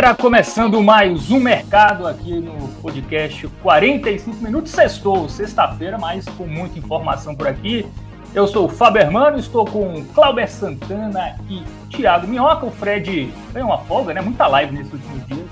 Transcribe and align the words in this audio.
Galera, 0.00 0.16
começando 0.16 0.82
mais 0.82 1.30
um 1.30 1.38
mercado 1.38 2.06
aqui 2.06 2.32
no 2.32 2.68
podcast 2.80 3.46
45 3.62 4.42
minutos. 4.42 4.72
Sextou, 4.72 5.28
sexta-feira, 5.28 5.98
mas 5.98 6.24
com 6.24 6.46
muita 6.46 6.78
informação 6.78 7.34
por 7.34 7.46
aqui. 7.46 7.86
Eu 8.34 8.46
sou 8.46 8.64
o 8.64 8.68
Fábio 8.68 9.02
Hermano, 9.02 9.38
estou 9.38 9.66
com 9.66 10.02
Cláudio 10.14 10.48
Santana 10.48 11.36
e 11.50 11.62
Thiago 11.94 12.26
Minhoca. 12.26 12.64
O 12.64 12.70
Fred 12.70 13.30
tem 13.52 13.62
uma 13.62 13.76
folga, 13.76 14.14
né? 14.14 14.22
Muita 14.22 14.46
live 14.46 14.74
nesses 14.74 14.90
últimos 14.90 15.26
dias. 15.26 15.46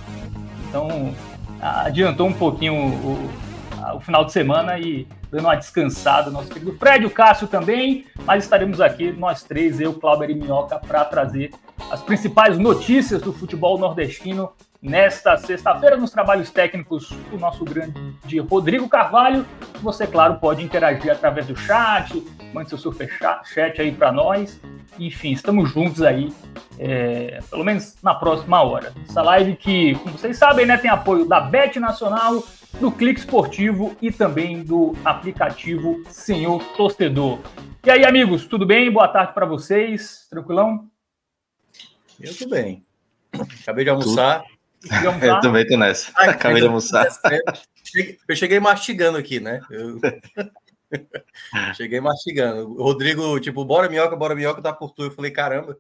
Então, 0.67 1.15
adiantou 1.61 2.27
um 2.27 2.33
pouquinho 2.33 2.75
o, 2.75 3.31
o 3.95 4.01
final 4.01 4.25
de 4.25 4.33
semana 4.33 4.79
e 4.79 5.07
dando 5.31 5.45
uma 5.45 5.55
descansada. 5.55 6.31
Nosso 6.31 6.49
querido 6.49 6.77
Fred, 6.79 7.07
o 7.07 7.11
Cássio 7.11 7.47
também. 7.47 8.07
Mas 8.25 8.45
estaremos 8.45 8.81
aqui, 8.81 9.13
nós 9.13 9.43
três, 9.43 9.81
eu, 9.81 9.95
Cláudio 9.95 10.31
e 10.31 10.35
Minhoca, 10.35 10.79
para 10.79 11.05
trazer 11.05 11.53
as 11.91 12.03
principais 12.03 12.59
notícias 12.59 13.23
do 13.23 13.33
futebol 13.33 13.79
nordestino 13.79 14.51
nesta 14.81 15.37
sexta-feira 15.37 15.97
nos 15.97 16.11
trabalhos 16.11 16.51
técnicos 16.51 17.11
o 17.33 17.37
nosso 17.37 17.65
grande 17.65 18.39
Rodrigo 18.39 18.89
Carvalho. 18.89 19.45
Você, 19.83 20.07
claro, 20.07 20.37
pode 20.37 20.63
interagir 20.63 21.11
através 21.11 21.47
do 21.47 21.57
chat, 21.57 22.23
mande 22.53 22.69
seu 22.69 22.79
super 22.79 23.11
chat 23.45 23.81
aí 23.81 23.93
para 23.93 24.13
nós. 24.13 24.61
Enfim, 24.99 25.33
estamos 25.33 25.71
juntos 25.71 26.03
aí, 26.03 26.33
é, 26.79 27.41
pelo 27.51 27.65
menos 27.65 27.97
na 28.03 28.15
próxima 28.15 28.63
hora. 28.63 28.93
Essa 29.09 29.23
live 29.23 29.57
que, 29.57 29.95
como 29.97 30.19
vocês 30.19 30.37
sabem, 30.37 30.67
né, 30.67 30.77
tem 30.77 30.91
apoio 30.91 31.25
da 31.25 31.41
Bet 31.41 31.79
Nacional, 31.79 32.43
do 32.81 32.91
Clique 32.91 33.21
Esportivo 33.21 33.97
e 34.03 34.11
também 34.11 34.63
do 34.63 34.97
aplicativo 35.05 36.03
Senhor 36.09 36.63
Torcedor. 36.77 37.39
E 37.85 37.91
aí, 37.91 38.05
amigos, 38.05 38.47
tudo 38.47 38.67
bem? 38.67 38.91
Boa 38.91 39.09
tarde 39.09 39.33
para 39.33 39.47
vocês. 39.47 40.27
Tranquilão? 40.29 40.89
Eu 42.21 42.37
tô 42.37 42.49
bem. 42.49 42.85
Acabei 43.63 43.85
de 43.85 43.91
almoçar. 43.91 44.45
Eu 44.85 45.41
também 45.41 45.67
tô 45.67 45.77
nessa. 45.77 46.13
Ai, 46.17 46.31
Acabei 46.31 46.61
de 46.61 46.67
almoçar. 46.67 47.07
Eu 48.29 48.37
cheguei 48.37 48.61
mastigando 48.61 49.19
aqui, 49.19 49.41
né? 49.41 49.61
Eu... 49.71 49.99
cheguei 51.75 52.01
mastigando. 52.01 52.71
O 52.71 52.83
Rodrigo, 52.83 53.39
tipo, 53.41 53.65
bora 53.65 53.89
minhoca, 53.89 54.17
bora 54.17 54.35
minhoca, 54.35 54.63
tá 54.63 54.73
por 54.73 54.93
tu. 54.93 55.05
Eu 55.05 55.11
falei, 55.11 55.31
caramba, 55.31 55.77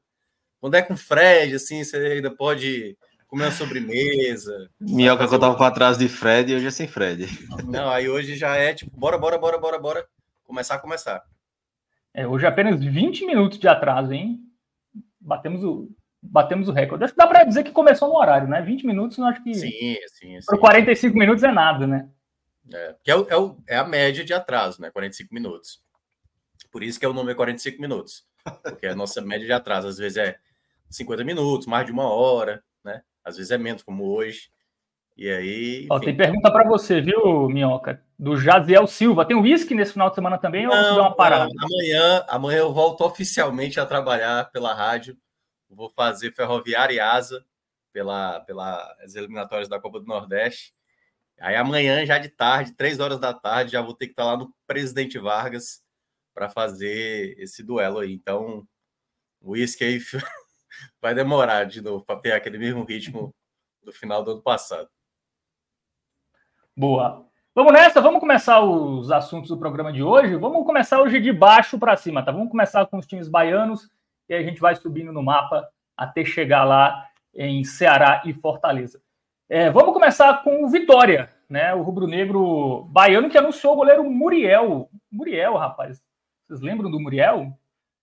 quando 0.60 0.74
é 0.74 0.82
com 0.82 0.96
Fred, 0.96 1.54
assim, 1.54 1.84
você 1.84 1.96
ainda 1.96 2.30
pode 2.30 2.96
comer 3.26 3.44
uma 3.44 3.52
sobremesa. 3.52 4.70
Minhoca 4.80 5.28
que 5.28 5.34
eu 5.34 5.38
tava 5.38 5.56
para 5.56 5.74
trás 5.74 5.98
de 5.98 6.08
Fred 6.08 6.52
e 6.52 6.56
hoje 6.56 6.66
é 6.66 6.70
sem 6.70 6.88
Fred. 6.88 7.28
Não, 7.64 7.90
aí 7.90 8.08
hoje 8.08 8.36
já 8.36 8.56
é 8.56 8.74
tipo, 8.74 8.96
bora, 8.98 9.18
bora, 9.18 9.38
bora, 9.38 9.58
bora, 9.58 9.78
bora. 9.78 10.06
Começar 10.44 10.76
a 10.76 10.78
começar. 10.78 11.22
É, 12.14 12.26
hoje 12.26 12.46
é 12.46 12.48
apenas 12.48 12.82
20 12.82 13.26
minutos 13.26 13.58
de 13.58 13.68
atraso, 13.68 14.12
hein? 14.12 14.40
Batemos 15.20 15.62
o, 15.62 15.88
batemos 16.22 16.68
o 16.68 16.72
recorde. 16.72 17.04
Acho 17.04 17.12
que 17.12 17.18
dá 17.18 17.26
para 17.26 17.44
dizer 17.44 17.64
que 17.64 17.70
começou 17.70 18.08
no 18.08 18.16
horário, 18.16 18.48
né? 18.48 18.60
20 18.60 18.86
minutos, 18.86 19.18
eu 19.18 19.24
acho 19.24 19.42
que. 19.42 19.54
Sim, 19.54 19.70
sim. 19.70 20.40
sim. 20.40 20.46
Para 20.46 20.58
45 20.58 21.16
minutos 21.16 21.42
é 21.42 21.52
nada, 21.52 21.86
né? 21.86 22.08
É, 22.72 22.94
que 23.02 23.10
é, 23.10 23.16
o, 23.16 23.26
é, 23.28 23.36
o, 23.36 23.56
é, 23.66 23.76
a 23.76 23.84
média 23.84 24.24
de 24.24 24.34
atraso, 24.34 24.80
né? 24.80 24.90
45 24.90 25.32
minutos. 25.32 25.82
Por 26.70 26.82
isso 26.82 26.98
que 26.98 27.06
é 27.06 27.08
o 27.08 27.14
nome 27.14 27.32
é 27.32 27.34
45 27.34 27.80
minutos. 27.80 28.26
Porque 28.62 28.86
a 28.86 28.94
nossa 28.94 29.20
média 29.22 29.46
de 29.46 29.52
atraso, 29.52 29.88
às 29.88 29.98
vezes, 29.98 30.18
é 30.18 30.36
50 30.90 31.24
minutos, 31.24 31.66
mais 31.66 31.86
de 31.86 31.92
uma 31.92 32.08
hora, 32.08 32.62
né? 32.84 33.02
Às 33.24 33.36
vezes 33.36 33.50
é 33.50 33.58
menos, 33.58 33.82
como 33.82 34.04
hoje. 34.04 34.50
E 35.16 35.28
aí. 35.30 35.86
Ó, 35.90 35.98
tem 35.98 36.16
pergunta 36.16 36.50
para 36.50 36.68
você, 36.68 37.00
viu, 37.00 37.48
Minhoca? 37.48 38.02
Do 38.18 38.36
Jaziel 38.36 38.86
Silva. 38.86 39.24
Tem 39.24 39.36
uísque 39.36 39.74
nesse 39.74 39.92
final 39.92 40.08
de 40.08 40.14
semana 40.14 40.38
também 40.38 40.66
não, 40.66 40.70
ou 40.70 40.76
você 40.76 40.94
deu 40.94 41.02
uma 41.02 41.16
parada? 41.16 41.50
Amanhã, 41.58 42.24
amanhã 42.28 42.58
eu 42.58 42.72
volto 42.72 43.04
oficialmente 43.04 43.80
a 43.80 43.86
trabalhar 43.86 44.50
pela 44.50 44.74
rádio 44.74 45.16
vou 45.74 45.90
fazer 45.90 46.34
Ferroviária 46.34 46.94
e 46.94 47.00
Asa 47.00 47.44
pela, 47.92 48.40
pelas 48.40 49.14
eliminatórias 49.14 49.68
da 49.68 49.80
Copa 49.80 50.00
do 50.00 50.06
Nordeste. 50.06 50.74
Aí 51.40 51.54
amanhã, 51.54 52.04
já 52.04 52.18
de 52.18 52.28
tarde, 52.28 52.74
três 52.74 52.98
horas 52.98 53.18
da 53.18 53.32
tarde, 53.32 53.72
já 53.72 53.80
vou 53.80 53.94
ter 53.94 54.06
que 54.06 54.12
estar 54.12 54.24
lá 54.24 54.36
no 54.36 54.52
Presidente 54.66 55.18
Vargas 55.18 55.82
para 56.34 56.48
fazer 56.48 57.36
esse 57.38 57.62
duelo 57.62 58.00
aí. 58.00 58.12
Então, 58.12 58.66
o 59.40 59.52
uísque 59.52 59.84
aí 59.84 60.00
vai 61.00 61.14
demorar 61.14 61.64
de 61.64 61.80
novo 61.80 62.04
para 62.04 62.20
ter 62.20 62.32
aquele 62.32 62.58
mesmo 62.58 62.84
ritmo 62.84 63.34
do 63.82 63.92
final 63.92 64.22
do 64.22 64.32
ano 64.32 64.42
passado. 64.42 64.88
Boa. 66.76 67.26
Vamos 67.54 67.72
nessa, 67.72 68.00
vamos 68.00 68.20
começar 68.20 68.60
os 68.60 69.10
assuntos 69.10 69.48
do 69.48 69.58
programa 69.58 69.92
de 69.92 70.02
hoje. 70.02 70.36
Vamos 70.36 70.64
começar 70.64 71.00
hoje 71.00 71.20
de 71.20 71.32
baixo 71.32 71.78
para 71.78 71.96
cima, 71.96 72.24
tá? 72.24 72.30
Vamos 72.30 72.50
começar 72.50 72.86
com 72.86 72.98
os 72.98 73.06
times 73.06 73.28
baianos 73.28 73.90
e 74.28 74.34
a 74.34 74.42
gente 74.42 74.60
vai 74.60 74.74
subindo 74.74 75.12
no 75.12 75.22
mapa 75.22 75.68
até 75.96 76.24
chegar 76.24 76.64
lá 76.64 77.06
em 77.34 77.64
Ceará 77.64 78.22
e 78.24 78.32
Fortaleza. 78.32 79.00
É, 79.48 79.70
vamos 79.70 79.94
começar 79.94 80.42
com 80.42 80.64
o 80.64 80.68
Vitória, 80.68 81.30
né? 81.48 81.74
O 81.74 81.82
rubro-negro 81.82 82.84
baiano 82.90 83.30
que 83.30 83.38
anunciou 83.38 83.72
o 83.72 83.76
goleiro 83.76 84.04
Muriel. 84.04 84.90
Muriel, 85.10 85.56
rapaz. 85.56 86.02
Vocês 86.46 86.60
lembram 86.60 86.90
do 86.90 87.00
Muriel? 87.00 87.52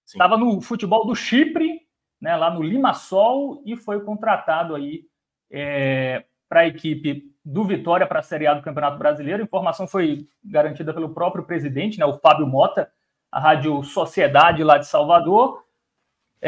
Estava 0.05 0.37
no 0.37 0.61
futebol 0.61 1.05
do 1.05 1.15
Chipre, 1.15 1.81
né, 2.21 2.35
lá 2.35 2.51
no 2.51 2.61
Limassol, 2.61 3.61
e 3.65 3.75
foi 3.75 4.01
contratado 4.01 4.75
aí 4.75 5.03
é, 5.51 6.25
para 6.47 6.61
a 6.61 6.67
equipe 6.67 7.31
do 7.43 7.63
Vitória 7.63 8.05
para 8.05 8.19
a 8.19 8.23
Série 8.23 8.45
A 8.45 8.53
do 8.53 8.61
Campeonato 8.61 8.97
Brasileiro. 8.97 9.41
A 9.41 9.45
informação 9.45 9.87
foi 9.87 10.27
garantida 10.43 10.93
pelo 10.93 11.13
próprio 11.13 11.43
presidente, 11.43 11.99
né, 11.99 12.05
o 12.05 12.19
Fábio 12.19 12.45
Mota, 12.45 12.91
a 13.31 13.39
Rádio 13.39 13.83
Sociedade 13.83 14.63
lá 14.63 14.77
de 14.77 14.87
Salvador. 14.87 15.64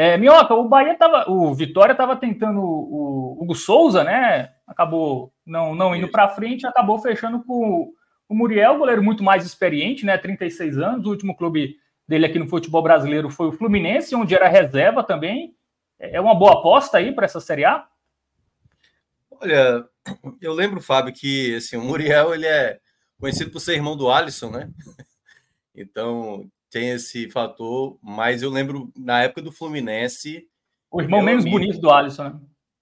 É, 0.00 0.16
Minhoca, 0.16 0.54
o 0.54 0.68
Bahia 0.68 0.96
tava, 0.96 1.28
o 1.28 1.52
Vitória 1.52 1.90
estava 1.90 2.14
tentando 2.14 2.60
o, 2.60 3.32
o 3.36 3.42
Hugo 3.42 3.56
Souza, 3.56 4.04
né? 4.04 4.54
Acabou 4.64 5.34
não, 5.44 5.74
não 5.74 5.92
indo 5.92 6.06
para 6.06 6.28
frente, 6.28 6.64
acabou 6.64 7.00
fechando 7.00 7.42
com 7.42 7.92
o 8.28 8.32
Muriel, 8.32 8.78
goleiro 8.78 9.02
muito 9.02 9.24
mais 9.24 9.44
experiente, 9.44 10.06
né? 10.06 10.16
36 10.16 10.78
anos. 10.78 11.04
O 11.04 11.10
último 11.10 11.36
clube 11.36 11.74
dele 12.06 12.26
aqui 12.26 12.38
no 12.38 12.46
futebol 12.46 12.80
brasileiro 12.80 13.28
foi 13.28 13.48
o 13.48 13.52
Fluminense, 13.52 14.14
onde 14.14 14.36
era 14.36 14.46
reserva 14.46 15.02
também. 15.02 15.56
É 15.98 16.20
uma 16.20 16.36
boa 16.36 16.60
aposta 16.60 16.98
aí 16.98 17.10
para 17.10 17.24
essa 17.24 17.40
Série 17.40 17.64
A? 17.64 17.84
Olha, 19.32 19.84
eu 20.40 20.52
lembro, 20.52 20.80
Fábio, 20.80 21.12
que 21.12 21.56
assim, 21.56 21.76
o 21.76 21.82
Muriel 21.82 22.32
ele 22.32 22.46
é 22.46 22.78
conhecido 23.18 23.50
por 23.50 23.58
ser 23.58 23.74
irmão 23.74 23.96
do 23.96 24.08
Alisson, 24.08 24.50
né? 24.50 24.70
Então, 25.80 26.50
tem 26.70 26.90
esse 26.90 27.28
fator, 27.30 27.98
mas 28.02 28.42
eu 28.42 28.50
lembro 28.50 28.92
na 28.96 29.22
época 29.22 29.42
do 29.42 29.52
Fluminense. 29.52 30.48
O 30.90 31.00
irmão 31.00 31.22
menos 31.22 31.44
amigo, 31.44 31.58
bonito 31.58 31.80
do 31.80 31.90
Alisson, 31.90 32.24
né? 32.24 32.40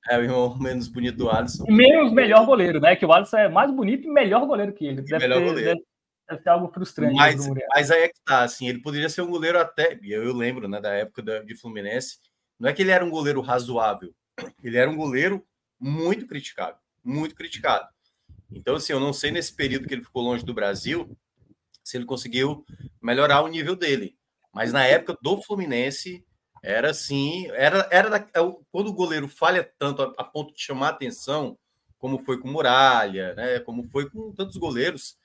É, 0.08 0.18
o 0.18 0.22
irmão 0.22 0.56
menos 0.58 0.88
bonito 0.88 1.16
do 1.16 1.30
Alisson. 1.30 1.64
E 1.68 1.72
menos 1.72 2.12
melhor 2.12 2.44
goleiro, 2.46 2.80
né? 2.80 2.96
Que 2.96 3.06
o 3.06 3.12
Alisson 3.12 3.38
é 3.38 3.48
mais 3.48 3.70
bonito 3.70 4.06
e 4.06 4.10
melhor 4.10 4.46
goleiro 4.46 4.72
que 4.72 4.86
ele. 4.86 5.02
Deve, 5.02 5.18
melhor 5.18 5.38
ter, 5.40 5.44
goleiro. 5.46 5.68
Deve, 5.70 5.84
deve 6.28 6.42
ser 6.42 6.48
algo 6.48 6.68
frustrante. 6.72 7.14
Mas, 7.14 7.48
mas 7.74 7.90
aí 7.90 8.02
é 8.02 8.08
que 8.08 8.20
tá, 8.24 8.42
assim, 8.42 8.68
ele 8.68 8.80
poderia 8.80 9.08
ser 9.08 9.22
um 9.22 9.30
goleiro 9.30 9.58
até. 9.58 9.98
Eu, 10.02 10.24
eu 10.24 10.34
lembro, 10.34 10.68
né, 10.68 10.80
da 10.80 10.92
época 10.92 11.22
da, 11.22 11.40
de 11.40 11.54
Fluminense. 11.54 12.18
Não 12.58 12.68
é 12.68 12.72
que 12.72 12.82
ele 12.82 12.90
era 12.90 13.04
um 13.04 13.10
goleiro 13.10 13.40
razoável, 13.40 14.14
ele 14.64 14.76
era 14.76 14.90
um 14.90 14.96
goleiro 14.96 15.44
muito 15.78 16.26
criticado. 16.26 16.78
Muito 17.04 17.34
criticado. 17.34 17.88
Então, 18.50 18.76
assim, 18.76 18.92
eu 18.92 19.00
não 19.00 19.12
sei 19.12 19.30
nesse 19.30 19.54
período 19.54 19.86
que 19.86 19.94
ele 19.94 20.02
ficou 20.02 20.22
longe 20.22 20.44
do 20.44 20.54
Brasil 20.54 21.16
se 21.86 21.96
ele 21.96 22.04
conseguiu 22.04 22.64
melhorar 23.06 23.42
o 23.42 23.48
nível 23.48 23.76
dele. 23.76 24.16
Mas 24.52 24.72
na 24.72 24.84
época 24.84 25.16
do 25.22 25.40
Fluminense, 25.40 26.24
era 26.62 26.90
assim, 26.90 27.46
era, 27.52 27.88
era 27.92 28.10
da, 28.10 28.16
é 28.16 28.40
quando 28.72 28.88
o 28.88 28.92
goleiro 28.92 29.28
falha 29.28 29.70
tanto 29.78 30.02
a, 30.02 30.12
a, 30.18 30.24
ponto 30.24 30.52
de 30.52 30.60
chamar 30.60 30.88
atenção, 30.88 31.56
como 31.98 32.18
foi 32.18 32.40
com 32.40 32.48
Muralha, 32.48 33.34
né, 33.34 33.60
como 33.60 33.84
foi 33.84 34.10
com 34.10 34.32
tantos 34.32 34.56
goleiros, 34.56 35.16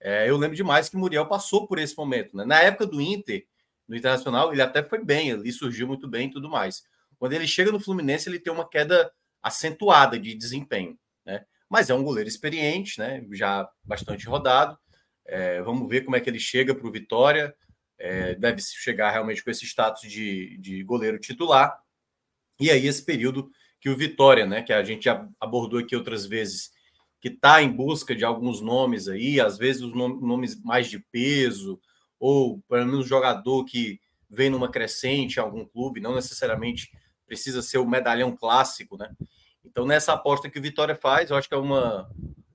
é, 0.00 0.28
eu 0.28 0.36
lembro 0.36 0.56
demais 0.56 0.88
que 0.88 0.96
Muriel 0.96 1.26
passou 1.26 1.66
por 1.66 1.78
esse 1.78 1.96
momento. 1.96 2.36
Né? 2.36 2.44
Na 2.44 2.60
época 2.60 2.86
do 2.86 3.00
Inter, 3.00 3.46
no 3.86 3.96
Internacional, 3.96 4.52
ele 4.52 4.62
até 4.62 4.82
foi 4.82 5.04
bem, 5.04 5.30
ele 5.30 5.52
surgiu 5.52 5.86
muito 5.86 6.08
bem 6.08 6.28
e 6.28 6.30
tudo 6.30 6.48
mais. 6.48 6.82
Quando 7.18 7.32
ele 7.34 7.46
chega 7.46 7.70
no 7.70 7.80
Fluminense, 7.80 8.28
ele 8.28 8.38
tem 8.38 8.52
uma 8.52 8.68
queda 8.68 9.12
acentuada 9.42 10.18
de 10.18 10.34
desempenho. 10.34 10.98
Né? 11.24 11.44
Mas 11.68 11.90
é 11.90 11.94
um 11.94 12.02
goleiro 12.02 12.28
experiente, 12.28 12.98
né? 12.98 13.24
já 13.32 13.68
bastante 13.84 14.26
rodado. 14.26 14.78
É, 15.30 15.62
vamos 15.62 15.88
ver 15.88 16.00
como 16.00 16.16
é 16.16 16.20
que 16.20 16.28
ele 16.28 16.40
chega 16.40 16.74
para 16.74 16.86
o 16.86 16.90
Vitória. 16.90 17.54
É, 17.96 18.34
deve 18.34 18.60
chegar 18.60 19.12
realmente 19.12 19.44
com 19.44 19.50
esse 19.50 19.64
status 19.64 20.10
de, 20.10 20.58
de 20.58 20.82
goleiro 20.82 21.20
titular. 21.20 21.78
E 22.58 22.68
aí, 22.68 22.84
esse 22.86 23.04
período 23.04 23.48
que 23.80 23.88
o 23.88 23.96
Vitória, 23.96 24.44
né, 24.44 24.60
que 24.60 24.72
a 24.72 24.82
gente 24.82 25.04
já 25.04 25.26
abordou 25.38 25.78
aqui 25.78 25.94
outras 25.94 26.26
vezes, 26.26 26.72
que 27.20 27.28
está 27.28 27.62
em 27.62 27.70
busca 27.70 28.14
de 28.14 28.24
alguns 28.24 28.60
nomes 28.60 29.06
aí, 29.06 29.40
às 29.40 29.56
vezes 29.56 29.82
os 29.82 29.94
nomes 29.94 30.60
mais 30.62 30.88
de 30.88 30.98
peso, 30.98 31.80
ou 32.18 32.60
pelo 32.68 32.86
menos 32.86 33.06
jogador 33.06 33.64
que 33.64 34.00
vem 34.28 34.50
numa 34.50 34.70
crescente 34.70 35.36
em 35.36 35.40
algum 35.40 35.64
clube, 35.64 36.00
não 36.00 36.14
necessariamente 36.14 36.90
precisa 37.24 37.62
ser 37.62 37.78
o 37.78 37.88
medalhão 37.88 38.36
clássico, 38.36 38.96
né? 38.96 39.10
Então, 39.64 39.86
nessa 39.86 40.12
aposta 40.12 40.50
que 40.50 40.58
o 40.58 40.62
Vitória 40.62 40.96
faz, 40.96 41.30
eu 41.30 41.36
acho 41.36 41.48
que 41.48 41.54
é 41.54 41.58
uma 41.58 42.10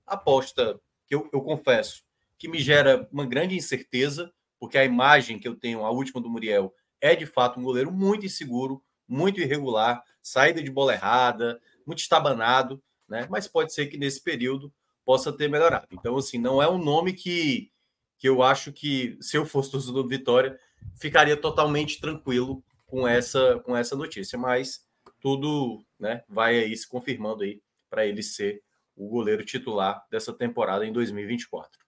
aposta 0.05 0.79
que 1.07 1.15
eu, 1.15 1.29
eu 1.31 1.41
confesso 1.41 2.04
que 2.37 2.47
me 2.47 2.59
gera 2.59 3.07
uma 3.11 3.25
grande 3.25 3.55
incerteza, 3.55 4.31
porque 4.59 4.77
a 4.77 4.85
imagem 4.85 5.39
que 5.39 5.47
eu 5.47 5.55
tenho, 5.55 5.83
a 5.85 5.91
última 5.91 6.21
do 6.21 6.29
Muriel, 6.29 6.73
é 7.01 7.15
de 7.15 7.25
fato 7.25 7.59
um 7.59 7.63
goleiro 7.63 7.91
muito 7.91 8.25
inseguro, 8.25 8.83
muito 9.07 9.39
irregular, 9.39 10.03
saída 10.21 10.61
de 10.61 10.71
bola 10.71 10.93
errada, 10.93 11.59
muito 11.85 11.99
estabanado 11.99 12.81
né? 13.07 13.27
Mas 13.29 13.47
pode 13.47 13.73
ser 13.73 13.87
que 13.87 13.97
nesse 13.97 14.21
período 14.21 14.73
possa 15.05 15.31
ter 15.31 15.49
melhorado. 15.49 15.87
Então, 15.91 16.17
assim, 16.17 16.37
não 16.37 16.61
é 16.61 16.69
um 16.69 16.77
nome 16.77 17.13
que, 17.13 17.71
que 18.17 18.27
eu 18.27 18.41
acho 18.41 18.71
que, 18.73 19.17
se 19.21 19.37
eu 19.37 19.45
fosse 19.45 19.71
torcedor 19.71 20.03
do 20.03 20.09
Vitória, 20.09 20.59
ficaria 20.95 21.37
totalmente 21.37 21.99
tranquilo 21.99 22.63
com 22.85 23.07
essa, 23.07 23.59
com 23.59 23.77
essa 23.77 23.95
notícia. 23.95 24.37
Mas 24.37 24.85
tudo 25.21 25.83
né, 25.99 26.23
vai 26.27 26.57
aí 26.57 26.75
se 26.75 26.87
confirmando 26.87 27.43
aí 27.43 27.61
para 27.89 28.05
ele 28.05 28.23
ser 28.23 28.63
o 28.95 29.07
goleiro 29.09 29.45
titular 29.45 30.03
dessa 30.09 30.33
temporada 30.33 30.85
em 30.85 30.91
2024. 30.91 31.84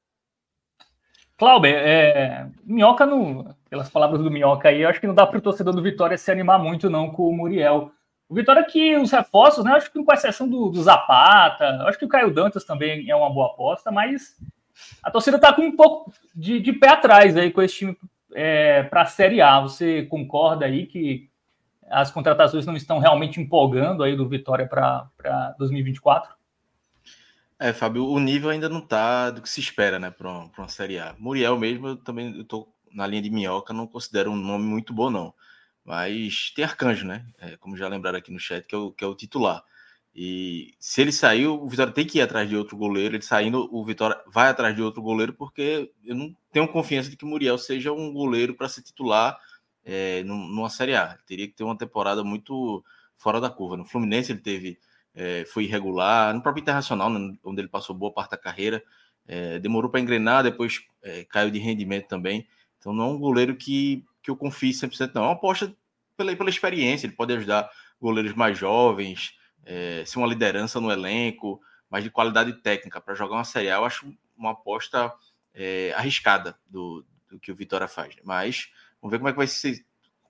Clauber, 1.37 1.71
é, 1.71 2.47
Minhoca, 2.65 3.07
pelas 3.69 3.89
palavras 3.89 4.21
do 4.21 4.31
Minhoca 4.31 4.69
aí, 4.69 4.83
acho 4.83 4.99
que 4.99 5.07
não 5.07 5.13
dá 5.13 5.25
para 5.25 5.37
o 5.37 5.41
torcedor 5.41 5.73
do 5.73 5.83
Vitória 5.83 6.17
se 6.17 6.31
animar 6.31 6.57
muito 6.57 6.89
não 6.89 7.11
com 7.11 7.29
o 7.29 7.35
Muriel. 7.35 7.91
O 8.27 8.33
Vitória 8.33 8.63
que 8.63 8.97
os 8.97 9.11
reforços, 9.11 9.63
né? 9.63 9.71
Acho 9.71 9.91
que 9.91 10.03
com 10.03 10.13
exceção 10.13 10.49
do, 10.49 10.69
do, 10.69 10.81
Zapata, 10.81 11.83
acho 11.87 11.97
que 11.97 12.05
o 12.05 12.09
Caio 12.09 12.33
Dantas 12.33 12.65
também 12.65 13.09
é 13.09 13.15
uma 13.15 13.29
boa 13.29 13.47
aposta, 13.47 13.91
mas 13.91 14.35
a 15.01 15.11
torcida 15.11 15.37
está 15.37 15.53
com 15.53 15.61
um 15.61 15.75
pouco 15.75 16.11
de, 16.35 16.59
de, 16.59 16.73
pé 16.73 16.89
atrás 16.89 17.37
aí 17.37 17.51
com 17.51 17.61
esse 17.61 17.75
time 17.75 17.97
é, 18.33 18.83
para 18.83 19.03
a 19.03 19.05
Série 19.05 19.39
A. 19.39 19.61
Você 19.61 20.03
concorda 20.03 20.65
aí 20.65 20.87
que 20.87 21.29
as 21.89 22.11
contratações 22.11 22.65
não 22.65 22.75
estão 22.75 22.99
realmente 22.99 23.39
empolgando 23.39 24.03
aí 24.03 24.15
do 24.15 24.27
Vitória 24.27 24.67
para 24.67 25.55
2024? 25.57 26.36
É, 27.59 27.73
Fábio, 27.73 28.05
o 28.05 28.19
nível 28.19 28.49
ainda 28.49 28.69
não 28.69 28.79
está 28.79 29.31
do 29.31 29.41
que 29.41 29.49
se 29.49 29.59
espera, 29.59 29.97
né, 29.97 30.11
para 30.11 30.29
uma, 30.29 30.51
uma 30.57 30.67
Série 30.67 30.99
A. 30.99 31.15
Muriel 31.17 31.57
mesmo, 31.57 31.87
eu 31.87 31.97
também 31.97 32.39
estou 32.41 32.71
na 32.91 33.07
linha 33.07 33.21
de 33.21 33.29
minhoca, 33.31 33.73
não 33.73 33.87
considero 33.87 34.31
um 34.31 34.35
nome 34.35 34.65
muito 34.65 34.93
bom, 34.93 35.09
não. 35.09 35.33
Mas 35.83 36.51
tem 36.55 36.65
Arcanjo, 36.65 37.05
né? 37.05 37.25
É, 37.39 37.57
como 37.57 37.77
já 37.77 37.87
lembraram 37.87 38.17
aqui 38.19 38.31
no 38.31 38.39
chat, 38.39 38.65
que 38.67 38.75
é, 38.75 38.77
o, 38.77 38.91
que 38.91 39.03
é 39.03 39.07
o 39.07 39.15
titular. 39.15 39.63
E 40.13 40.73
se 40.79 41.01
ele 41.01 41.11
saiu, 41.11 41.63
o 41.63 41.69
Vitória 41.69 41.93
tem 41.93 42.05
que 42.05 42.17
ir 42.17 42.21
atrás 42.21 42.49
de 42.49 42.57
outro 42.57 42.75
goleiro. 42.75 43.15
Ele 43.15 43.21
saindo, 43.23 43.69
o 43.71 43.85
Vitória 43.85 44.19
vai 44.27 44.49
atrás 44.49 44.75
de 44.75 44.81
outro 44.81 45.01
goleiro, 45.01 45.33
porque 45.33 45.91
eu 46.03 46.15
não 46.15 46.35
tenho 46.51 46.67
confiança 46.67 47.09
de 47.09 47.15
que 47.15 47.23
Muriel 47.25 47.57
seja 47.57 47.93
um 47.93 48.11
goleiro 48.11 48.55
para 48.55 48.67
ser 48.67 48.81
titular 48.81 49.39
é, 49.85 50.23
numa 50.23 50.69
Série 50.69 50.95
A. 50.95 51.17
Teria 51.25 51.47
que 51.47 51.53
ter 51.53 51.63
uma 51.63 51.77
temporada 51.77 52.23
muito 52.23 52.83
fora 53.15 53.39
da 53.39 53.49
curva. 53.49 53.77
No 53.77 53.85
Fluminense 53.85 54.31
ele 54.31 54.41
teve, 54.41 54.79
é, 55.17 55.43
foi 55.45 55.65
irregular. 55.65 56.33
No 56.33 56.41
próprio 56.41 56.61
Internacional, 56.61 57.09
né, 57.09 57.35
onde 57.43 57.59
ele 57.59 57.67
passou 57.67 57.93
boa 57.93 58.13
parte 58.13 58.31
da 58.31 58.37
carreira, 58.37 58.81
é, 59.27 59.59
demorou 59.59 59.91
para 59.91 59.99
engrenar, 59.99 60.43
depois 60.43 60.79
é, 61.03 61.25
caiu 61.25 61.51
de 61.51 61.59
rendimento 61.59 62.07
também. 62.07 62.47
Então 62.77 62.93
não 62.93 63.05
é 63.05 63.07
um 63.09 63.19
goleiro 63.19 63.55
que 63.55 64.05
que 64.27 64.31
eu 64.31 64.35
confio 64.35 64.73
100%, 64.73 65.11
não. 65.13 65.23
É 65.23 65.27
uma 65.27 65.33
aposta 65.33 65.73
pela, 66.17 66.35
pela 66.35 66.49
experiência, 66.49 67.07
ele 67.07 67.15
pode 67.15 67.31
ajudar 67.31 67.69
goleiros 67.99 68.33
mais 68.33 68.57
jovens, 68.57 69.37
é, 69.65 70.03
ser 70.05 70.19
uma 70.19 70.27
liderança 70.27 70.81
no 70.81 70.91
elenco, 70.91 71.61
mas 71.89 72.03
de 72.03 72.09
qualidade 72.09 72.51
técnica 72.61 72.99
para 72.99 73.15
jogar 73.15 73.35
uma 73.35 73.45
Série 73.45 73.69
A, 73.69 73.75
eu 73.75 73.85
acho 73.85 74.13
uma 74.35 74.51
aposta 74.51 75.13
é, 75.53 75.93
arriscada 75.95 76.59
do, 76.69 77.05
do, 77.29 77.39
que 77.39 77.53
o 77.53 77.55
Vitória 77.55 77.87
faz. 77.87 78.17
Mas 78.21 78.69
vamos 79.01 79.13
ver 79.13 79.19
como 79.19 79.29
é 79.29 79.31
que 79.31 79.37
vai 79.37 79.47
ser, 79.47 79.85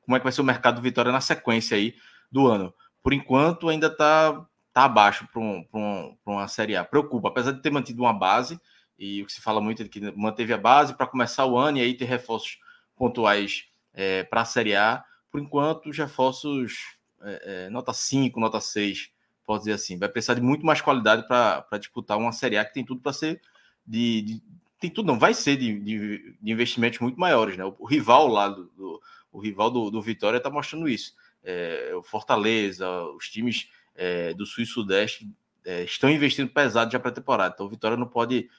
como 0.05 0.15
é 0.15 0.19
que 0.19 0.23
vai 0.23 0.31
ser 0.31 0.41
o 0.41 0.45
mercado 0.45 0.75
do 0.75 0.81
Vitória 0.83 1.11
na 1.11 1.19
sequência 1.19 1.75
aí 1.75 1.95
do 2.31 2.45
ano. 2.45 2.71
Por 3.01 3.13
enquanto, 3.13 3.67
ainda 3.67 3.87
está 3.87 4.45
tá 4.77 4.83
abaixo 4.83 5.27
para 5.33 5.41
um, 5.41 5.65
um, 5.73 6.15
uma 6.23 6.47
Série 6.47 6.75
A. 6.75 6.85
Preocupa, 6.85 7.29
apesar 7.29 7.51
de 7.51 7.63
ter 7.63 7.71
mantido 7.71 8.03
uma 8.03 8.13
base, 8.13 8.61
e 8.99 9.23
o 9.23 9.25
que 9.25 9.33
se 9.33 9.41
fala 9.41 9.59
muito 9.59 9.81
é 9.81 9.87
que 9.87 9.99
manteve 10.15 10.53
a 10.53 10.57
base 10.57 10.93
para 10.93 11.07
começar 11.07 11.47
o 11.47 11.57
ano 11.57 11.79
e 11.79 11.81
aí 11.81 11.95
ter 11.95 12.05
reforços 12.05 12.59
pontuais 12.95 13.65
é, 13.91 14.23
para 14.25 14.41
a 14.41 14.45
Série 14.45 14.75
A. 14.75 15.03
Por 15.31 15.41
enquanto, 15.41 15.89
os 15.89 15.97
reforços 15.97 16.95
é, 17.23 17.65
é, 17.65 17.69
nota 17.71 17.91
5, 17.91 18.39
nota 18.39 18.61
6, 18.61 19.09
pode 19.43 19.61
dizer 19.61 19.73
assim. 19.73 19.97
Vai 19.97 20.09
precisar 20.09 20.35
de 20.35 20.41
muito 20.41 20.63
mais 20.63 20.79
qualidade 20.79 21.27
para 21.27 21.65
disputar 21.79 22.15
uma 22.15 22.31
Série 22.31 22.59
A 22.59 22.63
que 22.63 22.75
tem 22.75 22.85
tudo 22.85 23.01
para 23.01 23.13
ser 23.13 23.41
de, 23.83 24.21
de, 24.21 24.43
Tem 24.79 24.91
tudo, 24.91 25.07
não, 25.07 25.17
vai 25.17 25.33
ser 25.33 25.57
de, 25.57 25.79
de, 25.79 26.37
de, 26.39 26.51
investimentos 26.51 26.99
muito 26.99 27.19
maiores. 27.19 27.57
Né? 27.57 27.65
O, 27.65 27.85
rival 27.87 28.27
lá 28.27 28.47
do, 28.47 28.65
do, 28.77 29.01
o 29.31 29.39
rival 29.39 29.71
do, 29.71 29.89
do 29.89 30.03
Vitória 30.03 30.37
está 30.37 30.51
mostrando 30.51 30.87
isso. 30.87 31.15
É, 31.43 31.93
o 31.95 32.03
Fortaleza, 32.03 32.87
os 33.15 33.27
times 33.27 33.69
é, 33.97 34.33
do 34.33 34.45
Sul 34.45 34.63
e 34.63 34.67
Sudeste 34.67 35.29
é, 35.65 35.83
estão 35.83 36.09
investindo 36.09 36.49
pesado 36.49 36.91
já 36.91 36.99
para 36.99 37.09
a 37.09 37.15
temporada. 37.15 37.53
Então 37.53 37.65
o 37.65 37.69
Vitória 37.69 37.97
não 37.97 38.07
pode 38.07 38.49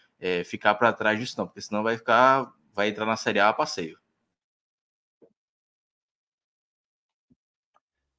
ficar 0.46 0.75
para 0.75 0.93
trás 0.93 1.17
disso, 1.17 1.37
não, 1.38 1.46
porque 1.46 1.61
senão 1.61 1.85
vai 1.85 1.96
ficar. 1.96 2.52
Vai 2.75 2.88
entrar 2.88 3.06
na 3.06 3.17
Série 3.17 3.38
A 3.38 3.50
a 3.50 3.52
passeio. 3.52 3.96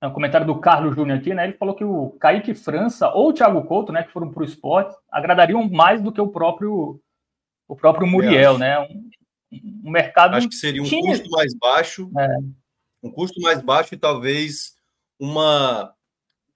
É 0.01 0.07
um 0.07 0.13
comentário 0.13 0.47
do 0.47 0.57
Carlos 0.59 0.95
Júnior 0.95 1.17
aqui, 1.17 1.33
né? 1.33 1.43
Ele 1.43 1.57
falou 1.57 1.75
que 1.75 1.83
o 1.83 2.11
Kaique 2.11 2.53
França 2.53 3.09
ou 3.09 3.29
o 3.29 3.33
Thiago 3.33 3.65
Couto, 3.65 3.91
né, 3.91 4.03
que 4.03 4.13
foram 4.13 4.31
para 4.31 4.41
o 4.41 4.45
esporte, 4.45 4.95
agradariam 5.11 5.69
mais 5.69 6.01
do 6.01 6.11
que 6.11 6.21
o 6.21 6.29
próprio 6.29 7.01
o 7.67 7.75
próprio 7.75 8.07
Muriel, 8.07 8.57
né? 8.57 8.79
Um, 8.79 9.09
um, 9.85 9.91
mercado. 9.91 10.35
Acho 10.35 10.47
que 10.47 10.55
seria 10.55 10.81
um 10.81 10.85
tinha... 10.85 11.11
custo 11.11 11.29
mais 11.29 11.53
baixo, 11.53 12.09
é. 12.17 12.37
um 13.03 13.11
custo 13.11 13.41
mais 13.41 13.61
baixo 13.61 13.93
e 13.93 13.97
talvez 13.97 14.75
uma 15.19 15.93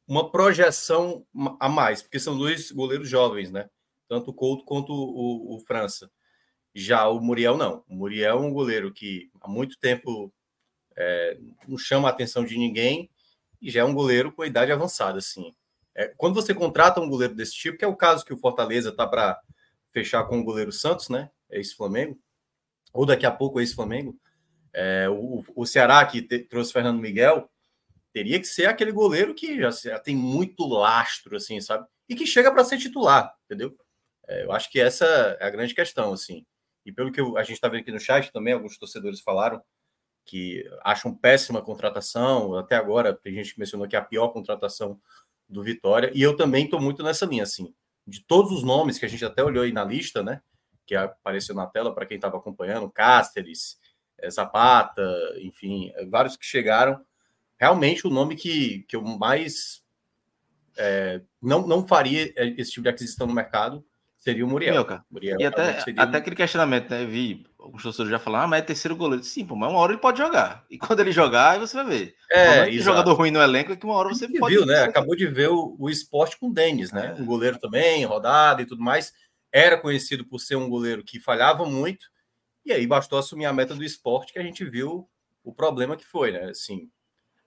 uma 0.07 0.29
projeção 0.31 1.25
a 1.59 1.69
mais, 1.69 2.01
porque 2.01 2.19
são 2.19 2.37
dois 2.37 2.71
goleiros 2.71 3.09
jovens, 3.09 3.51
né? 3.51 3.69
Tanto 4.07 4.31
o 4.31 4.33
Couto 4.33 4.65
quanto 4.65 4.93
o, 4.93 5.55
o 5.55 5.59
França. 5.59 6.11
Já 6.75 7.07
o 7.07 7.21
Muriel 7.21 7.57
não. 7.57 7.83
O 7.87 7.95
Muriel 7.95 8.37
é 8.37 8.39
um 8.39 8.51
goleiro 8.51 8.91
que 8.91 9.29
há 9.41 9.47
muito 9.47 9.77
tempo 9.79 10.33
é, 10.95 11.37
não 11.67 11.77
chama 11.77 12.07
a 12.07 12.11
atenção 12.11 12.43
de 12.43 12.57
ninguém 12.57 13.09
e 13.61 13.71
já 13.71 13.81
é 13.81 13.83
um 13.83 13.93
goleiro 13.93 14.31
com 14.31 14.43
idade 14.43 14.71
avançada, 14.71 15.19
assim. 15.19 15.53
É, 15.95 16.07
quando 16.17 16.33
você 16.33 16.53
contrata 16.53 16.99
um 16.99 17.09
goleiro 17.09 17.35
desse 17.35 17.53
tipo, 17.53 17.77
que 17.77 17.85
é 17.85 17.87
o 17.87 17.95
caso 17.95 18.25
que 18.25 18.33
o 18.33 18.37
Fortaleza 18.37 18.91
tá 18.91 19.07
para 19.07 19.39
fechar 19.91 20.23
com 20.25 20.39
o 20.39 20.43
goleiro 20.43 20.71
Santos, 20.71 21.09
né? 21.09 21.29
É 21.49 21.59
esse 21.59 21.75
Flamengo, 21.75 22.19
ou 22.91 23.05
daqui 23.05 23.25
a 23.25 23.31
pouco 23.31 23.59
é 23.59 23.63
esse 23.63 23.75
Flamengo. 23.75 24.17
É, 24.73 25.07
o, 25.07 25.43
o 25.55 25.65
Ceará 25.65 26.03
que 26.05 26.21
te, 26.21 26.39
trouxe 26.39 26.73
Fernando 26.73 26.99
Miguel 26.99 27.49
teria 28.13 28.39
que 28.39 28.45
ser 28.45 28.67
aquele 28.67 28.91
goleiro 28.91 29.33
que 29.33 29.59
já, 29.59 29.71
já 29.71 29.99
tem 29.99 30.15
muito 30.15 30.65
lastro, 30.67 31.35
assim, 31.35 31.59
sabe? 31.59 31.85
E 32.07 32.15
que 32.15 32.27
chega 32.27 32.51
para 32.51 32.63
ser 32.63 32.77
titular, 32.77 33.33
entendeu? 33.45 33.75
É, 34.27 34.43
eu 34.43 34.51
acho 34.51 34.69
que 34.71 34.79
essa 34.79 35.05
é 35.39 35.45
a 35.45 35.49
grande 35.49 35.73
questão, 35.73 36.13
assim. 36.13 36.45
E 36.85 36.91
pelo 36.91 37.11
que 37.11 37.19
a 37.21 37.43
gente 37.43 37.53
está 37.53 37.67
vendo 37.67 37.81
aqui 37.81 37.91
no 37.91 37.99
chat 37.99 38.31
também, 38.31 38.53
alguns 38.53 38.77
torcedores 38.77 39.19
falaram, 39.19 39.61
que 40.25 40.63
acham 40.83 41.13
péssima 41.13 41.61
contratação. 41.61 42.55
Até 42.55 42.75
agora, 42.75 43.13
tem 43.13 43.33
gente 43.33 43.53
que 43.53 43.59
mencionou 43.59 43.87
que 43.87 43.95
é 43.95 43.99
a 43.99 44.03
pior 44.03 44.29
contratação 44.29 44.99
do 45.49 45.63
Vitória. 45.63 46.11
E 46.13 46.21
eu 46.21 46.35
também 46.35 46.65
estou 46.65 46.79
muito 46.79 47.03
nessa 47.03 47.25
linha, 47.25 47.43
assim. 47.43 47.73
De 48.05 48.23
todos 48.23 48.51
os 48.51 48.63
nomes 48.63 48.97
que 48.97 49.05
a 49.05 49.09
gente 49.09 49.23
até 49.25 49.43
olhou 49.43 49.63
aí 49.63 49.71
na 49.71 49.83
lista, 49.83 50.21
né? 50.23 50.41
Que 50.85 50.95
apareceu 50.95 51.55
na 51.55 51.65
tela 51.65 51.93
para 51.93 52.05
quem 52.05 52.15
estava 52.15 52.37
acompanhando, 52.37 52.91
Cáceres, 52.91 53.77
eh, 54.19 54.29
Zapata, 54.29 55.03
enfim, 55.39 55.91
vários 56.09 56.37
que 56.37 56.45
chegaram. 56.45 57.03
Realmente 57.63 58.05
o 58.05 58.09
nome 58.09 58.35
que, 58.35 58.83
que 58.89 58.93
eu 58.93 59.01
mais 59.01 59.81
é, 60.77 61.21
não, 61.41 61.65
não 61.65 61.87
faria 61.87 62.33
esse 62.57 62.71
tipo 62.71 62.83
de 62.83 62.89
aquisição 62.89 63.25
no 63.25 63.33
mercado 63.33 63.85
seria 64.17 64.45
o 64.45 64.49
Muriel. 64.49 64.85
Muriel 65.09 65.37
e 65.39 65.45
até, 65.45 65.79
até 65.95 66.17
aquele 66.17 66.35
questionamento, 66.35 66.89
né? 66.89 67.05
Vi 67.05 67.45
alguns 67.57 67.81
torcedores 67.81 68.11
já 68.11 68.19
falaram, 68.19 68.43
ah, 68.43 68.47
mas 68.49 68.59
é 68.59 68.65
terceiro 68.65 68.97
goleiro. 68.97 69.23
Sim, 69.23 69.45
pô, 69.45 69.55
mas 69.55 69.69
uma 69.69 69.79
hora 69.79 69.93
ele 69.93 70.01
pode 70.01 70.17
jogar. 70.17 70.65
E 70.69 70.77
quando 70.77 70.99
ele 70.99 71.13
jogar, 71.13 71.51
aí 71.51 71.59
você 71.59 71.77
vai 71.77 71.85
ver. 71.85 72.15
É, 72.29 72.69
e 72.69 72.81
jogador 72.81 73.13
ruim 73.13 73.31
no 73.31 73.41
elenco 73.41 73.71
é 73.71 73.77
que 73.77 73.85
uma 73.85 73.95
hora 73.95 74.09
você 74.09 74.27
pode. 74.27 74.53
Viu, 74.53 74.65
né? 74.65 74.83
Acabou 74.83 75.15
de 75.15 75.25
ver 75.25 75.47
o, 75.47 75.77
o 75.79 75.89
esporte 75.89 76.37
com 76.37 76.49
o 76.49 76.53
Denis, 76.53 76.91
né? 76.91 77.15
É. 77.17 77.21
Um 77.21 77.25
goleiro 77.25 77.57
também, 77.59 78.03
rodado 78.03 78.61
e 78.61 78.65
tudo 78.65 78.83
mais. 78.83 79.13
Era 79.53 79.77
conhecido 79.77 80.25
por 80.25 80.39
ser 80.39 80.57
um 80.57 80.67
goleiro 80.67 81.01
que 81.01 81.17
falhava 81.17 81.65
muito. 81.65 82.07
E 82.65 82.73
aí 82.73 82.85
bastou 82.85 83.17
assumir 83.17 83.45
a 83.45 83.53
meta 83.53 83.73
do 83.73 83.85
esporte 83.85 84.33
que 84.33 84.39
a 84.39 84.43
gente 84.43 84.65
viu 84.65 85.07
o 85.45 85.53
problema 85.53 85.95
que 85.95 86.05
foi, 86.05 86.33
né? 86.33 86.49
Assim, 86.49 86.89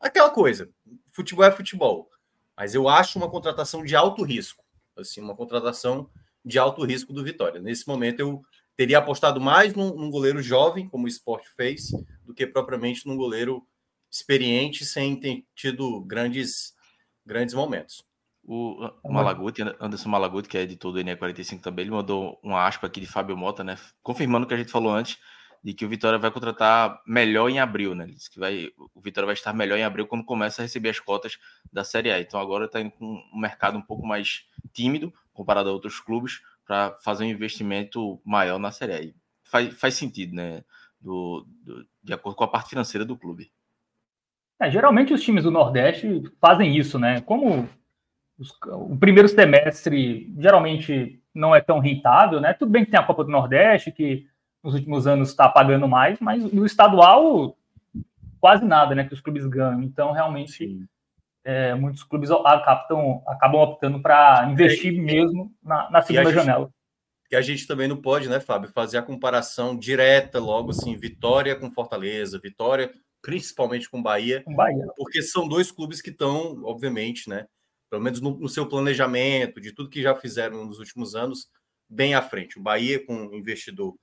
aquela 0.01 0.31
coisa. 0.31 0.71
Futebol 1.13 1.45
é 1.45 1.51
futebol. 1.51 2.09
Mas 2.57 2.75
eu 2.75 2.89
acho 2.89 3.19
uma 3.19 3.31
contratação 3.31 3.85
de 3.85 3.95
alto 3.95 4.23
risco. 4.23 4.65
Assim, 4.97 5.21
uma 5.21 5.37
contratação 5.37 6.11
de 6.45 6.59
alto 6.59 6.85
risco 6.85 7.13
do 7.13 7.25
Vitória. 7.25 7.61
Nesse 7.61 7.87
momento 7.87 8.21
eu 8.21 8.43
teria 8.77 8.99
apostado 8.99 9.41
mais 9.41 9.75
num, 9.75 9.95
num, 9.95 10.11
goleiro 10.11 10.41
jovem, 10.41 10.89
como 10.89 11.05
o 11.05 11.09
esporte 11.09 11.49
fez, 11.57 11.91
do 12.25 12.33
que 12.33 12.47
propriamente 12.47 13.07
num 13.07 13.17
goleiro 13.17 13.67
experiente 14.11 14.85
sem 14.85 15.19
ter 15.19 15.45
tido 15.55 16.01
grandes, 16.03 16.75
grandes 17.25 17.55
momentos. 17.55 18.05
O 18.49 18.89
Malaguti, 19.05 19.63
Anderson 19.81 20.09
Malaguti, 20.09 20.49
que 20.49 20.57
é 20.57 20.63
editor 20.63 20.93
do 20.93 21.01
NE45 21.01 21.61
também, 21.61 21.83
ele 21.83 21.91
mandou 21.91 22.39
uma 22.45 22.65
aspa 22.65 22.87
aqui 22.87 23.01
de 23.01 23.07
Fábio 23.07 23.37
Mota, 23.37 23.65
né? 23.65 23.77
Confirmando 24.05 24.45
o 24.45 24.49
que 24.49 24.55
a 24.55 24.57
gente 24.57 24.71
falou 24.71 24.93
antes, 24.93 25.19
de 25.63 25.75
que 25.75 25.85
o 25.85 25.89
Vitória 25.89 26.19
vai 26.19 26.31
contratar 26.31 27.03
melhor 27.07 27.49
em 27.49 27.59
abril, 27.59 27.95
né? 27.95 28.05
Ele 28.05 28.15
disse 28.15 28.31
que 28.31 28.39
vai, 28.39 28.71
o 28.95 29.01
Vitória 29.01 29.27
vai 29.27 29.35
estar 29.35 29.53
melhor 29.53 29.79
em 29.79 29.85
abril 29.85 30.07
quando 30.07 30.25
começa 30.25 30.63
a 30.63 30.65
receber 30.65 30.91
as 30.91 31.01
cotas 31.01 31.39
da 31.73 31.85
Série 31.85 32.11
A. 32.11 32.21
Então 32.21 32.41
agora 32.41 32.67
está 32.67 32.83
com 32.91 33.23
um 33.33 33.41
mercado 33.41 33.77
um 33.77 33.83
pouco 33.83 34.07
mais 34.07 34.47
tímido 34.73 35.13
comparado 35.37 35.69
a 35.69 35.73
outros 35.73 36.01
clubes, 36.01 36.41
para 36.67 36.93
fazer 37.05 37.25
um 37.25 37.29
investimento 37.29 38.21
maior 38.25 38.59
na 38.59 38.73
Série 38.73 38.93
A. 38.93 39.13
Faz, 39.45 39.79
faz 39.79 39.95
sentido, 39.95 40.35
né? 40.35 40.65
Do, 40.99 41.47
do, 41.63 41.87
de 42.03 42.13
acordo 42.13 42.35
com 42.35 42.43
a 42.43 42.49
parte 42.49 42.71
financeira 42.71 43.05
do 43.05 43.17
clube. 43.17 43.53
É, 44.59 44.71
geralmente 44.71 45.13
os 45.13 45.23
times 45.23 45.45
do 45.45 45.51
Nordeste 45.51 46.23
fazem 46.41 46.77
isso, 46.77 46.99
né? 46.99 47.21
Como 47.21 47.69
os, 48.39 48.51
o 48.65 48.97
primeiro 48.97 49.29
semestre 49.29 50.33
geralmente 50.39 51.23
não 51.33 51.55
é 51.55 51.61
tão 51.61 51.79
rentável, 51.79 52.41
né? 52.41 52.55
Tudo 52.55 52.73
bem 52.73 52.85
que 52.85 52.91
tem 52.91 52.99
a 52.99 53.07
Copa 53.07 53.23
do 53.23 53.31
Nordeste, 53.31 53.93
que 53.93 54.27
nos 54.67 54.75
últimos 54.75 55.07
anos 55.07 55.29
está 55.29 55.49
pagando 55.49 55.87
mais, 55.87 56.19
mas 56.19 56.53
no 56.53 56.67
estadual 56.67 57.57
quase 58.41 58.65
nada, 58.65 58.95
né? 58.95 59.05
Que 59.05 59.15
os 59.15 59.21
clubes 59.21 59.47
ganham. 59.47 59.83
Então, 59.83 60.13
realmente, 60.13 60.85
é, 61.45 61.75
muitos 61.75 62.03
clubes 62.03 62.31
acabam, 62.31 63.23
acabam 63.27 63.61
optando 63.61 64.03
para 64.03 64.49
investir 64.51 64.93
é, 64.93 65.01
mesmo 65.01 65.53
na, 65.63 65.91
na 65.91 66.03
segunda 66.03 66.33
janela. 66.33 66.71
E 67.31 67.37
a 67.37 67.41
gente 67.41 67.67
também 67.67 67.89
não 67.89 67.97
pode, 67.97 68.29
né, 68.29 68.39
Fábio, 68.39 68.71
fazer 68.71 68.99
a 68.99 69.03
comparação 69.03 69.77
direta 69.77 70.39
logo 70.39 70.71
assim, 70.71 70.97
Vitória 70.97 71.57
com 71.57 71.71
Fortaleza, 71.71 72.39
Vitória 72.39 72.93
principalmente 73.23 73.91
com 73.91 74.01
Bahia, 74.01 74.43
com 74.45 74.55
Bahia. 74.55 74.87
porque 74.97 75.21
são 75.21 75.49
dois 75.49 75.73
clubes 75.73 76.01
que 76.01 76.11
estão, 76.11 76.63
obviamente, 76.63 77.29
né, 77.29 77.49
pelo 77.91 78.01
menos 78.01 78.21
no, 78.21 78.39
no, 78.39 78.49
seu 78.49 78.69
planejamento, 78.69 79.61
de 79.61 79.73
tudo 79.73 79.91
que 79.91 80.01
já 80.01 80.15
fizeram 80.15 80.65
nos 80.65 80.79
últimos 80.79 81.17
anos, 81.17 81.49
bem 81.89 82.15
à 82.15 82.23
frente. 82.23 82.57
O 82.57 82.63
Bahia 82.63 83.05
com 83.05 83.35
investidor 83.35 83.97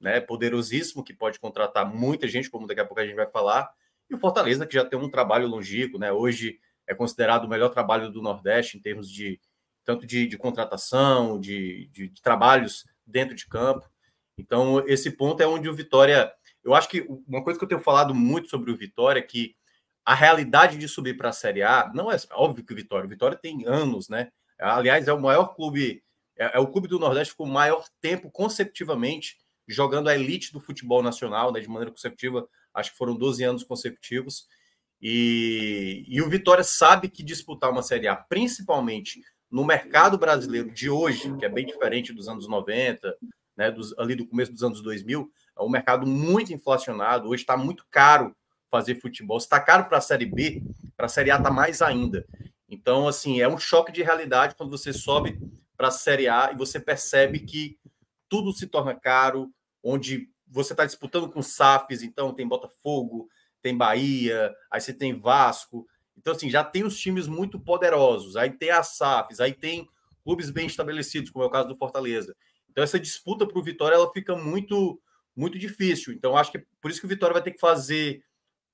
né, 0.00 0.20
poderosíssimo, 0.20 1.04
que 1.04 1.12
pode 1.12 1.38
contratar 1.38 1.86
muita 1.86 2.26
gente, 2.26 2.50
como 2.50 2.66
daqui 2.66 2.80
a 2.80 2.84
pouco 2.84 3.00
a 3.00 3.06
gente 3.06 3.16
vai 3.16 3.26
falar, 3.26 3.70
e 4.08 4.14
o 4.14 4.18
Fortaleza, 4.18 4.66
que 4.66 4.74
já 4.74 4.84
tem 4.84 4.98
um 4.98 5.10
trabalho 5.10 5.46
longínquo, 5.46 5.98
né, 5.98 6.10
hoje 6.10 6.58
é 6.86 6.94
considerado 6.94 7.44
o 7.44 7.48
melhor 7.48 7.68
trabalho 7.68 8.10
do 8.10 8.20
Nordeste 8.20 8.76
em 8.76 8.80
termos 8.80 9.08
de 9.08 9.40
tanto 9.84 10.06
de, 10.06 10.26
de 10.26 10.36
contratação, 10.36 11.38
de, 11.38 11.88
de, 11.92 12.08
de, 12.08 12.22
trabalhos 12.22 12.84
dentro 13.06 13.34
de 13.34 13.46
campo. 13.46 13.88
Então, 14.36 14.84
esse 14.86 15.10
ponto 15.10 15.42
é 15.42 15.46
onde 15.46 15.68
o 15.68 15.74
Vitória. 15.74 16.32
Eu 16.62 16.74
acho 16.74 16.88
que 16.88 17.06
uma 17.26 17.42
coisa 17.42 17.58
que 17.58 17.64
eu 17.64 17.68
tenho 17.68 17.80
falado 17.80 18.14
muito 18.14 18.48
sobre 18.48 18.70
o 18.70 18.76
Vitória 18.76 19.20
é 19.20 19.22
que 19.22 19.54
a 20.04 20.14
realidade 20.14 20.78
de 20.78 20.88
subir 20.88 21.16
para 21.16 21.30
a 21.30 21.32
Série 21.32 21.62
A 21.62 21.90
não 21.94 22.10
é 22.10 22.16
óbvio 22.32 22.64
que 22.64 22.72
o 22.72 22.76
Vitória. 22.76 23.06
O 23.06 23.08
Vitória 23.10 23.36
tem 23.36 23.66
anos, 23.66 24.08
né? 24.08 24.30
Aliás, 24.58 25.08
é 25.08 25.12
o 25.12 25.20
maior 25.20 25.54
clube, 25.54 26.02
é, 26.36 26.56
é 26.56 26.58
o 26.58 26.66
clube 26.66 26.88
do 26.88 26.98
Nordeste 26.98 27.34
com 27.34 27.44
o 27.44 27.52
maior 27.52 27.86
tempo 28.00 28.30
consecutivamente 28.30 29.38
jogando 29.72 30.08
a 30.08 30.14
elite 30.14 30.52
do 30.52 30.60
futebol 30.60 31.02
nacional, 31.02 31.52
né, 31.52 31.60
de 31.60 31.68
maneira 31.68 31.90
consecutiva. 31.90 32.48
Acho 32.74 32.92
que 32.92 32.98
foram 32.98 33.14
12 33.14 33.42
anos 33.44 33.64
consecutivos. 33.64 34.46
E, 35.00 36.04
e 36.06 36.20
o 36.20 36.28
Vitória 36.28 36.62
sabe 36.62 37.08
que 37.08 37.22
disputar 37.22 37.70
uma 37.70 37.82
Série 37.82 38.08
A, 38.08 38.16
principalmente 38.16 39.22
no 39.50 39.64
mercado 39.64 40.18
brasileiro 40.18 40.70
de 40.70 40.90
hoje, 40.90 41.36
que 41.36 41.44
é 41.44 41.48
bem 41.48 41.66
diferente 41.66 42.12
dos 42.12 42.28
anos 42.28 42.46
90, 42.46 43.16
né, 43.56 43.70
dos, 43.70 43.96
ali 43.98 44.14
do 44.14 44.26
começo 44.26 44.52
dos 44.52 44.62
anos 44.62 44.80
2000, 44.80 45.30
é 45.58 45.62
um 45.62 45.68
mercado 45.68 46.06
muito 46.06 46.52
inflacionado. 46.52 47.28
Hoje 47.28 47.42
está 47.42 47.56
muito 47.56 47.84
caro 47.90 48.34
fazer 48.70 49.00
futebol. 49.00 49.38
Está 49.38 49.58
caro 49.58 49.86
para 49.86 49.98
a 49.98 50.02
Série 50.02 50.26
B, 50.26 50.62
para 50.96 51.06
a 51.06 51.08
Série 51.08 51.30
A 51.30 51.36
está 51.36 51.50
mais 51.50 51.82
ainda. 51.82 52.26
Então, 52.68 53.08
assim, 53.08 53.40
é 53.40 53.48
um 53.48 53.58
choque 53.58 53.90
de 53.90 54.02
realidade 54.02 54.54
quando 54.54 54.70
você 54.70 54.92
sobe 54.92 55.38
para 55.76 55.88
a 55.88 55.90
Série 55.90 56.28
A 56.28 56.50
e 56.52 56.56
você 56.56 56.78
percebe 56.78 57.40
que 57.40 57.78
tudo 58.28 58.52
se 58.52 58.66
torna 58.66 58.94
caro, 58.94 59.50
onde 59.82 60.30
você 60.46 60.72
está 60.72 60.84
disputando 60.84 61.30
com 61.30 61.42
SAFs, 61.42 62.02
então 62.02 62.34
tem 62.34 62.46
Botafogo, 62.46 63.28
tem 63.62 63.76
Bahia, 63.76 64.54
aí 64.70 64.80
você 64.80 64.92
tem 64.92 65.18
Vasco. 65.18 65.86
Então, 66.16 66.34
assim, 66.34 66.50
já 66.50 66.62
tem 66.64 66.84
os 66.84 66.98
times 66.98 67.26
muito 67.26 67.58
poderosos, 67.58 68.36
aí 68.36 68.50
tem 68.50 68.70
as 68.70 68.96
SAFs, 68.96 69.40
aí 69.40 69.52
tem 69.52 69.88
clubes 70.22 70.50
bem 70.50 70.66
estabelecidos, 70.66 71.30
como 71.30 71.44
é 71.44 71.46
o 71.46 71.50
caso 71.50 71.68
do 71.68 71.76
Fortaleza. 71.76 72.36
Então, 72.70 72.84
essa 72.84 73.00
disputa 73.00 73.46
para 73.46 73.58
o 73.58 73.62
Vitória 73.62 73.94
ela 73.94 74.12
fica 74.12 74.36
muito, 74.36 75.00
muito 75.34 75.58
difícil. 75.58 76.12
Então, 76.12 76.36
acho 76.36 76.52
que 76.52 76.64
por 76.80 76.90
isso 76.90 77.00
que 77.00 77.06
o 77.06 77.08
Vitória 77.08 77.34
vai 77.34 77.42
ter 77.42 77.52
que 77.52 77.60
fazer 77.60 78.22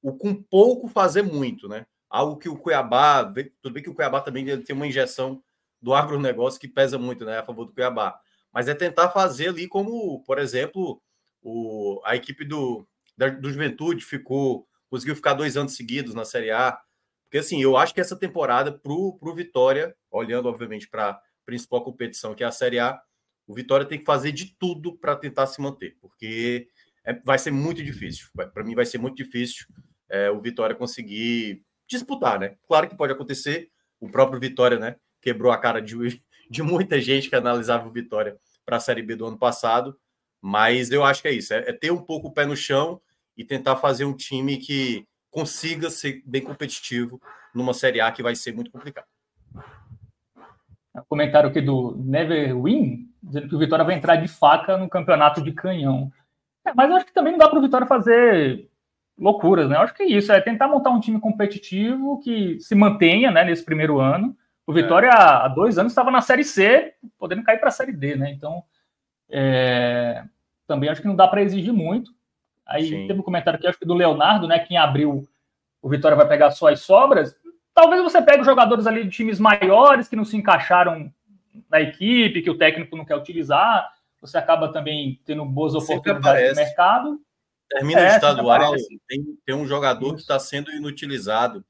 o 0.03 0.13
com 0.13 0.35
pouco 0.35 0.89
fazer 0.89 1.23
muito, 1.23 1.69
né? 1.69 1.87
Algo 2.09 2.37
que 2.37 2.49
o 2.49 2.57
Cuiabá, 2.57 3.25
tudo 3.63 3.73
bem 3.73 3.83
que 3.83 3.91
o 3.91 3.95
Cuiabá 3.95 4.21
também 4.21 4.45
tem 4.63 4.77
uma 4.77 4.87
injeção 4.87 5.43
do 5.81 5.95
agronegócio 5.95 6.61
que 6.61 6.69
pesa 6.69 6.99
muito, 6.99 7.25
né, 7.25 7.39
a 7.39 7.45
favor 7.45 7.65
do 7.65 7.73
Cuiabá. 7.73 8.19
Mas 8.57 8.69
é 8.69 8.75
tentar 8.75 9.11
fazer 9.11 9.51
ali 9.51 9.69
como, 9.69 10.25
por 10.25 10.39
exemplo, 10.39 10.99
o, 11.43 12.01
a 12.07 12.17
equipe 12.17 12.43
do, 12.43 12.89
da, 13.15 13.29
do 13.29 13.53
Juventude 13.53 14.03
ficou 14.03 14.67
conseguiu 14.89 15.15
ficar 15.15 15.35
dois 15.35 15.59
anos 15.59 15.77
seguidos 15.77 16.15
na 16.15 16.25
Série 16.25 16.51
A. 16.51 16.81
Porque, 17.25 17.37
assim, 17.37 17.61
eu 17.61 17.77
acho 17.77 17.93
que 17.93 18.01
essa 18.01 18.17
temporada, 18.17 18.73
para 18.73 18.91
o 18.91 19.35
Vitória, 19.35 19.95
olhando, 20.11 20.49
obviamente, 20.49 20.89
para 20.89 21.11
a 21.11 21.21
principal 21.45 21.85
competição, 21.85 22.35
que 22.35 22.43
é 22.43 22.47
a 22.47 22.51
Série 22.51 22.79
A, 22.79 22.99
o 23.47 23.53
Vitória 23.53 23.85
tem 23.85 23.99
que 23.99 24.07
fazer 24.07 24.33
de 24.33 24.57
tudo 24.59 24.97
para 24.97 25.15
tentar 25.17 25.47
se 25.49 25.61
manter, 25.61 25.99
porque 26.01 26.67
é, 27.05 27.13
vai 27.13 27.39
ser 27.39 27.51
muito 27.51 27.85
difícil. 27.85 28.29
Para 28.55 28.65
mim, 28.65 28.75
vai 28.75 28.87
ser 28.87 28.97
muito 28.97 29.19
difícil 29.19 29.67
é, 30.09 30.31
o 30.31 30.41
Vitória 30.41 30.75
conseguir 30.75 31.63
disputar, 31.87 32.41
né? 32.41 32.57
Claro 32.67 32.89
que 32.89 32.97
pode 32.97 33.13
acontecer, 33.13 33.71
o 34.01 34.09
próprio 34.09 34.41
Vitória, 34.41 34.79
né? 34.79 34.97
Quebrou 35.21 35.53
a 35.53 35.59
cara 35.59 35.83
de, 35.83 35.95
de 36.49 36.63
muita 36.63 36.99
gente 37.03 37.29
que 37.29 37.37
analisava 37.37 37.87
o 37.87 37.93
Vitória 37.93 38.41
para 38.67 38.77
a 38.77 38.81
Série 38.81 39.03
B 39.03 39.17
do 39.17 39.27
ano 39.27 39.39
passado, 39.39 39.97
mas 40.43 40.91
eu 40.91 41.05
acho 41.05 41.23
que 41.23 41.29
é 41.29 41.33
isso, 41.33 41.55
é, 41.55 41.59
é 41.71 41.73
ter 41.73 41.91
um 41.91 42.03
pouco 42.03 42.29
o 42.29 42.33
pé 42.33 42.45
no 42.45 42.57
chão 42.57 43.01
e 43.37 43.45
tentar 43.45 43.77
fazer 43.77 44.05
um 44.05 44.15
time 44.15 44.57
que 44.57 45.07
consiga 45.31 45.89
ser 45.89 46.23
bem 46.27 46.43
competitivo 46.43 47.21
numa 47.55 47.73
Série 47.73 48.01
A 48.01 48.11
que 48.11 48.23
vai 48.23 48.35
ser 48.35 48.55
muito 48.55 48.71
complicado. 48.71 49.07
Comentário 51.09 51.51
aqui 51.51 51.61
do 51.61 51.95
Never 51.99 52.61
Win, 52.63 53.11
dizendo 53.23 53.49
que 53.49 53.55
o 53.55 53.59
Vitória 53.59 53.85
vai 53.85 53.95
entrar 53.95 54.17
de 54.17 54.29
faca 54.29 54.79
no 54.79 54.89
campeonato 54.89 55.43
de 55.43 55.53
canhão. 55.53 56.11
É, 56.67 56.73
mas 56.75 56.89
eu 56.89 56.97
acho 56.97 57.07
que 57.07 57.13
também 57.13 57.33
não 57.33 57.39
dá 57.39 57.49
para 57.49 57.59
o 57.59 57.63
Vitória 57.63 57.87
fazer 57.87 58.69
loucuras, 59.19 59.69
né? 59.69 59.77
Eu 59.77 59.81
acho 59.81 59.95
que 59.95 60.03
é 60.03 60.07
isso, 60.07 60.33
é 60.33 60.41
tentar 60.41 60.69
montar 60.69 60.91
um 60.91 61.01
time 61.01 61.21
competitivo 61.21 62.19
que 62.21 62.59
se 62.61 62.75
mantenha 62.75 63.31
né, 63.31 63.45
nesse 63.45 63.65
primeiro 63.65 64.01
ano. 64.01 64.37
O 64.67 64.73
Vitória, 64.73 65.09
é. 65.09 65.13
há 65.13 65.49
dois 65.49 65.79
anos, 65.79 65.93
estava 65.93 66.11
na 66.11 66.21
Série 66.21 66.45
C, 66.45 66.95
podendo 67.19 67.45
cair 67.45 67.59
para 67.59 67.69
a 67.69 67.73
Série 67.73 67.93
D, 67.93 68.17
né? 68.17 68.31
Então, 68.33 68.65
é... 69.31 70.25
também 70.67 70.89
acho 70.89 71.01
que 71.01 71.07
não 71.07 71.15
dá 71.15 71.29
para 71.29 71.43
exigir 71.43 71.73
muito. 71.73 72.11
Aí 72.67 72.89
Sim. 72.89 73.07
teve 73.07 73.21
um 73.21 73.23
comentário 73.23 73.59
aqui, 73.59 73.67
acho 73.69 73.79
que 73.79 73.87
do 73.87 73.95
Leonardo, 73.95 74.49
né? 74.49 74.59
Quem 74.59 74.77
abriu 74.77 75.27
o 75.81 75.89
Vitória 75.89 76.17
vai 76.17 76.27
pegar 76.27 76.51
só 76.51 76.69
as 76.69 76.81
sobras. 76.81 77.37
Talvez 77.73 78.03
você 78.03 78.21
pegue 78.21 78.43
jogadores 78.43 78.87
ali 78.87 79.05
de 79.05 79.11
times 79.11 79.39
maiores 79.39 80.09
que 80.09 80.17
não 80.17 80.25
se 80.25 80.37
encaixaram 80.37 81.13
na 81.71 81.81
equipe, 81.81 82.43
que 82.43 82.51
o 82.51 82.59
técnico 82.59 82.97
não 82.97 83.05
quer 83.05 83.17
utilizar. 83.17 83.89
Você 84.21 84.37
acaba 84.37 84.73
também 84.73 85.21
tendo 85.25 85.45
boas 85.45 85.75
oportunidades 85.75 86.51
no 86.51 86.57
mercado. 86.57 87.21
Termina 87.69 88.01
é, 88.01 88.13
o 88.13 88.15
estadual, 88.15 88.75
tem, 89.07 89.25
tem 89.45 89.55
um 89.55 89.67
jogador 89.67 90.07
Isso. 90.07 90.15
que 90.17 90.21
está 90.23 90.39
sendo 90.39 90.73
inutilizado. 90.73 91.65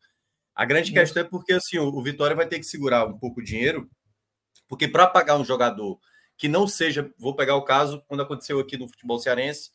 A 0.56 0.64
grande 0.64 0.86
Isso. 0.86 0.94
questão 0.94 1.22
é 1.22 1.24
porque 1.24 1.52
assim, 1.52 1.78
o, 1.78 1.88
o 1.88 2.02
Vitória 2.02 2.34
vai 2.34 2.48
ter 2.48 2.58
que 2.58 2.64
segurar 2.64 3.06
um 3.06 3.18
pouco 3.18 3.40
o 3.40 3.44
dinheiro, 3.44 3.88
porque 4.66 4.88
para 4.88 5.06
pagar 5.06 5.36
um 5.36 5.44
jogador 5.44 6.00
que 6.36 6.48
não 6.48 6.66
seja, 6.66 7.12
vou 7.18 7.36
pegar 7.36 7.56
o 7.56 7.64
caso 7.64 8.02
quando 8.08 8.22
aconteceu 8.22 8.58
aqui 8.58 8.76
no 8.76 8.88
futebol 8.88 9.18
cearense, 9.18 9.70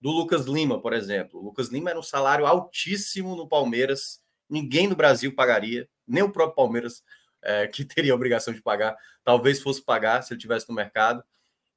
do 0.00 0.10
Lucas 0.10 0.46
Lima, 0.46 0.80
por 0.80 0.92
exemplo. 0.92 1.40
O 1.40 1.44
Lucas 1.44 1.68
Lima 1.68 1.90
era 1.90 1.98
um 1.98 2.02
salário 2.02 2.46
altíssimo 2.46 3.36
no 3.36 3.48
Palmeiras, 3.48 4.20
ninguém 4.48 4.88
no 4.88 4.96
Brasil 4.96 5.34
pagaria, 5.34 5.88
nem 6.06 6.22
o 6.22 6.32
próprio 6.32 6.56
Palmeiras, 6.56 7.02
é, 7.42 7.66
que 7.68 7.84
teria 7.84 8.12
a 8.12 8.16
obrigação 8.16 8.54
de 8.54 8.62
pagar, 8.62 8.96
talvez 9.24 9.60
fosse 9.60 9.82
pagar 9.82 10.22
se 10.22 10.32
ele 10.32 10.40
tivesse 10.40 10.68
no 10.68 10.74
mercado. 10.74 11.22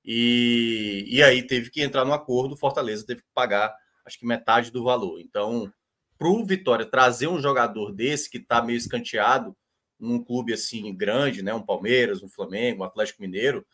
E, 0.05 1.05
e 1.07 1.23
aí 1.23 1.45
teve 1.45 1.69
que 1.69 1.81
entrar 1.81 2.05
no 2.05 2.13
acordo, 2.13 2.53
o 2.53 2.57
Fortaleza 2.57 3.05
teve 3.05 3.21
que 3.21 3.29
pagar, 3.33 3.73
acho 4.05 4.19
que 4.19 4.25
metade 4.25 4.71
do 4.71 4.83
valor. 4.83 5.19
Então, 5.19 5.71
para 6.17 6.27
o 6.27 6.45
Vitória 6.45 6.85
trazer 6.85 7.27
um 7.27 7.41
jogador 7.41 7.91
desse 7.91 8.29
que 8.29 8.37
está 8.37 8.61
meio 8.61 8.77
escanteado 8.77 9.55
num 9.99 10.23
clube 10.23 10.53
assim 10.53 10.93
grande, 10.95 11.41
né, 11.41 11.53
um 11.53 11.61
Palmeiras, 11.61 12.21
um 12.21 12.29
Flamengo, 12.29 12.81
um 12.81 12.85
Atlético 12.85 13.21
Mineiro, 13.21 13.65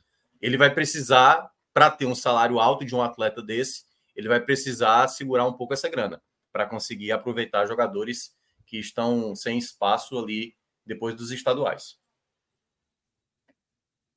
ele 0.42 0.58
vai 0.58 0.74
precisar, 0.74 1.50
para 1.74 1.90
ter 1.90 2.06
um 2.06 2.16
salário 2.16 2.60
alto 2.60 2.86
de 2.86 2.96
um 2.96 3.02
atleta 3.02 3.42
desse, 3.42 3.84
ele 4.16 4.28
vai 4.28 4.40
precisar 4.40 5.08
segurar 5.08 5.46
um 5.46 5.54
pouco 5.54 5.74
essa 5.74 5.90
grana 5.90 6.22
para 6.52 6.66
conseguir 6.66 7.12
aproveitar 7.12 7.66
jogadores 7.66 8.36
que 8.66 8.78
estão 8.78 9.36
sem 9.36 9.58
espaço 9.58 10.18
ali 10.18 10.56
depois 10.86 11.16
dos 11.16 11.32
estaduais. 11.32 11.98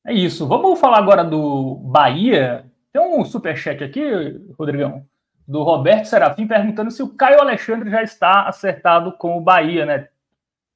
É 0.06 0.12
isso. 0.12 0.46
Vamos 0.48 0.80
falar 0.80 0.98
agora 0.98 1.24
do 1.24 1.76
Bahia. 1.76 2.70
Tem 2.92 3.00
um 3.00 3.24
superchat 3.24 3.82
aqui, 3.82 4.02
Rodrigão, 4.58 5.06
do 5.46 5.62
Roberto 5.62 6.06
Serafim, 6.06 6.46
perguntando 6.46 6.90
se 6.90 7.02
o 7.02 7.14
Caio 7.14 7.40
Alexandre 7.40 7.90
já 7.90 8.02
está 8.02 8.48
acertado 8.48 9.12
com 9.12 9.36
o 9.36 9.40
Bahia, 9.40 9.84
né? 9.84 10.08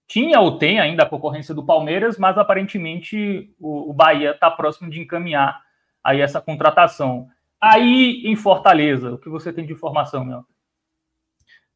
Tinha 0.07 0.41
ou 0.41 0.59
tem 0.59 0.79
ainda 0.79 1.03
a 1.03 1.09
concorrência 1.09 1.55
do 1.55 1.65
Palmeiras, 1.65 2.19
mas 2.19 2.39
aparentemente 2.39 3.53
o, 3.59 3.91
o 3.91 3.93
Bahia 3.93 4.33
está 4.33 4.51
próximo 4.51 4.91
de 4.91 5.01
encaminhar 5.01 5.61
aí 6.03 6.21
essa 6.21 6.41
contratação. 6.41 7.29
Aí 7.61 8.23
em 8.25 8.37
Fortaleza, 8.37 9.15
o 9.15 9.19
que 9.19 9.29
você 9.29 9.53
tem 9.53 9.67
de 9.67 9.73
informação, 9.73 10.25
meu? 10.25 10.45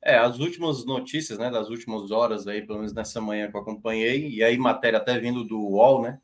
É, 0.03 0.17
as 0.17 0.39
últimas 0.39 0.85
notícias, 0.87 1.39
né, 1.39 1.51
das 1.51 1.69
últimas 1.69 2.11
horas 2.11 2.47
aí, 2.47 2.63
pelo 2.63 2.79
menos 2.79 2.95
nessa 2.95 3.21
manhã 3.21 3.51
que 3.51 3.57
eu 3.57 3.61
acompanhei, 3.61 4.31
e 4.31 4.43
aí 4.43 4.57
matéria 4.57 4.99
até 4.99 5.19
vindo 5.19 5.45
do 5.45 5.59
UOL, 5.59 6.03
né, 6.03 6.19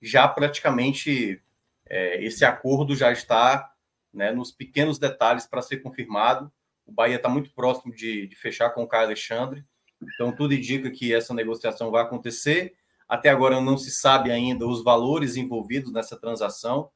já 0.00 0.26
praticamente 0.26 1.42
é, 1.86 2.24
esse 2.24 2.44
acordo 2.44 2.94
já 2.94 3.12
está 3.12 3.70
né, 4.12 4.32
nos 4.32 4.50
pequenos 4.50 4.98
detalhes 4.98 5.46
para 5.46 5.62
ser 5.62 5.78
confirmado. 5.78 6.50
O 6.86 6.92
Bahia 6.92 7.16
está 7.16 7.28
muito 7.28 7.52
próximo 7.54 7.94
de, 7.94 8.26
de, 8.26 8.36
fechar 8.36 8.70
com 8.70 8.82
o 8.82 8.88
Caio 8.88 9.04
Alexandre, 9.06 9.64
então 10.02 10.32
tudo 10.32 10.54
indica 10.54 10.90
que 10.90 11.14
essa 11.14 11.32
negociação 11.32 11.90
vai 11.90 12.02
acontecer. 12.02 12.74
Até 13.08 13.28
agora 13.28 13.60
não 13.60 13.76
se 13.76 13.90
sabe 13.90 14.30
ainda 14.30 14.66
os 14.66 14.82
valores 14.82 15.36
envolvidos 15.36 15.92
nessa 15.92 16.18
transação, 16.18 16.90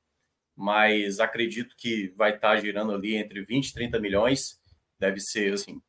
mas 0.57 1.21
acredito 1.21 1.75
que 1.77 2.13
vai 2.17 2.35
estar 2.35 2.55
tá 2.55 2.61
girando 2.61 2.93
ali 2.93 3.17
entre 3.17 3.45
20 3.45 3.69
e 3.69 3.75
30 3.75 4.01
milhões. 4.01 4.61
Deve 4.99 5.21
ser 5.21 5.55
assim, 5.55 5.81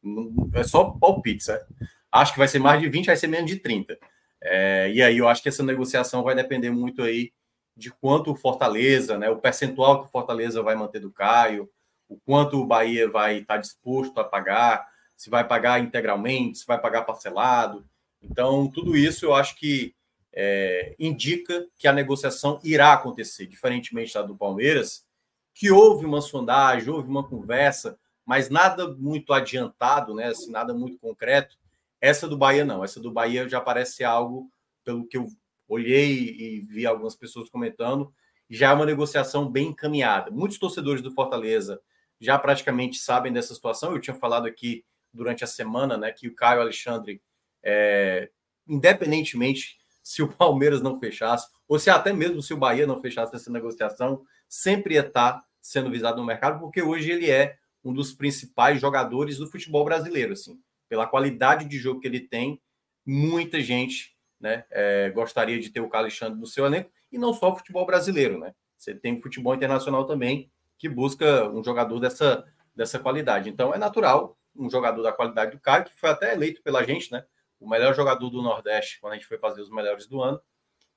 é 0.53 0.63
só 0.63 0.91
palpite, 0.91 1.44
certo? 1.44 1.74
Acho 2.12 2.34
que 2.34 2.39
vai 2.39 2.48
ser 2.48 2.60
mais 2.60 2.82
de 2.82 2.89
20, 2.89 3.05
vai 3.05 3.15
ser 3.15 3.27
menos 3.27 3.50
de 3.50 3.58
30. 3.58 3.98
É, 4.41 4.91
e 4.91 5.01
aí 5.01 5.17
eu 5.17 5.27
acho 5.27 5.41
que 5.41 5.50
essa 5.50 5.63
negociação 5.63 6.24
vai 6.24 6.36
depender 6.36 6.70
muito 6.70 7.01
aí 7.01 7.32
de 7.75 7.91
quanto 7.91 8.32
o 8.32 8.36
Fortaleza, 8.36 9.17
né, 9.17 9.29
o 9.29 9.38
percentual 9.38 10.01
que 10.01 10.08
o 10.08 10.12
Fortaleza 10.12 10.62
vai 10.62 10.75
manter 10.75 11.00
do 11.00 11.12
Caio, 11.12 11.70
o 12.08 12.17
quanto 12.17 12.60
o 12.60 12.65
Bahia 12.65 13.10
vai 13.10 13.39
estar 13.39 13.58
disposto 13.58 14.17
a 14.20 14.24
pagar, 14.24 14.88
se 15.15 15.29
vai 15.29 15.46
pagar 15.46 15.79
integralmente, 15.79 16.60
se 16.60 16.65
vai 16.65 16.79
pagar 16.79 17.03
parcelado. 17.03 17.86
Então, 18.22 18.70
tudo 18.70 18.96
isso 18.96 19.25
eu 19.25 19.34
acho 19.34 19.55
que 19.55 19.94
é, 20.32 20.96
indica 21.00 21.65
que 21.77 21.88
a 21.88 21.94
negociação 21.94 22.60
irá 22.63 22.94
acontecer, 22.94 23.46
diferentemente 23.48 24.13
da 24.13 24.22
do 24.22 24.36
Palmeiras, 24.36 25.05
que 25.53 25.72
houve 25.72 26.05
uma 26.05 26.22
sondagem, 26.22 26.89
houve 26.89 27.10
uma 27.10 27.27
conversa, 27.27 27.98
mas 28.25 28.50
nada 28.50 28.94
muito 28.94 29.32
adiantado, 29.34 30.13
né, 30.13 30.27
assim, 30.27 30.51
nada 30.51 30.74
muito 30.74 30.98
concreto. 30.98 31.58
Essa 32.01 32.27
do 32.27 32.38
Bahia 32.38 32.65
não, 32.65 32.84
essa 32.84 33.00
do 33.00 33.12
Bahia 33.12 33.48
já 33.48 33.62
parece 33.62 34.03
algo, 34.03 34.50
pelo 34.84 35.08
que 35.08 35.17
eu 35.17 35.27
olhei 35.67 36.36
e 36.38 36.62
vi 36.62 36.86
algumas 36.86 37.15
pessoas 37.15 37.50
comentando, 37.50 38.13
já 38.50 38.69
é 38.69 38.74
uma 38.74 38.86
negociação 38.86 39.50
bem 39.50 39.69
encaminhada. 39.69 40.31
Muitos 40.31 40.60
torcedores 40.60 41.01
do 41.01 41.12
Fortaleza 41.12 41.81
já 42.19 42.38
praticamente 42.38 42.98
sabem 42.98 43.34
dessa 43.34 43.53
situação. 43.53 43.91
Eu 43.91 44.00
tinha 44.00 44.15
falado 44.15 44.45
aqui 44.45 44.86
durante 45.13 45.43
a 45.43 45.48
semana, 45.48 45.98
né, 45.98 46.12
que 46.12 46.27
o 46.27 46.36
Caio 46.36 46.62
Alexandre, 46.62 47.21
é, 47.63 48.30
independentemente 48.67 49.78
se 50.04 50.21
o 50.21 50.28
Palmeiras 50.34 50.82
não 50.82 50.99
fechasse, 50.99 51.47
ou 51.67 51.80
se 51.80 51.89
até 51.89 52.13
mesmo 52.13 52.41
se 52.41 52.54
o 52.54 52.58
Bahia 52.58 52.86
não 52.86 53.01
fechasse 53.01 53.36
essa 53.36 53.51
negociação, 53.51 54.23
sempre 54.47 54.95
ia 54.95 55.01
estar 55.01 55.43
sendo 55.62 55.89
visado 55.89 56.17
no 56.17 56.25
mercado, 56.25 56.60
porque 56.60 56.82
hoje 56.82 57.10
ele 57.12 57.32
é 57.32 57.58
um 57.84 57.91
dos 57.91 58.13
principais 58.13 58.80
jogadores 58.80 59.38
do 59.38 59.49
futebol 59.49 59.84
brasileiro, 59.84 60.34
assim 60.34 60.60
pela 60.88 61.08
qualidade 61.08 61.65
de 61.65 61.78
jogo 61.78 61.99
que 61.99 62.08
ele 62.08 62.19
tem, 62.19 62.62
muita 63.06 63.60
gente 63.62 64.14
né, 64.39 64.65
é, 64.71 65.10
gostaria 65.10 65.60
de 65.60 65.69
ter 65.69 65.82
o 65.82 65.89
Alexandre 65.93 66.39
no 66.39 66.45
seu 66.45 66.65
elenco, 66.65 66.91
e 67.12 67.17
não 67.17 67.34
só 67.34 67.52
o 67.52 67.56
futebol 67.56 67.86
brasileiro, 67.86 68.39
né? 68.39 68.54
Você 68.78 68.93
tem 68.93 69.17
o 69.17 69.21
futebol 69.21 69.56
internacional 69.56 70.06
também, 70.06 70.52
que 70.78 70.89
busca 70.89 71.50
um 71.50 71.63
jogador 71.63 72.00
dessa, 72.00 72.45
dessa 72.76 73.00
qualidade. 73.00 73.50
Então 73.50 73.74
é 73.74 73.78
natural 73.78 74.38
um 74.56 74.69
jogador 74.69 75.02
da 75.02 75.12
qualidade 75.12 75.52
do 75.52 75.60
Caio, 75.60 75.86
que 75.86 75.93
foi 75.95 76.10
até 76.10 76.34
eleito 76.34 76.62
pela 76.62 76.84
gente, 76.84 77.12
né? 77.12 77.26
O 77.60 77.69
melhor 77.69 77.95
jogador 77.95 78.30
do 78.30 78.41
Nordeste 78.41 79.00
quando 79.00 79.13
a 79.13 79.15
gente 79.15 79.28
foi 79.28 79.38
fazer 79.38 79.62
os 79.62 79.69
melhores 79.69 80.08
do 80.08 80.21
ano. 80.21 80.39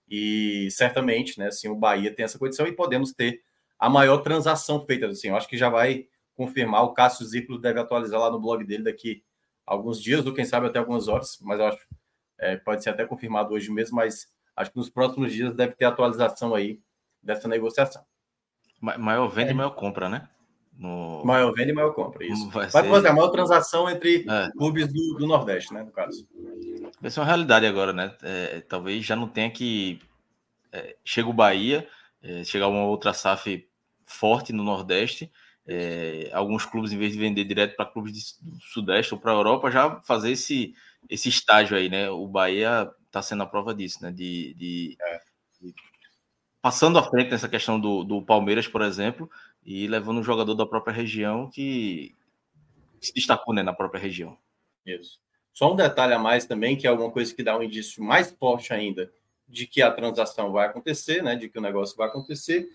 E 0.09 0.69
certamente, 0.71 1.39
né, 1.39 1.49
assim, 1.49 1.69
o 1.69 1.75
Bahia 1.75 2.15
tem 2.15 2.25
essa 2.25 2.39
condição 2.39 2.67
e 2.67 2.73
podemos 2.73 3.13
ter 3.13 3.43
a 3.79 3.89
maior 3.89 4.19
transação 4.19 4.85
feita. 4.85 5.07
Assim, 5.07 5.29
eu 5.29 5.37
acho 5.37 5.49
que 5.49 5.57
já 5.57 5.69
vai 5.69 6.07
confirmar. 6.35 6.85
O 6.85 6.95
Cássio 6.95 7.27
Ziplo 7.27 7.59
deve 7.59 7.79
atualizar 7.79 8.19
lá 8.21 8.31
no 8.31 8.41
blog 8.41 8.65
dele 8.65 8.85
daqui 8.85 9.23
alguns 9.67 10.01
dias, 10.01 10.27
ou 10.27 10.33
quem 10.33 10.45
sabe 10.45 10.67
até 10.67 10.79
algumas 10.79 11.09
horas, 11.09 11.39
mas 11.43 11.61
eu 11.61 11.67
acho 11.67 11.87
é, 12.39 12.57
pode 12.57 12.83
ser 12.83 12.91
até 12.91 13.05
confirmado 13.05 13.55
hoje 13.55 13.71
mesmo, 13.71 13.97
mas 13.97 14.29
acho 14.57 14.71
que 14.71 14.77
nos 14.77 14.91
próximos 14.91 15.33
dias 15.33 15.55
deve 15.55 15.75
ter 15.75 15.85
atualização 15.85 16.55
aí 16.55 16.81
dessa 17.23 17.49
negociação. 17.49 18.03
Maior 18.81 19.27
venda 19.29 19.51
é. 19.51 19.53
e 19.53 19.57
maior 19.57 19.71
compra, 19.71 20.09
né? 20.09 20.29
No... 20.79 21.25
Maior 21.25 21.53
venda 21.53 21.73
e 21.73 21.75
maior 21.75 21.93
compra, 21.93 22.25
isso. 22.25 22.49
Vai, 22.51 22.69
vai 22.69 22.85
ser... 22.85 22.89
fazer 22.89 23.09
a 23.09 23.13
maior 23.13 23.29
transação 23.29 23.91
entre 23.91 24.25
é. 24.29 24.51
clubes 24.53 24.87
do, 24.93 25.15
do, 25.19 25.27
Nordeste, 25.27 25.75
né, 25.75 25.83
no 25.83 25.91
caso. 25.91 26.27
Vai 27.01 27.11
ser 27.11 27.19
uma 27.19 27.27
realidade 27.27 27.67
agora, 27.67 27.93
né? 27.93 28.15
É, 28.23 28.61
talvez 28.61 29.05
já 29.05 29.17
não 29.17 29.29
tenha 29.29 29.51
que... 29.51 30.01
É, 30.71 30.97
chega 31.05 31.29
o 31.29 31.33
Bahia, 31.33 31.89
é, 32.23 32.45
chegar 32.45 32.69
uma 32.69 32.85
outra 32.85 33.13
SAF 33.13 33.67
forte 34.07 34.53
no 34.53 34.63
Nordeste, 34.63 35.31
é, 35.67 36.31
alguns 36.33 36.65
clubes, 36.65 36.93
em 36.93 36.99
vez 36.99 37.13
de 37.13 37.19
vender 37.19 37.45
direto 37.45 37.77
para 37.77 37.85
clubes 37.85 38.39
do 38.41 38.61
Sudeste 38.61 39.13
ou 39.13 39.21
para 39.21 39.33
a 39.33 39.35
Europa, 39.35 39.71
já 39.71 40.01
fazer 40.01 40.31
esse, 40.31 40.75
esse 41.09 41.29
estágio 41.29 41.77
aí, 41.77 41.89
né? 41.89 42.11
O 42.11 42.27
Bahia 42.27 42.91
está 43.07 43.23
sendo 43.23 43.43
a 43.43 43.47
prova 43.47 43.75
disso, 43.75 44.03
né? 44.03 44.11
De, 44.11 44.55
de, 44.55 44.97
é. 45.01 45.21
de, 45.61 45.75
passando 46.61 46.99
à 46.99 47.03
frente 47.03 47.31
nessa 47.31 47.49
questão 47.49 47.81
do, 47.81 48.05
do 48.05 48.23
Palmeiras, 48.23 48.67
por 48.67 48.83
exemplo, 48.83 49.31
e 49.65 49.87
levando 49.87 50.21
um 50.21 50.25
jogador 50.25 50.55
da 50.55 50.67
própria 50.67 50.93
região 50.93 51.51
que 51.51 52.15
se 53.01 53.13
destacou 53.15 53.55
né, 53.55 53.63
na 53.63 53.73
própria 53.73 54.01
região. 54.01 54.37
Isso. 54.85 55.21
Só 55.53 55.73
um 55.73 55.77
detalhe 55.77 56.15
a 56.15 56.19
mais 56.19 56.47
também, 56.47 56.77
que 56.77 56.87
é 56.87 56.91
alguma 56.91 57.11
coisa 57.11 57.35
que 57.35 57.43
dá 57.43 57.57
um 57.57 57.63
indício 57.63 58.03
mais 58.03 58.31
forte 58.31 58.73
ainda 58.73 59.11
de 59.49 59.67
que 59.67 59.81
a 59.81 59.91
transação 59.91 60.53
vai 60.53 60.67
acontecer, 60.67 61.23
né? 61.23 61.35
De 61.35 61.49
que 61.49 61.59
o 61.59 61.63
negócio 61.63 61.97
vai 61.97 62.09
acontecer 62.09 62.69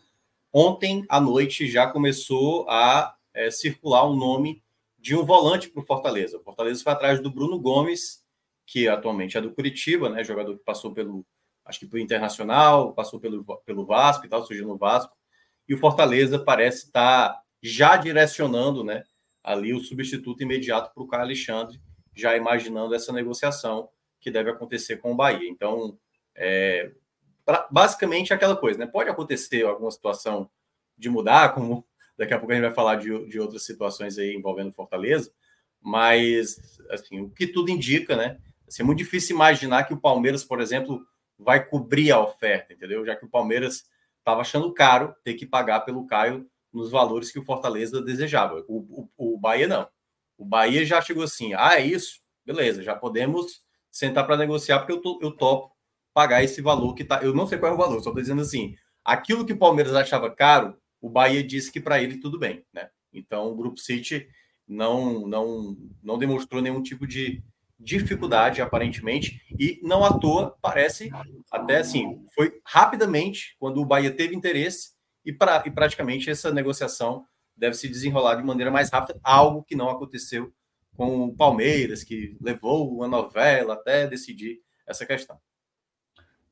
Ontem 0.56 1.04
à 1.10 1.20
noite 1.20 1.68
já 1.68 1.88
começou 1.88 2.70
a 2.70 3.16
é, 3.34 3.50
circular 3.50 4.04
o 4.04 4.14
um 4.14 4.16
nome 4.16 4.62
de 5.00 5.16
um 5.16 5.26
volante 5.26 5.68
para 5.68 5.82
o 5.82 5.86
Fortaleza. 5.86 6.38
O 6.38 6.44
Fortaleza 6.44 6.84
foi 6.84 6.94
atrás 6.94 7.20
do 7.20 7.32
Bruno 7.32 7.60
Gomes, 7.60 8.23
que 8.66 8.88
atualmente 8.88 9.38
é 9.38 9.42
do 9.42 9.54
Curitiba, 9.54 10.10
né? 10.10 10.24
Jogador 10.24 10.58
que 10.58 10.64
passou 10.64 10.94
pelo, 10.94 11.26
acho 11.66 11.80
que 11.80 11.86
pelo 11.86 12.02
Internacional, 12.02 12.94
passou 12.94 13.20
pelo, 13.20 13.44
pelo 13.66 13.86
Vasco 13.86 14.26
e 14.26 14.30
tal, 14.30 14.46
surgiu 14.46 14.68
no 14.68 14.78
Vasco. 14.78 15.16
E 15.68 15.74
o 15.74 15.78
Fortaleza 15.78 16.40
parece 16.40 16.86
estar 16.86 17.42
já 17.62 17.96
direcionando, 17.96 18.84
né? 18.84 19.04
Ali 19.44 19.74
o 19.74 19.80
substituto 19.80 20.44
imediato 20.44 20.94
para 20.94 21.04
o 21.04 21.08
Caio 21.08 21.24
Alexandre, 21.24 21.80
já 22.14 22.36
imaginando 22.36 22.94
essa 22.94 23.12
negociação 23.12 23.90
que 24.20 24.32
deve 24.32 24.50
acontecer 24.50 24.98
com 24.98 25.12
o 25.12 25.16
Bahia. 25.16 25.50
Então, 25.50 25.98
é, 26.36 26.92
pra, 27.46 27.68
basicamente 27.72 28.34
aquela 28.34 28.56
coisa, 28.56 28.80
né? 28.80 28.86
Pode 28.86 29.10
acontecer 29.10 29.66
alguma 29.66 29.92
situação 29.92 30.50
de 30.98 31.10
mudar, 31.10 31.54
como 31.54 31.86
daqui 32.18 32.34
a 32.34 32.40
pouco 32.40 32.52
a 32.52 32.56
gente 32.56 32.66
vai 32.66 32.74
falar 32.74 32.96
de, 32.96 33.28
de 33.28 33.40
outras 33.40 33.66
situações 33.66 34.18
aí 34.18 34.34
envolvendo 34.34 34.72
Fortaleza, 34.72 35.32
mas 35.82 36.80
assim, 36.90 37.20
o 37.22 37.30
que 37.30 37.48
tudo 37.48 37.70
indica, 37.70 38.16
né? 38.16 38.40
Assim, 38.74 38.82
é 38.82 38.86
muito 38.86 38.98
difícil 38.98 39.36
imaginar 39.36 39.84
que 39.84 39.94
o 39.94 40.00
Palmeiras, 40.00 40.44
por 40.44 40.60
exemplo, 40.60 41.06
vai 41.38 41.64
cobrir 41.64 42.12
a 42.12 42.20
oferta, 42.20 42.74
entendeu? 42.74 43.06
Já 43.06 43.16
que 43.16 43.24
o 43.24 43.30
Palmeiras 43.30 43.84
estava 44.18 44.42
achando 44.42 44.74
caro 44.74 45.14
ter 45.24 45.36
que 45.36 45.46
pagar 45.46 45.82
pelo 45.82 46.08
Caio 46.08 46.48
nos 46.72 46.90
valores 46.90 47.32
que 47.32 47.38
o 47.38 47.46
Fortaleza 47.46 48.02
desejava. 48.02 48.66
O, 48.68 49.08
o, 49.16 49.34
o 49.36 49.38
Bahia 49.38 49.68
não. 49.68 49.88
O 50.36 50.44
Bahia 50.44 50.84
já 50.84 51.00
chegou 51.02 51.24
assim: 51.24 51.54
ah, 51.54 51.76
é 51.76 51.86
isso? 51.86 52.20
Beleza, 52.44 52.82
já 52.82 52.96
podemos 52.96 53.62
sentar 53.92 54.26
para 54.26 54.38
negociar, 54.38 54.80
porque 54.80 54.94
eu, 54.94 55.20
eu 55.22 55.32
topo 55.32 55.72
pagar 56.12 56.44
esse 56.44 56.60
valor 56.60 56.96
que 56.96 57.04
tá. 57.04 57.22
Eu 57.22 57.34
não 57.34 57.46
sei 57.46 57.60
qual 57.60 57.72
é 57.72 57.76
o 57.76 57.78
valor, 57.78 58.02
só 58.02 58.10
estou 58.10 58.22
dizendo 58.22 58.42
assim: 58.42 58.76
aquilo 59.06 59.46
que 59.46 59.54
o 59.54 59.60
Palmeiras 59.60 59.94
achava 59.94 60.34
caro, 60.34 60.76
o 61.00 61.10
Bahia 61.10 61.44
disse 61.44 61.72
que 61.72 61.80
para 61.80 62.02
ele 62.02 62.18
tudo 62.18 62.40
bem, 62.40 62.66
né? 62.74 62.90
Então 63.14 63.52
o 63.52 63.56
Grupo 63.56 63.80
City 63.80 64.28
não, 64.68 65.28
não, 65.28 65.78
não 66.02 66.18
demonstrou 66.18 66.60
nenhum 66.60 66.82
tipo 66.82 67.06
de 67.06 67.44
dificuldade, 67.84 68.62
aparentemente, 68.62 69.42
e 69.60 69.80
não 69.84 70.04
à 70.04 70.18
toa, 70.18 70.58
parece 70.62 71.12
até 71.52 71.78
assim, 71.78 72.26
foi 72.34 72.54
rapidamente, 72.66 73.56
quando 73.60 73.82
o 73.82 73.86
Bahia 73.86 74.12
teve 74.12 74.36
interesse, 74.36 74.94
e, 75.26 75.32
pra, 75.32 75.64
e 75.66 75.72
praticamente 75.72 76.30
essa 76.30 76.52
negociação 76.52 77.26
deve 77.56 77.76
se 77.76 77.88
desenrolar 77.88 78.36
de 78.36 78.44
maneira 78.44 78.72
mais 78.72 78.90
rápida, 78.90 79.20
algo 79.24 79.64
que 79.64 79.76
não 79.76 79.90
aconteceu 79.90 80.52
com 80.96 81.26
o 81.26 81.36
Palmeiras, 81.36 82.04
que 82.04 82.38
levou 82.42 82.94
uma 82.94 83.08
novela 83.08 83.74
até 83.74 84.08
decidir 84.08 84.60
essa 84.88 85.06
questão. 85.06 85.38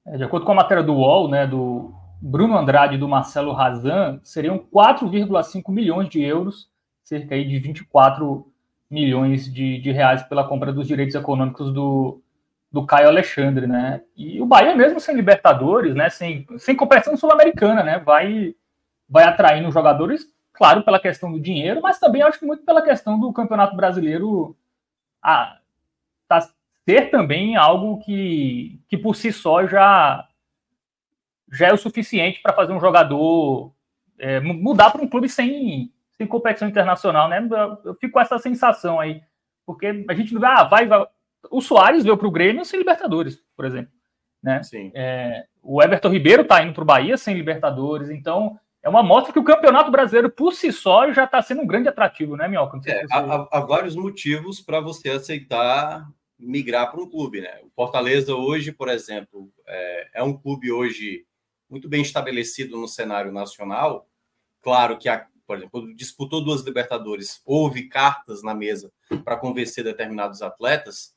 É, 0.05 0.17
de 0.17 0.23
acordo 0.23 0.45
com 0.45 0.51
a 0.51 0.55
matéria 0.55 0.83
do 0.83 0.93
UOL, 0.93 1.29
né, 1.29 1.45
do 1.45 1.93
Bruno 2.21 2.57
Andrade 2.57 2.95
e 2.95 2.97
do 2.97 3.07
Marcelo 3.07 3.53
Razan, 3.53 4.19
seriam 4.23 4.57
4,5 4.57 5.71
milhões 5.71 6.09
de 6.09 6.21
euros, 6.21 6.69
cerca 7.03 7.35
aí 7.35 7.47
de 7.47 7.59
24 7.59 8.50
milhões 8.91 9.51
de, 9.51 9.79
de 9.79 9.91
reais 9.91 10.21
pela 10.23 10.43
compra 10.43 10.73
dos 10.73 10.85
direitos 10.85 11.15
econômicos 11.15 11.73
do, 11.73 12.21
do 12.69 12.85
Caio 12.85 13.07
Alexandre, 13.07 13.65
né? 13.65 14.01
E 14.17 14.41
o 14.41 14.45
Bahia 14.45 14.75
mesmo 14.75 14.99
sem 14.99 15.15
Libertadores, 15.15 15.95
né? 15.95 16.09
Sem, 16.09 16.45
sem 16.57 16.75
competição 16.75 17.15
sul-americana, 17.15 17.83
né? 17.83 17.99
Vai, 17.99 18.53
vai 19.07 19.23
atraindo 19.23 19.71
jogadores, 19.71 20.27
claro, 20.51 20.83
pela 20.83 20.99
questão 20.99 21.31
do 21.31 21.39
dinheiro, 21.39 21.81
mas 21.81 21.99
também 21.99 22.21
acho 22.21 22.37
que 22.37 22.45
muito 22.45 22.65
pela 22.65 22.81
questão 22.81 23.17
do 23.17 23.31
Campeonato 23.31 23.75
Brasileiro 23.77 24.57
a, 25.23 25.57
tá, 26.27 26.49
ter 26.85 27.09
também 27.09 27.55
algo 27.55 27.99
que, 27.99 28.77
que 28.89 28.97
por 28.97 29.15
si 29.15 29.31
só 29.31 29.65
já, 29.65 30.27
já 31.49 31.67
é 31.67 31.73
o 31.73 31.77
suficiente 31.77 32.41
para 32.41 32.53
fazer 32.53 32.73
um 32.73 32.79
jogador 32.79 33.71
é, 34.19 34.39
mudar 34.39 34.91
para 34.91 35.01
um 35.01 35.07
clube 35.07 35.29
sem, 35.29 35.91
sem 36.21 36.27
competição 36.27 36.67
internacional, 36.67 37.27
né? 37.27 37.47
Eu 37.83 37.95
fico 37.95 38.13
com 38.13 38.19
essa 38.19 38.37
sensação 38.37 38.99
aí, 38.99 39.21
porque 39.65 40.05
a 40.07 40.13
gente 40.13 40.33
não 40.33 40.45
ah, 40.45 40.63
vai, 40.63 40.85
vai. 40.85 41.03
O 41.49 41.61
Soares 41.61 42.03
veio 42.03 42.15
para 42.15 42.27
o 42.27 42.31
Grêmio 42.31 42.63
sem 42.63 42.77
Libertadores, 42.77 43.43
por 43.55 43.65
exemplo. 43.65 43.91
Né? 44.43 44.61
Sim. 44.61 44.91
É, 44.93 45.45
o 45.63 45.81
Everton 45.81 46.09
Ribeiro 46.09 46.43
está 46.43 46.63
indo 46.63 46.73
para 46.73 46.83
o 46.83 46.85
Bahia 46.85 47.17
sem 47.17 47.35
Libertadores, 47.35 48.11
então 48.11 48.59
é 48.83 48.89
uma 48.89 49.01
mostra 49.01 49.33
que 49.33 49.39
o 49.39 49.43
Campeonato 49.43 49.89
Brasileiro, 49.89 50.29
por 50.29 50.53
si 50.53 50.71
só, 50.71 51.11
já 51.11 51.23
está 51.23 51.41
sendo 51.41 51.61
um 51.61 51.67
grande 51.67 51.89
atrativo, 51.89 52.35
né, 52.35 52.47
Minhoca? 52.47 52.77
É, 52.85 53.01
você... 53.01 53.13
há, 53.13 53.47
há, 53.51 53.59
vários 53.61 53.95
motivos 53.95 54.61
para 54.61 54.79
você 54.79 55.09
aceitar 55.09 56.07
migrar 56.37 56.91
para 56.91 57.01
um 57.01 57.09
clube, 57.09 57.41
né? 57.41 57.59
O 57.63 57.69
Fortaleza 57.69 58.35
hoje, 58.35 58.71
por 58.71 58.89
exemplo, 58.89 59.51
é, 59.67 60.09
é 60.15 60.23
um 60.23 60.35
clube 60.35 60.71
hoje 60.71 61.25
muito 61.69 61.87
bem 61.87 62.01
estabelecido 62.01 62.77
no 62.77 62.87
cenário 62.87 63.31
nacional. 63.31 64.07
Claro 64.59 64.97
que 64.97 65.07
a, 65.07 65.27
por 65.51 65.57
exemplo, 65.57 65.93
disputou 65.93 66.41
duas 66.41 66.61
Libertadores, 66.61 67.41
houve 67.45 67.89
cartas 67.89 68.41
na 68.41 68.53
mesa 68.53 68.89
para 69.25 69.35
convencer 69.35 69.83
determinados 69.83 70.41
atletas. 70.41 71.13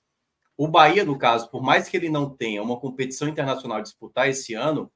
O 0.57 0.67
Bahia, 0.67 1.05
no 1.05 1.17
caso, 1.17 1.49
por 1.49 1.63
mais 1.63 1.89
que 1.89 1.97
ele 1.97 2.09
não 2.09 2.29
tenha 2.29 2.61
uma 2.61 2.81
competição 2.81 3.29
internacional 3.29 3.79
a 3.79 3.83
disputar 3.83 4.29
esse 4.29 4.53
ano, 4.53 4.91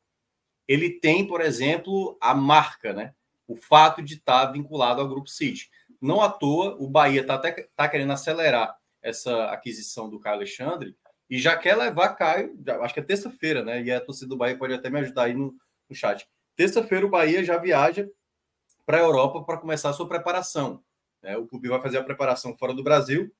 ele 0.67 0.91
tem, 0.91 1.25
por 1.25 1.41
exemplo, 1.41 2.19
a 2.21 2.35
marca, 2.35 2.93
né? 2.93 3.15
O 3.47 3.55
fato 3.55 4.03
de 4.03 4.15
estar 4.15 4.47
tá 4.47 4.53
vinculado 4.53 5.01
ao 5.01 5.09
Grupo 5.09 5.29
City. 5.29 5.71
Não 6.01 6.21
à 6.21 6.29
toa, 6.29 6.77
o 6.77 6.89
Bahia 6.89 7.21
está 7.21 7.39
tá 7.77 7.89
querendo 7.89 8.13
acelerar 8.13 8.77
essa 9.01 9.53
aquisição 9.53 10.11
do 10.11 10.19
Caio 10.19 10.35
Alexandre 10.35 10.97
e 11.31 11.39
já 11.39 11.57
quer 11.57 11.77
levar 11.77 12.17
Caio, 12.17 12.59
acho 12.81 12.95
que 12.95 13.01
é 13.01 13.05
terça-feira, 13.05 13.63
né? 13.63 13.81
E 13.83 13.93
a 13.93 14.01
torcida 14.01 14.29
do 14.29 14.37
Bahia 14.37 14.59
pode 14.59 14.75
até 14.75 14.91
me 14.91 14.99
ajudar 14.99 15.25
aí 15.25 15.35
no, 15.35 15.55
no 15.89 15.95
chat. 15.95 16.29
Terça-feira 16.57 17.07
o 17.07 17.11
Bahia 17.11 17.45
já 17.45 17.57
viaja 17.57 18.11
para 18.89 18.97
a 18.97 19.03
Europa 19.03 19.45
para 19.45 19.59
começar 19.59 19.91
a 19.91 19.93
sua 19.93 20.09
preparação. 20.09 20.83
Né? 21.23 21.37
O 21.37 21.47
clube 21.47 21.69
vai 21.69 21.79
fazer 21.79 21.99
a 21.99 22.03
preparação 22.03 22.57
fora 22.57 22.73
do 22.73 22.83
Brasil 22.83 23.31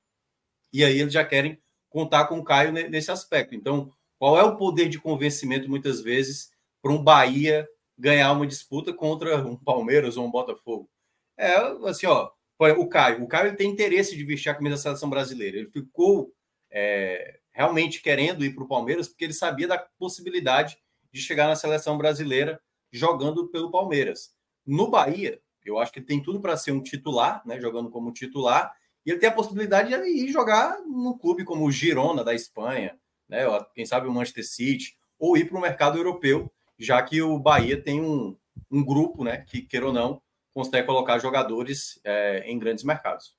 e 0.71 0.83
aí 0.83 0.99
eles 0.99 1.11
já 1.11 1.25
querem 1.25 1.59
contar 1.89 2.27
com 2.27 2.37
o 2.37 2.43
Caio 2.43 2.71
nesse 2.71 3.09
aspecto. 3.09 3.55
Então, 3.55 3.91
qual 4.19 4.37
é 4.37 4.43
o 4.43 4.57
poder 4.57 4.89
de 4.89 4.99
convencimento, 4.99 5.67
muitas 5.67 6.01
vezes, 6.01 6.51
para 6.83 6.91
um 6.91 7.03
Bahia 7.03 7.67
ganhar 7.97 8.31
uma 8.31 8.45
disputa 8.45 8.93
contra 8.93 9.37
um 9.37 9.57
Palmeiras 9.57 10.17
ou 10.17 10.27
um 10.27 10.29
Botafogo? 10.29 10.87
É 11.35 11.55
assim, 11.87 12.05
ó, 12.05 12.29
o 12.59 12.87
Caio. 12.87 13.23
O 13.23 13.27
Caio 13.27 13.57
tem 13.57 13.71
interesse 13.71 14.15
de 14.15 14.23
vestir 14.23 14.49
a 14.49 14.53
camisa 14.53 14.75
da 14.75 14.81
seleção 14.83 15.09
brasileira. 15.09 15.57
Ele 15.57 15.71
ficou 15.71 16.31
é, 16.69 17.39
realmente 17.51 18.03
querendo 18.03 18.45
ir 18.45 18.53
para 18.53 18.65
o 18.65 18.67
Palmeiras 18.67 19.07
porque 19.07 19.23
ele 19.23 19.33
sabia 19.33 19.67
da 19.67 19.79
possibilidade 19.97 20.77
de 21.11 21.19
chegar 21.19 21.47
na 21.47 21.55
seleção 21.55 21.97
brasileira 21.97 22.61
jogando 22.91 23.47
pelo 23.47 23.71
Palmeiras. 23.71 24.37
No 24.69 24.87
Bahia, 24.87 25.41
eu 25.65 25.79
acho 25.79 25.91
que 25.91 25.97
ele 25.97 26.05
tem 26.05 26.21
tudo 26.21 26.39
para 26.39 26.55
ser 26.55 26.71
um 26.71 26.83
titular, 26.83 27.41
né, 27.43 27.59
jogando 27.59 27.89
como 27.89 28.13
titular, 28.13 28.71
e 29.03 29.09
ele 29.09 29.19
tem 29.19 29.27
a 29.27 29.33
possibilidade 29.33 29.89
de 29.89 29.95
ir 29.95 30.31
jogar 30.31 30.79
num 30.81 31.17
clube 31.17 31.43
como 31.43 31.65
o 31.65 31.71
Girona 31.71 32.23
da 32.23 32.35
Espanha, 32.35 32.95
né, 33.27 33.45
quem 33.73 33.83
sabe 33.83 34.07
o 34.07 34.13
Manchester 34.13 34.47
City, 34.47 34.95
ou 35.17 35.35
ir 35.35 35.49
para 35.49 35.57
o 35.57 35.61
mercado 35.61 35.97
europeu, 35.97 36.51
já 36.77 37.01
que 37.01 37.19
o 37.19 37.39
Bahia 37.39 37.81
tem 37.81 37.99
um, 37.99 38.37
um 38.69 38.85
grupo, 38.85 39.23
né, 39.23 39.37
que 39.37 39.63
queira 39.63 39.87
ou 39.87 39.93
não, 39.93 40.21
consegue 40.53 40.85
colocar 40.85 41.17
jogadores 41.17 41.99
é, 42.03 42.43
em 42.45 42.59
grandes 42.59 42.83
mercados. 42.83 43.35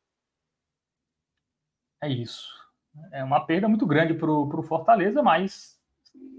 É 2.02 2.08
isso. 2.08 2.48
É 3.12 3.22
uma 3.22 3.46
perda 3.46 3.68
muito 3.68 3.86
grande 3.86 4.14
para 4.14 4.32
o 4.32 4.62
Fortaleza, 4.64 5.22
mas 5.22 5.80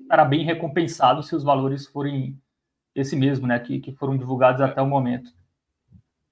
será 0.09 0.25
bem 0.25 0.43
recompensado 0.43 1.23
se 1.23 1.33
os 1.33 1.45
valores 1.45 1.87
forem 1.87 2.37
esse 2.95 3.15
mesmo, 3.15 3.47
né, 3.47 3.59
que, 3.59 3.79
que 3.79 3.93
foram 3.93 4.17
divulgados 4.17 4.61
até 4.61 4.81
o 4.81 4.87
momento. 4.87 5.31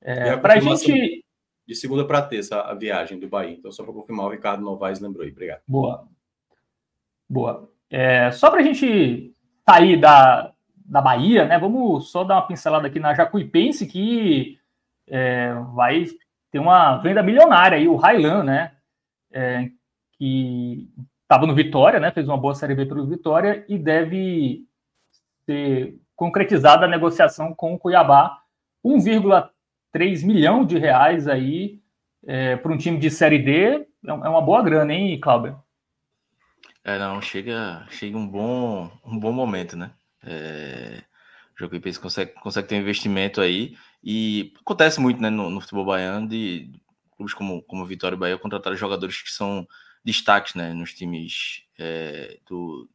É, 0.02 0.36
para 0.38 0.54
a 0.56 0.60
gente. 0.60 1.24
De 1.68 1.76
segunda 1.76 2.06
para 2.06 2.22
terça, 2.22 2.62
a 2.62 2.74
viagem 2.74 3.20
do 3.20 3.28
Bahia. 3.28 3.56
Então, 3.56 3.72
só 3.72 3.84
para 3.84 3.94
confirmar, 3.94 4.26
o 4.26 4.32
Ricardo 4.32 4.64
Novaes 4.64 5.00
lembrou 5.00 5.24
aí. 5.24 5.32
Obrigado. 5.32 5.62
Boa. 5.68 6.08
Boa. 7.30 7.70
É, 7.92 8.32
só 8.32 8.50
para 8.50 8.62
a 8.62 8.64
gente 8.64 9.32
sair 9.68 9.98
da, 9.98 10.52
da 10.76 11.00
Bahia, 11.00 11.46
né? 11.46 11.60
Vamos 11.60 12.10
só 12.10 12.24
dar 12.24 12.36
uma 12.36 12.48
pincelada 12.48 12.88
aqui 12.88 13.00
na 13.00 13.14
Jacuipense, 13.14 13.86
que 13.86 14.58
é, 15.08 15.54
vai 15.76 16.06
ter 16.52 16.58
uma 16.58 16.98
venda 16.98 17.22
milionária 17.22 17.78
aí, 17.78 17.88
o 17.88 17.96
Railan, 17.96 18.44
né? 18.44 18.72
É, 19.32 19.70
que 20.14 20.90
estava 21.22 21.46
no 21.46 21.54
Vitória, 21.54 22.00
né? 22.00 22.12
Fez 22.12 22.28
uma 22.28 22.38
boa 22.38 22.56
Série 22.56 22.74
B 22.74 22.88
pelo 22.88 23.06
Vitória 23.06 23.64
e 23.70 23.78
deve 23.78 24.66
ser 25.46 26.00
concretizada 26.20 26.86
a 26.86 26.90
negociação 26.90 27.54
com 27.56 27.74
o 27.74 27.80
Cuiabá, 27.80 28.42
1,3 28.84 30.26
milhão 30.26 30.66
de 30.66 30.78
reais 30.78 31.30
aí 31.30 31.80
é, 32.28 32.58
para 32.58 32.74
um 32.74 32.78
time 32.78 33.00
de 33.00 33.10
Série 33.10 33.40
D, 33.40 33.62
é, 33.62 33.86
é 34.04 34.12
uma 34.12 34.42
boa 34.42 34.62
grana, 34.62 34.94
hein, 34.94 35.18
Cláudio? 35.18 35.58
É, 36.84 37.00
não, 37.00 37.22
chega, 37.22 37.88
chega 37.90 38.18
um 38.18 38.28
bom, 38.28 38.92
um 39.06 39.18
bom 39.18 39.32
momento, 39.32 39.78
né? 39.78 39.92
É, 40.22 41.02
o 41.56 41.60
Jacuipense 41.62 41.98
consegue, 41.98 42.34
consegue 42.34 42.68
ter 42.68 42.76
um 42.76 42.82
investimento 42.82 43.40
aí 43.40 43.78
e 44.04 44.54
acontece 44.60 45.00
muito, 45.00 45.22
né, 45.22 45.30
no, 45.30 45.50
no 45.50 45.62
futebol 45.62 45.86
baiano 45.86 46.28
de 46.28 46.70
clubes 47.16 47.34
como, 47.34 47.62
como 47.62 47.86
Vitória 47.86 48.18
e 48.18 48.20
Bahia 48.20 48.38
contratar 48.38 48.76
jogadores 48.76 49.22
que 49.22 49.32
são 49.32 49.66
destaques, 50.04 50.54
né, 50.54 50.74
nos 50.74 50.94
times 50.94 51.64
é, 51.78 52.40
do, 52.46 52.90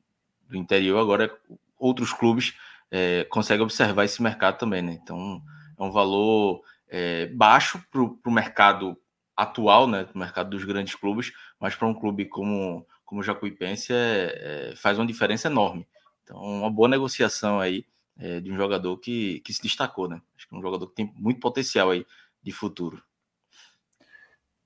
do 0.46 0.58
interior. 0.58 1.00
Agora, 1.00 1.34
outros 1.78 2.12
clubes 2.12 2.52
é, 2.96 3.24
consegue 3.24 3.60
observar 3.60 4.04
esse 4.04 4.22
mercado 4.22 4.56
também, 4.56 4.80
né? 4.80 4.92
Então 5.02 5.42
é 5.76 5.82
um 5.82 5.90
valor 5.90 6.62
é, 6.88 7.26
baixo 7.26 7.84
para 7.90 8.00
o 8.00 8.32
mercado 8.32 8.96
atual, 9.36 9.88
né? 9.88 10.06
O 10.14 10.18
mercado 10.18 10.50
dos 10.50 10.62
grandes 10.64 10.94
clubes, 10.94 11.32
mas 11.58 11.74
para 11.74 11.88
um 11.88 11.94
clube 11.94 12.26
como, 12.26 12.86
como 13.04 13.20
o 13.20 13.24
Jacuipense 13.24 13.92
é, 13.92 14.70
é, 14.70 14.76
faz 14.76 14.96
uma 14.96 15.06
diferença 15.06 15.48
enorme. 15.48 15.88
Então, 16.22 16.36
uma 16.36 16.70
boa 16.70 16.88
negociação 16.88 17.58
aí 17.58 17.84
é, 18.16 18.38
de 18.38 18.52
um 18.52 18.56
jogador 18.56 18.96
que, 18.98 19.40
que 19.40 19.52
se 19.52 19.60
destacou, 19.60 20.08
né? 20.08 20.22
Acho 20.36 20.48
que 20.48 20.54
é 20.54 20.58
um 20.58 20.62
jogador 20.62 20.86
que 20.86 20.94
tem 20.94 21.12
muito 21.16 21.40
potencial 21.40 21.90
aí 21.90 22.06
de 22.40 22.52
futuro. 22.52 23.02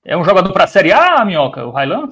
É 0.04 0.14
um 0.14 0.24
jogador 0.24 0.52
para 0.52 0.64
a 0.64 0.68
Série 0.68 0.92
A, 0.92 1.24
Minhoca, 1.24 1.64
o 1.64 1.70
Railan? 1.70 2.10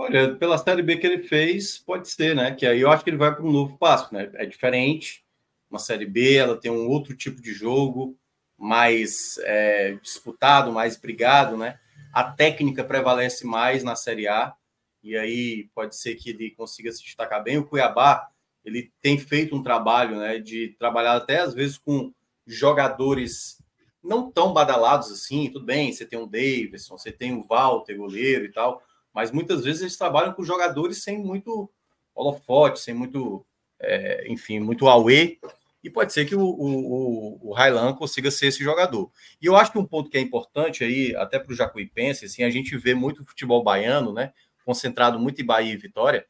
Olha, 0.00 0.34
pela 0.34 0.56
Série 0.56 0.82
B 0.82 0.96
que 0.96 1.06
ele 1.06 1.24
fez, 1.24 1.76
pode 1.76 2.08
ser, 2.08 2.34
né? 2.34 2.54
Que 2.54 2.64
aí 2.64 2.80
eu 2.80 2.90
acho 2.90 3.04
que 3.04 3.10
ele 3.10 3.18
vai 3.18 3.34
para 3.34 3.44
um 3.44 3.52
novo 3.52 3.76
passo, 3.76 4.14
né? 4.14 4.30
É 4.32 4.46
diferente. 4.46 5.22
Uma 5.70 5.78
Série 5.78 6.06
B, 6.06 6.36
ela 6.36 6.58
tem 6.58 6.70
um 6.70 6.88
outro 6.88 7.14
tipo 7.14 7.42
de 7.42 7.52
jogo, 7.52 8.16
mais 8.56 9.36
é, 9.42 9.92
disputado, 10.02 10.72
mais 10.72 10.96
brigado, 10.96 11.54
né? 11.58 11.78
A 12.14 12.24
técnica 12.24 12.82
prevalece 12.82 13.46
mais 13.46 13.84
na 13.84 13.94
Série 13.94 14.26
A, 14.26 14.54
e 15.02 15.18
aí 15.18 15.68
pode 15.74 15.94
ser 15.94 16.14
que 16.14 16.30
ele 16.30 16.50
consiga 16.52 16.90
se 16.90 17.02
destacar 17.04 17.42
bem. 17.44 17.58
O 17.58 17.66
Cuiabá, 17.66 18.26
ele 18.64 18.90
tem 19.02 19.18
feito 19.18 19.54
um 19.54 19.62
trabalho, 19.62 20.16
né? 20.16 20.38
De 20.38 20.74
trabalhar 20.78 21.14
até 21.14 21.40
às 21.40 21.52
vezes 21.52 21.76
com 21.76 22.10
jogadores 22.46 23.62
não 24.02 24.32
tão 24.32 24.54
badalados 24.54 25.12
assim, 25.12 25.50
tudo 25.50 25.66
bem, 25.66 25.92
você 25.92 26.06
tem 26.06 26.18
um 26.18 26.26
Davidson, 26.26 26.96
você 26.96 27.12
tem 27.12 27.34
o 27.34 27.46
Walter, 27.46 27.98
goleiro 27.98 28.46
e 28.46 28.50
tal, 28.50 28.82
mas 29.14 29.30
muitas 29.30 29.64
vezes 29.64 29.82
eles 29.82 29.96
trabalham 29.96 30.32
com 30.32 30.44
jogadores 30.44 31.02
sem 31.02 31.18
muito 31.18 31.70
holofote, 32.14 32.80
sem 32.80 32.94
muito, 32.94 33.44
é, 33.80 34.30
enfim, 34.30 34.60
muito 34.60 34.88
auê, 34.88 35.38
e 35.82 35.88
pode 35.88 36.12
ser 36.12 36.26
que 36.26 36.36
o, 36.36 36.42
o, 36.42 37.50
o 37.50 37.94
consiga 37.96 38.30
ser 38.30 38.48
esse 38.48 38.62
jogador. 38.62 39.10
E 39.40 39.46
eu 39.46 39.56
acho 39.56 39.72
que 39.72 39.78
um 39.78 39.86
ponto 39.86 40.10
que 40.10 40.18
é 40.18 40.20
importante 40.20 40.84
aí, 40.84 41.16
até 41.16 41.38
para 41.38 41.52
o 41.52 41.56
Jacuipense, 41.56 42.26
assim, 42.26 42.42
a 42.42 42.50
gente 42.50 42.76
vê 42.76 42.94
muito 42.94 43.24
futebol 43.24 43.62
baiano, 43.64 44.12
né, 44.12 44.32
concentrado 44.64 45.18
muito 45.18 45.40
em 45.40 45.44
Bahia 45.44 45.72
e 45.72 45.76
Vitória, 45.76 46.26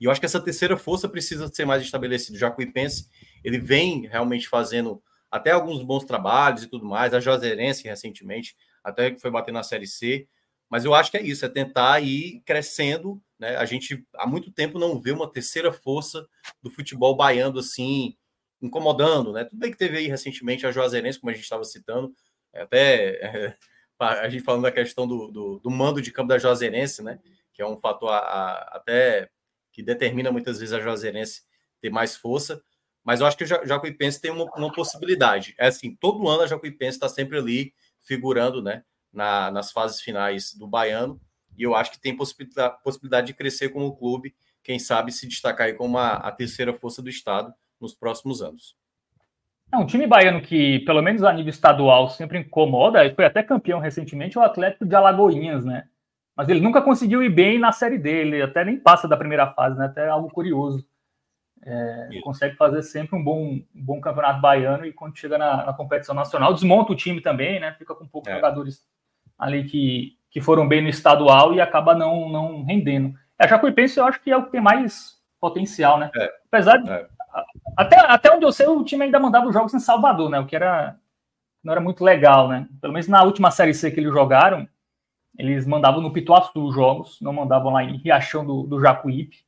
e 0.00 0.04
eu 0.04 0.10
acho 0.10 0.20
que 0.20 0.26
essa 0.26 0.40
terceira 0.40 0.76
força 0.76 1.08
precisa 1.08 1.48
ser 1.48 1.64
mais 1.64 1.82
estabelecida. 1.82 2.36
O 2.36 2.40
Jacuipense, 2.40 3.08
ele 3.44 3.58
vem 3.58 4.06
realmente 4.06 4.48
fazendo 4.48 5.02
até 5.30 5.50
alguns 5.50 5.82
bons 5.82 6.04
trabalhos 6.04 6.62
e 6.62 6.68
tudo 6.68 6.86
mais, 6.86 7.12
a 7.12 7.20
Juazeirense 7.20 7.86
recentemente, 7.86 8.56
até 8.82 9.10
que 9.10 9.20
foi 9.20 9.30
bater 9.30 9.52
na 9.52 9.62
Série 9.62 9.86
C, 9.86 10.26
mas 10.70 10.84
eu 10.84 10.94
acho 10.94 11.10
que 11.10 11.16
é 11.16 11.22
isso, 11.22 11.44
é 11.44 11.48
tentar 11.48 12.00
ir 12.00 12.42
crescendo, 12.44 13.20
né? 13.38 13.56
A 13.56 13.64
gente 13.64 14.04
há 14.14 14.26
muito 14.26 14.52
tempo 14.52 14.78
não 14.78 15.00
vê 15.00 15.12
uma 15.12 15.30
terceira 15.30 15.72
força 15.72 16.26
do 16.62 16.70
futebol 16.70 17.16
baiano 17.16 17.58
assim, 17.58 18.16
incomodando, 18.60 19.32
né? 19.32 19.44
Tudo 19.44 19.58
bem 19.58 19.70
que 19.70 19.78
teve 19.78 19.98
aí 19.98 20.06
recentemente 20.08 20.66
a 20.66 20.72
Juazeirense, 20.72 21.18
como 21.18 21.30
a 21.30 21.34
gente 21.34 21.44
estava 21.44 21.64
citando, 21.64 22.14
é, 22.52 22.62
até 22.62 23.06
é, 23.24 23.56
a 23.98 24.28
gente 24.28 24.44
falando 24.44 24.62
da 24.62 24.72
questão 24.72 25.06
do, 25.06 25.28
do, 25.28 25.58
do, 25.60 25.70
mando 25.70 26.02
de 26.02 26.12
campo 26.12 26.28
da 26.28 26.38
Juazeirense, 26.38 27.02
né? 27.02 27.18
Que 27.52 27.62
é 27.62 27.66
um 27.66 27.76
fator 27.76 28.10
a, 28.10 28.18
a, 28.18 28.76
até 28.76 29.30
que 29.72 29.82
determina 29.82 30.30
muitas 30.30 30.58
vezes 30.58 30.74
a 30.74 30.80
Juazeirense 30.80 31.42
ter 31.80 31.90
mais 31.90 32.16
força. 32.16 32.62
Mas 33.04 33.20
eu 33.20 33.26
acho 33.26 33.38
que 33.38 33.44
o 33.44 33.46
Jacuipense 33.46 34.20
tem 34.20 34.30
uma, 34.30 34.44
uma 34.56 34.72
possibilidade. 34.72 35.54
É 35.56 35.68
assim, 35.68 35.96
todo 35.96 36.28
ano 36.28 36.42
a 36.42 36.46
Jacuipense 36.46 36.96
está 36.96 37.08
sempre 37.08 37.38
ali 37.38 37.72
figurando, 38.02 38.62
né? 38.62 38.84
Na, 39.18 39.50
nas 39.50 39.72
fases 39.72 40.00
finais 40.00 40.54
do 40.54 40.68
Baiano. 40.68 41.20
E 41.56 41.64
eu 41.64 41.74
acho 41.74 41.90
que 41.90 42.00
tem 42.00 42.16
possibilidade, 42.16 42.76
possibilidade 42.84 43.26
de 43.26 43.34
crescer 43.34 43.70
como 43.70 43.96
clube, 43.96 44.32
quem 44.62 44.78
sabe 44.78 45.10
se 45.10 45.26
destacar 45.26 45.66
aí 45.66 45.72
como 45.72 45.98
a, 45.98 46.12
a 46.12 46.30
terceira 46.30 46.72
força 46.72 47.02
do 47.02 47.08
Estado 47.08 47.52
nos 47.80 47.94
próximos 47.94 48.40
anos. 48.40 48.76
É 49.72 49.76
um 49.76 49.84
time 49.84 50.06
baiano 50.06 50.40
que, 50.40 50.78
pelo 50.80 51.02
menos 51.02 51.24
a 51.24 51.32
nível 51.32 51.50
estadual, 51.50 52.08
sempre 52.08 52.38
incomoda, 52.38 53.04
e 53.04 53.12
foi 53.12 53.24
até 53.24 53.42
campeão 53.42 53.80
recentemente, 53.80 54.38
o 54.38 54.42
Atlético 54.42 54.86
de 54.86 54.94
Alagoinhas, 54.94 55.64
né? 55.64 55.88
Mas 56.36 56.48
ele 56.48 56.60
nunca 56.60 56.80
conseguiu 56.80 57.22
ir 57.22 57.28
bem 57.28 57.58
na 57.58 57.72
série 57.72 57.98
dele, 57.98 58.40
até 58.40 58.64
nem 58.64 58.78
passa 58.78 59.08
da 59.08 59.16
primeira 59.16 59.48
fase, 59.48 59.76
né? 59.76 59.86
Até 59.86 60.08
algo 60.08 60.30
curioso. 60.30 60.86
É, 61.60 62.20
consegue 62.22 62.54
fazer 62.54 62.82
sempre 62.82 63.16
um 63.16 63.22
bom, 63.22 63.60
um 63.74 63.84
bom 63.84 64.00
campeonato 64.00 64.40
baiano 64.40 64.86
e 64.86 64.92
quando 64.92 65.18
chega 65.18 65.36
na, 65.36 65.66
na, 65.66 65.72
competição 65.72 66.14
nacional, 66.14 66.54
desmonta 66.54 66.92
o 66.92 66.96
time 66.96 67.20
também, 67.20 67.58
né? 67.58 67.74
Fica 67.76 67.94
com 67.96 68.06
poucos 68.06 68.30
é. 68.30 68.36
jogadores 68.36 68.86
ali 69.38 69.64
que, 69.64 70.16
que 70.30 70.40
foram 70.40 70.66
bem 70.66 70.82
no 70.82 70.88
estadual 70.88 71.54
e 71.54 71.60
acaba 71.60 71.94
não, 71.94 72.28
não 72.28 72.64
rendendo. 72.64 73.14
A 73.38 73.46
Jacuipense 73.46 73.98
eu 73.98 74.04
acho 74.04 74.20
que 74.20 74.30
é 74.30 74.36
o 74.36 74.44
que 74.44 74.52
tem 74.52 74.60
mais 74.60 75.16
potencial, 75.40 75.98
né? 75.98 76.10
É. 76.16 76.32
Apesar 76.50 76.78
de, 76.78 76.90
é. 76.90 77.06
Até, 77.76 78.00
até 78.00 78.34
onde 78.34 78.44
eu 78.44 78.52
sei, 78.52 78.66
o 78.66 78.82
time 78.82 79.04
ainda 79.04 79.20
mandava 79.20 79.46
os 79.46 79.54
jogos 79.54 79.72
em 79.72 79.78
Salvador, 79.78 80.28
né? 80.28 80.40
O 80.40 80.46
que 80.46 80.56
era 80.56 80.96
não 81.62 81.72
era 81.72 81.80
muito 81.80 82.02
legal, 82.02 82.48
né? 82.48 82.66
Pelo 82.80 82.92
menos 82.92 83.08
na 83.08 83.22
última 83.22 83.50
série 83.50 83.74
C 83.74 83.90
que 83.90 84.00
eles 84.00 84.12
jogaram, 84.12 84.68
eles 85.36 85.66
mandavam 85.66 86.00
no 86.00 86.12
Pituaçu 86.12 86.64
os 86.64 86.74
jogos, 86.74 87.20
não 87.20 87.32
mandavam 87.32 87.72
lá 87.72 87.84
em 87.84 87.96
Riachão 87.98 88.44
do, 88.44 88.62
do 88.62 88.80
Jacuípe, 88.80 89.44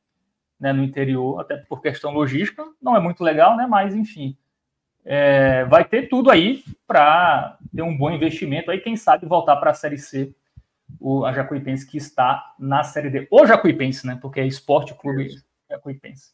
né, 0.59 0.71
no 0.71 0.83
interior, 0.83 1.39
até 1.39 1.57
por 1.57 1.81
questão 1.81 2.11
logística, 2.11 2.63
não 2.81 2.95
é 2.95 2.99
muito 2.99 3.23
legal, 3.23 3.57
né? 3.57 3.65
Mas 3.65 3.95
enfim, 3.95 4.37
é, 5.05 5.65
vai 5.65 5.83
ter 5.83 6.07
tudo 6.07 6.29
aí 6.29 6.63
para 6.87 7.57
ter 7.73 7.81
um 7.81 7.97
bom 7.97 8.11
investimento 8.11 8.69
aí, 8.69 8.79
quem 8.79 8.95
sabe 8.95 9.25
voltar 9.25 9.55
para 9.57 9.71
a 9.71 9.73
série 9.73 9.97
C, 9.97 10.33
o 10.99 11.25
a 11.25 11.33
Jacuipense 11.33 11.89
que 11.89 11.97
está 11.97 12.53
na 12.59 12.83
série 12.83 13.09
D, 13.09 13.27
ou 13.31 13.47
Jacuipense, 13.47 14.05
né? 14.05 14.17
Porque 14.21 14.39
é 14.39 14.45
Esporte 14.45 14.93
Clube 14.93 15.29
Jacuipense. 15.69 16.31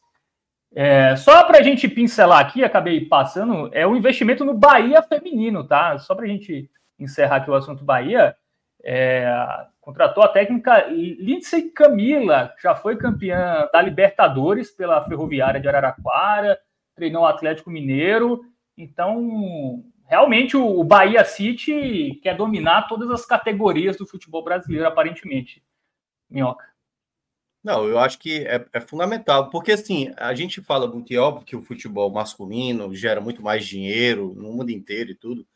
É, 0.74 1.16
só 1.16 1.44
para 1.44 1.58
a 1.58 1.62
gente 1.62 1.88
pincelar 1.88 2.40
aqui, 2.40 2.62
acabei 2.62 3.04
passando, 3.06 3.70
é 3.72 3.86
o 3.86 3.96
investimento 3.96 4.44
no 4.44 4.52
Bahia 4.52 5.02
feminino, 5.02 5.64
tá? 5.64 5.96
Só 5.98 6.14
para 6.14 6.24
a 6.24 6.28
gente 6.28 6.70
encerrar 6.98 7.36
aqui 7.36 7.50
o 7.50 7.54
assunto 7.54 7.84
Bahia, 7.84 8.36
é, 8.84 9.26
contratou 9.80 10.22
a 10.22 10.28
técnica 10.28 10.86
Lindsay 10.88 11.70
Camila, 11.70 12.52
que 12.56 12.62
já 12.62 12.74
foi 12.74 12.96
campeã 12.96 13.68
da 13.72 13.80
Libertadores 13.80 14.70
pela 14.70 15.02
Ferroviária 15.04 15.60
de 15.60 15.68
Araraquara, 15.68 16.58
treinou 16.94 17.22
o 17.22 17.26
Atlético 17.26 17.70
Mineiro, 17.70 18.42
então 18.78 19.84
realmente 20.06 20.56
o 20.56 20.82
Bahia 20.82 21.24
City 21.24 22.18
quer 22.22 22.36
dominar 22.36 22.88
todas 22.88 23.10
as 23.10 23.26
categorias 23.26 23.96
do 23.96 24.06
futebol 24.06 24.42
brasileiro, 24.42 24.86
aparentemente. 24.86 25.62
Minhoca. 26.30 26.66
Não, 27.62 27.86
eu 27.86 27.98
acho 27.98 28.18
que 28.18 28.46
é, 28.46 28.64
é, 28.72 28.80
fundamental, 28.80 29.50
porque 29.50 29.72
assim, 29.72 30.12
a 30.16 30.32
gente 30.34 30.62
fala 30.62 30.86
muito, 30.86 31.12
e 31.12 31.16
é 31.16 31.18
óbvio 31.18 31.44
que 31.44 31.56
o 31.56 31.60
futebol 31.60 32.10
masculino 32.10 32.94
gera 32.94 33.20
muito 33.20 33.42
mais 33.42 33.66
dinheiro 33.66 34.32
no 34.34 34.52
mundo 34.52 34.70
inteiro 34.70 35.10
e 35.10 35.14
tudo, 35.14 35.46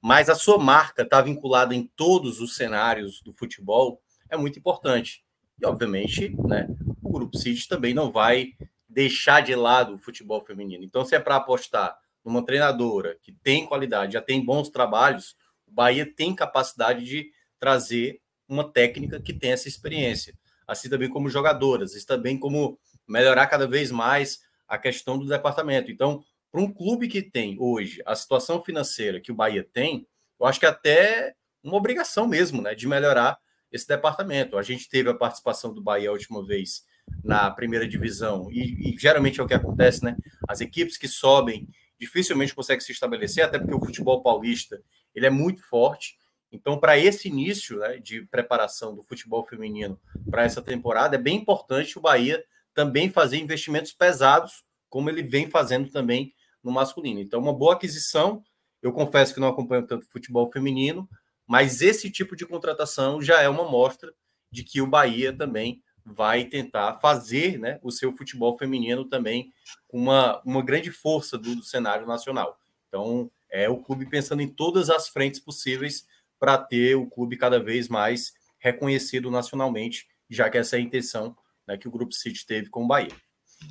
mas 0.00 0.28
a 0.28 0.34
sua 0.34 0.58
marca 0.58 1.02
está 1.02 1.20
vinculada 1.20 1.74
em 1.74 1.86
todos 1.94 2.40
os 2.40 2.56
cenários 2.56 3.20
do 3.22 3.32
futebol, 3.32 4.02
é 4.28 4.36
muito 4.36 4.58
importante. 4.58 5.24
E, 5.60 5.66
obviamente, 5.66 6.34
né, 6.44 6.66
o 7.02 7.12
Grupo 7.12 7.36
City 7.36 7.68
também 7.68 7.94
não 7.94 8.10
vai 8.10 8.54
deixar 8.88 9.40
de 9.40 9.54
lado 9.54 9.94
o 9.94 9.98
futebol 9.98 10.40
feminino. 10.40 10.82
Então, 10.82 11.04
se 11.04 11.14
é 11.14 11.20
para 11.20 11.36
apostar 11.36 11.96
numa 12.24 12.44
treinadora 12.44 13.18
que 13.22 13.32
tem 13.32 13.66
qualidade, 13.66 14.14
já 14.14 14.22
tem 14.22 14.44
bons 14.44 14.68
trabalhos, 14.68 15.36
o 15.66 15.72
Bahia 15.72 16.06
tem 16.06 16.34
capacidade 16.34 17.04
de 17.04 17.30
trazer 17.58 18.20
uma 18.48 18.70
técnica 18.70 19.20
que 19.20 19.32
tem 19.32 19.52
essa 19.52 19.68
experiência 19.68 20.34
assim 20.66 20.88
também 20.88 21.08
como 21.08 21.28
jogadoras, 21.28 21.94
assim 21.94 22.06
também 22.06 22.38
como 22.38 22.78
melhorar 23.06 23.46
cada 23.46 23.66
vez 23.66 23.90
mais 23.90 24.40
a 24.66 24.78
questão 24.78 25.18
do 25.18 25.26
departamento. 25.26 25.90
Então, 25.90 26.24
para 26.50 26.60
um 26.60 26.72
clube 26.72 27.08
que 27.08 27.22
tem 27.22 27.56
hoje 27.58 28.02
a 28.06 28.14
situação 28.14 28.62
financeira 28.62 29.20
que 29.20 29.32
o 29.32 29.34
Bahia 29.34 29.66
tem, 29.72 30.06
eu 30.40 30.46
acho 30.46 30.58
que 30.58 30.66
é 30.66 30.70
até 30.70 31.34
uma 31.62 31.76
obrigação 31.76 32.26
mesmo, 32.26 32.62
né, 32.62 32.74
de 32.74 32.86
melhorar 32.86 33.38
esse 33.70 33.86
departamento. 33.86 34.56
A 34.56 34.62
gente 34.62 34.88
teve 34.88 35.10
a 35.10 35.14
participação 35.14 35.72
do 35.72 35.82
Bahia 35.82 36.08
a 36.08 36.12
última 36.12 36.44
vez 36.44 36.84
na 37.22 37.50
primeira 37.50 37.86
divisão 37.86 38.50
e, 38.50 38.94
e 38.94 38.98
geralmente 38.98 39.40
é 39.40 39.42
o 39.42 39.46
que 39.46 39.54
acontece, 39.54 40.04
né? 40.04 40.16
As 40.48 40.60
equipes 40.60 40.96
que 40.96 41.08
sobem 41.08 41.68
dificilmente 42.04 42.54
conseguem 42.54 42.84
se 42.84 42.92
estabelecer, 42.92 43.44
até 43.44 43.58
porque 43.58 43.74
o 43.74 43.80
futebol 43.80 44.22
paulista 44.22 44.82
ele 45.14 45.26
é 45.26 45.30
muito 45.30 45.62
forte. 45.66 46.16
Então, 46.52 46.78
para 46.78 46.98
esse 46.98 47.28
início 47.28 47.78
né, 47.78 47.96
de 47.96 48.22
preparação 48.26 48.94
do 48.94 49.02
futebol 49.02 49.44
feminino 49.44 50.00
para 50.30 50.44
essa 50.44 50.62
temporada, 50.62 51.16
é 51.16 51.18
bem 51.18 51.38
importante 51.38 51.98
o 51.98 52.02
Bahia 52.02 52.44
também 52.72 53.10
fazer 53.10 53.38
investimentos 53.38 53.92
pesados, 53.92 54.64
como 54.88 55.08
ele 55.08 55.22
vem 55.22 55.48
fazendo 55.48 55.90
também 55.90 56.32
no 56.62 56.70
masculino. 56.70 57.20
Então, 57.20 57.40
uma 57.40 57.52
boa 57.52 57.74
aquisição. 57.74 58.42
Eu 58.80 58.92
confesso 58.92 59.32
que 59.32 59.40
não 59.40 59.48
acompanho 59.48 59.86
tanto 59.86 60.06
futebol 60.10 60.50
feminino, 60.52 61.08
mas 61.46 61.80
esse 61.80 62.10
tipo 62.10 62.36
de 62.36 62.46
contratação 62.46 63.20
já 63.20 63.40
é 63.40 63.48
uma 63.48 63.68
mostra 63.68 64.12
de 64.50 64.62
que 64.62 64.80
o 64.80 64.86
Bahia 64.86 65.32
também 65.32 65.82
vai 66.04 66.44
tentar 66.44 66.98
fazer 67.00 67.58
né, 67.58 67.78
o 67.82 67.90
seu 67.90 68.14
futebol 68.16 68.58
feminino 68.58 69.04
também 69.04 69.52
uma, 69.90 70.40
uma 70.44 70.62
grande 70.62 70.90
força 70.90 71.38
do, 71.38 71.56
do 71.56 71.62
cenário 71.62 72.06
nacional. 72.06 72.58
Então, 72.88 73.30
é 73.50 73.68
o 73.68 73.78
clube 73.78 74.06
pensando 74.06 74.42
em 74.42 74.48
todas 74.48 74.90
as 74.90 75.08
frentes 75.08 75.40
possíveis 75.40 76.06
para 76.38 76.58
ter 76.58 76.94
o 76.96 77.06
clube 77.06 77.36
cada 77.36 77.58
vez 77.58 77.88
mais 77.88 78.34
reconhecido 78.58 79.30
nacionalmente, 79.30 80.06
já 80.28 80.50
que 80.50 80.58
essa 80.58 80.76
é 80.76 80.78
a 80.78 80.82
intenção 80.82 81.36
né, 81.66 81.76
que 81.76 81.88
o 81.88 81.90
Grupo 81.90 82.12
City 82.12 82.44
teve 82.46 82.68
com 82.68 82.84
o 82.84 82.86
Bahia. 82.86 83.12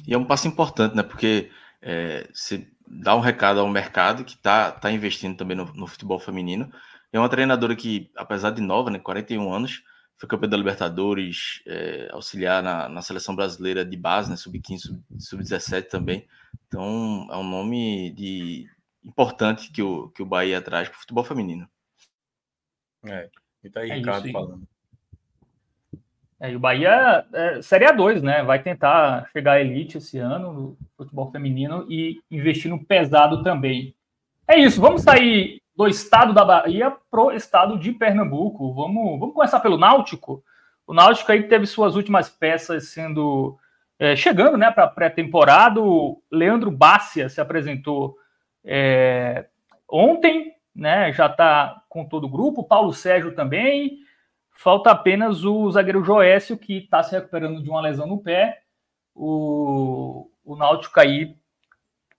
E 0.07 0.13
é 0.13 0.17
um 0.17 0.25
passo 0.25 0.47
importante, 0.47 0.95
né? 0.95 1.03
Porque 1.03 1.51
é, 1.81 2.27
se 2.33 2.67
dá 2.87 3.15
um 3.15 3.19
recado 3.19 3.59
ao 3.59 3.67
mercado 3.67 4.23
que 4.23 4.35
está 4.35 4.71
tá 4.71 4.91
investindo 4.91 5.37
também 5.37 5.57
no, 5.57 5.65
no, 5.73 5.87
futebol 5.87 6.19
feminino. 6.19 6.71
É 7.11 7.19
uma 7.19 7.29
treinadora 7.29 7.75
que, 7.75 8.09
apesar 8.15 8.51
de 8.51 8.61
nova, 8.61 8.89
né, 8.89 8.99
41 8.99 9.53
anos, 9.53 9.83
foi 10.23 10.29
campeã 10.29 10.47
da 10.47 10.55
Libertadores, 10.55 11.61
é, 11.67 12.07
auxiliar 12.11 12.63
na, 12.63 12.87
na, 12.87 13.01
seleção 13.01 13.35
brasileira 13.35 13.83
de 13.83 13.97
base, 13.97 14.29
né, 14.29 14.37
sub-15, 14.37 14.97
sub-17 15.19 15.89
também. 15.89 16.25
Então, 16.65 17.27
é 17.29 17.35
um 17.35 17.43
nome 17.43 18.09
de 18.11 18.69
importante 19.03 19.69
que 19.69 19.81
o, 19.81 20.07
que 20.09 20.21
o 20.21 20.25
Bahia 20.25 20.61
traz 20.61 20.87
para 20.87 20.95
o 20.95 20.99
futebol 21.01 21.25
feminino. 21.25 21.67
É. 23.05 23.29
E 23.65 23.69
tá 23.69 23.81
aí, 23.81 23.91
é 23.91 23.95
Ricardo 23.95 24.25
isso, 24.25 24.31
falando. 24.31 24.67
É, 26.39 26.51
e 26.51 26.55
o 26.55 26.59
Bahia 26.59 27.25
é 27.33 27.61
Série 27.61 27.85
A2, 27.85 28.21
né? 28.21 28.43
Vai 28.43 28.63
tentar 28.63 29.29
chegar 29.33 29.53
à 29.53 29.61
elite 29.61 29.97
esse 29.97 30.17
ano 30.19 30.53
no 30.53 30.77
futebol 30.95 31.29
feminino 31.31 31.85
e 31.89 32.21
investir 32.31 32.71
no 32.71 32.83
pesado 32.83 33.43
também. 33.43 33.93
É 34.47 34.57
isso, 34.57 34.79
vamos 34.79 35.01
sair 35.01 35.61
do 35.75 35.87
estado 35.87 36.33
da 36.33 36.45
Bahia 36.45 36.95
pro 37.09 37.31
estado 37.31 37.77
de 37.77 37.91
Pernambuco. 37.91 38.73
Vamos, 38.73 39.19
vamos 39.19 39.33
começar 39.33 39.59
pelo 39.59 39.77
Náutico. 39.77 40.43
O 40.85 40.93
Náutico 40.93 41.31
aí 41.31 41.43
teve 41.43 41.65
suas 41.65 41.95
últimas 41.95 42.29
peças 42.29 42.89
sendo 42.89 43.57
é, 43.97 44.15
chegando, 44.15 44.57
né, 44.57 44.71
para 44.71 44.87
pré-temporada. 44.87 45.79
Leandro 46.31 46.69
Bácia 46.69 47.29
se 47.29 47.39
apresentou 47.39 48.15
é, 48.63 49.45
ontem 49.89 50.53
né? 50.75 51.11
Já 51.13 51.27
está 51.27 51.83
com 51.87 52.05
todo 52.05 52.25
o 52.25 52.29
grupo, 52.29 52.63
Paulo 52.63 52.93
Sérgio 52.93 53.35
também. 53.35 53.99
Falta 54.51 54.91
apenas 54.91 55.43
o 55.43 55.69
zagueiro 55.71 56.03
Joécio, 56.03 56.57
que 56.57 56.77
está 56.77 57.03
se 57.03 57.13
recuperando 57.15 57.61
de 57.61 57.69
uma 57.69 57.81
lesão 57.81 58.07
no 58.07 58.17
pé. 58.17 58.61
O, 59.13 60.29
o 60.43 60.55
Náutico 60.55 60.99
aí 60.99 61.35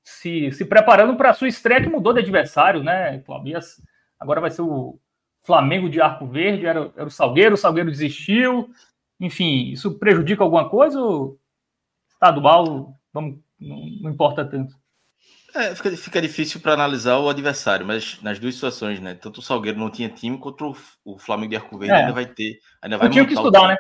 se, 0.04 0.52
se 0.52 0.64
preparando 0.64 1.16
para 1.16 1.30
a 1.30 1.34
sua 1.34 1.48
estreia, 1.48 1.82
que 1.82 1.88
mudou 1.88 2.12
de 2.12 2.20
adversário, 2.20 2.82
né, 2.84 3.18
Claudias? 3.20 3.80
Agora 4.20 4.40
vai 4.40 4.50
ser 4.50 4.62
o 4.62 5.00
Flamengo 5.42 5.88
de 5.88 6.00
Arco 6.00 6.26
Verde, 6.26 6.66
era, 6.66 6.92
era 6.96 7.06
o 7.06 7.10
Salgueiro, 7.10 7.54
o 7.54 7.58
Salgueiro 7.58 7.90
desistiu. 7.90 8.70
Enfim, 9.18 9.70
isso 9.70 9.98
prejudica 9.98 10.44
alguma 10.44 10.68
coisa 10.68 11.00
ou 11.00 11.38
estadual, 12.12 12.94
vamos, 13.12 13.38
não, 13.58 13.78
não 14.02 14.10
importa 14.10 14.44
tanto? 14.44 14.74
É, 15.54 15.74
fica, 15.74 15.96
fica 15.96 16.20
difícil 16.20 16.60
para 16.60 16.72
analisar 16.72 17.18
o 17.18 17.28
adversário, 17.28 17.86
mas 17.86 18.20
nas 18.22 18.38
duas 18.38 18.54
situações, 18.54 18.98
né? 18.98 19.14
Tanto 19.14 19.38
o 19.38 19.42
Salgueiro 19.42 19.78
não 19.78 19.88
tinha 19.88 20.08
time, 20.08 20.36
quanto 20.36 20.72
o, 21.04 21.14
o 21.14 21.18
Flamengo 21.18 21.50
de 21.50 21.56
Arco 21.56 21.78
Verde 21.78 21.94
é. 21.94 21.98
ainda 22.00 22.12
vai 22.12 22.26
ter. 22.26 22.58
Ainda 22.82 22.98
vai 22.98 23.08
tinha 23.08 23.24
que 23.24 23.34
estudar, 23.34 23.68
né? 23.68 23.76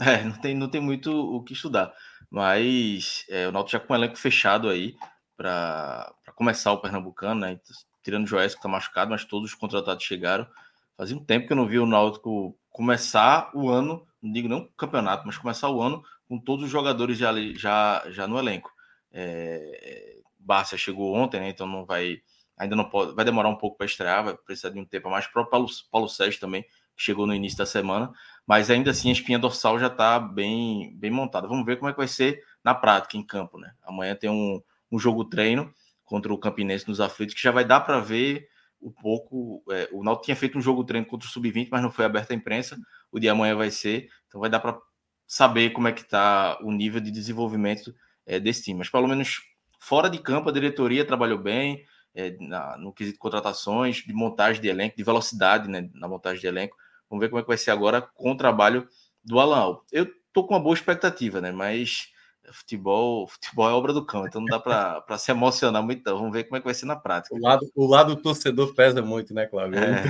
É, 0.00 0.24
não 0.24 0.32
tem, 0.32 0.54
não 0.54 0.68
tem 0.68 0.80
muito 0.80 1.12
o 1.12 1.42
que 1.42 1.52
estudar. 1.52 1.92
Mas 2.30 3.26
é, 3.28 3.48
o 3.48 3.52
Náutico 3.52 3.72
já 3.72 3.80
com 3.80 3.92
um 3.92 3.96
elenco 3.96 4.16
fechado 4.16 4.70
aí 4.70 4.94
para 5.40 6.12
começar 6.34 6.70
o 6.70 6.82
Pernambucano, 6.82 7.40
né? 7.40 7.58
Tirando 8.02 8.24
o 8.24 8.26
Joés, 8.26 8.52
que 8.52 8.58
está 8.58 8.68
machucado, 8.68 9.10
mas 9.10 9.24
todos 9.24 9.48
os 9.48 9.54
contratados 9.56 10.04
chegaram. 10.04 10.46
Fazia 10.98 11.16
um 11.16 11.24
tempo 11.24 11.46
que 11.46 11.54
eu 11.54 11.56
não 11.56 11.66
vi 11.66 11.78
o 11.78 11.86
Náutico 11.86 12.54
começar 12.68 13.50
o 13.54 13.70
ano, 13.70 14.06
não 14.22 14.30
digo 14.30 14.50
não 14.50 14.68
campeonato, 14.76 15.26
mas 15.26 15.38
começar 15.38 15.70
o 15.70 15.80
ano 15.80 16.04
com 16.28 16.38
todos 16.38 16.66
os 16.66 16.70
jogadores 16.70 17.16
já, 17.16 17.32
já, 17.54 18.04
já 18.10 18.26
no 18.26 18.38
elenco. 18.38 18.70
É, 19.10 20.18
Bárcia 20.38 20.76
chegou 20.76 21.14
ontem, 21.14 21.40
né? 21.40 21.48
Então 21.48 21.66
não 21.66 21.86
vai. 21.86 22.20
Ainda 22.58 22.76
não 22.76 22.84
pode. 22.84 23.14
Vai 23.14 23.24
demorar 23.24 23.48
um 23.48 23.56
pouco 23.56 23.78
para 23.78 23.86
estrear, 23.86 24.22
vai 24.22 24.36
precisar 24.36 24.68
de 24.68 24.78
um 24.78 24.84
tempo 24.84 25.08
a 25.08 25.10
mais. 25.10 25.24
O 25.24 25.46
Paulo, 25.46 25.68
Paulo 25.90 26.08
Sérgio 26.10 26.38
também, 26.38 26.64
que 26.64 26.68
chegou 27.02 27.26
no 27.26 27.34
início 27.34 27.56
da 27.56 27.64
semana. 27.64 28.12
Mas 28.46 28.70
ainda 28.70 28.90
assim 28.90 29.08
a 29.08 29.12
espinha 29.12 29.38
dorsal 29.38 29.78
já 29.78 29.86
está 29.86 30.20
bem, 30.20 30.94
bem 30.96 31.10
montada. 31.10 31.48
Vamos 31.48 31.64
ver 31.64 31.78
como 31.78 31.88
é 31.88 31.92
que 31.92 31.98
vai 31.98 32.08
ser 32.08 32.44
na 32.62 32.74
prática, 32.74 33.16
em 33.16 33.22
campo, 33.22 33.58
né? 33.58 33.72
Amanhã 33.82 34.14
tem 34.14 34.28
um, 34.28 34.62
um 34.90 34.98
jogo 34.98 35.24
treino 35.24 35.72
contra 36.04 36.32
o 36.32 36.38
Campinense 36.38 36.88
nos 36.88 37.00
aflitos, 37.00 37.34
que 37.34 37.42
já 37.42 37.50
vai 37.50 37.64
dar 37.64 37.80
para 37.80 38.00
ver 38.00 38.48
um 38.82 38.90
pouco. 38.90 39.62
É, 39.70 39.88
o 39.92 40.02
Náutico 40.02 40.24
tinha 40.26 40.36
feito 40.36 40.58
um 40.58 40.62
jogo 40.62 40.84
treino 40.84 41.06
contra 41.06 41.28
o 41.28 41.30
Sub-20, 41.30 41.68
mas 41.70 41.82
não 41.82 41.90
foi 41.90 42.04
aberto 42.04 42.32
à 42.32 42.34
imprensa. 42.34 42.78
O 43.12 43.18
de 43.18 43.28
amanhã 43.28 43.54
vai 43.54 43.70
ser, 43.70 44.08
então 44.26 44.40
vai 44.40 44.50
dar 44.50 44.60
para 44.60 44.78
saber 45.26 45.70
como 45.70 45.86
é 45.86 45.92
que 45.92 46.00
está 46.00 46.58
o 46.62 46.72
nível 46.72 47.00
de 47.00 47.10
desenvolvimento 47.10 47.94
é, 48.26 48.40
desse 48.40 48.64
time. 48.64 48.78
Mas 48.78 48.88
pelo 48.88 49.06
menos 49.06 49.40
fora 49.78 50.10
de 50.10 50.18
campo 50.18 50.48
a 50.48 50.52
diretoria 50.52 51.04
trabalhou 51.04 51.38
bem 51.38 51.84
é, 52.14 52.36
na, 52.40 52.76
no 52.76 52.92
quesito 52.92 53.14
de 53.14 53.20
contratações, 53.20 53.98
de 53.98 54.12
montagem 54.12 54.60
de 54.60 54.68
elenco, 54.68 54.96
de 54.96 55.04
velocidade 55.04 55.68
né, 55.68 55.88
na 55.94 56.08
montagem 56.08 56.40
de 56.40 56.46
elenco. 56.46 56.76
Vamos 57.08 57.22
ver 57.22 57.28
como 57.28 57.40
é 57.40 57.42
que 57.42 57.48
vai 57.48 57.58
ser 57.58 57.70
agora 57.70 58.02
com 58.02 58.32
o 58.32 58.36
trabalho 58.36 58.88
do 59.22 59.38
Alan. 59.38 59.78
Eu 59.92 60.08
tô 60.32 60.44
com 60.44 60.54
uma 60.54 60.60
boa 60.60 60.74
expectativa, 60.74 61.40
né? 61.40 61.50
Mas 61.52 62.09
futebol, 62.52 63.26
futebol 63.26 63.68
é 63.68 63.72
obra 63.72 63.92
do 63.92 64.04
cão, 64.04 64.26
então 64.26 64.40
não 64.40 64.46
dá 64.46 64.58
para 64.58 65.18
se 65.18 65.30
emocionar 65.30 65.82
muito. 65.82 66.00
Então. 66.00 66.18
Vamos 66.18 66.32
ver 66.32 66.44
como 66.44 66.56
é 66.56 66.60
que 66.60 66.64
vai 66.64 66.74
ser 66.74 66.86
na 66.86 66.96
prática. 66.96 67.34
O 67.34 67.38
lado, 67.38 67.70
o 67.74 67.86
lado 67.86 68.14
do 68.14 68.22
torcedor 68.22 68.74
pesa 68.74 69.02
muito, 69.02 69.34
né, 69.34 69.46
Cláudio? 69.46 69.78
É. 69.78 70.04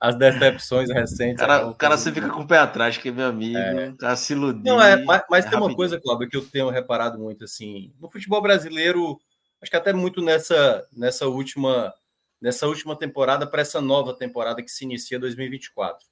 As 0.00 0.16
decepções 0.16 0.90
recentes. 0.90 1.44
Cara, 1.44 1.66
o 1.66 1.74
cara 1.74 1.96
sempre 1.96 2.20
fica 2.20 2.32
com 2.32 2.42
o 2.42 2.46
pé 2.46 2.58
atrás, 2.58 2.96
que 2.96 3.08
é 3.08 3.12
meu 3.12 3.26
amigo, 3.26 3.58
é. 3.58 3.92
tá 3.98 4.14
se 4.16 4.32
iludindo. 4.32 4.64
Não, 4.64 4.80
é, 4.80 5.02
mas, 5.04 5.22
mas 5.30 5.46
é 5.46 5.50
tem 5.50 5.58
uma 5.58 5.74
coisa, 5.74 6.00
Cláudio, 6.00 6.28
que 6.28 6.36
eu 6.36 6.46
tenho 6.46 6.68
reparado 6.70 7.18
muito 7.18 7.44
assim, 7.44 7.92
no 8.00 8.10
futebol 8.10 8.40
brasileiro, 8.42 9.18
acho 9.60 9.70
que 9.70 9.76
até 9.76 9.92
muito 9.92 10.22
nessa, 10.22 10.86
nessa 10.92 11.26
última 11.26 11.92
nessa 12.40 12.66
última 12.66 12.96
temporada 12.96 13.46
para 13.46 13.62
essa 13.62 13.80
nova 13.80 14.14
temporada 14.14 14.62
que 14.62 14.70
se 14.70 14.84
inicia 14.84 15.18
2024. 15.18 16.06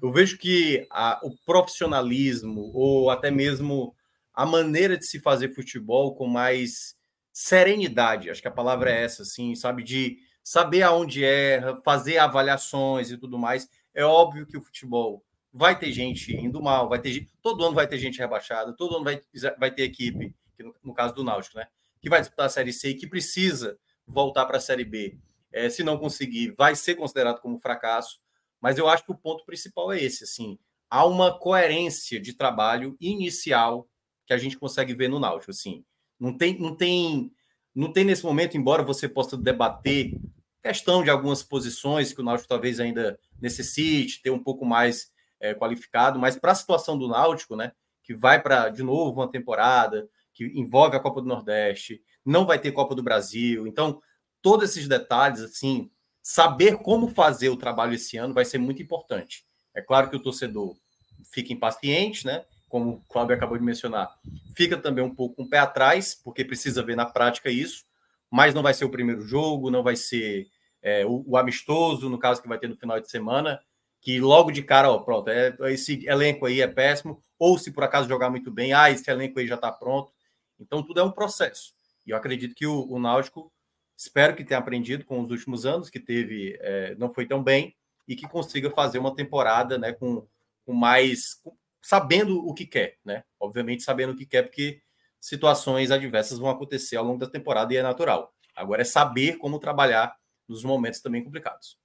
Eu 0.00 0.12
vejo 0.12 0.38
que 0.38 0.86
a, 0.90 1.20
o 1.22 1.34
profissionalismo 1.44 2.70
ou 2.74 3.10
até 3.10 3.30
mesmo 3.30 3.94
a 4.34 4.46
maneira 4.46 4.96
de 4.96 5.06
se 5.06 5.20
fazer 5.20 5.54
futebol 5.54 6.14
com 6.14 6.26
mais 6.26 6.96
serenidade, 7.32 8.30
acho 8.30 8.42
que 8.42 8.48
a 8.48 8.52
palavra 8.52 8.90
é 8.90 9.04
essa, 9.04 9.22
assim, 9.22 9.54
sabe? 9.54 9.82
De 9.82 10.18
saber 10.42 10.82
aonde 10.82 11.24
erra, 11.24 11.80
fazer 11.84 12.18
avaliações 12.18 13.10
e 13.10 13.16
tudo 13.16 13.38
mais. 13.38 13.68
É 13.94 14.04
óbvio 14.04 14.46
que 14.46 14.56
o 14.56 14.60
futebol 14.60 15.24
vai 15.52 15.78
ter 15.78 15.92
gente 15.92 16.34
indo 16.34 16.62
mal, 16.62 16.88
vai 16.88 16.98
ter 16.98 17.28
todo 17.42 17.64
ano 17.64 17.74
vai 17.74 17.86
ter 17.86 17.98
gente 17.98 18.18
rebaixada, 18.18 18.72
todo 18.72 18.96
ano 18.96 19.04
vai, 19.04 19.20
vai 19.58 19.70
ter 19.70 19.82
equipe, 19.82 20.34
no, 20.58 20.74
no, 20.82 20.94
caso 20.94 21.14
do 21.14 21.24
Náutico, 21.24 21.58
né? 21.58 21.66
Que 22.00 22.08
vai 22.08 22.20
disputar 22.20 22.46
a 22.46 22.48
Série 22.48 22.72
C 22.72 22.90
e 22.90 22.94
que 22.94 23.06
precisa 23.06 23.78
voltar 24.06 24.46
para 24.46 24.56
a 24.56 24.60
Série 24.60 24.84
B. 24.84 25.18
É, 25.52 25.68
se 25.68 25.84
não 25.84 25.98
conseguir, 25.98 26.54
vai 26.56 26.74
ser 26.74 26.94
considerado 26.94 27.40
como 27.40 27.58
fracasso. 27.58 28.20
Mas 28.60 28.78
eu 28.78 28.88
acho 28.88 29.04
que 29.04 29.12
o 29.12 29.16
ponto 29.16 29.44
principal 29.44 29.92
é 29.92 30.00
esse, 30.00 30.24
assim, 30.24 30.58
há 30.88 31.04
uma 31.04 31.36
coerência 31.38 32.20
de 32.20 32.32
trabalho 32.32 32.96
inicial 33.00 33.88
que 34.32 34.36
a 34.36 34.38
gente 34.38 34.58
consegue 34.58 34.94
ver 34.94 35.08
no 35.08 35.20
Náutico, 35.20 35.50
assim. 35.50 35.84
Não 36.18 36.36
tem, 36.36 36.58
não 36.58 36.74
tem, 36.74 37.30
não 37.74 37.92
tem 37.92 38.04
nesse 38.04 38.24
momento, 38.24 38.56
embora 38.56 38.82
você 38.82 39.08
possa 39.08 39.36
debater 39.36 40.18
questão 40.62 41.02
de 41.02 41.10
algumas 41.10 41.42
posições 41.42 42.12
que 42.12 42.20
o 42.20 42.24
Náutico 42.24 42.48
talvez 42.48 42.80
ainda 42.80 43.18
necessite 43.40 44.22
ter 44.22 44.30
um 44.30 44.42
pouco 44.42 44.64
mais 44.64 45.10
é, 45.40 45.54
qualificado, 45.54 46.18
mas 46.18 46.36
para 46.36 46.52
a 46.52 46.54
situação 46.54 46.96
do 46.96 47.08
Náutico, 47.08 47.56
né, 47.56 47.72
que 48.02 48.14
vai 48.14 48.40
para 48.40 48.68
de 48.68 48.82
novo 48.82 49.20
uma 49.20 49.30
temporada 49.30 50.08
que 50.32 50.44
envolve 50.54 50.96
a 50.96 51.00
Copa 51.00 51.20
do 51.20 51.26
Nordeste, 51.26 52.00
não 52.24 52.46
vai 52.46 52.58
ter 52.58 52.72
Copa 52.72 52.94
do 52.94 53.02
Brasil, 53.02 53.66
então 53.66 54.00
todos 54.40 54.70
esses 54.70 54.88
detalhes, 54.88 55.40
assim, 55.40 55.90
saber 56.22 56.78
como 56.78 57.08
fazer 57.08 57.48
o 57.48 57.56
trabalho 57.56 57.94
esse 57.94 58.16
ano 58.16 58.32
vai 58.32 58.44
ser 58.44 58.58
muito 58.58 58.80
importante. 58.80 59.44
É 59.74 59.82
claro 59.82 60.08
que 60.08 60.16
o 60.16 60.22
torcedor 60.22 60.76
fica 61.24 61.52
impaciente, 61.52 62.24
né? 62.24 62.44
Como 62.72 62.92
o 62.92 63.00
Cláudio 63.02 63.36
acabou 63.36 63.58
de 63.58 63.62
mencionar, 63.62 64.18
fica 64.56 64.78
também 64.78 65.04
um 65.04 65.14
pouco 65.14 65.36
com 65.36 65.42
um 65.42 65.44
o 65.44 65.48
pé 65.48 65.58
atrás, 65.58 66.14
porque 66.14 66.42
precisa 66.42 66.82
ver 66.82 66.96
na 66.96 67.04
prática 67.04 67.50
isso, 67.50 67.84
mas 68.30 68.54
não 68.54 68.62
vai 68.62 68.72
ser 68.72 68.86
o 68.86 68.90
primeiro 68.90 69.20
jogo, 69.20 69.70
não 69.70 69.82
vai 69.82 69.94
ser 69.94 70.48
é, 70.80 71.04
o, 71.04 71.22
o, 71.26 71.36
amistoso, 71.36 72.08
no 72.08 72.18
caso 72.18 72.40
que 72.40 72.48
vai 72.48 72.58
ter 72.58 72.68
no 72.68 72.76
final 72.78 72.98
de 72.98 73.10
semana, 73.10 73.60
que 74.00 74.18
logo 74.18 74.50
de 74.50 74.62
cara, 74.62 74.90
ó, 74.90 75.00
pronto, 75.00 75.28
é, 75.28 75.54
esse 75.70 76.06
elenco 76.08 76.46
aí 76.46 76.62
é 76.62 76.66
péssimo, 76.66 77.22
ou 77.38 77.58
se 77.58 77.70
por 77.70 77.84
acaso 77.84 78.08
jogar 78.08 78.30
muito 78.30 78.50
bem, 78.50 78.72
ah, 78.72 78.90
esse 78.90 79.10
elenco 79.10 79.38
aí 79.38 79.46
já 79.46 79.56
está 79.56 79.70
pronto. 79.70 80.10
Então 80.58 80.82
tudo 80.82 80.98
é 80.98 81.02
um 81.02 81.12
processo. 81.12 81.74
E 82.06 82.10
eu 82.10 82.16
acredito 82.16 82.54
que 82.54 82.66
o, 82.66 82.90
o 82.90 82.98
Náutico, 82.98 83.52
espero 83.94 84.34
que 84.34 84.44
tenha 84.44 84.58
aprendido 84.58 85.04
com 85.04 85.20
os 85.20 85.30
últimos 85.30 85.66
anos, 85.66 85.90
que 85.90 86.00
teve, 86.00 86.56
é, 86.62 86.94
não 86.94 87.12
foi 87.12 87.26
tão 87.26 87.42
bem, 87.42 87.76
e 88.08 88.16
que 88.16 88.26
consiga 88.26 88.70
fazer 88.70 88.98
uma 88.98 89.14
temporada 89.14 89.76
né, 89.76 89.92
com, 89.92 90.26
com 90.64 90.72
mais, 90.72 91.34
com, 91.34 91.54
sabendo 91.82 92.46
o 92.46 92.54
que 92.54 92.64
quer, 92.64 92.96
né? 93.04 93.24
Obviamente 93.38 93.82
sabendo 93.82 94.12
o 94.12 94.16
que 94.16 94.24
quer, 94.24 94.42
porque 94.42 94.80
situações 95.20 95.90
adversas 95.90 96.38
vão 96.38 96.48
acontecer 96.48 96.96
ao 96.96 97.04
longo 97.04 97.18
da 97.18 97.28
temporada 97.28 97.74
e 97.74 97.76
é 97.76 97.82
natural. 97.82 98.32
Agora 98.54 98.82
é 98.82 98.84
saber 98.84 99.36
como 99.38 99.58
trabalhar 99.58 100.14
nos 100.48 100.62
momentos 100.62 101.00
também 101.00 101.22
complicados. 101.22 101.78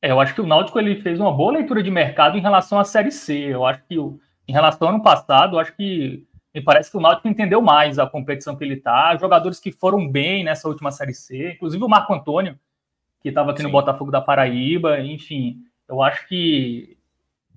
É, 0.00 0.10
eu 0.10 0.20
acho 0.20 0.34
que 0.34 0.40
o 0.40 0.46
Náutico 0.46 0.78
ele 0.78 1.00
fez 1.02 1.18
uma 1.18 1.32
boa 1.32 1.52
leitura 1.52 1.82
de 1.82 1.90
mercado 1.90 2.36
em 2.36 2.40
relação 2.40 2.78
à 2.78 2.84
Série 2.84 3.10
C. 3.10 3.34
Eu 3.34 3.64
acho 3.64 3.82
que 3.84 3.96
em 3.96 4.52
relação 4.52 4.88
ao 4.88 4.94
ano 4.94 5.02
passado, 5.02 5.56
eu 5.56 5.60
acho 5.60 5.74
que 5.74 6.26
me 6.54 6.62
parece 6.62 6.90
que 6.90 6.96
o 6.96 7.00
Náutico 7.00 7.28
entendeu 7.28 7.60
mais 7.60 7.98
a 7.98 8.06
competição 8.06 8.56
que 8.56 8.64
ele 8.64 8.74
está. 8.74 9.16
Jogadores 9.16 9.60
que 9.60 9.72
foram 9.72 10.08
bem 10.08 10.44
nessa 10.44 10.68
última 10.68 10.90
Série 10.90 11.14
C, 11.14 11.52
inclusive 11.52 11.82
o 11.82 11.88
Marco 11.88 12.14
Antônio, 12.14 12.58
que 13.20 13.28
estava 13.28 13.50
aqui 13.50 13.60
Sim. 13.60 13.66
no 13.66 13.72
Botafogo 13.72 14.10
da 14.10 14.20
Paraíba. 14.20 15.00
Enfim, 15.00 15.64
eu 15.88 16.02
acho 16.02 16.26
que 16.28 16.97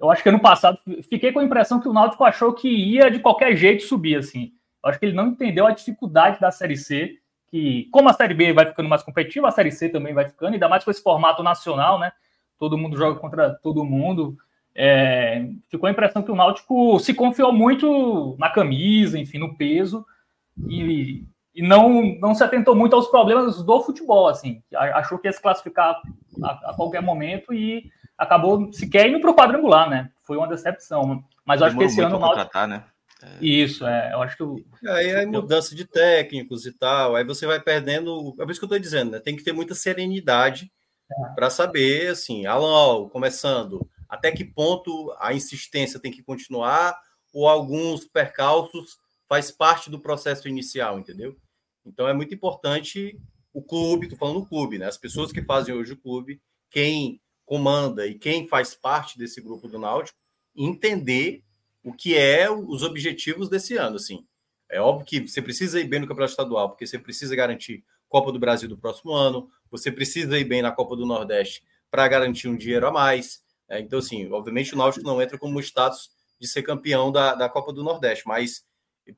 eu 0.01 0.09
acho 0.09 0.23
que 0.23 0.29
ano 0.29 0.39
passado 0.39 0.79
fiquei 1.03 1.31
com 1.31 1.39
a 1.39 1.43
impressão 1.43 1.79
que 1.79 1.87
o 1.87 1.93
Náutico 1.93 2.23
achou 2.23 2.53
que 2.53 2.67
ia 2.67 3.11
de 3.11 3.19
qualquer 3.19 3.55
jeito 3.55 3.83
subir, 3.83 4.17
assim. 4.17 4.51
Eu 4.83 4.89
acho 4.89 4.99
que 4.99 5.05
ele 5.05 5.15
não 5.15 5.27
entendeu 5.27 5.67
a 5.67 5.71
dificuldade 5.71 6.39
da 6.39 6.49
Série 6.49 6.75
C, 6.75 7.19
que 7.51 7.87
como 7.91 8.09
a 8.09 8.13
Série 8.13 8.33
B 8.33 8.51
vai 8.51 8.65
ficando 8.65 8.89
mais 8.89 9.03
competitiva, 9.03 9.47
a 9.47 9.51
Série 9.51 9.71
C 9.71 9.89
também 9.89 10.13
vai 10.13 10.27
ficando, 10.27 10.53
ainda 10.53 10.67
mais 10.67 10.83
com 10.83 10.89
esse 10.89 11.03
formato 11.03 11.43
nacional, 11.43 11.99
né? 11.99 12.11
Todo 12.57 12.77
mundo 12.77 12.97
joga 12.97 13.19
contra 13.19 13.51
todo 13.51 13.85
mundo. 13.85 14.35
É, 14.73 15.47
ficou 15.69 15.87
a 15.87 15.91
impressão 15.91 16.23
que 16.23 16.31
o 16.31 16.35
Náutico 16.35 16.99
se 16.99 17.13
confiou 17.13 17.53
muito 17.53 18.35
na 18.39 18.49
camisa, 18.49 19.19
enfim, 19.19 19.37
no 19.37 19.55
peso, 19.55 20.03
e, 20.67 21.23
e 21.53 21.61
não, 21.61 22.15
não 22.19 22.33
se 22.33 22.43
atentou 22.43 22.75
muito 22.75 22.95
aos 22.95 23.07
problemas 23.07 23.61
do 23.61 23.81
futebol, 23.83 24.27
assim. 24.27 24.63
Achou 24.73 25.19
que 25.19 25.27
ia 25.27 25.31
se 25.33 25.41
classificar 25.41 26.01
a, 26.43 26.71
a 26.71 26.73
qualquer 26.73 27.03
momento 27.03 27.53
e 27.53 27.91
acabou 28.21 28.71
sequer 28.71 29.09
indo 29.09 29.19
para 29.19 29.31
o 29.31 29.35
quadrangular, 29.35 29.89
né? 29.89 30.11
Foi 30.21 30.37
uma 30.37 30.47
decepção. 30.47 31.23
Mas 31.43 31.59
eu 31.59 31.67
acho 31.67 31.77
que 31.77 31.83
esse 31.83 31.99
ano 31.99 32.17
o 32.17 32.19
Náutico... 32.19 32.67
né? 32.67 32.85
É... 33.23 33.45
Isso, 33.45 33.85
é, 33.85 34.13
eu 34.13 34.21
acho 34.21 34.37
que. 34.37 34.43
O... 34.43 34.63
Aí, 34.89 35.15
aí 35.15 35.25
mudança 35.25 35.75
de 35.75 35.85
técnicos 35.85 36.65
e 36.67 36.71
tal, 36.71 37.15
aí 37.15 37.23
você 37.23 37.47
vai 37.47 37.59
perdendo. 37.59 38.35
É 38.39 38.43
por 38.43 38.51
isso 38.51 38.59
que 38.59 38.63
eu 38.63 38.67
estou 38.67 38.79
dizendo, 38.79 39.11
né? 39.11 39.19
Tem 39.19 39.35
que 39.35 39.43
ter 39.43 39.53
muita 39.53 39.73
serenidade 39.73 40.71
é. 41.11 41.33
para 41.33 41.49
saber, 41.49 42.11
assim, 42.11 42.45
Alan, 42.45 43.09
começando, 43.09 43.87
até 44.07 44.31
que 44.31 44.45
ponto 44.45 45.15
a 45.19 45.33
insistência 45.33 45.99
tem 45.99 46.11
que 46.11 46.23
continuar, 46.23 46.95
ou 47.33 47.49
alguns 47.49 48.05
percalços 48.05 48.97
faz 49.27 49.49
parte 49.49 49.89
do 49.89 49.99
processo 49.99 50.47
inicial, 50.47 50.99
entendeu? 50.99 51.35
Então 51.85 52.07
é 52.07 52.13
muito 52.13 52.35
importante 52.35 53.19
o 53.51 53.63
clube, 53.63 54.05
estou 54.05 54.19
falando 54.19 54.41
do 54.41 54.45
clube, 54.45 54.77
né? 54.77 54.85
As 54.85 54.97
pessoas 54.97 55.31
que 55.31 55.41
fazem 55.41 55.73
hoje 55.73 55.93
o 55.93 55.97
clube, 55.97 56.39
quem 56.69 57.19
comanda 57.51 58.07
e 58.07 58.17
quem 58.17 58.47
faz 58.47 58.73
parte 58.73 59.17
desse 59.17 59.41
grupo 59.41 59.67
do 59.67 59.77
Náutico 59.77 60.17
entender 60.55 61.43
o 61.83 61.91
que 61.91 62.15
é 62.15 62.49
os 62.49 62.81
objetivos 62.81 63.49
desse 63.49 63.75
ano, 63.75 63.97
assim. 63.97 64.25
É 64.69 64.79
óbvio 64.79 65.05
que 65.05 65.27
você 65.27 65.41
precisa 65.41 65.77
ir 65.77 65.83
bem 65.83 65.99
no 65.99 66.07
Campeonato 66.07 66.31
Estadual, 66.31 66.69
porque 66.69 66.87
você 66.87 66.97
precisa 66.97 67.35
garantir 67.35 67.83
Copa 68.07 68.31
do 68.31 68.39
Brasil 68.39 68.69
do 68.69 68.77
próximo 68.77 69.11
ano, 69.11 69.49
você 69.69 69.91
precisa 69.91 70.39
ir 70.39 70.45
bem 70.45 70.61
na 70.61 70.71
Copa 70.71 70.95
do 70.95 71.05
Nordeste 71.05 71.61
para 71.89 72.07
garantir 72.07 72.47
um 72.47 72.55
dinheiro 72.55 72.87
a 72.87 72.91
mais. 72.91 73.43
Né? 73.67 73.81
Então, 73.81 73.99
assim, 73.99 74.31
obviamente 74.31 74.73
o 74.73 74.77
Náutico 74.77 75.05
não 75.05 75.21
entra 75.21 75.37
como 75.37 75.59
status 75.59 76.09
de 76.39 76.47
ser 76.47 76.63
campeão 76.63 77.11
da, 77.11 77.35
da 77.35 77.49
Copa 77.49 77.73
do 77.73 77.83
Nordeste, 77.83 78.25
mas 78.25 78.65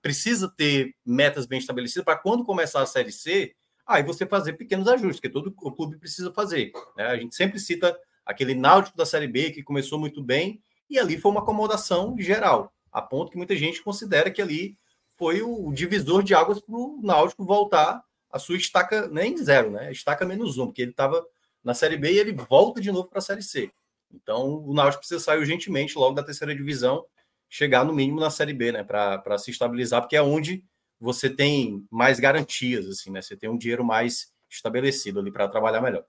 precisa 0.01 0.49
ter 0.49 0.95
metas 1.05 1.45
bem 1.45 1.59
estabelecidas 1.59 2.03
para 2.03 2.17
quando 2.17 2.43
começar 2.43 2.81
a 2.81 2.87
Série 2.87 3.11
C, 3.11 3.53
aí 3.85 4.01
você 4.01 4.25
fazer 4.25 4.53
pequenos 4.53 4.87
ajustes, 4.87 5.19
que 5.19 5.29
todo 5.29 5.53
o 5.55 5.71
clube 5.71 5.99
precisa 5.99 6.33
fazer. 6.33 6.71
Né? 6.97 7.05
A 7.05 7.15
gente 7.15 7.35
sempre 7.35 7.59
cita 7.59 7.95
aquele 8.25 8.55
Náutico 8.55 8.97
da 8.97 9.05
Série 9.05 9.27
B 9.27 9.51
que 9.51 9.63
começou 9.63 9.99
muito 9.99 10.21
bem 10.21 10.61
e 10.89 10.99
ali 10.99 11.17
foi 11.17 11.31
uma 11.31 11.41
acomodação 11.41 12.15
geral, 12.19 12.73
a 12.91 13.01
ponto 13.01 13.31
que 13.31 13.37
muita 13.37 13.55
gente 13.55 13.81
considera 13.81 14.29
que 14.29 14.41
ali 14.41 14.77
foi 15.17 15.41
o 15.41 15.71
divisor 15.71 16.23
de 16.23 16.33
águas 16.33 16.59
para 16.59 16.75
o 16.75 16.99
Náutico 17.01 17.45
voltar 17.45 18.03
a 18.31 18.39
sua 18.39 18.57
estaca 18.57 19.07
nem 19.07 19.37
zero, 19.37 19.71
né? 19.71 19.91
Estaca 19.91 20.25
menos 20.25 20.57
um, 20.57 20.65
porque 20.65 20.81
ele 20.81 20.91
estava 20.91 21.23
na 21.63 21.73
Série 21.73 21.97
B 21.97 22.13
e 22.13 22.19
ele 22.19 22.33
volta 22.33 22.81
de 22.81 22.91
novo 22.91 23.07
para 23.07 23.19
a 23.19 23.21
Série 23.21 23.43
C. 23.43 23.71
Então 24.11 24.63
o 24.65 24.73
Náutico 24.73 25.01
precisa 25.01 25.19
sair 25.19 25.39
urgentemente 25.39 25.97
logo 25.97 26.15
da 26.15 26.23
terceira 26.23 26.55
divisão, 26.55 27.05
chegar 27.49 27.85
no 27.85 27.93
mínimo 27.93 28.19
na 28.19 28.29
Série 28.29 28.53
B, 28.53 28.71
né? 28.71 28.83
Para 28.83 29.37
se 29.37 29.51
estabilizar, 29.51 30.01
porque 30.01 30.15
é 30.15 30.21
onde 30.21 30.63
você 30.99 31.29
tem 31.29 31.85
mais 31.91 32.19
garantias, 32.19 32.87
assim, 32.87 33.11
né? 33.11 33.21
Você 33.21 33.35
tem 33.35 33.49
um 33.49 33.57
dinheiro 33.57 33.83
mais 33.83 34.31
estabelecido 34.49 35.19
ali 35.19 35.31
para 35.31 35.47
trabalhar 35.47 35.81
melhor. 35.81 36.05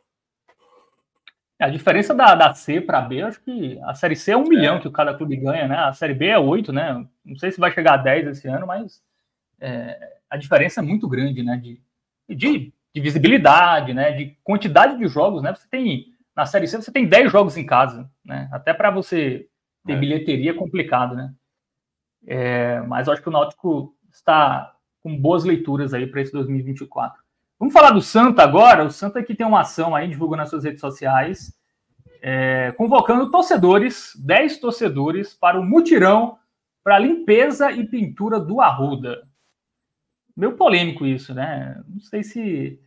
A 1.64 1.70
diferença 1.70 2.14
da, 2.14 2.34
da 2.34 2.52
C 2.52 2.78
para 2.78 3.00
B, 3.00 3.22
acho 3.22 3.40
que 3.40 3.80
a 3.84 3.94
Série 3.94 4.14
C 4.14 4.32
é 4.32 4.36
um 4.36 4.44
é. 4.44 4.48
milhão 4.50 4.78
que 4.78 4.90
cada 4.90 5.14
clube 5.14 5.34
ganha, 5.34 5.66
né? 5.66 5.78
A 5.78 5.94
Série 5.94 6.12
B 6.12 6.26
é 6.26 6.38
oito, 6.38 6.74
né? 6.74 7.06
Não 7.24 7.36
sei 7.38 7.50
se 7.50 7.58
vai 7.58 7.72
chegar 7.72 7.94
a 7.94 7.96
10 7.96 8.26
esse 8.28 8.46
ano, 8.46 8.66
mas 8.66 9.02
é, 9.58 9.98
a 10.28 10.36
diferença 10.36 10.80
é 10.80 10.84
muito 10.84 11.08
grande, 11.08 11.42
né? 11.42 11.56
De, 11.56 11.80
de, 12.28 12.70
de, 12.94 13.00
visibilidade, 13.00 13.94
né? 13.94 14.12
De 14.12 14.36
quantidade 14.44 14.98
de 14.98 15.08
jogos, 15.08 15.42
né? 15.42 15.54
Você 15.54 15.66
tem 15.66 16.12
na 16.36 16.44
Série 16.44 16.68
C 16.68 16.76
você 16.76 16.92
tem 16.92 17.08
10 17.08 17.32
jogos 17.32 17.56
em 17.56 17.64
casa, 17.64 18.10
né? 18.22 18.46
Até 18.52 18.74
para 18.74 18.90
você 18.90 19.48
ter 19.86 19.94
é. 19.94 19.96
bilheteria 19.96 20.50
é 20.50 20.54
complicado, 20.54 21.16
né? 21.16 21.32
É, 22.26 22.82
mas 22.82 23.06
eu 23.06 23.14
acho 23.14 23.22
que 23.22 23.28
o 23.30 23.32
Náutico 23.32 23.96
está 24.12 24.76
com 25.02 25.16
boas 25.16 25.44
leituras 25.44 25.94
aí 25.94 26.06
para 26.06 26.20
esse 26.20 26.32
2024. 26.32 27.24
Vamos 27.59 27.72
falar 27.72 27.90
do 27.90 28.00
Santa 28.00 28.42
agora. 28.42 28.84
O 28.84 28.90
Santa 28.90 29.22
que 29.22 29.34
tem 29.34 29.46
uma 29.46 29.61
ação 29.61 29.94
aí, 29.94 30.09
divulgou 30.09 30.36
nas 30.36 30.50
suas 30.50 30.64
redes 30.64 30.80
sociais, 30.80 31.52
é, 32.20 32.72
convocando 32.72 33.30
torcedores, 33.30 34.12
10 34.16 34.59
torcedores, 34.59 35.34
para 35.34 35.59
o 35.59 35.64
mutirão 35.64 36.38
para 36.84 36.98
limpeza 36.98 37.72
e 37.72 37.86
pintura 37.86 38.38
do 38.38 38.61
Arruda. 38.61 39.26
Meio 40.36 40.55
polêmico 40.55 41.07
isso, 41.07 41.32
né? 41.32 41.82
Não 41.88 42.00
sei 42.00 42.22
se 42.22 42.78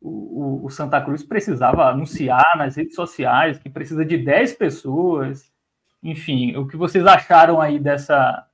o, 0.00 0.10
o, 0.10 0.66
o, 0.66 0.70
Santa 0.70 1.00
Cruz 1.00 1.24
precisava 1.24 1.88
anunciar 1.88 2.56
nas 2.56 2.76
redes 2.76 2.94
sociais 2.94 3.58
que 3.58 3.68
precisa 3.68 4.04
de 4.04 4.16
10 4.16 4.52
pessoas. 4.54 5.52
Enfim, 6.00 6.54
o 6.56 6.68
que 6.68 6.76
vocês 6.76 7.04
acharam 7.04 7.60
aí 7.60 7.80
dessa, 7.80 8.46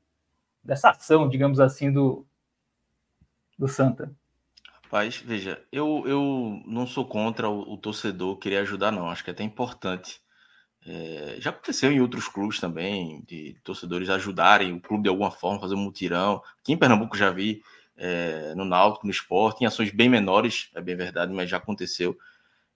dessa 0.65 0.91
ação, 0.91 1.29
digamos 1.29 1.61
assim, 1.61 1.93
do, 1.93 2.25
do 3.59 3.69
Santa? 3.69 4.11
Rapaz, 4.93 5.23
veja, 5.25 5.59
eu, 5.73 6.05
eu 6.07 6.63
não 6.67 6.87
sou 6.87 7.07
contra 7.07 7.49
o, 7.49 7.73
o 7.73 7.79
torcedor 7.79 8.37
querer 8.37 8.59
ajudar, 8.59 8.93
não. 8.93 9.09
Acho 9.09 9.25
que 9.25 9.31
é 9.31 9.33
até 9.33 9.43
importante. 9.43 10.21
É, 10.85 11.37
já 11.39 11.49
aconteceu 11.49 11.91
em 11.91 11.99
outros 11.99 12.29
clubes 12.29 12.61
também, 12.61 13.23
de 13.27 13.57
torcedores 13.65 14.11
ajudarem 14.11 14.75
o 14.75 14.81
clube 14.83 15.05
de 15.05 15.09
alguma 15.09 15.31
forma, 15.31 15.59
fazer 15.59 15.75
um 15.75 15.79
mutirão. 15.79 16.43
Aqui 16.61 16.75
em 16.75 16.77
Pernambuco 16.77 17.17
já 17.17 17.31
vi, 17.31 17.63
é, 17.97 18.55
no 18.55 18.67
Náutico, 18.67 19.07
no 19.07 19.11
esporte, 19.11 19.65
em 19.65 19.67
ações 19.67 19.91
bem 19.91 20.11
menores, 20.11 20.69
é 20.75 20.83
bem 20.83 20.95
verdade, 20.95 21.33
mas 21.33 21.49
já 21.49 21.57
aconteceu. 21.57 22.15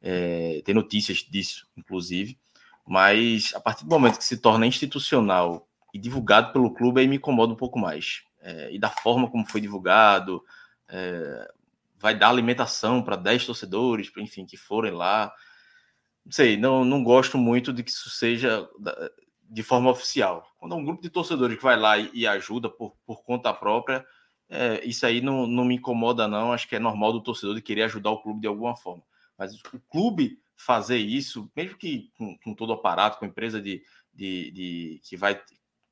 É, 0.01 0.63
tem 0.65 0.75
notícias 0.75 1.19
disso, 1.19 1.69
inclusive. 1.77 2.39
Mas 2.87 3.53
a 3.55 3.61
partir 3.61 3.85
do 3.85 3.91
momento 3.91 4.17
que 4.17 4.25
se 4.25 4.39
torna 4.39 4.67
institucional 4.67 5.69
e 5.93 5.99
divulgado 5.99 6.51
pelo 6.51 6.73
clube, 6.73 7.03
aí 7.03 7.07
me 7.09 7.17
incomoda 7.17 7.53
um 7.53 7.57
pouco 7.57 7.79
mais. 7.79 8.23
É, 8.41 8.73
e 8.73 8.79
da 8.79 8.89
forma 8.89 9.31
como 9.31 9.47
foi 9.47 9.61
divulgado, 9.61 10.43
vai 11.99 12.17
dar 12.17 12.29
alimentação 12.29 13.03
para 13.03 13.17
10 13.17 13.47
torcedores, 13.47 14.11
enfim, 14.17 14.45
que 14.45 14.57
forem 14.57 14.93
lá. 14.93 15.33
Não 16.25 16.33
sei, 16.33 16.57
não, 16.57 16.85
não 16.85 17.03
gosto 17.03 17.39
muito 17.39 17.73
de 17.73 17.83
que 17.83 17.91
isso 17.91 18.11
seja 18.11 18.69
de 19.43 19.63
forma 19.63 19.91
oficial. 19.91 20.47
Quando 20.59 20.75
é 20.75 20.79
um 20.79 20.85
grupo 20.85 21.03
de 21.03 21.11
torcedores 21.11 21.57
que 21.57 21.63
vai 21.63 21.79
lá 21.79 21.99
e, 21.99 22.11
e 22.13 22.27
ajuda 22.27 22.69
por, 22.69 22.97
por 23.07 23.23
conta 23.23 23.53
própria, 23.53 24.05
é, 24.49 24.85
isso 24.85 25.07
aí 25.07 25.21
não, 25.21 25.47
não 25.47 25.65
me 25.65 25.77
incomoda, 25.77 26.29
não. 26.29 26.53
Acho 26.53 26.69
que 26.69 26.77
é 26.77 26.81
normal 26.81 27.13
do 27.13 27.23
torcedor 27.23 27.55
de 27.55 27.63
querer 27.63 27.83
ajudar 27.83 28.11
o 28.11 28.23
clube 28.23 28.41
de 28.41 28.47
alguma 28.47 28.77
forma. 28.77 29.03
Mas 29.39 29.55
o 29.55 29.81
clube 29.89 30.39
fazer 30.57 30.97
isso, 30.97 31.51
mesmo 31.55 31.77
que 31.77 32.11
com, 32.17 32.37
com 32.39 32.55
todo 32.55 32.71
o 32.71 32.73
aparato, 32.75 33.19
com 33.19 33.25
a 33.25 33.29
empresa 33.29 33.61
de, 33.61 33.83
de, 34.13 34.51
de 34.51 35.01
que 35.05 35.17
vai 35.17 35.41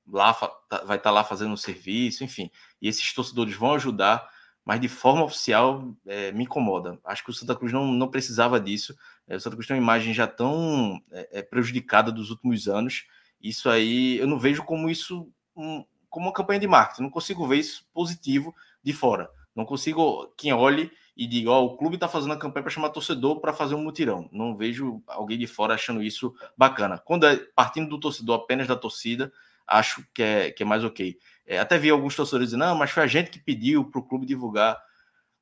lá 0.07 0.33
tá, 0.35 0.85
vai 0.85 0.97
estar 0.97 1.01
tá 1.01 1.11
lá 1.11 1.25
fazendo 1.25 1.53
um 1.53 1.57
serviço, 1.57 2.25
enfim, 2.25 2.51
e 2.81 2.89
esses 2.89 3.13
torcedores 3.13 3.55
vão 3.55 3.75
ajudar 3.75 4.29
mas 4.65 4.81
de 4.81 4.89
forma 4.89 5.25
oficial 5.25 5.95
é, 6.07 6.33
me 6.33 6.45
incomoda. 6.45 6.99
Acho 7.05 7.25
que 7.25 7.31
o 7.31 7.35
Santa 7.35 7.55
Cruz 7.55 7.73
não, 7.73 7.87
não 7.87 8.09
precisava 8.09 8.59
disso. 8.59 8.97
É, 9.29 9.37
o 9.37 9.41
Santa 9.41 9.57
Cruz 9.57 9.67
tem 9.67 9.77
uma 9.77 9.83
imagem 9.83 10.15
já 10.15 10.27
tão 10.27 11.01
é, 11.13 11.41
é, 11.41 11.43
prejudicada 11.43 12.11
dos 12.11 12.31
últimos 12.31 12.67
anos. 12.67 13.05
Isso 13.41 13.69
aí, 13.69 14.17
eu 14.19 14.27
não 14.27 14.39
vejo 14.39 14.65
como 14.65 14.89
isso, 14.89 15.29
um, 15.55 15.85
como 16.09 16.27
uma 16.27 16.33
campanha 16.33 16.61
de 16.61 16.67
marketing. 16.67 17.03
Não 17.03 17.11
consigo 17.11 17.47
ver 17.47 17.59
isso 17.59 17.87
positivo 17.93 18.55
de 18.83 18.93
fora. 18.93 19.29
Não 19.55 19.67
consigo 19.67 20.33
quem 20.37 20.53
olhe 20.53 20.91
e 21.17 21.27
diga, 21.27 21.51
ó, 21.51 21.61
oh, 21.61 21.67
o 21.67 21.77
clube 21.77 21.95
está 21.95 22.09
fazendo 22.09 22.33
a 22.33 22.37
campanha 22.37 22.65
para 22.65 22.73
chamar 22.73 22.89
torcedor 22.89 23.41
para 23.41 23.53
fazer 23.53 23.75
um 23.75 23.83
mutirão. 23.83 24.29
Não 24.33 24.57
vejo 24.57 25.03
alguém 25.07 25.39
de 25.39 25.47
fora 25.47 25.75
achando 25.75 26.03
isso 26.03 26.35
bacana. 26.57 26.99
Quando 26.99 27.27
é 27.27 27.37
partindo 27.55 27.89
do 27.89 28.01
torcedor, 28.01 28.41
apenas 28.41 28.67
da 28.67 28.75
torcida, 28.75 29.33
acho 29.67 30.07
que 30.15 30.23
é, 30.23 30.51
que 30.51 30.63
é 30.63 30.67
mais 30.67 30.85
ok. 30.85 31.17
É, 31.47 31.59
até 31.59 31.79
vi 31.79 31.91
alguns 31.91 32.17
torcedores 32.17 32.49
dizendo, 32.49 32.65
não, 32.65 32.77
mas 32.77 32.91
foi 32.91 33.03
a 33.03 33.07
gente 33.07 33.31
que 33.31 33.39
pediu 33.39 33.85
para 33.85 34.01
o 34.01 34.05
clube 34.05 34.27
divulgar. 34.27 34.81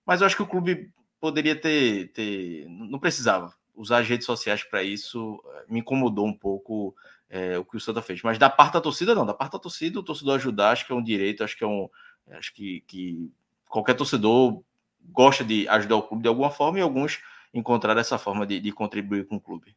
Mas 0.04 0.20
eu 0.20 0.26
acho 0.26 0.36
que 0.36 0.42
o 0.42 0.46
clube 0.46 0.92
poderia 1.20 1.54
ter, 1.54 2.12
ter 2.12 2.66
não 2.68 2.98
precisava 2.98 3.54
usar 3.74 3.98
as 3.98 4.08
redes 4.08 4.26
sociais 4.26 4.64
para 4.64 4.82
isso. 4.82 5.42
Me 5.68 5.80
incomodou 5.80 6.26
um 6.26 6.36
pouco 6.36 6.94
é, 7.30 7.56
o 7.58 7.64
que 7.64 7.76
o 7.76 7.80
Santa 7.80 8.02
fez. 8.02 8.22
Mas 8.22 8.38
da 8.38 8.50
parte 8.50 8.74
da 8.74 8.80
torcida, 8.80 9.14
não. 9.14 9.24
Da 9.24 9.34
parte 9.34 9.52
da 9.52 9.58
torcida, 9.58 9.98
o 9.98 10.02
torcedor 10.02 10.36
ajudar, 10.36 10.70
acho 10.70 10.86
que 10.86 10.92
é 10.92 10.96
um 10.96 11.02
direito, 11.02 11.44
acho 11.44 11.56
que 11.56 11.64
é 11.64 11.66
um. 11.66 11.88
Acho 12.32 12.52
que, 12.54 12.82
que 12.86 13.32
qualquer 13.68 13.94
torcedor 13.94 14.62
gosta 15.00 15.44
de 15.44 15.66
ajudar 15.68 15.96
o 15.96 16.02
clube 16.02 16.22
de 16.22 16.28
alguma 16.28 16.50
forma 16.50 16.78
e 16.78 16.82
alguns 16.82 17.20
encontraram 17.52 18.00
essa 18.00 18.18
forma 18.18 18.46
de, 18.46 18.60
de 18.60 18.70
contribuir 18.70 19.26
com 19.26 19.36
o 19.36 19.40
clube. 19.40 19.76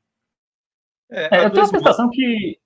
É, 1.10 1.40
é 1.40 1.46
eu 1.46 1.52
tenho 1.52 1.64
a 1.64 1.68
sensação 1.68 2.10
que 2.10 2.60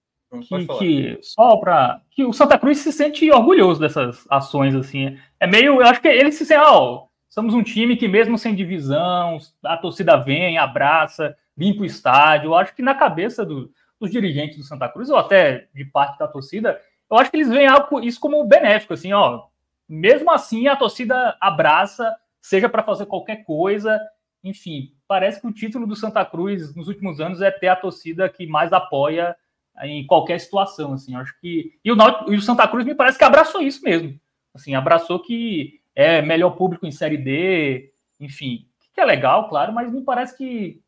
que, 0.47 0.67
que, 0.77 1.19
só 1.21 1.57
para 1.57 2.01
que 2.11 2.23
o 2.23 2.31
Santa 2.31 2.57
Cruz 2.57 2.77
se 2.79 2.93
sente 2.93 3.29
orgulhoso 3.31 3.79
dessas 3.79 4.25
ações 4.29 4.75
assim. 4.75 5.17
É 5.39 5.47
meio, 5.47 5.81
eu 5.81 5.85
acho 5.85 6.01
que 6.01 6.07
eles 6.07 6.35
se 6.35 6.45
sentem, 6.45 6.63
ó, 6.63 7.05
somos 7.27 7.53
um 7.53 7.63
time 7.63 7.97
que 7.97 8.07
mesmo 8.07 8.37
sem 8.37 8.53
divisão, 8.53 9.39
a 9.63 9.77
torcida 9.77 10.17
vem, 10.17 10.57
abraça, 10.57 11.35
limpa 11.57 11.81
o 11.81 11.85
estádio. 11.85 12.49
Eu 12.49 12.55
acho 12.55 12.75
que 12.75 12.83
na 12.83 12.93
cabeça 12.93 13.43
do, 13.43 13.71
dos 13.99 14.11
dirigentes 14.11 14.57
do 14.57 14.63
Santa 14.63 14.87
Cruz 14.87 15.09
ou 15.09 15.17
até 15.17 15.67
de 15.73 15.85
parte 15.85 16.19
da 16.19 16.27
torcida, 16.27 16.79
eu 17.09 17.17
acho 17.17 17.31
que 17.31 17.37
eles 17.37 17.49
veem 17.49 17.67
algo, 17.67 17.99
isso 17.99 18.19
como 18.19 18.43
benéfico, 18.45 18.93
assim, 18.93 19.11
ó. 19.13 19.45
Mesmo 19.87 20.29
assim, 20.29 20.67
a 20.67 20.75
torcida 20.75 21.35
abraça, 21.41 22.15
seja 22.39 22.69
para 22.69 22.83
fazer 22.83 23.07
qualquer 23.07 23.43
coisa, 23.43 23.99
enfim. 24.43 24.93
Parece 25.07 25.41
que 25.41 25.47
o 25.47 25.51
título 25.51 25.87
do 25.87 25.95
Santa 25.95 26.23
Cruz 26.23 26.75
nos 26.75 26.87
últimos 26.87 27.19
anos 27.19 27.41
é 27.41 27.49
ter 27.49 27.69
a 27.69 27.75
torcida 27.75 28.29
que 28.29 28.45
mais 28.45 28.71
apoia 28.71 29.35
em 29.81 30.05
qualquer 30.05 30.39
situação, 30.39 30.93
assim, 30.93 31.15
acho 31.15 31.39
que 31.39 31.79
e 31.83 31.91
o, 31.91 31.95
e 32.27 32.35
o 32.35 32.41
Santa 32.41 32.67
Cruz 32.67 32.85
me 32.85 32.95
parece 32.95 33.17
que 33.17 33.23
abraçou 33.23 33.61
isso 33.61 33.83
mesmo, 33.83 34.19
assim, 34.53 34.75
abraçou 34.75 35.19
que 35.19 35.79
é 35.95 36.21
melhor 36.21 36.51
público 36.51 36.85
em 36.85 36.91
Série 36.91 37.17
D, 37.17 37.91
enfim, 38.19 38.67
que 38.93 39.01
é 39.01 39.05
legal, 39.05 39.47
claro, 39.49 39.73
mas 39.73 39.91
me 39.91 40.01
parece 40.01 40.37
que, 40.37 40.81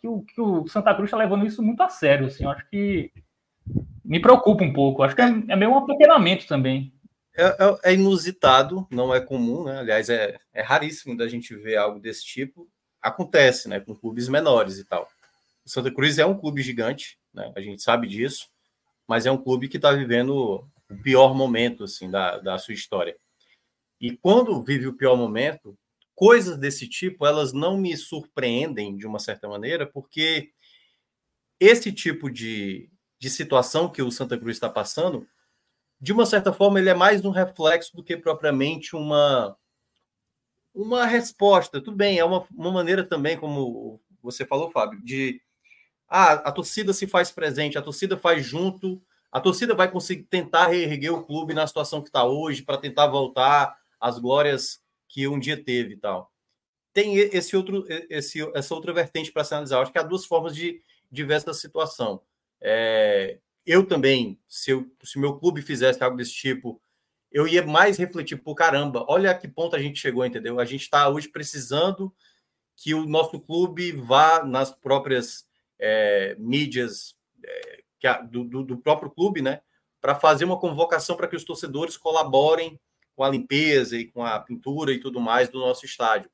que, 0.00 0.08
o, 0.08 0.22
que 0.22 0.40
o 0.40 0.66
Santa 0.66 0.94
Cruz 0.94 1.08
está 1.08 1.16
levando 1.16 1.46
isso 1.46 1.62
muito 1.62 1.82
a 1.82 1.88
sério, 1.88 2.26
assim, 2.26 2.44
acho 2.46 2.68
que 2.68 3.12
me 4.04 4.20
preocupa 4.20 4.64
um 4.64 4.72
pouco, 4.72 5.02
acho 5.02 5.14
que 5.14 5.22
é, 5.22 5.26
é 5.26 5.56
meio 5.56 5.70
um 5.70 5.78
apequenamento 5.78 6.46
também. 6.46 6.92
É, 7.36 7.44
é, 7.44 7.78
é, 7.84 7.94
inusitado, 7.94 8.86
não 8.90 9.14
é 9.14 9.20
comum, 9.20 9.64
né? 9.64 9.78
Aliás, 9.78 10.10
é, 10.10 10.36
é 10.52 10.62
raríssimo 10.62 11.16
da 11.16 11.28
gente 11.28 11.54
ver 11.54 11.76
algo 11.76 12.00
desse 12.00 12.24
tipo. 12.24 12.68
Acontece, 13.00 13.68
né? 13.68 13.78
Com 13.78 13.94
clubes 13.94 14.28
menores 14.28 14.78
e 14.78 14.84
tal. 14.84 15.08
O 15.64 15.70
Santa 15.70 15.92
Cruz 15.92 16.18
é 16.18 16.26
um 16.26 16.36
clube 16.36 16.60
gigante, 16.60 17.19
né? 17.32 17.52
A 17.56 17.60
gente 17.60 17.82
sabe 17.82 18.06
disso, 18.06 18.48
mas 19.06 19.26
é 19.26 19.30
um 19.30 19.42
clube 19.42 19.68
que 19.68 19.76
está 19.76 19.92
vivendo 19.92 20.64
o 20.90 20.96
pior 21.02 21.34
momento 21.34 21.84
assim 21.84 22.10
da, 22.10 22.38
da 22.38 22.58
sua 22.58 22.74
história. 22.74 23.16
E 24.00 24.16
quando 24.16 24.62
vive 24.62 24.86
o 24.86 24.96
pior 24.96 25.16
momento, 25.16 25.76
coisas 26.14 26.58
desse 26.58 26.88
tipo 26.88 27.26
elas 27.26 27.52
não 27.52 27.76
me 27.76 27.96
surpreendem 27.96 28.96
de 28.96 29.06
uma 29.06 29.18
certa 29.18 29.48
maneira, 29.48 29.86
porque 29.86 30.52
esse 31.58 31.92
tipo 31.92 32.30
de, 32.30 32.90
de 33.18 33.28
situação 33.28 33.88
que 33.88 34.02
o 34.02 34.10
Santa 34.10 34.38
Cruz 34.38 34.56
está 34.56 34.68
passando, 34.68 35.26
de 36.00 36.12
uma 36.12 36.24
certa 36.24 36.52
forma, 36.52 36.78
ele 36.78 36.88
é 36.88 36.94
mais 36.94 37.24
um 37.24 37.30
reflexo 37.30 37.94
do 37.94 38.02
que 38.02 38.16
propriamente 38.16 38.96
uma 38.96 39.56
uma 40.74 41.04
resposta. 41.04 41.80
Tudo 41.80 41.96
bem, 41.96 42.18
é 42.18 42.24
uma, 42.24 42.46
uma 42.50 42.70
maneira 42.70 43.04
também, 43.04 43.36
como 43.36 44.00
você 44.22 44.46
falou, 44.46 44.70
Fábio, 44.70 45.02
de 45.02 45.42
ah, 46.10 46.32
a 46.32 46.52
torcida 46.52 46.92
se 46.92 47.06
faz 47.06 47.30
presente, 47.30 47.78
a 47.78 47.82
torcida 47.82 48.16
faz 48.16 48.44
junto 48.44 49.00
a 49.32 49.40
torcida 49.40 49.74
vai 49.74 49.90
conseguir 49.90 50.24
tentar 50.24 50.68
reerguer 50.68 51.12
o 51.12 51.24
clube 51.24 51.54
na 51.54 51.66
situação 51.66 52.02
que 52.02 52.08
está 52.08 52.24
hoje, 52.24 52.62
para 52.62 52.78
tentar 52.78 53.06
voltar 53.06 53.76
às 54.00 54.18
glórias 54.18 54.82
que 55.08 55.28
um 55.28 55.38
dia 55.38 55.62
teve 55.62 55.94
e 55.94 55.96
tal. 55.96 56.32
Tem 56.92 57.16
esse 57.16 57.56
outro, 57.56 57.84
esse, 58.08 58.40
essa 58.54 58.74
outra 58.74 58.92
vertente 58.92 59.30
para 59.30 59.44
se 59.44 59.54
analisar. 59.54 59.80
Acho 59.80 59.92
que 59.92 59.98
há 59.98 60.02
duas 60.02 60.26
formas 60.26 60.54
de, 60.54 60.82
de 61.10 61.22
ver 61.22 61.34
essa 61.34 61.54
situação. 61.54 62.20
É, 62.60 63.38
eu 63.64 63.86
também, 63.86 64.38
se 64.48 64.72
o 64.74 64.90
se 65.02 65.18
meu 65.18 65.38
clube 65.38 65.62
fizesse 65.62 66.02
algo 66.02 66.16
desse 66.16 66.32
tipo, 66.32 66.82
eu 67.30 67.46
ia 67.46 67.64
mais 67.64 67.96
refletir, 67.96 68.36
por 68.36 68.56
caramba, 68.56 69.04
olha 69.08 69.30
a 69.30 69.34
que 69.34 69.46
ponto 69.46 69.76
a 69.76 69.78
gente 69.78 70.00
chegou, 70.00 70.26
entendeu? 70.26 70.58
A 70.58 70.64
gente 70.64 70.82
está 70.82 71.08
hoje 71.08 71.28
precisando 71.28 72.12
que 72.74 72.92
o 72.94 73.06
nosso 73.06 73.38
clube 73.38 73.92
vá 73.92 74.42
nas 74.42 74.72
próprias 74.72 75.46
é, 75.80 76.36
mídias 76.38 77.16
é, 77.44 78.08
a, 78.08 78.20
do, 78.20 78.44
do, 78.44 78.76
próprio 78.76 79.10
clube, 79.10 79.40
né? 79.40 79.60
Para 80.00 80.14
fazer 80.14 80.44
uma 80.44 80.58
convocação 80.58 81.16
para 81.16 81.26
que 81.26 81.36
os 81.36 81.44
torcedores 81.44 81.96
colaborem 81.96 82.78
com 83.16 83.24
a 83.24 83.28
limpeza 83.28 83.96
e 83.96 84.06
com 84.06 84.24
a 84.24 84.38
pintura 84.38 84.92
e 84.92 85.00
tudo 85.00 85.20
mais 85.20 85.48
do 85.48 85.58
nosso 85.58 85.84
estádio. 85.84 86.30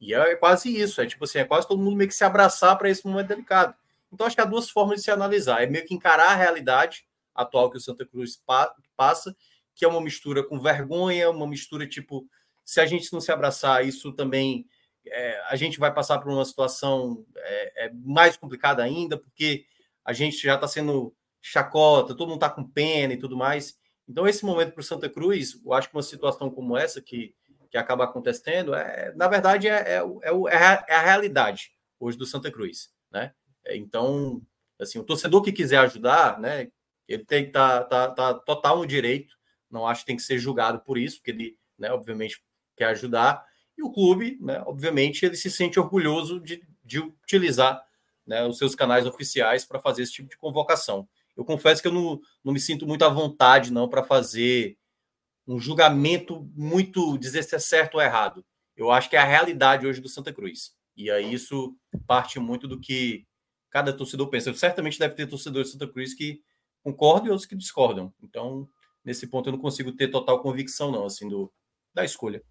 E 0.00 0.14
é 0.14 0.36
quase 0.36 0.74
isso, 0.74 1.00
é 1.00 1.06
tipo 1.06 1.24
assim, 1.24 1.38
é 1.38 1.44
quase 1.44 1.66
todo 1.66 1.82
mundo 1.82 1.96
meio 1.96 2.08
que 2.08 2.14
se 2.14 2.24
abraçar 2.24 2.76
para 2.78 2.88
esse 2.88 3.06
momento 3.06 3.28
delicado. 3.28 3.74
Então, 4.12 4.26
acho 4.26 4.36
que 4.36 4.42
há 4.42 4.46
duas 4.46 4.70
formas 4.70 4.98
de 4.98 5.04
se 5.04 5.10
analisar. 5.10 5.62
É 5.62 5.66
meio 5.66 5.84
que 5.84 5.94
encarar 5.94 6.30
a 6.30 6.34
realidade 6.34 7.04
atual 7.34 7.70
que 7.70 7.76
o 7.76 7.80
Santa 7.80 8.06
Cruz 8.06 8.40
passa, 8.96 9.36
que 9.74 9.84
é 9.84 9.88
uma 9.88 10.00
mistura 10.00 10.42
com 10.42 10.60
vergonha, 10.60 11.30
uma 11.30 11.46
mistura 11.46 11.86
tipo, 11.86 12.26
se 12.64 12.80
a 12.80 12.86
gente 12.86 13.12
não 13.12 13.20
se 13.20 13.30
abraçar, 13.30 13.86
isso 13.86 14.12
também 14.12 14.66
é, 15.12 15.42
a 15.48 15.56
gente 15.56 15.78
vai 15.78 15.92
passar 15.92 16.18
por 16.18 16.32
uma 16.32 16.44
situação 16.44 17.24
é, 17.36 17.86
é 17.86 17.92
mais 17.92 18.36
complicada 18.36 18.82
ainda, 18.82 19.16
porque 19.16 19.64
a 20.04 20.12
gente 20.12 20.38
já 20.38 20.54
está 20.54 20.66
sendo 20.66 21.14
chacota, 21.40 22.14
todo 22.14 22.28
mundo 22.28 22.36
está 22.36 22.50
com 22.50 22.68
pena 22.68 23.14
e 23.14 23.18
tudo 23.18 23.36
mais. 23.36 23.78
Então, 24.08 24.26
esse 24.26 24.44
momento 24.44 24.72
para 24.72 24.80
o 24.80 24.84
Santa 24.84 25.08
Cruz, 25.08 25.60
eu 25.64 25.72
acho 25.72 25.88
que 25.88 25.96
uma 25.96 26.02
situação 26.02 26.50
como 26.50 26.76
essa 26.76 27.00
que, 27.02 27.34
que 27.70 27.76
acaba 27.76 28.04
acontecendo, 28.04 28.74
é, 28.74 29.12
na 29.14 29.28
verdade, 29.28 29.68
é, 29.68 29.96
é, 29.96 30.02
é, 30.22 30.56
a, 30.56 30.84
é 30.88 30.94
a 30.94 31.02
realidade 31.02 31.72
hoje 32.00 32.16
do 32.16 32.24
Santa 32.24 32.50
Cruz. 32.50 32.90
Né? 33.10 33.32
Então, 33.66 34.40
assim, 34.78 34.98
o 34.98 35.04
torcedor 35.04 35.42
que 35.42 35.52
quiser 35.52 35.78
ajudar, 35.78 36.38
né, 36.40 36.68
ele 37.06 37.24
tem 37.24 37.46
que 37.46 37.52
tá, 37.52 37.84
tá, 37.84 38.10
tá 38.10 38.34
total 38.34 38.78
no 38.78 38.86
direito, 38.86 39.34
não 39.70 39.86
acho 39.86 40.02
que 40.02 40.06
tem 40.06 40.16
que 40.16 40.22
ser 40.22 40.38
julgado 40.38 40.80
por 40.80 40.96
isso, 40.96 41.16
porque 41.16 41.30
ele, 41.30 41.58
né, 41.78 41.92
obviamente, 41.92 42.42
quer 42.76 42.86
ajudar. 42.86 43.44
E 43.78 43.82
o 43.82 43.92
clube, 43.92 44.36
né, 44.40 44.60
obviamente, 44.66 45.24
ele 45.24 45.36
se 45.36 45.48
sente 45.48 45.78
orgulhoso 45.78 46.40
de, 46.40 46.60
de 46.84 46.98
utilizar 46.98 47.80
né, 48.26 48.44
os 48.44 48.58
seus 48.58 48.74
canais 48.74 49.06
oficiais 49.06 49.64
para 49.64 49.78
fazer 49.78 50.02
esse 50.02 50.12
tipo 50.12 50.28
de 50.28 50.36
convocação. 50.36 51.08
Eu 51.36 51.44
confesso 51.44 51.80
que 51.80 51.86
eu 51.86 51.92
não, 51.92 52.20
não 52.44 52.52
me 52.52 52.58
sinto 52.58 52.84
muito 52.84 53.04
à 53.04 53.08
vontade, 53.08 53.72
não, 53.72 53.88
para 53.88 54.02
fazer 54.02 54.76
um 55.46 55.60
julgamento 55.60 56.50
muito 56.54 57.16
dizer 57.16 57.44
se 57.44 57.54
é 57.54 57.58
certo 57.60 57.94
ou 57.94 58.02
errado. 58.02 58.44
Eu 58.76 58.90
acho 58.90 59.08
que 59.08 59.14
é 59.16 59.20
a 59.20 59.24
realidade 59.24 59.86
hoje 59.86 60.00
do 60.00 60.08
Santa 60.08 60.32
Cruz. 60.32 60.72
E 60.96 61.08
aí 61.10 61.32
isso 61.32 61.76
parte 62.06 62.40
muito 62.40 62.66
do 62.66 62.80
que 62.80 63.24
cada 63.70 63.92
torcedor 63.92 64.28
pensa. 64.28 64.52
Certamente 64.54 64.98
deve 64.98 65.14
ter 65.14 65.28
torcedores 65.28 65.68
de 65.68 65.72
Santa 65.74 65.86
Cruz 65.86 66.14
que 66.14 66.42
concordam 66.82 67.28
e 67.28 67.30
outros 67.30 67.46
que 67.46 67.54
discordam. 67.54 68.12
Então, 68.20 68.68
nesse 69.04 69.26
ponto, 69.28 69.48
eu 69.48 69.52
não 69.52 69.60
consigo 69.60 69.92
ter 69.92 70.08
total 70.08 70.42
convicção, 70.42 70.90
não, 70.90 71.06
assim, 71.06 71.28
do, 71.28 71.52
da 71.94 72.04
escolha. 72.04 72.42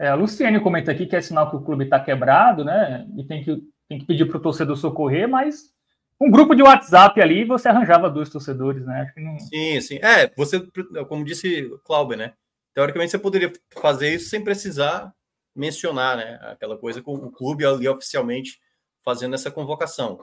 É, 0.00 0.08
a 0.08 0.14
Luciane 0.14 0.58
comenta 0.60 0.90
aqui 0.90 1.04
que 1.04 1.14
é 1.14 1.20
sinal 1.20 1.50
que 1.50 1.56
o 1.56 1.60
clube 1.60 1.84
está 1.84 2.00
quebrado, 2.00 2.64
né? 2.64 3.06
E 3.18 3.22
tem 3.22 3.44
que, 3.44 3.62
tem 3.86 3.98
que 3.98 4.06
pedir 4.06 4.24
para 4.24 4.38
o 4.38 4.40
torcedor 4.40 4.74
socorrer, 4.74 5.28
mas 5.28 5.74
um 6.18 6.30
grupo 6.30 6.54
de 6.54 6.62
WhatsApp 6.62 7.20
ali 7.20 7.44
você 7.44 7.68
arranjava 7.68 8.08
dois 8.08 8.30
torcedores, 8.30 8.82
né? 8.86 9.12
Não... 9.18 9.38
Sim, 9.38 9.78
sim. 9.82 9.98
É, 10.02 10.32
você, 10.34 10.58
como 11.06 11.22
disse 11.22 11.66
o 11.66 11.78
Clauber, 11.80 12.16
né? 12.16 12.32
Teoricamente 12.72 13.10
você 13.10 13.18
poderia 13.18 13.52
fazer 13.78 14.14
isso 14.14 14.30
sem 14.30 14.42
precisar 14.42 15.12
mencionar, 15.54 16.16
né? 16.16 16.38
Aquela 16.44 16.78
coisa 16.78 17.02
com 17.02 17.12
o 17.12 17.30
clube 17.30 17.66
ali 17.66 17.86
oficialmente 17.86 18.58
fazendo 19.04 19.34
essa 19.34 19.50
convocação. 19.50 20.18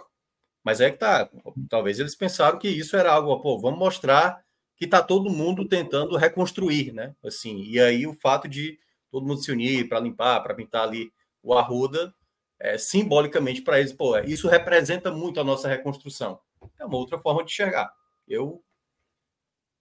Mas 0.64 0.82
é 0.82 0.90
que 0.90 0.98
tá. 0.98 1.30
Talvez 1.70 2.00
eles 2.00 2.16
pensaram 2.16 2.58
que 2.58 2.68
isso 2.68 2.98
era 2.98 3.12
algo, 3.12 3.40
pô, 3.42 3.60
vamos 3.60 3.78
mostrar 3.78 4.42
que 4.76 4.86
está 4.86 5.04
todo 5.04 5.30
mundo 5.30 5.68
tentando 5.68 6.18
reconstruir, 6.18 6.92
né? 6.94 7.14
Assim, 7.24 7.62
e 7.62 7.80
aí 7.80 8.08
o 8.08 8.14
fato 8.16 8.48
de 8.48 8.80
todo 9.12 9.26
mundo 9.26 9.44
se 9.44 9.52
unir 9.52 9.88
para 9.88 10.00
limpar, 10.00 10.42
para 10.42 10.54
pintar 10.54 10.84
ali 10.84 11.12
o 11.42 11.54
Arruda, 11.54 12.14
é, 12.60 12.78
simbolicamente 12.78 13.62
para 13.62 13.80
eles, 13.80 13.94
pô, 13.94 14.18
isso 14.20 14.48
representa 14.48 15.12
muito 15.12 15.40
a 15.40 15.44
nossa 15.44 15.68
reconstrução. 15.68 16.40
É 16.80 16.86
uma 16.86 16.98
outra 16.98 17.18
forma 17.18 17.44
de 17.44 17.52
enxergar. 17.52 17.92
Eu. 18.28 18.64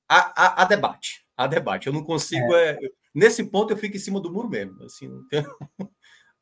A, 0.09 0.63
a, 0.63 0.65
debate. 0.65 1.27
A 1.37 1.47
debate. 1.47 1.87
Eu 1.87 1.93
não 1.93 2.05
consigo. 2.05 2.55
É. 2.55 2.73
É, 2.73 2.79
nesse 3.15 3.45
ponto, 3.45 3.73
eu 3.73 3.77
fico 3.77 3.97
em 3.97 4.01
cima 4.01 4.21
do 4.21 4.33
muro 4.33 4.49
mesmo. 4.49 4.83
Assim, 4.85 5.09
não 5.09 5.27
tenho, 5.27 5.51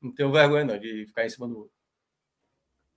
não 0.02 0.12
tenho 0.12 0.32
vergonha 0.32 0.64
não, 0.64 0.78
de 0.78 1.06
ficar 1.06 1.24
em 1.24 1.30
cima 1.30 1.46
do 1.46 1.54
muro. 1.54 1.70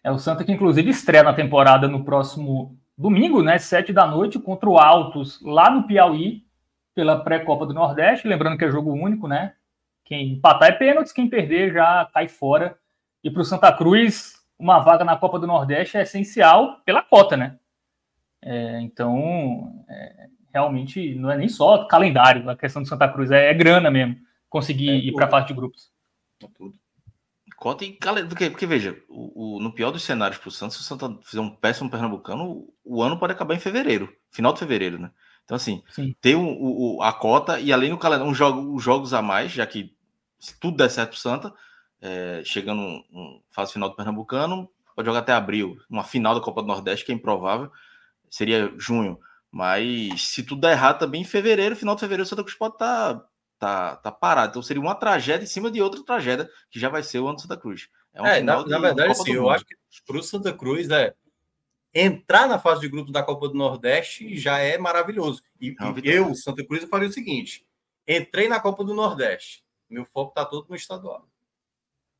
É 0.04 0.12
o 0.12 0.18
Santa 0.18 0.44
que, 0.44 0.52
inclusive, 0.52 0.90
estreia 0.90 1.24
na 1.24 1.34
temporada 1.34 1.88
no 1.88 2.04
próximo 2.04 2.78
domingo, 2.98 3.42
né? 3.42 3.58
Sete 3.58 3.94
da 3.94 4.06
noite, 4.06 4.40
contra 4.40 4.70
o 4.70 4.78
Altos, 4.78 5.40
lá 5.42 5.70
no 5.70 5.88
Piauí, 5.88 6.46
pela 6.94 7.24
pré-Copa 7.24 7.66
do 7.66 7.74
Nordeste. 7.74 8.28
Lembrando 8.28 8.58
que 8.58 8.66
é 8.66 8.72
jogo 8.72 8.92
único, 8.92 9.28
né? 9.28 9.56
Quem 10.08 10.34
empatar 10.34 10.70
é 10.70 10.72
pênalti, 10.72 11.14
quem 11.14 11.30
perder 11.30 11.74
já 11.74 12.10
cai 12.14 12.30
fora. 12.30 12.78
E 13.22 13.30
para 13.30 13.42
o 13.42 13.46
Santa 13.46 13.72
Cruz, 13.74 14.36
uma 14.58 14.80
vaga 14.80 15.04
na 15.04 15.18
Copa 15.18 15.38
do 15.38 15.46
Nordeste 15.46 15.98
é 15.98 16.04
essencial 16.04 16.80
pela 16.86 17.04
cota, 17.04 17.36
né? 17.36 17.60
É, 18.42 18.80
então, 18.80 19.84
é, 19.90 20.28
realmente, 20.54 21.14
não 21.16 21.30
é 21.30 21.38
nem 21.38 21.50
só 21.50 21.86
calendário, 21.86 22.50
a 22.50 22.56
questão 22.56 22.82
do 22.82 22.88
Santa 22.88 23.10
Cruz 23.10 23.32
é, 23.32 23.50
é 23.50 23.54
grana 23.54 23.92
mesmo, 23.92 24.16
conseguir 24.50 24.90
é 24.92 24.96
ir 24.96 25.12
para 25.12 25.26
a 25.26 25.30
fase 25.30 25.48
de 25.48 25.54
grupos. 25.54 25.92
É 26.42 26.48
tudo. 26.56 26.74
Cota 27.58 27.84
e 27.84 27.98
porque, 28.30 28.50
porque 28.50 28.66
veja, 28.66 28.96
o, 29.10 29.58
o, 29.58 29.60
no 29.60 29.74
pior 29.74 29.92
dos 29.92 30.04
cenários 30.04 30.40
para 30.40 30.48
o 30.48 30.52
Santos, 30.52 30.78
se 30.78 30.84
o 30.84 30.86
Santa 30.86 31.20
fizer 31.24 31.42
um 31.42 31.50
péssimo 31.50 31.90
pernambucano, 31.90 32.66
o, 32.86 33.04
ano 33.04 33.18
pode 33.18 33.34
acabar 33.34 33.56
em 33.56 33.60
fevereiro, 33.60 34.14
final 34.32 34.54
de 34.54 34.60
fevereiro, 34.60 35.00
né? 35.00 35.12
Então, 35.44 35.56
assim, 35.56 35.84
Sim. 35.90 36.16
ter 36.22 36.36
um, 36.36 36.56
o, 36.60 37.02
a 37.02 37.12
cota 37.12 37.60
e 37.60 37.74
além 37.74 37.90
do 37.90 37.98
calendário, 37.98 38.32
um 38.32 38.36
jogo, 38.36 38.74
os 38.76 38.84
jogos 38.84 39.14
a 39.14 39.22
mais, 39.22 39.52
já 39.52 39.66
que 39.66 39.97
se 40.40 40.60
tudo 40.60 40.78
der 40.78 40.90
certo 40.90 41.10
para 41.10 41.18
o 41.18 41.20
Santa, 41.20 41.54
é, 42.02 42.42
chegando 42.46 42.82
um, 42.82 43.04
um, 43.12 43.42
fase 43.50 43.74
final 43.74 43.90
do 43.90 43.96
Pernambucano, 43.96 44.70
pode 44.96 45.06
jogar 45.06 45.20
até 45.20 45.34
abril. 45.34 45.78
Uma 45.90 46.04
final 46.04 46.36
da 46.36 46.42
Copa 46.42 46.62
do 46.62 46.68
Nordeste, 46.68 47.06
que 47.06 47.12
é 47.12 47.16
improvável, 47.16 47.72
seria 48.30 48.74
junho. 48.78 49.20
Mas 49.52 50.30
se 50.30 50.44
tudo 50.44 50.62
der 50.62 50.74
errado 50.74 51.00
também, 51.00 51.22
em 51.22 51.26
fevereiro, 51.26 51.76
final 51.76 51.96
de 51.96 52.02
fevereiro, 52.02 52.24
o 52.24 52.30
Santa 52.30 52.44
Cruz 52.44 52.58
pode 52.58 52.76
estar 52.76 53.16
tá 53.16 53.28
tá, 53.60 53.96
tá 53.98 54.12
parado. 54.12 54.52
Então 54.52 54.62
seria 54.62 54.82
uma 54.82 54.96
tragédia 54.96 55.44
em 55.44 55.48
cima 55.48 55.70
de 55.70 55.82
outra 55.82 56.04
tragédia, 56.04 56.50
que 56.70 56.80
já 56.80 56.90
vai 56.90 57.04
ser 57.04 57.20
o 57.20 57.28
ano 57.28 57.36
do 57.36 57.42
Santa 57.42 57.58
Cruz. 57.58 57.90
É, 58.14 58.22
um 58.22 58.26
é 58.26 58.42
na, 58.42 58.66
na, 58.66 58.80
verdade, 58.80 59.16
sim, 59.16 59.34
eu 59.34 59.50
acho 59.50 59.66
que 59.66 59.76
para 60.06 60.18
o 60.18 60.24
Santa 60.24 60.54
Cruz 60.54 60.90
é 60.90 61.14
entrar 61.94 62.48
na 62.48 62.60
fase 62.60 62.82
de 62.82 62.90
grupo 62.90 63.12
da 63.12 63.24
Copa 63.24 63.48
do 63.48 63.56
Nordeste 63.56 64.38
já 64.38 64.60
é 64.60 64.78
maravilhoso. 64.78 65.42
E, 65.60 65.76
é 65.80 66.00
eu, 66.04 66.34
Santa 66.36 66.66
Cruz, 66.66 66.84
eu 66.84 66.90
faria 66.90 67.10
o 67.10 67.14
seguinte: 67.14 67.66
entrei 68.08 68.48
na 68.48 68.60
Copa 68.60 68.84
do 68.84 68.94
Nordeste, 68.94 69.64
meu 69.90 70.06
foco 70.06 70.30
está 70.30 70.46
todo 70.46 70.68
no 70.70 70.76
estadual. 70.76 71.28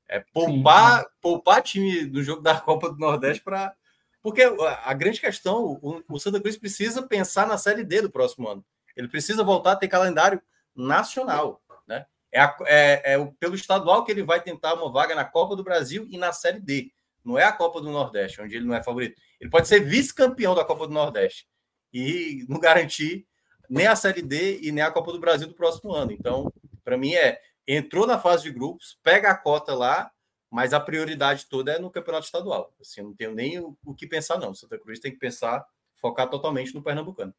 É 0.08 0.20
poupar, 0.20 1.02
sim, 1.02 1.10
poupar 1.22 1.62
time 1.62 2.06
do 2.06 2.24
jogo 2.24 2.42
da 2.42 2.60
Copa 2.62 2.90
do 2.90 2.98
Nordeste 2.98 3.44
para. 3.44 3.76
Porque 4.22 4.42
a 4.42 4.94
grande 4.94 5.22
questão, 5.22 5.80
o, 5.82 6.04
o 6.10 6.20
Santa 6.20 6.42
Cruz 6.42 6.58
precisa 6.58 7.08
pensar 7.08 7.48
na 7.48 7.58
Série 7.58 7.84
D 7.84 8.02
do 8.02 8.12
próximo 8.12 8.48
ano. 8.48 8.66
Ele 8.96 9.08
precisa 9.08 9.44
voltar 9.44 9.74
a 9.74 9.76
ter 9.76 9.88
calendário 9.88 10.42
nacional. 10.76 11.62
Né? 11.88 12.06
É, 12.32 12.42
a, 12.42 12.58
é, 12.66 13.14
é 13.14 13.26
pelo 13.40 13.56
estadual 13.56 14.04
que 14.04 14.12
ele 14.12 14.24
vai 14.24 14.42
tentar 14.42 14.74
uma 14.74 14.92
vaga 14.92 15.16
na 15.16 15.24
Copa 15.24 15.56
do 15.56 15.64
Brasil 15.64 16.06
e 16.10 16.18
na 16.18 16.34
Série 16.34 16.60
D. 16.60 16.92
Não 17.24 17.38
é 17.38 17.44
a 17.44 17.52
Copa 17.52 17.80
do 17.80 17.92
Nordeste, 17.92 18.42
onde 18.42 18.56
ele 18.56 18.66
não 18.66 18.76
é 18.76 18.84
favorito. 18.84 19.20
Ele 19.40 19.50
pode 19.50 19.68
ser 19.68 19.82
vice-campeão 19.82 20.56
da 20.56 20.66
Copa 20.66 20.88
do 20.88 20.94
Nordeste 20.94 21.48
e 21.94 22.46
não 22.50 22.60
garantir 22.60 23.26
nem 23.70 23.86
a 23.86 23.96
Série 23.96 24.22
D 24.22 24.60
e 24.62 24.72
nem 24.72 24.84
a 24.84 24.92
Copa 24.92 25.12
do 25.12 25.20
Brasil 25.20 25.48
do 25.48 25.54
próximo 25.54 25.94
ano. 25.94 26.12
Então, 26.12 26.52
para 26.84 26.98
mim, 26.98 27.14
é 27.14 27.40
entrou 27.68 28.08
na 28.08 28.18
fase 28.18 28.44
de 28.44 28.52
grupos, 28.52 28.98
pega 29.04 29.30
a 29.30 29.38
cota 29.38 29.76
lá, 29.76 30.12
mas 30.50 30.74
a 30.74 30.80
prioridade 30.80 31.48
toda 31.50 31.74
é 31.74 31.80
no 31.80 31.92
campeonato 31.92 32.26
estadual. 32.26 32.74
Assim, 32.80 33.02
eu 33.02 33.08
não 33.08 33.16
tenho 33.16 33.36
nem 33.36 33.60
o, 33.60 33.78
o 33.86 33.94
que 33.94 34.08
pensar, 34.08 34.38
não. 34.38 34.54
Santa 34.54 34.80
Cruz 34.80 35.00
tem 35.00 35.12
que 35.12 35.20
pensar, 35.20 35.66
focar 35.96 36.30
totalmente 36.30 36.74
no 36.74 36.82
Pernambucano. 36.82 37.34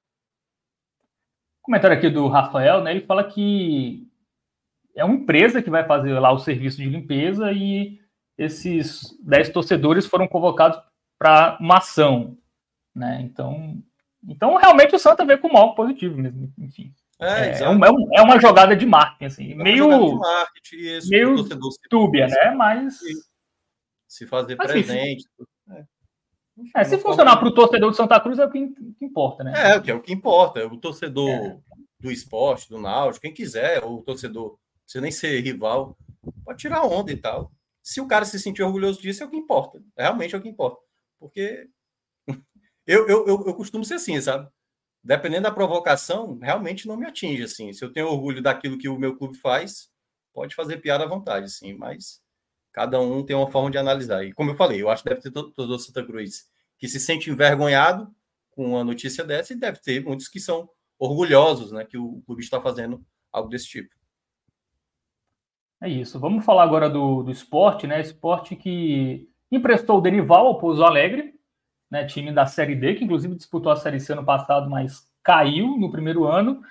Comentário 1.62 1.97
aqui 1.97 2.11
do 2.11 2.29
Rafael, 2.29 2.83
né? 2.83 2.91
Ele 2.91 3.07
fala 3.07 3.24
que 3.24 4.07
é 4.95 5.05
uma 5.05 5.14
empresa 5.14 5.62
que 5.62 5.70
vai 5.70 5.87
fazer 5.87 6.18
lá 6.18 6.33
o 6.33 6.39
serviço 6.39 6.79
de 6.79 6.89
limpeza 6.89 7.53
e 7.53 8.01
esses 8.37 9.16
10 9.22 9.51
torcedores 9.51 10.07
foram 10.07 10.29
convocados 10.29 10.81
para 11.18 11.59
uma 11.61 11.79
ação, 11.79 12.37
né? 12.95 13.20
Então, 13.22 13.83
então 14.26 14.57
realmente 14.57 14.95
o 14.95 14.99
Santa 14.99 15.24
vê 15.24 15.37
com 15.37 15.53
mal 15.53 15.74
positivo 15.74 16.16
mesmo, 16.16 16.53
enfim. 16.59 16.95
É, 17.21 17.51
é, 17.51 17.62
é, 17.62 17.69
um, 17.69 17.85
é, 18.14 18.23
uma 18.23 18.41
jogada 18.41 18.77
de 18.77 18.87
marketing, 18.87 19.25
assim, 19.25 19.53
é 19.53 19.55
meio, 19.57 19.89
de 19.89 20.14
marketing, 20.19 20.77
isso, 20.77 21.09
meio 21.09 21.49
túbia, 21.91 22.29
né? 22.29 22.55
Mas 22.57 23.01
se 24.07 24.27
fazer 24.27 24.57
Mas, 24.57 24.71
presente. 24.71 25.29
Enfim, 26.57 26.71
É, 26.75 26.85
se 26.85 26.99
funcionar 26.99 27.37
para 27.37 27.49
o 27.49 27.55
torcedor 27.55 27.91
de 27.91 27.97
Santa 27.97 28.19
Cruz 28.21 28.39
é 28.39 28.45
o 28.45 28.51
que, 28.51 28.75
importa, 29.01 29.45
né? 29.45 29.53
É, 29.75 29.81
que 29.81 29.91
é 29.91 29.95
o 29.95 30.01
que 30.01 30.12
importa. 30.12 30.66
O 30.66 30.79
torcedor 30.79 31.29
é. 31.29 31.59
do 32.01 32.11
esporte, 32.11 32.69
do 32.69 32.81
Náutico, 32.81 33.23
quem 33.23 33.35
quiser, 33.35 33.85
ou 33.85 33.99
o 33.99 34.03
torcedor, 34.03 34.59
você 34.87 35.01
nem 35.01 35.11
ser 35.11 35.41
rival, 35.41 35.97
pode 36.45 36.59
tirar 36.59 36.85
onda 36.85 37.12
e 37.12 37.16
tal. 37.16 37.53
Se 37.83 38.01
o 38.01 38.09
cara 38.09 38.25
se 38.25 38.39
sentir 38.41 38.62
orgulhoso 38.62 39.01
disso, 39.01 39.23
é 39.23 39.27
o 39.27 39.31
que 39.31 39.37
importa. 39.37 39.81
Realmente 39.97 40.35
é 40.35 40.39
o 40.39 40.43
que 40.43 40.49
importa. 40.49 40.81
Porque 41.21 41.69
eu, 42.87 43.09
eu, 43.09 43.27
eu, 43.27 43.45
eu 43.47 43.55
costumo 43.55 43.85
ser 43.85 43.95
assim, 43.95 44.21
sabe? 44.21 44.49
Dependendo 45.03 45.45
da 45.45 45.53
provocação, 45.53 46.39
realmente 46.41 46.87
não 46.87 46.97
me 46.97 47.07
atinge, 47.07 47.43
assim. 47.45 47.73
Se 47.73 47.85
eu 47.85 47.93
tenho 47.93 48.09
orgulho 48.09 48.43
daquilo 48.43 48.79
que 48.79 48.89
o 48.89 48.99
meu 48.99 49.17
clube 49.17 49.37
faz, 49.39 49.91
pode 50.35 50.55
fazer 50.55 50.79
piada 50.79 51.05
à 51.05 51.09
vontade, 51.09 51.47
assim, 51.47 51.73
mas 51.75 52.21
cada 52.73 53.01
um 53.01 53.25
tem 53.25 53.35
uma 53.35 53.51
forma 53.51 53.71
de 53.71 53.79
analisar. 53.79 54.25
E 54.25 54.33
como 54.33 54.51
eu 54.51 54.57
falei, 54.57 54.83
eu 54.83 54.91
acho 54.91 55.03
que 55.03 55.09
deve 55.09 55.21
ter 55.21 55.31
todo, 55.31 55.51
todo 55.51 55.79
Santa 55.79 56.05
Cruz 56.05 56.47
que 56.79 56.89
se 56.89 57.01
sente 57.01 57.31
envergonhado 57.31 58.15
com 58.51 58.71
uma 58.71 58.85
notícia 58.85 59.25
dessa 59.25 59.53
e 59.53 59.57
deve 59.57 59.81
ter 59.81 60.03
muitos 60.03 60.29
que 60.29 60.39
são 60.39 60.69
orgulhosos, 60.99 61.73
né, 61.73 61.85
que 61.85 61.99
o 61.99 62.23
clube 62.27 62.43
está 62.43 62.61
fazendo 62.61 63.05
algo 63.33 63.49
desse 63.49 63.67
tipo. 63.67 63.99
É 65.81 65.89
isso. 65.89 66.19
Vamos 66.19 66.45
falar 66.45 66.65
agora 66.65 66.91
do, 66.91 67.23
do 67.23 67.31
esporte, 67.31 67.87
né? 67.87 68.01
Esporte 68.01 68.57
que 68.57 69.29
emprestou 69.51 69.99
o 69.99 70.01
Denival 70.01 70.47
ao 70.47 70.59
Pouso 70.59 70.83
Alegre, 70.83 71.38
né? 71.91 72.05
Time 72.05 72.32
da 72.32 72.47
Série 72.47 72.74
D, 72.74 72.95
que 72.95 73.05
inclusive 73.05 73.34
disputou 73.34 73.72
a 73.72 73.76
Série 73.76 74.01
C 74.01 74.12
ano 74.12 74.24
passado, 74.24 74.68
mas 74.68 75.09
caiu 75.22 75.76
no 75.76 75.91
primeiro 75.91 76.24
ano. 76.24 76.62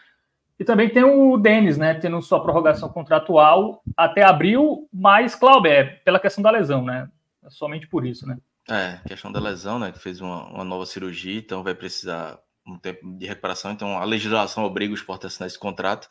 E 0.60 0.66
também 0.66 0.90
tem 0.90 1.04
o 1.04 1.38
Denis, 1.38 1.78
né, 1.78 1.94
tendo 1.94 2.20
sua 2.22 2.42
prorrogação 2.42 2.90
contratual 2.90 3.84
até 3.96 4.24
abril, 4.24 4.90
mas, 4.92 5.36
Cláudio, 5.36 5.72
é 5.72 5.84
pela 5.84 6.20
questão 6.20 6.42
da 6.42 6.50
lesão, 6.50 6.84
né? 6.84 7.08
É 7.46 7.50
somente 7.50 7.88
por 7.88 8.06
isso, 8.06 8.26
né? 8.26 8.38
É, 8.68 9.00
questão 9.08 9.32
da 9.32 9.40
lesão, 9.40 9.78
né? 9.78 9.92
Que 9.92 10.00
fez 10.00 10.20
uma, 10.20 10.46
uma 10.48 10.64
nova 10.64 10.86
cirurgia, 10.86 11.38
então 11.38 11.64
vai 11.64 11.76
precisar 11.76 12.40
um 12.66 12.78
tempo 12.78 13.18
de 13.18 13.26
recuperação. 13.26 13.72
Então 13.72 13.98
a 13.98 14.04
legislação 14.04 14.66
obriga 14.66 14.92
o 14.92 14.96
esporte 14.96 15.26
a 15.26 15.28
assinar 15.28 15.48
esse 15.48 15.60
contrato, 15.60 16.10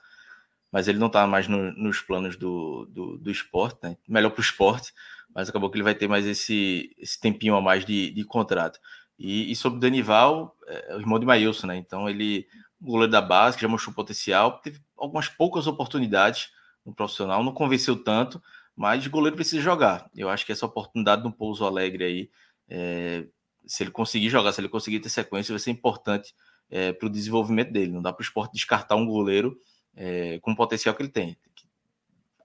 mas 0.71 0.89
ele 0.89 0.99
não 0.99 1.09
está 1.09 1.27
mais 1.27 1.49
no, 1.49 1.73
nos 1.73 2.01
planos 2.01 2.37
do, 2.37 2.87
do, 2.87 3.19
do 3.19 3.31
esporte, 3.31 3.79
né? 3.83 3.97
Melhor 4.09 4.31
para 4.31 4.41
o 4.41 4.45
esporte, 4.45 4.93
mas 5.37 5.51
acabou 5.51 5.69
que 5.69 5.77
ele 5.77 5.85
vai 5.85 5.95
ter 5.95 6.09
mais 6.09 6.25
esse, 6.25 6.91
esse 6.99 7.21
tempinho 7.21 7.55
a 7.55 7.61
mais 7.61 7.85
de, 7.85 8.11
de 8.11 8.25
contrato. 8.25 8.81
E, 9.19 9.53
e 9.53 9.55
sobre 9.55 9.77
o 9.77 9.81
Danival, 9.81 10.57
é, 10.67 10.93
é 10.93 10.97
o 10.97 11.01
irmão 11.01 11.19
de 11.19 11.27
Maílson, 11.27 11.67
né? 11.67 11.77
Então 11.77 12.09
ele 12.09 12.47
goleiro 12.81 13.13
da 13.13 13.21
base, 13.21 13.57
que 13.57 13.63
já 13.63 13.69
mostrou 13.69 13.95
potencial, 13.95 14.61
teve 14.61 14.81
algumas 14.97 15.29
poucas 15.29 15.67
oportunidades 15.67 16.51
no 16.85 16.95
profissional, 16.95 17.45
não 17.45 17.53
convenceu 17.53 18.03
tanto, 18.03 18.43
mas 18.75 19.05
o 19.05 19.11
goleiro 19.11 19.37
precisa 19.37 19.63
jogar. 19.63 20.11
Eu 20.15 20.31
acho 20.31 20.47
que 20.47 20.53
essa 20.53 20.65
oportunidade 20.65 21.23
no 21.23 21.33
Pouso 21.33 21.65
Alegre 21.67 22.05
aí, 22.05 22.31
é, 22.69 23.27
se 23.67 23.83
ele 23.83 23.91
conseguir 23.91 24.31
jogar, 24.31 24.53
se 24.53 24.61
ele 24.61 24.69
conseguir 24.69 25.01
ter 25.01 25.11
sequência, 25.11 25.53
vai 25.53 25.59
ser 25.59 25.71
importante 25.71 26.35
é, 26.71 26.93
para 26.93 27.07
o 27.07 27.11
desenvolvimento 27.11 27.73
dele. 27.73 27.93
Não 27.93 28.03
dá 28.03 28.13
para 28.13 28.23
o 28.23 28.25
esporte 28.25 28.53
descartar 28.53 28.97
um 28.97 29.07
goleiro 29.07 29.59
é, 29.95 30.39
com 30.41 30.53
o 30.53 30.57
potencial 30.57 30.95
que 30.95 31.03
ele 31.03 31.11
tem. 31.11 31.37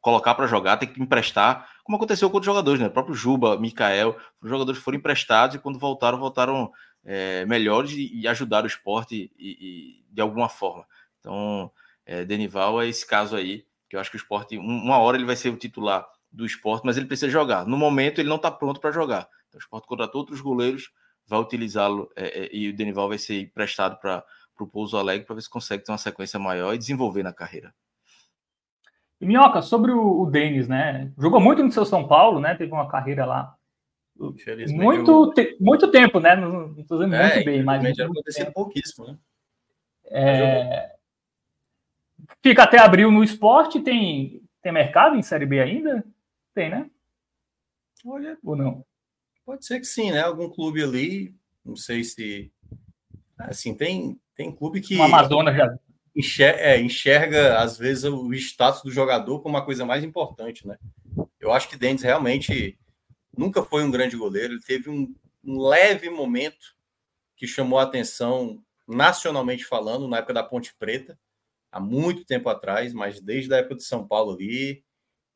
Colocar 0.01 0.33
para 0.35 0.47
jogar, 0.47 0.77
tem 0.77 0.89
que 0.91 1.01
emprestar, 1.01 1.69
como 1.83 1.95
aconteceu 1.95 2.29
com 2.29 2.37
outros 2.37 2.51
jogadores, 2.51 2.81
né? 2.81 2.87
O 2.87 2.91
próprio 2.91 3.15
Juba, 3.15 3.57
Mikael, 3.57 4.17
os 4.41 4.49
jogadores 4.49 4.81
foram 4.81 4.97
emprestados 4.97 5.55
e 5.55 5.59
quando 5.59 5.79
voltaram, 5.79 6.17
voltaram 6.17 6.71
é, 7.05 7.45
melhores 7.45 7.91
e, 7.91 8.11
e 8.13 8.27
ajudar 8.27 8.63
o 8.63 8.67
esporte 8.67 9.31
e, 9.37 9.49
e, 9.49 10.05
de 10.11 10.21
alguma 10.21 10.49
forma. 10.49 10.85
Então, 11.19 11.71
é, 12.05 12.25
Denival 12.25 12.81
é 12.81 12.87
esse 12.87 13.05
caso 13.05 13.35
aí, 13.35 13.65
que 13.87 13.95
eu 13.95 13.99
acho 13.99 14.09
que 14.09 14.17
o 14.17 14.19
esporte, 14.19 14.57
uma 14.57 14.97
hora 14.97 15.17
ele 15.17 15.25
vai 15.25 15.35
ser 15.35 15.49
o 15.49 15.57
titular 15.57 16.07
do 16.31 16.45
esporte, 16.45 16.85
mas 16.85 16.97
ele 16.97 17.05
precisa 17.05 17.29
jogar. 17.29 17.65
No 17.65 17.77
momento, 17.77 18.19
ele 18.19 18.29
não 18.29 18.37
está 18.37 18.49
pronto 18.49 18.79
para 18.79 18.91
jogar. 18.91 19.27
Então, 19.47 19.59
o 19.59 19.61
esporte 19.61 19.87
contratou 19.87 20.21
outros 20.21 20.41
goleiros, 20.41 20.91
vai 21.27 21.39
utilizá-lo 21.39 22.09
é, 22.15 22.45
é, 22.45 22.49
e 22.55 22.69
o 22.69 22.75
Denival 22.75 23.09
vai 23.09 23.17
ser 23.17 23.41
emprestado 23.41 23.99
para 23.99 24.23
o 24.59 24.67
Pouso 24.67 24.97
Alegre 24.97 25.25
para 25.25 25.35
ver 25.35 25.41
se 25.41 25.49
consegue 25.49 25.83
ter 25.83 25.91
uma 25.91 25.97
sequência 25.97 26.39
maior 26.39 26.73
e 26.73 26.77
desenvolver 26.77 27.23
na 27.23 27.33
carreira. 27.33 27.73
E 29.21 29.25
Minhoca, 29.25 29.61
sobre 29.61 29.91
o, 29.91 30.21
o 30.21 30.25
Denis, 30.25 30.67
né? 30.67 31.11
Jogou 31.17 31.39
muito 31.39 31.63
no 31.63 31.71
seu 31.71 31.85
São 31.85 32.07
Paulo, 32.07 32.39
né? 32.39 32.55
Teve 32.55 32.73
uma 32.73 32.89
carreira 32.89 33.25
lá 33.25 33.55
muito, 34.69 35.33
te, 35.33 35.57
muito 35.59 35.89
tempo, 35.89 36.19
né? 36.19 36.35
Não 36.35 36.79
estou 36.79 36.97
dizendo 36.97 37.15
é, 37.15 37.33
muito 37.33 37.45
bem, 37.45 37.63
mas. 37.63 37.95
Já 37.95 38.05
acontecido 38.05 38.51
pouquíssimo, 38.51 39.07
né? 39.07 39.17
É... 40.05 40.95
Fica 42.43 42.63
até 42.63 42.77
abril 42.77 43.11
no 43.11 43.23
esporte, 43.23 43.79
tem, 43.79 44.41
tem 44.61 44.71
mercado 44.71 45.15
em 45.15 45.21
Série 45.21 45.45
B 45.45 45.59
ainda? 45.59 46.03
Tem, 46.53 46.69
né? 46.69 46.89
Olha. 48.05 48.37
Ou 48.43 48.55
não? 48.55 48.85
Pode 49.45 49.65
ser 49.65 49.79
que 49.79 49.85
sim, 49.85 50.11
né? 50.11 50.21
Algum 50.21 50.49
clube 50.49 50.83
ali, 50.83 51.35
não 51.65 51.75
sei 51.75 52.03
se. 52.03 52.51
Assim, 53.37 53.73
tem, 53.73 54.19
tem 54.35 54.51
clube 54.51 54.81
que. 54.81 54.97
O 54.97 55.03
Amazonas 55.03 55.55
já. 55.55 55.73
Enxerga, 56.15 56.59
é, 56.59 56.79
enxerga, 56.79 57.59
às 57.59 57.77
vezes, 57.77 58.03
o 58.03 58.33
status 58.33 58.83
do 58.83 58.91
jogador 58.91 59.39
como 59.41 59.55
uma 59.55 59.65
coisa 59.65 59.85
mais 59.85 60.03
importante, 60.03 60.67
né? 60.67 60.77
Eu 61.39 61.51
acho 61.53 61.69
que 61.69 61.77
Dentes 61.77 62.03
realmente 62.03 62.77
nunca 63.35 63.63
foi 63.63 63.83
um 63.83 63.91
grande 63.91 64.17
goleiro, 64.17 64.53
ele 64.53 64.61
teve 64.61 64.89
um, 64.89 65.13
um 65.43 65.61
leve 65.61 66.09
momento 66.09 66.75
que 67.35 67.47
chamou 67.47 67.79
a 67.79 67.83
atenção 67.83 68.61
nacionalmente 68.87 69.65
falando, 69.65 70.07
na 70.07 70.17
época 70.17 70.33
da 70.33 70.43
Ponte 70.43 70.75
Preta, 70.77 71.17
há 71.71 71.79
muito 71.79 72.25
tempo 72.25 72.49
atrás, 72.49 72.93
mas 72.93 73.21
desde 73.21 73.53
a 73.53 73.57
época 73.57 73.75
de 73.75 73.83
São 73.83 74.05
Paulo 74.05 74.33
ali, 74.33 74.83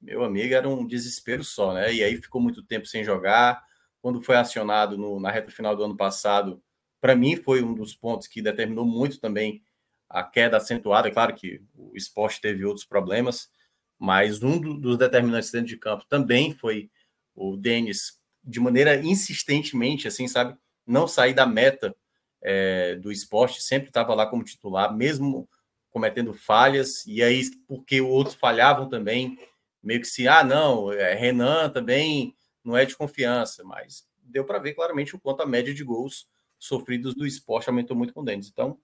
meu 0.01 0.23
amigo, 0.23 0.53
era 0.53 0.67
um 0.67 0.85
desespero 0.85 1.43
só, 1.43 1.73
né? 1.73 1.93
E 1.93 2.03
aí 2.03 2.17
ficou 2.17 2.41
muito 2.41 2.61
tempo 2.61 2.85
sem 2.85 3.03
jogar. 3.03 3.63
Quando 4.01 4.21
foi 4.21 4.35
acionado 4.35 4.97
no, 4.97 5.19
na 5.19 5.31
reta 5.31 5.51
final 5.51 5.75
do 5.75 5.83
ano 5.83 5.97
passado, 5.97 6.61
para 7.01 7.15
mim 7.15 7.35
foi 7.37 7.63
um 7.63 7.73
dos 7.73 7.95
pontos 7.95 8.27
que 8.27 8.41
determinou 8.41 8.85
muito 8.85 9.19
também 9.19 9.63
a 10.09 10.23
queda 10.23 10.57
acentuada. 10.57 11.07
É 11.07 11.11
claro 11.11 11.33
que 11.33 11.61
o 11.75 11.95
esporte 11.95 12.41
teve 12.41 12.65
outros 12.65 12.85
problemas, 12.85 13.49
mas 13.97 14.43
um 14.43 14.59
do, 14.59 14.73
dos 14.75 14.97
determinantes 14.97 15.51
dentro 15.51 15.67
de 15.67 15.77
campo 15.77 16.05
também 16.09 16.53
foi 16.53 16.89
o 17.33 17.57
Denis, 17.57 18.19
de 18.43 18.59
maneira 18.59 18.95
insistentemente, 18.97 20.07
assim, 20.07 20.27
sabe, 20.27 20.57
não 20.85 21.07
sair 21.07 21.33
da 21.33 21.45
meta 21.45 21.95
é, 22.41 22.95
do 22.95 23.11
esporte, 23.11 23.61
sempre 23.61 23.89
estava 23.89 24.13
lá 24.13 24.27
como 24.27 24.43
titular, 24.43 24.95
mesmo 24.95 25.49
cometendo 25.89 26.33
falhas, 26.33 27.05
e 27.07 27.23
aí, 27.23 27.41
porque 27.67 28.01
outros 28.01 28.35
falhavam 28.35 28.87
também, 28.87 29.39
meio 29.81 30.01
que 30.01 30.07
se, 30.07 30.27
ah, 30.27 30.43
não, 30.43 30.91
é, 30.91 31.13
Renan 31.13 31.69
também 31.69 32.35
não 32.63 32.75
é 32.75 32.85
de 32.85 32.95
confiança, 32.95 33.63
mas 33.63 34.05
deu 34.23 34.43
para 34.43 34.59
ver 34.59 34.73
claramente 34.73 35.15
o 35.15 35.19
quanto 35.19 35.41
a 35.41 35.45
média 35.45 35.73
de 35.73 35.83
gols 35.83 36.27
sofridos 36.59 37.15
do 37.15 37.25
esporte 37.25 37.69
aumentou 37.69 37.95
muito 37.95 38.13
com 38.13 38.21
o 38.21 38.25
Denis. 38.25 38.49
Então, 38.49 38.77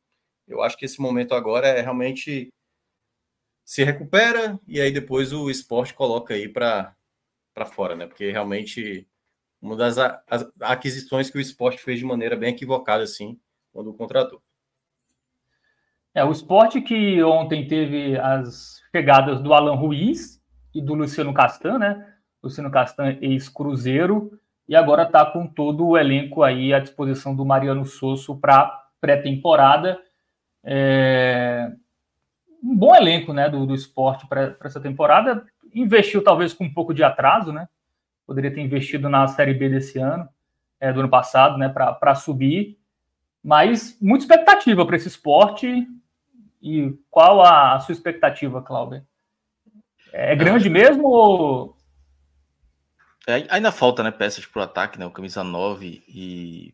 eu 0.52 0.62
acho 0.62 0.78
que 0.78 0.86
esse 0.86 1.00
momento 1.00 1.34
agora 1.34 1.68
é 1.68 1.82
realmente 1.82 2.50
se 3.66 3.84
recupera 3.84 4.60
e 4.68 4.82
aí 4.82 4.92
depois 4.92 5.32
o 5.32 5.50
esporte 5.50 5.94
coloca 5.94 6.34
aí 6.34 6.50
para 6.50 6.96
fora, 7.68 7.96
né? 7.96 8.06
Porque 8.06 8.32
realmente 8.32 9.08
uma 9.62 9.76
das 9.76 9.96
aquisições 10.60 11.30
que 11.30 11.38
o 11.38 11.42
esporte 11.42 11.82
fez 11.82 12.00
de 12.00 12.06
maneira 12.06 12.36
bem 12.36 12.50
equivocada, 12.50 13.04
assim, 13.04 13.40
quando 13.72 13.92
o 13.92 13.94
contratou. 13.94 14.42
É, 16.14 16.26
o 16.26 16.32
esporte 16.32 16.82
que 16.82 17.24
ontem 17.24 17.68
teve 17.68 18.18
as 18.18 18.82
chegadas 18.94 19.42
do 19.42 19.54
Alan 19.54 19.76
Ruiz 19.76 20.42
e 20.74 20.82
do 20.82 20.96
Luciano 20.96 21.34
Castan, 21.34 21.78
né? 21.78 22.16
Luciano 22.44 22.72
Castan, 22.72 23.18
ex-Cruzeiro, 23.22 24.38
e 24.68 24.76
agora 24.76 25.04
está 25.04 25.26
com 25.26 25.48
todo 25.48 25.88
o 25.88 25.98
elenco 25.98 26.44
aí 26.44 26.74
à 26.74 26.80
disposição 26.80 27.36
do 27.36 27.46
Mariano 27.46 27.86
Sosso 27.86 28.36
para 28.36 28.90
pré-temporada. 29.00 30.00
É... 30.64 31.72
Um 32.64 32.76
bom 32.76 32.96
elenco 32.96 33.34
né, 33.34 33.50
do, 33.50 33.66
do 33.66 33.74
esporte 33.74 34.28
para 34.28 34.56
essa 34.64 34.80
temporada 34.80 35.46
investiu 35.74 36.24
talvez 36.24 36.54
com 36.54 36.66
um 36.66 36.74
pouco 36.74 36.94
de 36.94 37.04
atraso, 37.04 37.52
né? 37.52 37.68
Poderia 38.26 38.54
ter 38.54 38.62
investido 38.62 39.10
na 39.10 39.28
Série 39.28 39.54
B 39.54 39.68
desse 39.70 39.98
ano, 39.98 40.30
é, 40.80 40.94
do 40.94 41.00
ano 41.00 41.10
passado, 41.10 41.58
né, 41.58 41.70
para 41.70 42.16
subir. 42.16 42.78
Mas 43.44 43.98
muita 44.00 44.24
expectativa 44.26 44.86
para 44.86 44.96
esse 44.96 45.08
esporte. 45.08 45.88
E 46.62 46.94
qual 47.10 47.42
a, 47.42 47.74
a 47.74 47.80
sua 47.80 47.94
expectativa, 47.94 48.62
Cláudia? 48.62 49.04
É 50.14 50.36
grande 50.36 50.70
mesmo 50.70 51.08
ou. 51.08 51.78
É, 53.28 53.46
ainda 53.50 53.72
falta 53.72 54.04
né, 54.04 54.12
peças 54.12 54.46
para 54.46 54.60
o 54.60 54.64
ataque, 54.64 55.00
né? 55.00 55.06
O 55.06 55.12
camisa 55.12 55.44
9 55.44 56.04
e 56.08 56.74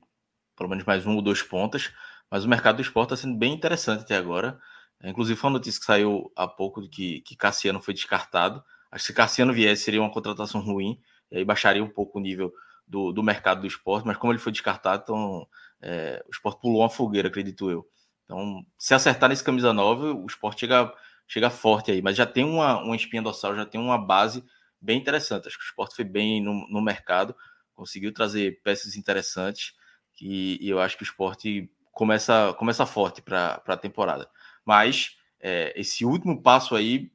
pelo 0.58 0.70
menos 0.70 0.84
mais 0.84 1.06
um 1.06 1.16
ou 1.16 1.22
dois 1.22 1.42
pontas. 1.42 1.94
Mas 2.30 2.46
o 2.46 2.50
mercado 2.50 2.78
do 2.78 2.82
esporte 2.82 3.14
está 3.14 3.28
sendo 3.28 3.38
bem 3.38 3.54
interessante 3.54 4.02
até 4.02 4.16
agora. 4.18 4.60
Inclusive, 5.04 5.40
foi 5.40 5.50
uma 5.50 5.58
notícia 5.58 5.80
que 5.80 5.86
saiu 5.86 6.32
há 6.36 6.48
pouco 6.48 6.82
de 6.82 6.90
que, 6.90 7.22
que 7.22 7.36
Cassiano 7.36 7.80
foi 7.80 7.94
descartado. 7.94 8.64
Acho 8.92 9.04
que 9.04 9.08
se 9.08 9.14
Cassiano 9.14 9.54
viesse, 9.54 9.84
seria 9.84 10.02
uma 10.02 10.12
contratação 10.12 10.62
ruim, 10.62 11.00
e 11.32 11.38
aí 11.38 11.46
baixaria 11.46 11.84
um 11.84 11.90
pouco 11.90 12.20
o 12.20 12.22
nível 12.22 12.52
do, 12.88 13.12
do 13.12 13.22
mercado 13.22 13.62
do 13.62 13.68
esporte, 13.68 14.08
mas 14.08 14.18
como 14.18 14.32
ele 14.32 14.40
foi 14.40 14.52
descartado, 14.52 15.04
então 15.04 15.48
é, 15.82 16.24
o 16.26 16.32
esporte 16.32 16.62
pulou 16.62 16.82
uma 16.82 16.90
fogueira, 16.90 17.28
acredito 17.28 17.70
eu. 17.70 17.88
Então, 18.26 18.66
se 18.78 18.94
acertar 18.94 19.30
nesse 19.30 19.44
camisa 19.44 19.74
nova, 19.74 20.14
o 20.14 20.26
esporte 20.26 20.62
chega, 20.62 20.94
chega 21.28 21.50
forte 21.50 21.92
aí, 21.92 22.02
mas 22.02 22.16
já 22.18 22.26
tem 22.26 22.44
uma, 22.44 22.82
uma 22.82 22.96
espinha 22.96 23.22
dorsal, 23.22 23.56
já 23.56 23.66
tem 23.66 23.80
uma 23.80 23.98
base 23.98 24.44
bem 24.82 24.98
interessante. 24.98 25.48
Acho 25.48 25.58
que 25.58 25.64
o 25.64 25.68
esporte 25.68 25.96
foi 25.96 26.06
bem 26.06 26.42
no, 26.42 26.68
no 26.70 26.82
mercado, 26.82 27.36
conseguiu 27.76 28.14
trazer 28.14 28.62
peças 28.64 28.96
interessantes 28.96 29.74
E, 30.22 30.58
e 30.62 30.70
eu 30.70 30.80
acho 30.80 30.98
que 30.98 31.04
o 31.04 31.06
esporte 31.06 31.70
começa, 31.98 32.54
começa 32.60 32.86
forte 32.86 33.24
para 33.24 33.60
a 33.66 33.76
temporada. 33.76 34.30
Mas 34.64 35.18
é, 35.39 35.74
esse 35.76 36.06
último 36.06 36.43
passo 36.43 36.76
aí 36.76 37.12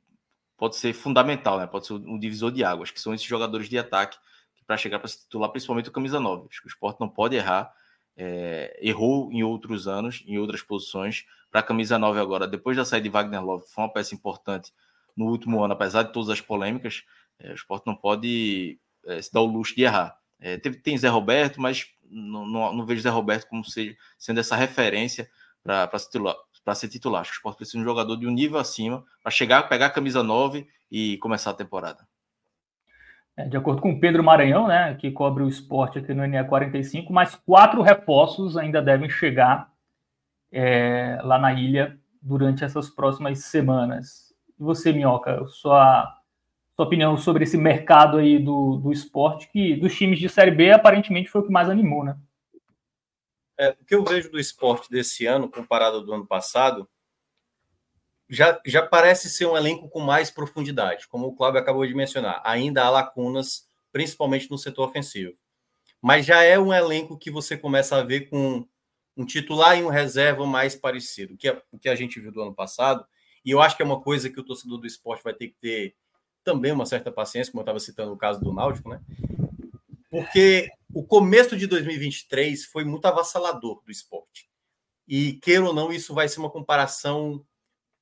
pode 0.56 0.74
ser 0.74 0.92
fundamental, 0.92 1.58
né? 1.58 1.68
Pode 1.68 1.86
ser 1.86 1.92
um 1.92 2.18
divisor 2.18 2.50
de 2.50 2.64
águas, 2.64 2.90
que 2.90 3.00
são 3.00 3.14
esses 3.14 3.26
jogadores 3.26 3.68
de 3.68 3.78
ataque 3.78 4.18
para 4.66 4.76
chegar 4.76 4.98
para 4.98 5.06
se 5.06 5.20
titular, 5.20 5.50
principalmente 5.50 5.88
o 5.88 5.92
camisa 5.92 6.18
9. 6.18 6.48
Acho 6.50 6.60
que 6.60 6.66
o 6.66 6.68
esporte 6.68 7.00
não 7.00 7.08
pode 7.08 7.36
errar. 7.36 7.72
É, 8.16 8.76
errou 8.82 9.32
em 9.32 9.44
outros 9.44 9.86
anos, 9.86 10.24
em 10.26 10.36
outras 10.36 10.62
posições. 10.62 11.24
Para 11.48 11.60
a 11.60 11.64
camisa 11.64 11.96
9 11.96 12.18
agora, 12.18 12.48
depois 12.48 12.76
da 12.76 12.84
saída 12.84 13.04
de 13.04 13.08
Wagner 13.08 13.44
Love, 13.44 13.64
foi 13.68 13.84
uma 13.84 13.92
peça 13.92 14.14
importante 14.16 14.72
no 15.16 15.26
último 15.26 15.62
ano, 15.62 15.74
apesar 15.74 16.02
de 16.02 16.12
todas 16.12 16.28
as 16.28 16.40
polêmicas. 16.40 17.04
É, 17.38 17.52
o 17.52 17.54
esporte 17.54 17.86
não 17.86 17.94
pode 17.94 18.80
é, 19.06 19.22
se 19.22 19.32
dar 19.32 19.42
o 19.42 19.46
luxo 19.46 19.76
de 19.76 19.82
errar. 19.82 20.18
É, 20.42 20.58
teve, 20.58 20.76
tem 20.76 20.98
Zé 20.98 21.08
Roberto, 21.08 21.60
mas 21.60 21.86
não, 22.10 22.44
não, 22.44 22.74
não, 22.74 22.84
vejo 22.84 23.00
Zé 23.00 23.08
Roberto 23.08 23.48
como 23.48 23.62
sendo 24.18 24.40
essa 24.40 24.56
referência 24.56 25.30
para 25.62 25.88
titular 25.98 26.36
para 26.64 26.74
ser 26.74 26.88
titular. 26.88 27.20
Acho 27.20 27.30
que 27.30 27.36
o 27.36 27.38
Sport 27.38 27.56
precisa 27.56 27.78
de 27.78 27.82
um 27.82 27.88
jogador 27.88 28.16
de 28.16 28.26
um 28.26 28.30
nível 28.30 28.58
acima 28.58 29.04
para 29.22 29.30
chegar, 29.30 29.68
pegar 29.68 29.86
a 29.86 29.90
camisa 29.90 30.22
9 30.22 30.66
e 30.90 31.18
começar 31.18 31.50
a 31.50 31.54
temporada. 31.54 32.06
É, 33.36 33.48
de 33.48 33.56
acordo 33.56 33.80
com 33.80 33.92
o 33.92 34.00
Pedro 34.00 34.22
Maranhão, 34.22 34.68
né, 34.68 34.94
que 34.94 35.10
cobre 35.10 35.42
o 35.42 35.48
esporte 35.48 35.98
aqui 35.98 36.12
no 36.12 36.22
NE45, 36.22 37.10
mais 37.10 37.34
quatro 37.34 37.80
reforços 37.80 38.56
ainda 38.56 38.82
devem 38.82 39.08
chegar 39.08 39.70
é, 40.52 41.18
lá 41.22 41.38
na 41.38 41.52
ilha 41.52 41.98
durante 42.20 42.62
essas 42.62 42.90
próximas 42.90 43.44
semanas. 43.44 44.34
E 44.58 44.62
você, 44.62 44.92
Minhoca, 44.92 45.44
sua, 45.46 46.14
sua 46.82 46.86
opinião 46.86 47.16
sobre 47.16 47.44
esse 47.44 47.56
mercado 47.56 48.18
aí 48.18 48.38
do, 48.38 48.76
do 48.76 48.92
esporte, 48.92 49.48
que 49.48 49.76
dos 49.76 49.94
times 49.94 50.18
de 50.18 50.28
Série 50.28 50.50
B 50.50 50.72
aparentemente 50.72 51.30
foi 51.30 51.40
o 51.40 51.44
que 51.44 51.52
mais 51.52 51.68
animou, 51.68 52.04
né? 52.04 52.18
É, 53.58 53.70
o 53.70 53.84
que 53.84 53.94
eu 53.94 54.04
vejo 54.04 54.30
do 54.30 54.40
esporte 54.40 54.90
desse 54.90 55.24
ano, 55.26 55.48
comparado 55.48 55.98
ao 55.98 56.02
do 56.02 56.12
ano 56.12 56.26
passado, 56.26 56.88
já, 58.28 58.60
já 58.66 58.84
parece 58.84 59.30
ser 59.30 59.46
um 59.46 59.56
elenco 59.56 59.88
com 59.88 60.00
mais 60.00 60.30
profundidade, 60.30 61.06
como 61.06 61.28
o 61.28 61.36
Cláudio 61.36 61.60
acabou 61.60 61.86
de 61.86 61.94
mencionar. 61.94 62.40
Ainda 62.44 62.82
há 62.82 62.90
lacunas, 62.90 63.68
principalmente 63.92 64.50
no 64.50 64.58
setor 64.58 64.88
ofensivo. 64.88 65.34
Mas 66.00 66.26
já 66.26 66.42
é 66.42 66.58
um 66.58 66.72
elenco 66.72 67.16
que 67.16 67.30
você 67.30 67.56
começa 67.56 67.96
a 67.96 68.02
ver 68.02 68.22
com 68.28 68.66
um 69.16 69.24
titular 69.24 69.78
e 69.78 69.84
um 69.84 69.88
reserva 69.88 70.44
mais 70.46 70.74
parecido, 70.74 71.36
que 71.36 71.46
é 71.46 71.62
o 71.70 71.78
que 71.78 71.88
a 71.88 71.94
gente 71.94 72.18
viu 72.18 72.32
do 72.32 72.42
ano 72.42 72.54
passado. 72.54 73.06
E 73.44 73.50
eu 73.50 73.60
acho 73.60 73.76
que 73.76 73.82
é 73.82 73.86
uma 73.86 74.00
coisa 74.00 74.30
que 74.30 74.40
o 74.40 74.44
torcedor 74.44 74.78
do 74.78 74.86
esporte 74.86 75.22
vai 75.22 75.34
ter 75.34 75.48
que 75.48 75.56
ter 75.60 75.94
também 76.44 76.72
uma 76.72 76.86
certa 76.86 77.10
paciência, 77.10 77.52
como 77.52 77.60
eu 77.60 77.64
estava 77.64 77.80
citando 77.80 78.12
o 78.12 78.16
caso 78.16 78.40
do 78.40 78.52
Náutico, 78.52 78.88
né? 78.88 79.00
Porque 80.10 80.68
o 80.92 81.02
começo 81.02 81.56
de 81.56 81.66
2023 81.66 82.66
foi 82.66 82.84
muito 82.84 83.06
avassalador 83.06 83.82
do 83.84 83.90
esporte. 83.90 84.50
E, 85.08 85.34
queira 85.34 85.64
ou 85.64 85.74
não, 85.74 85.92
isso 85.92 86.14
vai 86.14 86.28
ser 86.28 86.40
uma 86.40 86.50
comparação 86.50 87.44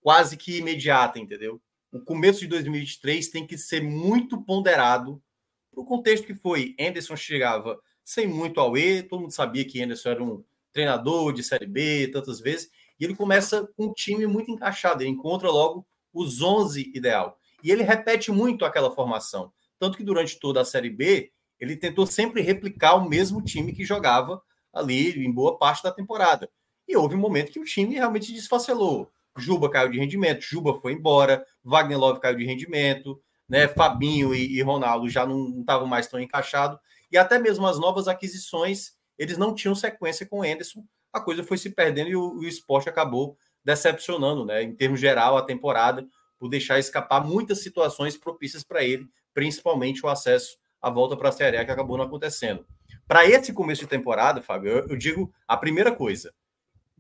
quase 0.00 0.36
que 0.36 0.58
imediata, 0.58 1.18
entendeu? 1.18 1.60
O 1.92 2.00
começo 2.00 2.40
de 2.40 2.46
2023 2.46 3.28
tem 3.28 3.46
que 3.46 3.58
ser 3.58 3.82
muito 3.82 4.40
ponderado 4.42 5.22
para 5.70 5.80
o 5.80 5.84
contexto 5.84 6.26
que 6.26 6.34
foi. 6.34 6.74
Anderson 6.78 7.16
chegava 7.16 7.80
sem 8.04 8.26
muito 8.26 8.60
E, 8.76 9.02
todo 9.02 9.20
mundo 9.20 9.32
sabia 9.32 9.64
que 9.64 9.82
Anderson 9.82 10.10
era 10.10 10.22
um 10.22 10.44
treinador 10.72 11.32
de 11.32 11.42
Série 11.42 11.66
B 11.66 12.08
tantas 12.08 12.40
vezes, 12.40 12.70
e 12.98 13.04
ele 13.04 13.14
começa 13.14 13.66
com 13.76 13.86
um 13.86 13.92
time 13.92 14.26
muito 14.26 14.50
encaixado, 14.50 15.02
ele 15.02 15.10
encontra 15.10 15.50
logo 15.50 15.86
os 16.12 16.42
11 16.42 16.92
ideal. 16.94 17.39
E 17.62 17.70
ele 17.70 17.82
repete 17.82 18.30
muito 18.30 18.64
aquela 18.64 18.90
formação. 18.90 19.52
Tanto 19.78 19.96
que 19.96 20.04
durante 20.04 20.38
toda 20.38 20.60
a 20.60 20.64
Série 20.64 20.90
B, 20.90 21.32
ele 21.58 21.76
tentou 21.76 22.06
sempre 22.06 22.40
replicar 22.40 22.94
o 22.94 23.08
mesmo 23.08 23.42
time 23.42 23.72
que 23.72 23.84
jogava 23.84 24.42
ali 24.72 25.24
em 25.24 25.30
boa 25.30 25.58
parte 25.58 25.82
da 25.82 25.92
temporada. 25.92 26.50
E 26.88 26.96
houve 26.96 27.14
um 27.14 27.20
momento 27.20 27.52
que 27.52 27.60
o 27.60 27.64
time 27.64 27.94
realmente 27.94 28.32
desfacelou. 28.32 29.10
Juba 29.36 29.70
caiu 29.70 29.90
de 29.90 29.98
rendimento, 29.98 30.42
Juba 30.42 30.74
foi 30.80 30.92
embora, 30.92 31.44
Wagner 31.62 31.98
Love 31.98 32.20
caiu 32.20 32.36
de 32.36 32.44
rendimento, 32.44 33.20
né? 33.48 33.68
Fabinho 33.68 34.34
e, 34.34 34.56
e 34.56 34.62
Ronaldo 34.62 35.08
já 35.08 35.26
não 35.26 35.60
estavam 35.60 35.86
mais 35.86 36.06
tão 36.06 36.20
encaixados. 36.20 36.78
E 37.10 37.18
até 37.18 37.38
mesmo 37.38 37.66
as 37.66 37.78
novas 37.78 38.08
aquisições, 38.08 38.92
eles 39.18 39.36
não 39.36 39.54
tinham 39.54 39.74
sequência 39.74 40.26
com 40.26 40.40
o 40.40 40.42
Anderson. 40.42 40.84
A 41.12 41.20
coisa 41.20 41.42
foi 41.42 41.58
se 41.58 41.70
perdendo 41.70 42.10
e 42.10 42.16
o, 42.16 42.38
o 42.38 42.44
esporte 42.44 42.88
acabou 42.88 43.36
decepcionando, 43.64 44.44
né? 44.44 44.62
Em 44.62 44.74
termos 44.74 45.00
geral, 45.00 45.36
a 45.36 45.42
temporada, 45.42 46.06
por 46.40 46.48
deixar 46.48 46.78
escapar 46.78 47.22
muitas 47.22 47.62
situações 47.62 48.16
propícias 48.16 48.64
para 48.64 48.82
ele, 48.82 49.06
principalmente 49.34 50.04
o 50.04 50.08
acesso 50.08 50.58
a 50.80 50.88
volta 50.88 51.14
para 51.14 51.28
a 51.28 51.32
Série 51.32 51.58
A 51.58 51.64
que 51.64 51.70
acabou 51.70 51.98
não 51.98 52.06
acontecendo. 52.06 52.66
Para 53.06 53.26
esse 53.26 53.52
começo 53.52 53.82
de 53.82 53.86
temporada, 53.86 54.40
Fábio, 54.40 54.70
eu, 54.70 54.88
eu, 54.88 54.96
digo 54.96 55.30
a 55.46 55.56
primeira 55.56 55.94
coisa: 55.94 56.32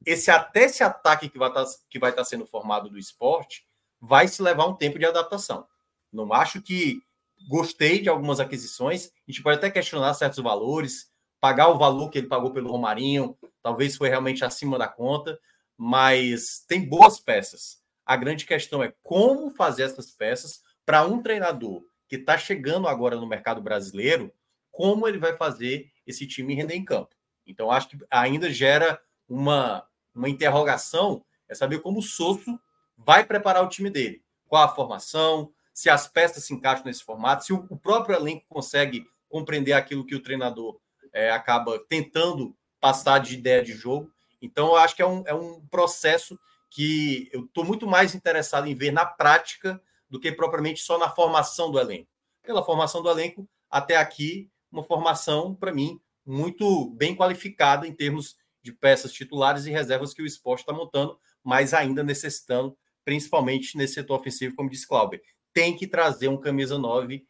esse 0.04 0.30
até 0.30 0.64
esse 0.64 0.82
ataque 0.84 1.30
que 1.30 1.38
vai 1.38 1.48
estar 1.48 1.64
tá, 1.64 1.70
que 1.88 1.98
vai 1.98 2.12
tá 2.12 2.22
sendo 2.22 2.46
formado 2.46 2.90
do 2.90 2.98
esporte 2.98 3.66
vai 3.98 4.28
se 4.28 4.42
levar 4.42 4.66
um 4.66 4.74
tempo 4.74 4.98
de 4.98 5.06
adaptação. 5.06 5.66
Não 6.12 6.32
acho 6.32 6.60
que 6.60 7.02
gostei 7.48 8.00
de 8.00 8.08
algumas 8.08 8.40
aquisições. 8.40 9.06
A 9.26 9.30
gente 9.30 9.42
pode 9.42 9.58
até 9.58 9.70
questionar 9.70 10.12
certos 10.14 10.38
valores, 10.38 11.10
pagar 11.40 11.68
o 11.68 11.78
valor 11.78 12.10
que 12.10 12.18
ele 12.18 12.26
pagou 12.26 12.52
pelo 12.52 12.70
Romarinho, 12.70 13.36
talvez 13.62 13.96
foi 13.96 14.08
realmente 14.08 14.44
acima 14.44 14.78
da 14.78 14.88
conta, 14.88 15.38
mas 15.76 16.64
tem 16.68 16.86
boas 16.86 17.18
peças. 17.18 17.79
A 18.10 18.16
grande 18.16 18.44
questão 18.44 18.82
é 18.82 18.92
como 19.04 19.50
fazer 19.50 19.84
essas 19.84 20.10
peças 20.10 20.62
para 20.84 21.06
um 21.06 21.22
treinador 21.22 21.84
que 22.08 22.16
está 22.16 22.36
chegando 22.36 22.88
agora 22.88 23.14
no 23.14 23.24
mercado 23.24 23.62
brasileiro, 23.62 24.34
como 24.72 25.06
ele 25.06 25.16
vai 25.16 25.36
fazer 25.36 25.86
esse 26.04 26.26
time 26.26 26.52
render 26.52 26.74
em 26.74 26.84
campo. 26.84 27.14
Então, 27.46 27.70
acho 27.70 27.90
que 27.90 27.98
ainda 28.10 28.50
gera 28.50 29.00
uma, 29.28 29.86
uma 30.12 30.28
interrogação, 30.28 31.24
é 31.48 31.54
saber 31.54 31.82
como 31.82 32.00
o 32.00 32.02
Sosso 32.02 32.58
vai 32.96 33.24
preparar 33.24 33.62
o 33.62 33.68
time 33.68 33.88
dele. 33.88 34.24
Qual 34.48 34.64
a 34.64 34.74
formação, 34.74 35.52
se 35.72 35.88
as 35.88 36.08
peças 36.08 36.42
se 36.42 36.52
encaixam 36.52 36.86
nesse 36.86 37.04
formato, 37.04 37.44
se 37.44 37.52
o, 37.52 37.76
próprio 37.76 38.16
elenco 38.16 38.44
consegue 38.48 39.06
compreender 39.28 39.74
aquilo 39.74 40.04
que 40.04 40.16
o 40.16 40.20
treinador 40.20 40.80
é, 41.12 41.30
acaba 41.30 41.78
tentando 41.88 42.56
passar 42.80 43.20
de 43.20 43.34
ideia 43.34 43.62
de 43.62 43.72
jogo. 43.72 44.10
Então, 44.42 44.66
eu 44.66 44.76
acho 44.78 44.96
que 44.96 45.02
é 45.02 45.06
um, 45.06 45.22
é 45.28 45.32
um 45.32 45.64
processo 45.68 46.36
que 46.70 47.28
eu 47.32 47.44
estou 47.44 47.64
muito 47.64 47.86
mais 47.86 48.14
interessado 48.14 48.66
em 48.66 48.74
ver 48.74 48.92
na 48.92 49.04
prática 49.04 49.82
do 50.08 50.20
que 50.20 50.30
propriamente 50.32 50.80
só 50.82 50.96
na 50.98 51.10
formação 51.10 51.70
do 51.70 51.78
elenco. 51.78 52.08
Pela 52.42 52.64
formação 52.64 53.02
do 53.02 53.10
elenco, 53.10 53.48
até 53.68 53.96
aqui, 53.96 54.50
uma 54.70 54.82
formação, 54.82 55.54
para 55.54 55.72
mim, 55.72 56.00
muito 56.24 56.90
bem 56.90 57.14
qualificada 57.14 57.86
em 57.86 57.92
termos 57.92 58.36
de 58.62 58.72
peças 58.72 59.12
titulares 59.12 59.66
e 59.66 59.70
reservas 59.70 60.14
que 60.14 60.22
o 60.22 60.26
esporte 60.26 60.60
está 60.60 60.72
montando, 60.72 61.18
mas 61.42 61.74
ainda 61.74 62.02
necessitando, 62.02 62.76
principalmente 63.04 63.76
nesse 63.76 63.94
setor 63.94 64.20
ofensivo, 64.20 64.54
como 64.54 64.70
disse 64.70 64.86
Cláudio, 64.86 65.20
tem 65.52 65.76
que 65.76 65.86
trazer 65.86 66.28
um 66.28 66.36
camisa 66.36 66.78
9 66.78 67.26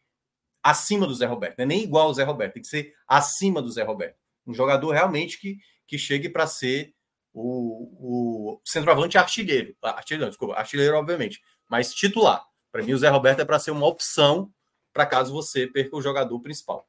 acima 0.61 1.07
do 1.07 1.15
Zé 1.15 1.25
Roberto, 1.25 1.57
não 1.57 1.63
é 1.63 1.67
nem 1.67 1.83
igual 1.83 2.07
ao 2.07 2.13
Zé 2.13 2.23
Roberto, 2.23 2.53
tem 2.53 2.61
que 2.61 2.67
ser 2.67 2.93
acima 3.07 3.61
do 3.61 3.71
Zé 3.71 3.83
Roberto. 3.83 4.17
Um 4.45 4.53
jogador 4.53 4.91
realmente 4.91 5.39
que, 5.39 5.57
que 5.87 5.97
chegue 5.97 6.29
para 6.29 6.45
ser 6.45 6.93
o, 7.33 8.55
o 8.55 8.61
centroavante 8.65 9.17
artilheiro. 9.17 9.75
Artilheiro, 9.81 10.29
desculpa, 10.29 10.55
artilheiro, 10.55 10.97
obviamente, 10.97 11.41
mas 11.69 11.93
titular. 11.93 12.45
Para 12.71 12.83
mim, 12.83 12.93
o 12.93 12.97
Zé 12.97 13.09
Roberto 13.09 13.41
é 13.41 13.45
para 13.45 13.59
ser 13.59 13.71
uma 13.71 13.87
opção 13.87 14.51
para 14.93 15.05
caso 15.05 15.33
você 15.33 15.67
perca 15.67 15.95
o 15.95 16.01
jogador 16.01 16.39
principal. 16.39 16.87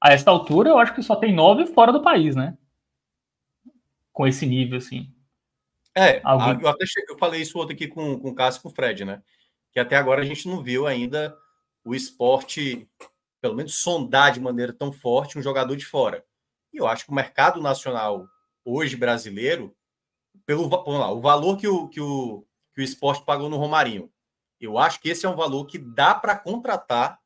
A 0.00 0.12
esta 0.12 0.30
altura, 0.30 0.70
eu 0.70 0.78
acho 0.78 0.94
que 0.94 1.02
só 1.02 1.16
tem 1.16 1.34
nove 1.34 1.66
fora 1.66 1.92
do 1.92 2.02
país, 2.02 2.36
né? 2.36 2.56
Com 4.12 4.26
esse 4.26 4.46
nível, 4.46 4.78
assim. 4.78 5.12
É, 5.94 6.20
Alguém... 6.22 6.62
eu 6.62 6.68
até 6.68 6.86
cheguei, 6.86 7.12
eu 7.12 7.18
falei 7.18 7.42
isso 7.42 7.58
outro 7.58 7.74
aqui 7.74 7.88
com, 7.88 8.18
com 8.18 8.28
o 8.30 8.34
Cássio 8.34 8.60
e 8.60 8.62
com 8.62 8.68
o 8.68 8.72
Fred, 8.72 9.04
né? 9.04 9.22
Que 9.72 9.80
até 9.80 9.96
agora 9.96 10.22
a 10.22 10.24
gente 10.24 10.46
não 10.46 10.62
viu 10.62 10.86
ainda 10.86 11.36
o 11.84 11.94
esporte, 11.94 12.88
pelo 13.40 13.54
menos, 13.54 13.80
sondar 13.80 14.32
de 14.32 14.40
maneira 14.40 14.72
tão 14.72 14.92
forte 14.92 15.38
um 15.38 15.42
jogador 15.42 15.76
de 15.76 15.84
fora. 15.84 16.24
E 16.72 16.76
eu 16.76 16.86
acho 16.86 17.04
que 17.04 17.10
o 17.10 17.14
mercado 17.14 17.60
nacional 17.60 18.28
hoje 18.68 18.96
brasileiro, 18.96 19.74
pelo 20.44 20.68
vamos 20.68 21.00
lá, 21.00 21.10
o 21.10 21.20
valor 21.20 21.56
que 21.56 21.66
o, 21.66 21.88
que 21.88 22.00
o, 22.00 22.44
que 22.74 22.82
o 22.82 22.84
esporte 22.84 23.24
pagou 23.24 23.48
no 23.48 23.56
Romarinho, 23.56 24.12
eu 24.60 24.76
acho 24.76 25.00
que 25.00 25.08
esse 25.08 25.24
é 25.24 25.28
um 25.28 25.36
valor 25.36 25.64
que 25.66 25.78
dá 25.78 26.14
para 26.14 26.36
contratar 26.36 27.18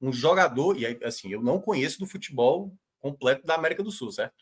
um 0.00 0.12
jogador, 0.12 0.76
e 0.76 0.86
assim, 1.04 1.30
eu 1.32 1.42
não 1.42 1.60
conheço 1.60 1.98
do 1.98 2.06
futebol 2.06 2.72
completo 3.00 3.44
da 3.46 3.54
América 3.54 3.82
do 3.82 3.90
Sul, 3.90 4.12
certo? 4.12 4.34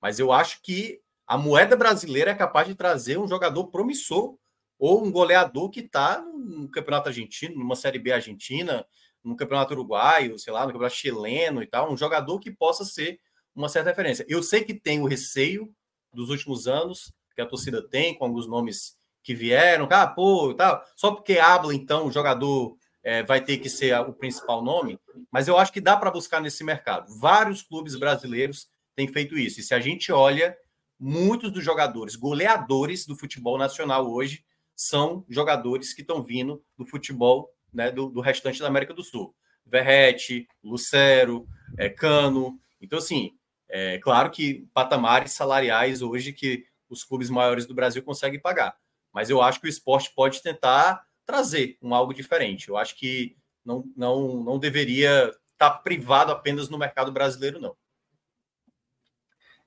Mas 0.00 0.18
eu 0.18 0.32
acho 0.32 0.62
que 0.62 1.00
a 1.26 1.36
moeda 1.36 1.76
brasileira 1.76 2.30
é 2.30 2.34
capaz 2.34 2.66
de 2.66 2.74
trazer 2.74 3.18
um 3.18 3.28
jogador 3.28 3.66
promissor 3.66 4.38
ou 4.78 5.04
um 5.04 5.10
goleador 5.10 5.68
que 5.70 5.80
está 5.80 6.20
no 6.22 6.70
campeonato 6.70 7.08
argentino, 7.08 7.56
numa 7.56 7.76
Série 7.76 7.98
B 7.98 8.12
argentina, 8.12 8.86
no 9.22 9.36
campeonato 9.36 9.74
uruguaio, 9.74 10.38
sei 10.38 10.52
lá, 10.52 10.60
no 10.60 10.72
campeonato 10.72 10.94
chileno 10.94 11.62
e 11.62 11.66
tal, 11.66 11.92
um 11.92 11.96
jogador 11.96 12.38
que 12.38 12.50
possa 12.50 12.84
ser 12.84 13.20
uma 13.54 13.68
certa 13.68 13.90
referência. 13.90 14.24
Eu 14.28 14.42
sei 14.42 14.62
que 14.64 14.72
tem 14.72 15.00
o 15.00 15.06
receio 15.06 15.74
dos 16.12 16.30
últimos 16.30 16.66
anos 16.66 17.12
que 17.34 17.40
a 17.40 17.46
torcida 17.46 17.80
tem 17.80 18.14
com 18.14 18.24
alguns 18.24 18.46
nomes 18.46 18.96
que 19.22 19.34
vieram, 19.34 19.86
ah, 19.90 20.06
pô, 20.06 20.54
tal, 20.54 20.82
só 20.96 21.12
porque 21.12 21.38
habla, 21.38 21.74
então, 21.74 22.06
o 22.06 22.10
jogador 22.10 22.76
é, 23.02 23.22
vai 23.22 23.42
ter 23.42 23.58
que 23.58 23.68
ser 23.68 23.98
o 24.00 24.12
principal 24.12 24.62
nome, 24.62 24.98
mas 25.30 25.48
eu 25.48 25.56
acho 25.58 25.72
que 25.72 25.80
dá 25.80 25.96
para 25.96 26.10
buscar 26.10 26.40
nesse 26.40 26.64
mercado. 26.64 27.06
Vários 27.18 27.62
clubes 27.62 27.94
brasileiros 27.96 28.68
tem 28.96 29.06
feito 29.06 29.38
isso. 29.38 29.60
E 29.60 29.62
se 29.62 29.74
a 29.74 29.80
gente 29.80 30.10
olha, 30.10 30.56
muitos 30.98 31.52
dos 31.52 31.64
jogadores 31.64 32.16
goleadores 32.16 33.06
do 33.06 33.16
futebol 33.16 33.56
nacional 33.56 34.10
hoje 34.10 34.44
são 34.74 35.24
jogadores 35.28 35.92
que 35.92 36.00
estão 36.00 36.22
vindo 36.22 36.62
do 36.76 36.84
futebol 36.84 37.52
né, 37.72 37.90
do, 37.90 38.08
do, 38.08 38.20
restante 38.20 38.60
da 38.60 38.66
América 38.66 38.94
do 38.94 39.04
Sul. 39.04 39.34
Verrete, 39.64 40.48
Lucero, 40.62 41.46
é, 41.76 41.88
Cano. 41.88 42.58
Então, 42.80 42.98
assim, 42.98 43.32
é 43.68 43.98
claro 43.98 44.30
que 44.30 44.66
patamares 44.72 45.32
salariais 45.32 46.02
hoje 46.02 46.32
que 46.32 46.64
os 46.88 47.04
clubes 47.04 47.28
maiores 47.28 47.66
do 47.66 47.74
Brasil 47.74 48.02
conseguem 48.02 48.40
pagar. 48.40 48.76
Mas 49.12 49.30
eu 49.30 49.42
acho 49.42 49.60
que 49.60 49.66
o 49.66 49.68
esporte 49.68 50.12
pode 50.14 50.42
tentar 50.42 51.02
trazer 51.26 51.76
um 51.82 51.94
algo 51.94 52.14
diferente. 52.14 52.68
Eu 52.68 52.76
acho 52.76 52.96
que 52.96 53.36
não, 53.64 53.84
não, 53.96 54.42
não 54.42 54.58
deveria 54.58 55.30
estar 55.52 55.70
privado 55.82 56.32
apenas 56.32 56.68
no 56.68 56.78
mercado 56.78 57.12
brasileiro, 57.12 57.60
não. 57.60 57.74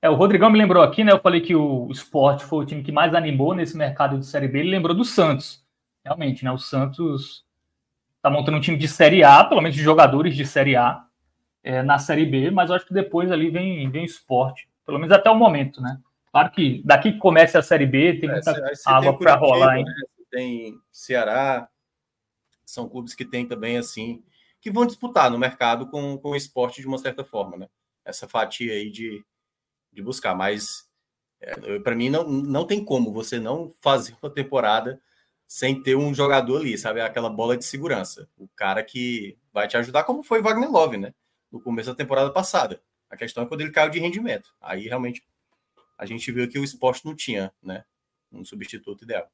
É, 0.00 0.10
o 0.10 0.14
Rodrigão 0.14 0.50
me 0.50 0.58
lembrou 0.58 0.82
aqui, 0.82 1.04
né? 1.04 1.12
Eu 1.12 1.20
falei 1.20 1.40
que 1.40 1.54
o 1.54 1.88
esporte 1.92 2.44
foi 2.44 2.64
o 2.64 2.66
time 2.66 2.82
que 2.82 2.90
mais 2.90 3.14
animou 3.14 3.54
nesse 3.54 3.76
mercado 3.76 4.18
de 4.18 4.26
Série 4.26 4.48
B. 4.48 4.58
Ele 4.58 4.70
lembrou 4.70 4.96
do 4.96 5.04
Santos. 5.04 5.64
Realmente, 6.04 6.44
né? 6.44 6.50
O 6.50 6.58
Santos 6.58 7.44
está 8.16 8.28
montando 8.28 8.58
um 8.58 8.60
time 8.60 8.76
de 8.76 8.88
Série 8.88 9.22
A, 9.22 9.44
pelo 9.44 9.60
menos 9.60 9.76
de 9.76 9.82
jogadores 9.82 10.34
de 10.34 10.44
Série 10.44 10.74
A, 10.74 11.04
é, 11.62 11.82
na 11.82 11.98
Série 11.98 12.26
B, 12.26 12.50
mas 12.50 12.70
eu 12.70 12.76
acho 12.76 12.86
que 12.86 12.94
depois 12.94 13.30
ali 13.30 13.50
vem, 13.50 13.88
vem 13.90 14.04
esporte. 14.04 14.68
Pelo 14.84 14.98
menos 14.98 15.14
até 15.14 15.30
o 15.30 15.36
momento, 15.36 15.80
né? 15.80 16.00
Claro 16.30 16.50
que 16.50 16.82
daqui 16.84 17.12
que 17.12 17.18
começa 17.18 17.58
a 17.58 17.62
Série 17.62 17.86
B, 17.86 18.18
tem 18.18 18.28
é, 18.28 18.32
muita 18.32 18.50
é, 18.50 18.72
água 18.86 19.16
para 19.16 19.34
rolar, 19.34 19.78
hein? 19.78 19.84
Né? 19.84 19.92
Tem 20.30 20.78
Ceará, 20.90 21.68
são 22.64 22.88
clubes 22.88 23.14
que 23.14 23.24
tem 23.24 23.46
também, 23.46 23.76
assim, 23.76 24.22
que 24.60 24.70
vão 24.70 24.86
disputar 24.86 25.30
no 25.30 25.38
mercado 25.38 25.86
com, 25.88 26.16
com 26.18 26.30
o 26.30 26.36
esporte 26.36 26.80
de 26.80 26.86
uma 26.86 26.98
certa 26.98 27.22
forma, 27.24 27.56
né? 27.56 27.68
Essa 28.04 28.26
fatia 28.26 28.72
aí 28.72 28.90
de, 28.90 29.24
de 29.92 30.02
buscar. 30.02 30.34
Mas, 30.34 30.88
é, 31.40 31.78
para 31.80 31.94
mim, 31.94 32.08
não, 32.08 32.24
não 32.24 32.66
tem 32.66 32.84
como 32.84 33.12
você 33.12 33.38
não 33.38 33.72
fazer 33.80 34.16
uma 34.22 34.30
temporada 34.30 35.00
sem 35.46 35.82
ter 35.82 35.94
um 35.94 36.14
jogador 36.14 36.62
ali, 36.62 36.78
sabe? 36.78 37.02
Aquela 37.02 37.28
bola 37.28 37.58
de 37.58 37.64
segurança. 37.64 38.26
O 38.38 38.48
cara 38.48 38.82
que 38.82 39.36
vai 39.52 39.68
te 39.68 39.76
ajudar, 39.76 40.04
como 40.04 40.22
foi 40.22 40.40
Wagner 40.40 40.70
Love, 40.70 40.96
né? 40.96 41.12
No 41.52 41.60
começo 41.60 41.90
da 41.90 41.94
temporada 41.94 42.30
passada. 42.30 42.80
A 43.10 43.16
questão 43.16 43.44
é 43.44 43.46
quando 43.46 43.60
ele 43.60 43.70
caiu 43.70 43.90
de 43.90 44.00
rendimento. 44.00 44.54
Aí 44.60 44.88
realmente 44.88 45.22
a 45.98 46.06
gente 46.06 46.32
viu 46.32 46.48
que 46.48 46.58
o 46.58 46.64
esporte 46.64 47.04
não 47.04 47.14
tinha, 47.14 47.52
né? 47.62 47.84
Um 48.32 48.44
substituto 48.44 49.04
ideal. 49.04 49.30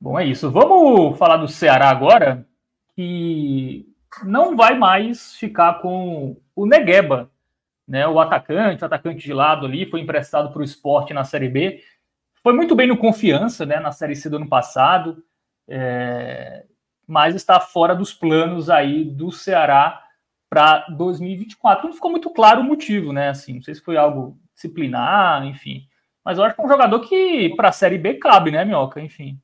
Bom, 0.00 0.18
é 0.18 0.24
isso. 0.24 0.48
Vamos 0.50 1.18
falar 1.18 1.38
do 1.38 1.48
Ceará 1.48 1.90
agora, 1.90 2.46
que 2.94 3.92
não 4.22 4.56
vai 4.56 4.78
mais 4.78 5.34
ficar 5.34 5.82
com 5.82 6.40
o 6.54 6.64
Negueba, 6.64 7.30
né? 7.86 8.06
O 8.06 8.20
atacante, 8.20 8.82
o 8.82 8.86
atacante 8.86 9.24
de 9.24 9.32
lado 9.32 9.66
ali, 9.66 9.90
foi 9.90 10.00
emprestado 10.00 10.52
para 10.52 10.60
o 10.60 10.64
esporte 10.64 11.12
na 11.12 11.24
Série 11.24 11.48
B. 11.48 11.82
Foi 12.42 12.52
muito 12.52 12.76
bem 12.76 12.86
no 12.86 12.96
Confiança, 12.96 13.66
né? 13.66 13.80
Na 13.80 13.90
Série 13.90 14.14
C 14.14 14.30
do 14.30 14.36
ano 14.36 14.48
passado, 14.48 15.24
é... 15.66 16.64
mas 17.08 17.34
está 17.34 17.58
fora 17.58 17.96
dos 17.96 18.12
planos 18.12 18.68
aí 18.68 19.02
do 19.02 19.32
Ceará 19.32 20.04
para 20.50 20.86
2024. 20.90 21.86
Não 21.86 21.94
ficou 21.94 22.10
muito 22.10 22.28
claro 22.30 22.60
o 22.60 22.64
motivo, 22.64 23.14
né? 23.14 23.30
Assim, 23.30 23.54
não 23.54 23.62
sei 23.62 23.74
se 23.74 23.80
foi 23.80 23.96
algo 23.96 24.38
disciplinar, 24.54 25.46
enfim. 25.46 25.88
Mas 26.22 26.36
eu 26.36 26.44
acho 26.44 26.54
que 26.54 26.60
é 26.60 26.64
um 26.64 26.68
jogador 26.68 27.00
que 27.00 27.54
para 27.56 27.70
a 27.70 27.72
Série 27.72 27.96
B 27.96 28.14
cabe, 28.14 28.50
né, 28.50 28.62
Minhoca? 28.62 29.00
Enfim. 29.00 29.40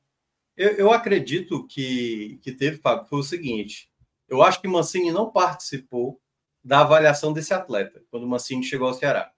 Eu, 0.55 0.69
eu 0.73 0.93
acredito 0.93 1.65
que, 1.65 2.39
que 2.43 2.51
teve, 2.51 2.77
Fábio, 2.77 3.07
foi 3.07 3.19
o 3.19 3.23
seguinte. 3.23 3.89
Eu 4.29 4.43
acho 4.43 4.61
que 4.61 4.67
Mancini 4.67 5.11
não 5.11 5.31
participou 5.31 6.21
da 6.63 6.81
avaliação 6.81 7.33
desse 7.33 7.53
atleta 7.53 8.03
quando 8.11 8.27
Mancini 8.27 8.63
chegou 8.63 8.87
ao 8.87 8.93
Ceará. 8.93 9.31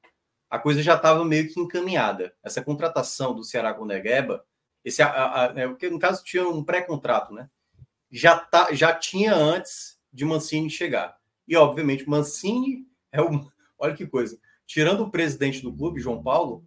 A 0.49 0.59
coisa 0.59 0.81
já 0.81 0.95
estava 0.95 1.23
meio 1.23 1.51
que 1.51 1.59
encaminhada. 1.59 2.33
Essa 2.43 2.61
contratação 2.61 3.33
do 3.33 3.43
Ceará 3.43 3.73
com 3.73 3.83
o 3.83 3.87
Negueba, 3.87 4.43
esse, 4.83 5.01
a, 5.01 5.07
a, 5.07 5.45
a, 5.45 5.59
é, 5.59 5.89
no 5.89 5.99
caso 5.99 6.23
tinha 6.23 6.47
um 6.47 6.63
pré-contrato, 6.63 7.33
né? 7.33 7.49
Já, 8.11 8.37
tá, 8.37 8.73
já 8.73 8.93
tinha 8.93 9.35
antes 9.35 9.99
de 10.11 10.25
Mancini 10.25 10.69
chegar. 10.69 11.17
E, 11.47 11.55
obviamente, 11.55 12.07
Mancini 12.07 12.85
é 13.11 13.21
o. 13.21 13.29
Olha 13.77 13.95
que 13.95 14.07
coisa. 14.07 14.39
Tirando 14.65 15.01
o 15.01 15.11
presidente 15.11 15.61
do 15.61 15.71
clube, 15.73 15.99
João 15.99 16.21
Paulo, 16.21 16.65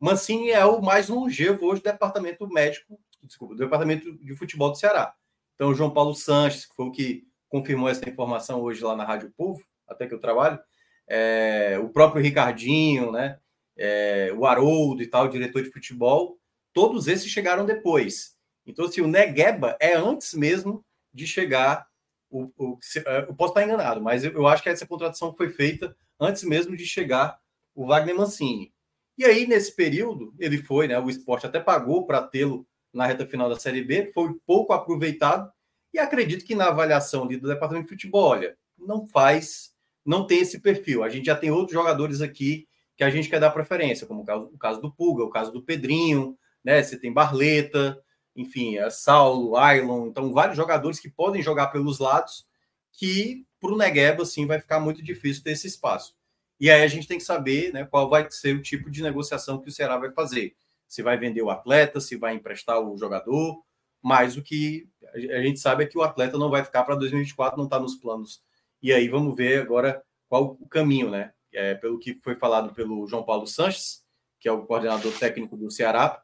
Mancini 0.00 0.50
é 0.50 0.64
o 0.64 0.82
mais 0.82 1.08
longevo 1.08 1.66
hoje 1.66 1.80
do 1.80 1.84
departamento 1.84 2.46
médico 2.48 2.98
desculpa, 3.22 3.54
do 3.54 3.58
Departamento 3.58 4.12
de 4.18 4.34
Futebol 4.34 4.70
do 4.70 4.78
Ceará. 4.78 5.14
Então, 5.54 5.74
João 5.74 5.90
Paulo 5.90 6.14
Sanches, 6.14 6.66
que 6.66 6.74
foi 6.74 6.86
o 6.86 6.90
que 6.90 7.26
confirmou 7.48 7.88
essa 7.88 8.08
informação 8.08 8.60
hoje 8.62 8.82
lá 8.82 8.96
na 8.96 9.04
Rádio 9.04 9.32
Povo, 9.36 9.62
até 9.86 10.06
que 10.06 10.14
eu 10.14 10.20
trabalho, 10.20 10.58
é, 11.06 11.78
o 11.82 11.88
próprio 11.88 12.22
Ricardinho, 12.22 13.10
né, 13.10 13.38
é, 13.76 14.32
o 14.36 14.44
Haroldo 14.44 15.02
e 15.02 15.06
tal, 15.06 15.28
diretor 15.28 15.62
de 15.62 15.70
futebol, 15.70 16.38
todos 16.72 17.08
esses 17.08 17.30
chegaram 17.30 17.64
depois. 17.64 18.36
Então, 18.70 18.84
assim, 18.84 19.00
o 19.00 19.08
Negueba 19.08 19.76
é 19.80 19.94
antes 19.94 20.34
mesmo 20.34 20.84
de 21.12 21.26
chegar. 21.26 21.86
O, 22.30 22.50
o, 22.56 22.78
é, 23.06 23.20
eu 23.20 23.34
posso 23.34 23.52
estar 23.52 23.64
enganado, 23.64 24.00
mas 24.00 24.24
eu, 24.24 24.32
eu 24.32 24.46
acho 24.46 24.62
que 24.62 24.68
essa 24.68 24.86
contratação 24.86 25.34
foi 25.34 25.48
feita 25.48 25.96
antes 26.20 26.44
mesmo 26.44 26.76
de 26.76 26.84
chegar 26.84 27.38
o 27.74 27.86
Wagner 27.86 28.16
Mancini. 28.16 28.72
E 29.16 29.24
aí, 29.24 29.46
nesse 29.46 29.74
período, 29.74 30.34
ele 30.38 30.58
foi, 30.58 30.86
né? 30.86 30.98
O 30.98 31.08
esporte 31.08 31.46
até 31.46 31.58
pagou 31.58 32.06
para 32.06 32.22
tê-lo 32.22 32.66
na 32.92 33.06
reta 33.06 33.26
final 33.26 33.48
da 33.48 33.58
Série 33.58 33.82
B, 33.82 34.10
foi 34.12 34.34
pouco 34.46 34.72
aproveitado 34.72 35.50
e 35.92 35.98
acredito 35.98 36.44
que 36.44 36.54
na 36.54 36.68
avaliação 36.68 37.24
ali 37.24 37.36
do 37.36 37.48
departamento 37.48 37.86
de 37.86 37.90
futebol, 37.90 38.30
olha, 38.30 38.56
não 38.78 39.06
faz, 39.06 39.72
não 40.04 40.26
tem 40.26 40.40
esse 40.40 40.60
perfil. 40.60 41.02
A 41.02 41.08
gente 41.08 41.26
já 41.26 41.36
tem 41.36 41.50
outros 41.50 41.72
jogadores 41.72 42.20
aqui 42.20 42.68
que 42.96 43.04
a 43.04 43.10
gente 43.10 43.28
quer 43.28 43.40
dar 43.40 43.50
preferência, 43.50 44.06
como 44.06 44.22
o 44.22 44.24
caso, 44.24 44.50
o 44.52 44.58
caso 44.58 44.80
do 44.80 44.92
Puga, 44.92 45.24
o 45.24 45.30
caso 45.30 45.52
do 45.52 45.62
Pedrinho, 45.62 46.36
né? 46.64 46.82
Você 46.82 46.98
tem 46.98 47.12
Barleta, 47.12 48.00
enfim, 48.38 48.76
é 48.76 48.88
Saulo, 48.88 49.56
Ailon, 49.56 50.06
então 50.06 50.32
vários 50.32 50.56
jogadores 50.56 51.00
que 51.00 51.10
podem 51.10 51.42
jogar 51.42 51.68
pelos 51.68 51.98
lados 51.98 52.46
que 52.92 53.44
para 53.60 53.72
o 53.72 53.76
Negueba, 53.76 54.22
assim, 54.22 54.46
vai 54.46 54.60
ficar 54.60 54.78
muito 54.80 55.02
difícil 55.02 55.42
ter 55.42 55.50
esse 55.50 55.66
espaço. 55.66 56.16
E 56.60 56.70
aí 56.70 56.82
a 56.82 56.88
gente 56.88 57.06
tem 57.06 57.18
que 57.18 57.24
saber 57.24 57.72
né, 57.72 57.84
qual 57.84 58.08
vai 58.08 58.28
ser 58.30 58.54
o 58.54 58.62
tipo 58.62 58.90
de 58.90 59.02
negociação 59.02 59.60
que 59.60 59.68
o 59.68 59.72
Ceará 59.72 59.96
vai 59.98 60.10
fazer 60.10 60.56
se 60.88 61.02
vai 61.02 61.18
vender 61.18 61.42
o 61.42 61.50
atleta, 61.50 62.00
se 62.00 62.16
vai 62.16 62.34
emprestar 62.34 62.80
o 62.80 62.96
jogador, 62.96 63.62
mas 64.02 64.36
o 64.36 64.42
que 64.42 64.88
a 65.12 65.42
gente 65.42 65.60
sabe 65.60 65.84
é 65.84 65.86
que 65.86 65.98
o 65.98 66.02
atleta 66.02 66.38
não 66.38 66.50
vai 66.50 66.64
ficar 66.64 66.82
para 66.84 66.94
2024, 66.94 67.58
não 67.58 67.64
está 67.64 67.78
nos 67.78 67.96
planos. 67.96 68.42
E 68.82 68.92
aí 68.92 69.08
vamos 69.08 69.36
ver 69.36 69.60
agora 69.60 70.02
qual 70.28 70.56
o 70.58 70.68
caminho, 70.68 71.10
né? 71.10 71.32
É, 71.52 71.74
pelo 71.74 71.98
que 71.98 72.18
foi 72.22 72.34
falado 72.36 72.72
pelo 72.74 73.06
João 73.06 73.22
Paulo 73.22 73.46
Sanches, 73.46 74.02
que 74.40 74.48
é 74.48 74.52
o 74.52 74.64
coordenador 74.64 75.12
técnico 75.18 75.56
do 75.56 75.70
Ceará, 75.70 76.22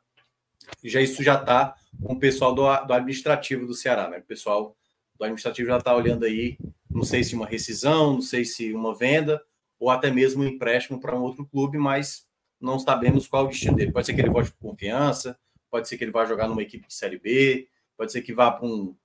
já 0.83 1.01
isso 1.01 1.23
já 1.23 1.35
está 1.35 1.75
com 2.03 2.15
o 2.15 2.19
pessoal 2.19 2.55
do, 2.55 2.62
do, 2.62 2.93
administrativo 2.93 3.67
do 3.67 3.75
Ceará, 3.75 4.09
né? 4.09 4.19
O 4.19 4.23
pessoal 4.23 4.77
do 5.19 5.25
administrativo 5.25 5.69
já 5.69 5.79
está 5.79 5.95
olhando 5.95 6.25
aí, 6.25 6.59
não 6.91 7.03
sei 7.03 7.23
se 7.25 7.35
uma 7.35 7.47
rescisão, 7.47 8.15
não 8.15 8.23
sei 8.23 8.45
se 8.45 8.73
uma 8.73 8.95
venda, 8.95 9.43
ou 9.79 9.91
até 9.91 10.11
mesmo 10.11 10.43
um 10.43 10.47
empréstimo 10.47 11.01
para 11.01 11.17
um 11.17 11.23
outro 11.23 11.47
clube, 11.47 11.79
mas 11.79 12.27
não 12.61 12.79
sabemos 12.79 13.27
qual 13.27 13.45
o 13.45 13.49
destino 13.49 13.77
dele. 13.77 13.93
Pode 13.93 14.07
ser 14.07 14.15
que 14.15 14.21
ele 14.21 14.31
volte 14.31 14.51
por 14.53 14.71
confiança, 14.71 15.39
pode 15.71 15.89
ser 15.89 15.99
que 15.99 16.05
ele 16.05 16.11
vá 16.11 16.25
jogar 16.25 16.49
numa 16.49 16.62
equipe 16.62 16.87
de 16.87 16.95
Série 16.95 17.19
B, 17.19 17.69
pode 17.97 18.12
ser 18.12 18.23
que 18.23 18.33
vá 18.33 18.51
para 18.51 18.67
um 18.67 18.97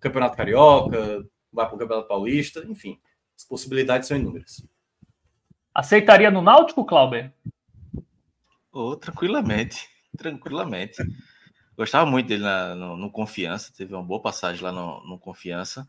Campeonato 0.00 0.36
Carioca, 0.36 1.26
vá 1.52 1.66
para 1.66 1.74
o 1.74 1.78
Campeonato 1.78 2.08
Paulista, 2.08 2.64
enfim, 2.68 2.98
as 3.36 3.44
possibilidades 3.44 4.08
são 4.08 4.16
inúmeras. 4.16 4.64
Aceitaria 5.74 6.30
no 6.30 6.42
Náutico, 6.42 6.84
Clauber? 6.84 7.32
Oh, 8.72 8.96
tranquilamente, 8.96 9.88
tranquilamente. 10.18 11.02
Gostava 11.76 12.04
muito 12.04 12.26
dele 12.26 12.42
na, 12.42 12.74
no, 12.74 12.96
no, 12.96 13.10
Confiança, 13.10 13.72
teve 13.74 13.94
uma 13.94 14.02
boa 14.02 14.20
passagem 14.20 14.62
lá 14.62 14.72
no, 14.72 15.02
no 15.06 15.18
Confiança. 15.18 15.88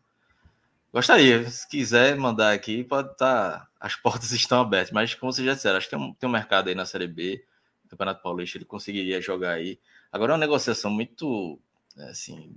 Gostaria, 0.93 1.49
se 1.49 1.67
quiser 1.67 2.15
mandar 2.15 2.53
aqui, 2.53 2.84
pode 2.84 3.11
estar. 3.11 3.59
Tá, 3.59 3.67
as 3.80 3.95
portas 3.95 4.32
estão 4.34 4.61
abertas, 4.61 4.91
mas 4.91 5.15
como 5.15 5.34
vocês 5.34 5.45
já 5.45 5.53
disseram, 5.53 5.77
acho 5.77 5.89
que 5.89 5.95
tem 5.95 6.03
um, 6.03 6.13
tem 6.13 6.30
um 6.30 6.32
mercado 6.32 6.69
aí 6.69 6.75
na 6.75 6.86
Série 6.86 7.07
B, 7.07 7.43
Campeonato 7.89 8.21
Paulista, 8.21 8.57
ele 8.57 8.65
conseguiria 8.65 9.19
jogar 9.19 9.53
aí. 9.53 9.80
Agora 10.11 10.32
é 10.32 10.36
uma 10.36 10.39
negociação 10.39 10.91
muito, 10.91 11.59
é, 11.97 12.09
assim, 12.09 12.55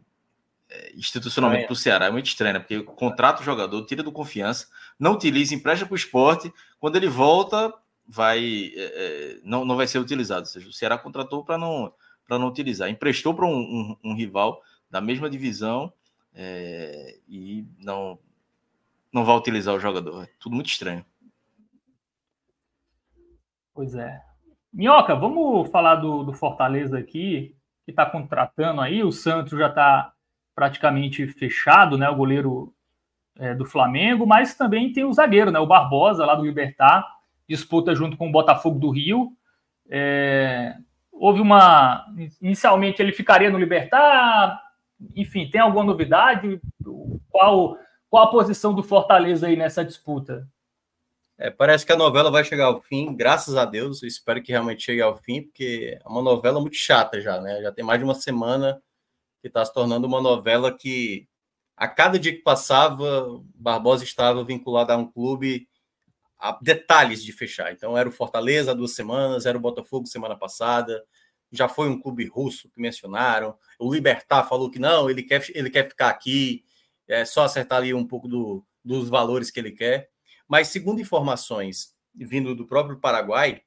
é, 0.68 0.92
institucionalmente 0.94 1.66
para 1.66 1.72
o 1.72 1.76
Ceará, 1.76 2.06
é 2.06 2.10
muito 2.10 2.26
estranha, 2.26 2.60
porque 2.60 2.82
contrata 2.82 3.40
o 3.40 3.44
jogador, 3.44 3.84
tira 3.86 4.02
do 4.02 4.12
confiança, 4.12 4.68
não 4.98 5.12
utiliza, 5.12 5.54
empresta 5.54 5.86
para 5.86 5.94
o 5.94 5.96
esporte, 5.96 6.52
quando 6.78 6.96
ele 6.96 7.08
volta, 7.08 7.72
vai 8.12 8.72
é, 8.76 8.82
é, 8.84 9.40
não, 9.42 9.64
não 9.64 9.74
vai 9.74 9.86
ser 9.86 9.98
utilizado. 9.98 10.40
Ou 10.40 10.46
seja, 10.46 10.68
o 10.68 10.72
Ceará 10.72 10.98
contratou 10.98 11.42
para 11.42 11.56
não, 11.56 11.92
não 12.28 12.46
utilizar, 12.46 12.90
emprestou 12.90 13.34
para 13.34 13.46
um, 13.46 13.56
um, 13.58 13.96
um 14.04 14.14
rival 14.14 14.60
da 14.90 15.00
mesma 15.00 15.30
divisão 15.30 15.90
é, 16.34 17.18
e 17.26 17.66
não 17.78 18.18
não 19.12 19.24
vai 19.24 19.36
utilizar 19.36 19.74
o 19.74 19.80
jogador. 19.80 20.24
É 20.24 20.28
tudo 20.38 20.54
muito 20.54 20.68
estranho. 20.68 21.04
Pois 23.74 23.94
é. 23.94 24.22
Minhoca, 24.72 25.14
vamos 25.14 25.70
falar 25.70 25.96
do, 25.96 26.22
do 26.22 26.32
Fortaleza 26.32 26.98
aqui, 26.98 27.54
que 27.84 27.90
está 27.90 28.06
contratando 28.06 28.80
aí. 28.80 29.02
O 29.02 29.12
Santos 29.12 29.58
já 29.58 29.68
está 29.68 30.12
praticamente 30.54 31.26
fechado, 31.28 31.98
né? 31.98 32.08
O 32.08 32.16
goleiro 32.16 32.74
é, 33.38 33.54
do 33.54 33.66
Flamengo, 33.66 34.26
mas 34.26 34.54
também 34.54 34.92
tem 34.92 35.04
o 35.04 35.12
zagueiro, 35.12 35.50
né? 35.50 35.58
O 35.58 35.66
Barbosa, 35.66 36.24
lá 36.24 36.34
do 36.34 36.44
Libertar. 36.44 37.06
Disputa 37.52 37.94
junto 37.94 38.16
com 38.16 38.28
o 38.28 38.32
Botafogo 38.32 38.78
do 38.78 38.90
Rio. 38.90 39.32
É, 39.88 40.74
houve 41.12 41.40
uma. 41.40 42.06
Inicialmente 42.40 43.00
ele 43.00 43.12
ficaria 43.12 43.50
no 43.50 43.58
Libertar, 43.58 44.60
enfim, 45.14 45.48
tem 45.50 45.60
alguma 45.60 45.84
novidade? 45.84 46.60
Qual, 47.30 47.76
qual 48.08 48.24
a 48.24 48.30
posição 48.30 48.74
do 48.74 48.82
Fortaleza 48.82 49.46
aí 49.46 49.56
nessa 49.56 49.84
disputa? 49.84 50.48
É, 51.38 51.50
parece 51.50 51.84
que 51.84 51.92
a 51.92 51.96
novela 51.96 52.30
vai 52.30 52.44
chegar 52.44 52.66
ao 52.66 52.80
fim, 52.80 53.14
graças 53.14 53.56
a 53.56 53.64
Deus. 53.64 54.02
Eu 54.02 54.08
espero 54.08 54.42
que 54.42 54.52
realmente 54.52 54.84
chegue 54.84 55.02
ao 55.02 55.16
fim, 55.16 55.42
porque 55.42 55.98
é 56.00 56.08
uma 56.08 56.22
novela 56.22 56.60
muito 56.60 56.76
chata 56.76 57.20
já, 57.20 57.40
né? 57.40 57.60
Já 57.62 57.72
tem 57.72 57.84
mais 57.84 57.98
de 57.98 58.04
uma 58.04 58.14
semana 58.14 58.80
que 59.40 59.48
está 59.48 59.64
se 59.64 59.74
tornando 59.74 60.06
uma 60.06 60.20
novela 60.20 60.72
que 60.72 61.26
a 61.76 61.88
cada 61.88 62.18
dia 62.18 62.32
que 62.32 62.42
passava, 62.42 63.26
Barbosa 63.54 64.04
estava 64.04 64.44
vinculado 64.44 64.92
a 64.92 64.96
um 64.96 65.10
clube 65.10 65.66
a 66.42 66.58
detalhes 66.60 67.22
de 67.22 67.32
fechar. 67.32 67.72
Então 67.72 67.96
era 67.96 68.08
o 68.08 68.12
Fortaleza 68.12 68.72
há 68.72 68.74
duas 68.74 68.96
semanas, 68.96 69.46
era 69.46 69.56
o 69.56 69.60
Botafogo 69.60 70.08
semana 70.08 70.36
passada, 70.36 71.04
já 71.52 71.68
foi 71.68 71.88
um 71.88 72.00
clube 72.00 72.26
russo 72.26 72.68
que 72.68 72.80
mencionaram. 72.80 73.56
O 73.78 73.92
Libertar 73.92 74.48
falou 74.48 74.68
que 74.68 74.80
não, 74.80 75.08
ele 75.08 75.22
quer, 75.22 75.44
ele 75.54 75.70
quer 75.70 75.88
ficar 75.88 76.08
aqui, 76.08 76.64
é 77.06 77.24
só 77.24 77.44
acertar 77.44 77.78
ali 77.78 77.94
um 77.94 78.04
pouco 78.04 78.26
do, 78.26 78.66
dos 78.84 79.08
valores 79.08 79.52
que 79.52 79.60
ele 79.60 79.70
quer. 79.70 80.10
Mas, 80.48 80.66
segundo 80.66 81.00
informações 81.00 81.94
vindo 82.12 82.56
do 82.56 82.66
próprio 82.66 82.98
Paraguai, 82.98 83.62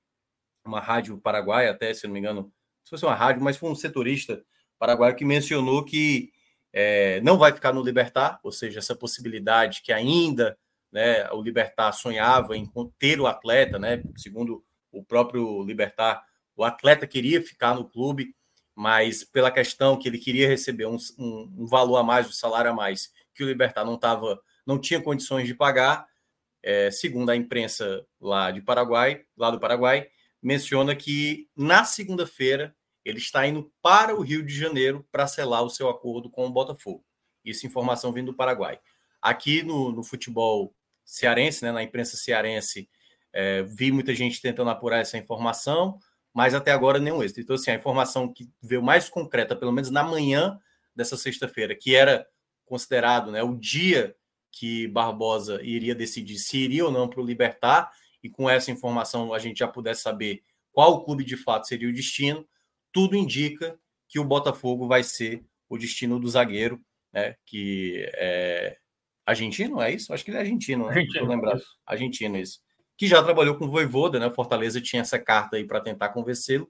uma 0.65 0.81
rádio 0.81 1.17
paraguaia, 1.17 1.71
até 1.71 1.93
se 1.93 2.05
não 2.05 2.13
me 2.13 2.19
engano, 2.19 2.51
se 2.83 2.89
fosse 2.89 3.05
uma 3.05 3.15
rádio, 3.15 3.41
mas 3.41 3.55
foi 3.55 3.69
um 3.69 3.75
setorista 3.75 4.43
paraguaio 4.77 5.15
que 5.15 5.23
mencionou 5.23 5.85
que 5.85 6.33
é, 6.73 7.21
não 7.21 7.37
vai 7.37 7.53
ficar 7.53 7.71
no 7.71 7.81
Libertar, 7.81 8.37
ou 8.43 8.51
seja, 8.51 8.79
essa 8.79 8.95
possibilidade 8.95 9.81
que 9.81 9.93
ainda 9.93 10.57
né, 10.95 11.29
o 11.31 11.41
Libertar 11.41 11.91
sonhava 11.91 12.55
em 12.55 12.71
ter 12.97 13.19
o 13.19 13.27
atleta, 13.27 13.77
né, 13.77 14.01
segundo 14.15 14.63
o 14.89 15.03
próprio 15.03 15.61
Libertar, 15.61 16.23
o 16.55 16.63
atleta 16.63 17.05
queria 17.05 17.41
ficar 17.41 17.75
no 17.75 17.83
clube, 17.83 18.33
mas 18.73 19.21
pela 19.25 19.51
questão 19.51 19.99
que 19.99 20.07
ele 20.07 20.17
queria 20.17 20.47
receber 20.47 20.85
um, 20.85 20.95
um, 21.19 21.53
um 21.57 21.67
valor 21.67 21.97
a 21.97 22.03
mais, 22.03 22.29
um 22.29 22.31
salário 22.31 22.71
a 22.71 22.73
mais, 22.73 23.11
que 23.33 23.43
o 23.43 23.47
Libertar 23.47 23.83
não 23.83 23.97
tava, 23.97 24.39
não 24.65 24.79
tinha 24.79 25.01
condições 25.01 25.45
de 25.45 25.53
pagar, 25.53 26.07
é, 26.63 26.89
segundo 26.89 27.29
a 27.29 27.35
imprensa 27.35 28.05
lá 28.21 28.49
de 28.49 28.61
Paraguai, 28.61 29.21
lá 29.35 29.51
do 29.51 29.59
Paraguai, 29.59 30.07
menciona 30.41 30.95
que 30.95 31.49
na 31.57 31.83
segunda-feira 31.83 32.73
ele 33.03 33.17
está 33.17 33.45
indo 33.45 33.69
para 33.81 34.15
o 34.15 34.21
Rio 34.21 34.41
de 34.41 34.57
Janeiro 34.57 35.05
para 35.11 35.27
selar 35.27 35.61
o 35.61 35.69
seu 35.69 35.89
acordo 35.89 36.29
com 36.29 36.47
o 36.47 36.51
Botafogo. 36.51 37.03
Isso 37.43 37.67
informação 37.67 38.13
vindo 38.13 38.27
do 38.27 38.37
Paraguai. 38.37 38.79
Aqui 39.21 39.61
no, 39.61 39.91
no 39.91 40.01
futebol 40.01 40.73
cearense, 41.05 41.63
né, 41.63 41.71
na 41.71 41.83
imprensa 41.83 42.17
cearense, 42.17 42.89
é, 43.31 43.63
vi 43.63 43.91
muita 43.91 44.13
gente 44.13 44.41
tentando 44.41 44.69
apurar 44.69 44.99
essa 44.99 45.17
informação 45.17 45.99
mas 46.35 46.53
até 46.53 46.73
agora 46.73 46.99
nenhum 46.99 47.23
êxito. 47.23 47.39
Então, 47.39 47.55
assim, 47.55 47.71
a 47.71 47.75
informação 47.75 48.31
que 48.31 48.51
veio 48.61 48.83
mais 48.83 49.07
concreta, 49.07 49.55
pelo 49.55 49.71
menos 49.71 49.89
na 49.89 50.03
manhã 50.03 50.59
dessa 50.93 51.15
sexta-feira, 51.15 51.73
que 51.73 51.95
era 51.95 52.27
considerado 52.65 53.31
né, 53.31 53.41
o 53.41 53.55
dia 53.55 54.13
que 54.51 54.85
Barbosa 54.89 55.61
iria 55.63 55.95
decidir 55.95 56.37
se 56.37 56.57
iria 56.57 56.83
ou 56.83 56.91
não 56.91 57.07
para 57.07 57.21
o 57.21 57.25
Libertar, 57.25 57.89
e 58.21 58.29
com 58.29 58.49
essa 58.49 58.69
informação 58.69 59.33
a 59.33 59.39
gente 59.39 59.59
já 59.59 59.67
pudesse 59.67 60.01
saber 60.01 60.43
qual 60.73 61.05
clube 61.05 61.23
de 61.23 61.37
fato 61.37 61.67
seria 61.67 61.87
o 61.87 61.93
destino, 61.93 62.45
tudo 62.91 63.15
indica 63.15 63.79
que 64.09 64.19
o 64.19 64.25
Botafogo 64.25 64.89
vai 64.89 65.03
ser 65.03 65.41
o 65.69 65.77
destino 65.77 66.19
do 66.19 66.27
zagueiro, 66.27 66.81
né, 67.13 67.37
que 67.45 68.09
é 68.13 68.77
argentino, 69.25 69.81
é 69.81 69.91
isso? 69.91 70.13
Acho 70.13 70.23
que 70.23 70.31
ele 70.31 70.37
é 70.37 70.41
argentino, 70.41 70.87
né? 70.87 70.91
Argentino, 70.91 71.27
lembrar. 71.27 71.57
Argentino, 71.85 72.37
isso 72.37 72.59
que 72.97 73.07
já 73.07 73.21
trabalhou 73.21 73.55
com 73.55 73.65
o 73.65 73.69
Voivoda, 73.69 74.19
né? 74.19 74.27
O 74.27 74.31
Fortaleza 74.31 74.79
tinha 74.79 75.01
essa 75.01 75.19
carta 75.19 75.57
aí 75.57 75.65
para 75.65 75.81
tentar 75.81 76.09
convencê-lo, 76.09 76.69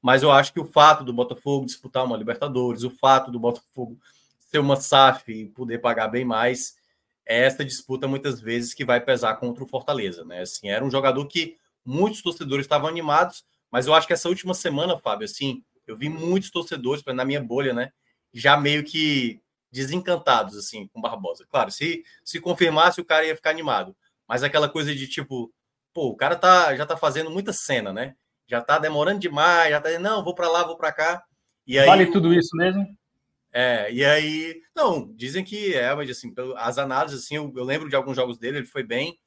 mas 0.00 0.22
eu 0.22 0.30
acho 0.30 0.52
que 0.52 0.60
o 0.60 0.64
fato 0.64 1.04
do 1.04 1.12
Botafogo 1.12 1.66
disputar 1.66 2.04
uma 2.04 2.16
Libertadores, 2.16 2.82
o 2.82 2.90
fato 2.90 3.30
do 3.30 3.38
Botafogo 3.38 3.98
ser 4.38 4.58
uma 4.58 4.76
SAF 4.76 5.30
e 5.32 5.46
poder 5.46 5.78
pagar 5.78 6.08
bem 6.08 6.24
mais, 6.24 6.76
é 7.26 7.44
essa 7.44 7.64
disputa 7.64 8.06
muitas 8.06 8.40
vezes 8.40 8.72
que 8.72 8.84
vai 8.84 9.00
pesar 9.00 9.34
contra 9.36 9.64
o 9.64 9.66
Fortaleza, 9.66 10.24
né? 10.24 10.42
Assim, 10.42 10.68
era 10.68 10.84
um 10.84 10.90
jogador 10.90 11.26
que 11.26 11.56
muitos 11.84 12.22
torcedores 12.22 12.64
estavam 12.64 12.88
animados, 12.88 13.44
mas 13.70 13.86
eu 13.86 13.94
acho 13.94 14.06
que 14.06 14.12
essa 14.12 14.28
última 14.28 14.54
semana, 14.54 14.96
Fábio, 14.96 15.24
assim, 15.24 15.62
eu 15.86 15.96
vi 15.96 16.08
muitos 16.08 16.50
torcedores 16.50 17.02
na 17.04 17.24
minha 17.24 17.42
bolha, 17.42 17.72
né? 17.72 17.92
Já 18.32 18.56
meio 18.56 18.84
que 18.84 19.40
desencantados 19.70 20.56
assim 20.56 20.86
com 20.88 21.00
Barbosa. 21.00 21.46
Claro, 21.48 21.70
se 21.70 22.02
se 22.24 22.40
confirmasse 22.40 23.00
o 23.00 23.04
cara 23.04 23.26
ia 23.26 23.36
ficar 23.36 23.50
animado, 23.50 23.96
mas 24.28 24.42
aquela 24.42 24.68
coisa 24.68 24.94
de 24.94 25.06
tipo 25.06 25.52
pô, 25.96 26.08
o 26.08 26.16
cara 26.16 26.36
tá, 26.36 26.76
já 26.76 26.84
tá 26.84 26.94
fazendo 26.94 27.30
muita 27.30 27.54
cena, 27.54 27.90
né? 27.90 28.14
Já 28.46 28.60
tá 28.60 28.78
demorando 28.78 29.18
demais, 29.18 29.70
já 29.70 29.80
tá 29.80 29.88
dizendo, 29.88 30.02
não, 30.02 30.22
vou 30.22 30.34
para 30.34 30.46
lá, 30.46 30.62
vou 30.62 30.76
para 30.76 30.92
cá. 30.92 31.24
E 31.66 31.78
aí, 31.78 31.86
vale 31.86 32.12
tudo 32.12 32.34
isso 32.34 32.54
mesmo? 32.54 32.86
É, 33.50 33.90
e 33.90 34.04
aí, 34.04 34.60
não, 34.76 35.10
dizem 35.14 35.42
que 35.42 35.72
é, 35.72 35.94
mas 35.94 36.10
assim, 36.10 36.34
as 36.58 36.76
análises, 36.76 37.24
assim, 37.24 37.36
eu, 37.36 37.50
eu 37.56 37.64
lembro 37.64 37.88
de 37.88 37.96
alguns 37.96 38.14
jogos 38.14 38.36
dele, 38.36 38.58
ele 38.58 38.66
foi 38.66 38.82
bem, 38.82 39.18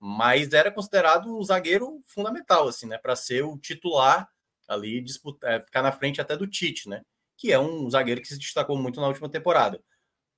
mas 0.00 0.54
era 0.54 0.70
considerado 0.70 1.28
um 1.28 1.42
zagueiro 1.42 2.00
fundamental, 2.06 2.66
assim, 2.66 2.86
né, 2.86 2.96
para 2.96 3.14
ser 3.14 3.44
o 3.44 3.58
titular 3.58 4.26
ali, 4.66 5.02
disputar, 5.02 5.52
é, 5.52 5.60
ficar 5.60 5.82
na 5.82 5.92
frente 5.92 6.18
até 6.18 6.34
do 6.34 6.46
Tite, 6.46 6.88
né, 6.88 7.02
que 7.36 7.52
é 7.52 7.58
um 7.58 7.88
zagueiro 7.90 8.20
que 8.20 8.28
se 8.28 8.38
destacou 8.38 8.76
muito 8.76 9.00
na 9.00 9.08
última 9.08 9.28
temporada. 9.28 9.80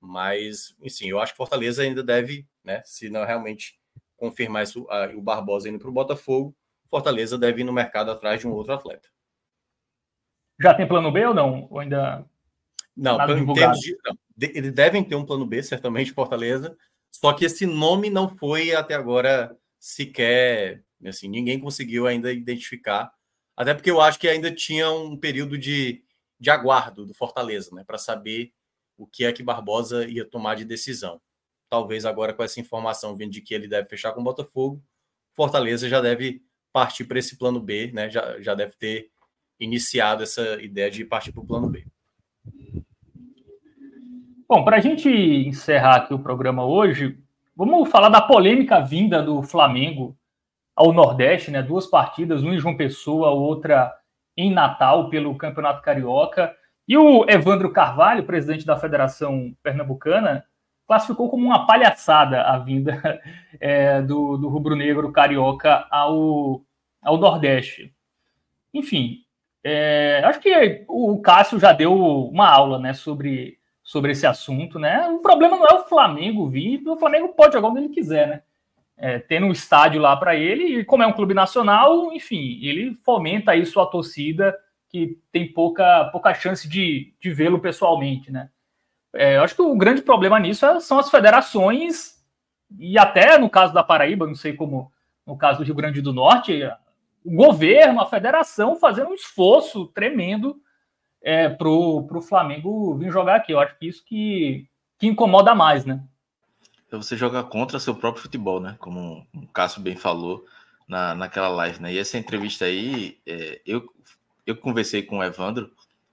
Mas, 0.00 0.74
enfim, 0.80 1.08
eu 1.08 1.20
acho 1.20 1.32
que 1.32 1.36
Fortaleza 1.36 1.82
ainda 1.82 2.02
deve, 2.02 2.46
né, 2.62 2.82
se 2.84 3.08
não 3.08 3.24
realmente 3.24 3.78
confirmar 4.16 4.64
isso, 4.64 4.86
a, 4.90 5.06
o 5.14 5.22
Barbosa 5.22 5.68
indo 5.68 5.78
para 5.78 5.88
o 5.88 5.92
Botafogo, 5.92 6.54
Fortaleza 6.88 7.38
deve 7.38 7.60
ir 7.60 7.64
no 7.64 7.72
mercado 7.72 8.10
atrás 8.10 8.40
de 8.40 8.46
um 8.46 8.52
outro 8.52 8.72
atleta. 8.72 9.08
Já 10.60 10.74
tem 10.74 10.88
plano 10.88 11.12
B 11.12 11.24
ou 11.26 11.34
não? 11.34 11.68
Ou 11.70 11.78
ainda. 11.78 12.24
Não, 12.96 13.14
em 13.38 13.54
termos 13.54 13.78
de, 13.78 13.96
não, 14.04 14.18
eles 14.40 14.72
devem 14.72 15.04
ter 15.04 15.14
um 15.14 15.24
plano 15.24 15.46
B, 15.46 15.62
certamente, 15.62 16.12
Fortaleza. 16.12 16.76
Só 17.10 17.32
que 17.32 17.44
esse 17.44 17.64
nome 17.64 18.10
não 18.10 18.36
foi 18.36 18.74
até 18.74 18.94
agora 18.94 19.56
sequer. 19.78 20.82
Assim, 21.06 21.28
ninguém 21.28 21.60
conseguiu 21.60 22.08
ainda 22.08 22.32
identificar. 22.32 23.12
Até 23.56 23.72
porque 23.72 23.90
eu 23.90 24.00
acho 24.00 24.18
que 24.18 24.28
ainda 24.28 24.52
tinha 24.52 24.90
um 24.90 25.16
período 25.16 25.56
de, 25.56 26.02
de 26.38 26.50
aguardo 26.50 27.04
do 27.04 27.14
Fortaleza, 27.14 27.74
né? 27.74 27.84
Para 27.84 27.98
saber 27.98 28.52
o 28.96 29.06
que 29.06 29.24
é 29.24 29.32
que 29.32 29.42
Barbosa 29.42 30.06
ia 30.08 30.24
tomar 30.24 30.54
de 30.54 30.64
decisão 30.64 31.20
talvez 31.68 32.04
agora 32.04 32.32
com 32.32 32.42
essa 32.42 32.60
informação 32.60 33.14
vindo 33.14 33.32
de 33.32 33.40
que 33.40 33.54
ele 33.54 33.68
deve 33.68 33.88
fechar 33.88 34.12
com 34.12 34.20
o 34.20 34.24
Botafogo, 34.24 34.82
Fortaleza 35.34 35.88
já 35.88 36.00
deve 36.00 36.42
partir 36.72 37.04
para 37.04 37.18
esse 37.18 37.36
plano 37.36 37.60
B, 37.60 37.90
né? 37.92 38.10
Já, 38.10 38.40
já 38.40 38.54
deve 38.54 38.72
ter 38.76 39.10
iniciado 39.60 40.22
essa 40.22 40.60
ideia 40.62 40.90
de 40.90 41.04
partir 41.04 41.32
para 41.32 41.42
o 41.42 41.46
plano 41.46 41.68
B. 41.68 41.84
Bom, 44.48 44.64
para 44.64 44.78
a 44.78 44.80
gente 44.80 45.08
encerrar 45.08 45.96
aqui 45.96 46.14
o 46.14 46.18
programa 46.18 46.64
hoje, 46.64 47.18
vamos 47.54 47.88
falar 47.90 48.08
da 48.08 48.20
polêmica 48.20 48.80
vinda 48.80 49.22
do 49.22 49.42
Flamengo 49.42 50.16
ao 50.74 50.92
Nordeste, 50.92 51.50
né? 51.50 51.62
Duas 51.62 51.86
partidas, 51.86 52.42
uma 52.42 52.54
em 52.54 52.58
João 52.58 52.76
Pessoa, 52.76 53.30
outra 53.30 53.94
em 54.38 54.52
Natal 54.52 55.10
pelo 55.10 55.36
Campeonato 55.36 55.82
Carioca. 55.82 56.54
E 56.86 56.96
o 56.96 57.28
Evandro 57.28 57.72
Carvalho, 57.72 58.22
presidente 58.24 58.64
da 58.64 58.78
Federação 58.78 59.52
Pernambucana, 59.64 60.44
classificou 60.86 61.28
como 61.28 61.44
uma 61.44 61.66
palhaçada 61.66 62.42
a 62.42 62.56
vinda 62.56 63.20
é, 63.60 64.00
do, 64.00 64.38
do 64.38 64.48
rubro-negro 64.48 65.10
carioca 65.10 65.86
ao, 65.90 66.62
ao 67.02 67.18
Nordeste. 67.18 67.92
Enfim, 68.72 69.18
é, 69.64 70.22
acho 70.24 70.38
que 70.38 70.84
o 70.88 71.20
Cássio 71.20 71.58
já 71.58 71.72
deu 71.72 71.92
uma 71.92 72.48
aula 72.48 72.78
né, 72.78 72.94
sobre, 72.94 73.58
sobre 73.82 74.12
esse 74.12 74.26
assunto. 74.26 74.78
Né? 74.78 75.08
O 75.08 75.18
problema 75.18 75.56
não 75.56 75.66
é 75.66 75.74
o 75.74 75.84
Flamengo 75.84 76.48
vir, 76.48 76.80
o 76.86 76.96
Flamengo 76.96 77.28
pode 77.30 77.54
jogar 77.54 77.68
onde 77.68 77.80
ele 77.80 77.88
quiser, 77.88 78.28
né? 78.28 78.42
É, 79.00 79.18
tendo 79.20 79.46
um 79.46 79.52
estádio 79.52 80.00
lá 80.00 80.16
para 80.16 80.34
ele, 80.34 80.80
e 80.80 80.84
como 80.84 81.04
é 81.04 81.06
um 81.06 81.12
clube 81.12 81.32
nacional, 81.32 82.12
enfim, 82.12 82.58
ele 82.60 82.96
fomenta 83.04 83.52
aí 83.52 83.64
sua 83.64 83.86
torcida, 83.86 84.56
que 84.88 85.18
tem 85.30 85.52
pouca, 85.52 86.06
pouca 86.10 86.34
chance 86.34 86.68
de, 86.68 87.14
de 87.20 87.30
vê-lo 87.32 87.60
pessoalmente, 87.60 88.32
né? 88.32 88.50
É, 89.14 89.36
eu 89.36 89.42
acho 89.42 89.54
que 89.54 89.62
o 89.62 89.76
grande 89.76 90.02
problema 90.02 90.38
nisso 90.40 90.66
é, 90.66 90.80
são 90.80 90.98
as 90.98 91.10
federações, 91.10 92.18
e 92.78 92.98
até 92.98 93.38
no 93.38 93.48
caso 93.48 93.72
da 93.72 93.84
Paraíba, 93.84 94.26
não 94.26 94.34
sei 94.34 94.52
como 94.52 94.90
no 95.24 95.36
caso 95.36 95.58
do 95.58 95.64
Rio 95.64 95.74
Grande 95.74 96.00
do 96.00 96.12
Norte, 96.12 96.68
o 97.24 97.30
governo, 97.30 98.00
a 98.00 98.06
federação 98.06 98.76
fazendo 98.76 99.10
um 99.10 99.14
esforço 99.14 99.86
tremendo 99.88 100.56
é, 101.22 101.48
para 101.48 101.68
o 101.68 102.22
Flamengo 102.22 102.94
vir 102.96 103.12
jogar 103.12 103.36
aqui. 103.36 103.52
Eu 103.52 103.60
acho 103.60 103.78
que 103.78 103.86
isso 103.86 104.02
que, 104.04 104.66
que 104.98 105.06
incomoda 105.06 105.54
mais, 105.54 105.84
né? 105.84 106.02
Você 106.90 107.16
joga 107.16 107.42
contra 107.42 107.78
seu 107.78 107.94
próprio 107.94 108.22
futebol, 108.22 108.60
né? 108.60 108.76
Como 108.78 109.26
o 109.34 109.46
Cássio 109.48 109.80
bem 109.80 109.96
falou 109.96 110.44
na, 110.86 111.14
naquela 111.14 111.48
live, 111.48 111.82
né? 111.82 111.92
E 111.92 111.98
essa 111.98 112.18
entrevista 112.18 112.64
aí, 112.64 113.18
é, 113.26 113.60
eu, 113.66 113.92
eu 114.46 114.56
conversei 114.56 115.02
com 115.02 115.18
o 115.18 115.24
Evandro, 115.24 115.70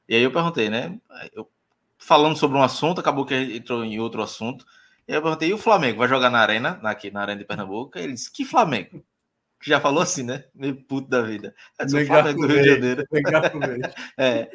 e 0.07 0.15
aí 0.15 0.21
eu 0.21 0.31
perguntei, 0.31 0.69
né? 0.69 0.99
Eu, 1.33 1.49
falando 1.97 2.37
sobre 2.37 2.57
um 2.57 2.63
assunto, 2.63 2.99
acabou 2.99 3.25
que 3.25 3.35
entrou 3.35 3.83
em 3.85 3.99
outro 3.99 4.21
assunto. 4.21 4.65
E 5.07 5.13
eu 5.13 5.21
perguntei, 5.21 5.49
e 5.49 5.53
o 5.53 5.57
Flamengo 5.57 5.99
vai 5.99 6.07
jogar 6.07 6.29
na 6.29 6.39
arena, 6.39 6.79
aqui 6.83 7.11
na 7.11 7.21
arena 7.21 7.39
de 7.39 7.45
Pernambuco? 7.45 7.97
E 7.97 8.01
ele 8.01 8.13
disse, 8.13 8.31
que 8.31 8.43
Flamengo? 8.43 9.03
que 9.65 9.69
já 9.71 9.79
falou 9.79 10.03
assim, 10.03 10.21
né? 10.21 10.43
Meio 10.53 10.75
puto 10.75 11.09
da 11.09 11.23
vida. 11.23 11.55
É 11.79 11.85
o 11.85 12.05
Flamengo 12.05 12.41
do 12.41 12.47
Rio 12.47 12.61
de 12.61 12.69
Janeiro. 12.69 13.03
é. 14.15 14.47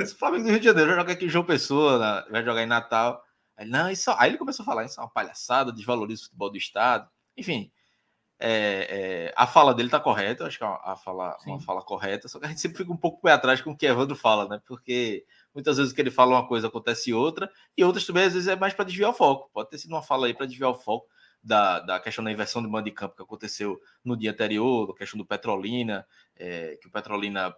o 0.00 0.06
Flamengo 0.06 0.44
do 0.44 0.50
Rio 0.50 0.58
de 0.58 0.64
Janeiro 0.64 0.88
vai 0.88 0.98
jogar 1.00 1.12
aqui 1.12 1.26
em 1.26 1.28
João 1.28 1.44
Pessoa, 1.44 2.26
vai 2.30 2.42
jogar 2.42 2.62
em 2.62 2.66
Natal. 2.66 3.22
Aí, 3.56 3.66
não, 3.66 3.90
isso, 3.90 4.10
aí 4.18 4.30
ele 4.30 4.38
começou 4.38 4.62
a 4.64 4.66
falar, 4.66 4.84
isso 4.84 5.00
é 5.00 5.02
uma 5.02 5.10
palhaçada, 5.10 5.72
desvaloriza 5.72 6.22
o 6.22 6.24
futebol 6.24 6.50
do 6.50 6.56
Estado. 6.56 7.08
Enfim, 7.36 7.70
é, 8.38 9.28
é, 9.30 9.34
a 9.36 9.46
fala 9.46 9.72
dele 9.72 9.88
tá 9.88 10.00
correta, 10.00 10.46
acho 10.46 10.58
que 10.58 10.64
é 10.64 10.66
uma, 10.66 10.80
a 10.82 10.96
fala, 10.96 11.36
uma 11.46 11.60
fala 11.60 11.82
correta, 11.82 12.28
só 12.28 12.38
que 12.38 12.46
a 12.46 12.48
gente 12.48 12.60
sempre 12.60 12.78
fica 12.78 12.92
um 12.92 12.96
pouco 12.96 13.22
pé 13.22 13.32
atrás 13.32 13.60
com 13.60 13.70
o 13.70 13.76
que 13.76 13.86
Evandro 13.86 14.16
fala, 14.16 14.48
né? 14.48 14.60
Porque 14.66 15.24
muitas 15.54 15.76
vezes 15.76 15.92
que 15.92 16.00
ele 16.00 16.10
fala 16.10 16.32
uma 16.32 16.46
coisa 16.46 16.66
acontece 16.66 17.14
outra, 17.14 17.50
e 17.76 17.84
outras 17.84 18.04
também 18.04 18.24
às 18.24 18.34
vezes 18.34 18.48
é 18.48 18.56
mais 18.56 18.74
para 18.74 18.84
desviar 18.84 19.10
o 19.10 19.14
foco. 19.14 19.50
Pode 19.52 19.70
ter 19.70 19.78
sido 19.78 19.92
uma 19.92 20.02
fala 20.02 20.26
aí 20.26 20.34
para 20.34 20.46
desviar 20.46 20.70
o 20.70 20.74
foco 20.74 21.06
da, 21.42 21.80
da 21.80 22.00
questão 22.00 22.24
da 22.24 22.32
inversão 22.32 22.60
de 22.62 22.68
mando 22.68 22.86
de 22.86 22.90
campo 22.90 23.14
que 23.14 23.22
aconteceu 23.22 23.80
no 24.04 24.16
dia 24.16 24.32
anterior, 24.32 24.90
a 24.90 24.98
questão 24.98 25.18
do 25.18 25.26
Petrolina, 25.26 26.06
é, 26.36 26.76
que 26.80 26.88
o 26.88 26.90
Petrolina, 26.90 27.54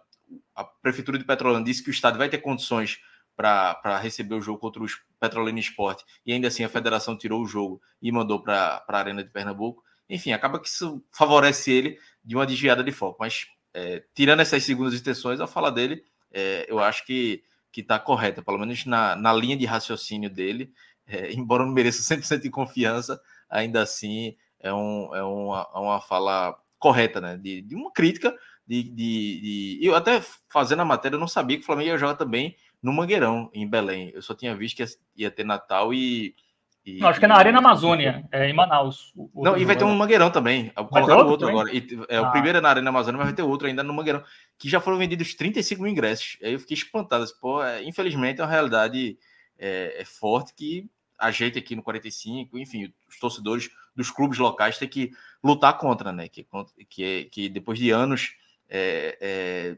a 0.53 0.63
prefeitura 0.63 1.17
de 1.17 1.25
Petrolina 1.25 1.63
disse 1.63 1.83
que 1.83 1.89
o 1.89 1.91
estado 1.91 2.17
vai 2.17 2.29
ter 2.29 2.37
condições 2.37 2.99
para 3.37 3.99
receber 3.99 4.35
o 4.35 4.41
jogo 4.41 4.59
contra 4.59 4.83
o 4.83 4.87
Petrolina 5.19 5.59
Esporte, 5.59 6.03
e 6.25 6.33
ainda 6.33 6.47
assim 6.47 6.63
a 6.63 6.69
federação 6.69 7.15
tirou 7.15 7.41
o 7.41 7.47
jogo 7.47 7.79
e 8.01 8.11
mandou 8.11 8.41
para 8.41 8.83
a 8.85 8.97
Arena 8.97 9.23
de 9.23 9.29
Pernambuco. 9.29 9.83
Enfim, 10.09 10.31
acaba 10.31 10.59
que 10.59 10.67
isso 10.67 11.03
favorece 11.11 11.71
ele 11.71 11.99
de 12.25 12.35
uma 12.35 12.45
desviada 12.47 12.83
de 12.83 12.91
foco. 12.91 13.17
Mas 13.19 13.45
é, 13.73 14.03
tirando 14.15 14.39
essas 14.39 14.63
segundas 14.63 14.99
intenções, 14.99 15.39
a 15.39 15.45
fala 15.45 15.71
dele, 15.71 16.03
é, 16.31 16.65
eu 16.67 16.79
acho 16.79 17.05
que 17.05 17.43
que 17.71 17.81
está 17.81 17.99
correta, 17.99 18.41
pelo 18.41 18.57
menos 18.57 18.85
na, 18.87 19.15
na 19.15 19.31
linha 19.31 19.55
de 19.55 19.65
raciocínio 19.65 20.31
dele. 20.31 20.73
É, 21.05 21.31
embora 21.37 21.63
não 21.63 21.71
mereça 21.71 22.15
100% 22.15 22.41
de 22.41 22.49
confiança, 22.49 23.21
ainda 23.47 23.83
assim 23.83 24.35
é, 24.59 24.73
um, 24.73 25.13
é 25.13 25.23
uma, 25.23 25.69
é 25.75 25.77
uma 25.77 26.01
fala 26.01 26.57
correta, 26.79 27.21
né? 27.21 27.37
De, 27.37 27.61
de 27.61 27.75
uma 27.75 27.91
crítica. 27.91 28.35
De, 28.65 28.83
de, 28.83 28.89
de, 29.41 29.79
Eu 29.81 29.95
até 29.95 30.21
fazendo 30.49 30.81
a 30.81 30.85
matéria, 30.85 31.15
eu 31.15 31.19
não 31.19 31.27
sabia 31.27 31.55
que 31.55 31.63
o 31.63 31.65
Flamengo 31.65 31.89
ia 31.89 31.97
jogar 31.97 32.15
também 32.15 32.55
no 32.87 32.93
Mangueirão, 32.93 33.49
em 33.53 33.67
Belém. 33.67 34.11
Eu 34.13 34.21
só 34.21 34.33
tinha 34.33 34.55
visto 34.55 34.77
que 34.77 34.85
ia 35.15 35.29
ter 35.29 35.43
Natal 35.43 35.93
e 35.93 36.33
e, 36.85 36.99
não, 36.99 37.09
acho 37.09 37.19
que 37.19 37.25
é 37.25 37.27
na 37.27 37.35
Arena 37.35 37.57
Amazônia, 37.57 38.25
é 38.31 38.49
em 38.49 38.53
Manaus. 38.53 39.13
Não, 39.35 39.57
e 39.57 39.65
vai 39.65 39.75
ter 39.75 39.83
um 39.83 39.93
Mangueirão 39.93 40.31
também. 40.31 40.69
Colocaram 40.69 41.17
outro, 41.17 41.31
outro 41.31 41.49
agora. 41.49 41.69
E, 41.69 41.85
é, 42.07 42.15
ah. 42.15 42.21
O 42.21 42.31
primeiro 42.31 42.59
é 42.59 42.61
na 42.61 42.69
Arena 42.69 42.89
Amazônia, 42.89 43.17
mas 43.17 43.27
vai 43.27 43.35
ter 43.35 43.41
outro 43.41 43.67
ainda 43.67 43.83
no 43.83 43.93
Mangueirão. 43.93 44.23
Que 44.57 44.69
já 44.69 44.79
foram 44.79 44.97
vendidos 44.97 45.33
35 45.35 45.81
mil 45.83 45.91
ingressos. 45.91 46.37
Aí 46.41 46.53
eu 46.53 46.59
fiquei 46.61 46.77
espantado. 46.77 47.25
Pô, 47.41 47.61
é, 47.61 47.83
infelizmente 47.83 48.39
é 48.39 48.43
uma 48.45 48.49
realidade 48.49 49.17
é, 49.59 49.97
é, 49.99 50.05
forte 50.05 50.53
que 50.53 50.89
a 51.19 51.29
gente 51.29 51.59
aqui 51.59 51.75
no 51.75 51.83
45, 51.83 52.57
enfim, 52.57 52.93
os 53.09 53.19
torcedores 53.19 53.69
dos 53.93 54.09
clubes 54.09 54.37
locais 54.37 54.77
têm 54.77 54.87
que 54.87 55.11
lutar 55.43 55.77
contra, 55.77 56.13
né? 56.13 56.29
Que, 56.29 56.47
que, 56.89 57.25
que 57.25 57.49
depois 57.49 57.77
de 57.77 57.91
anos 57.91 58.37
é, 58.69 59.77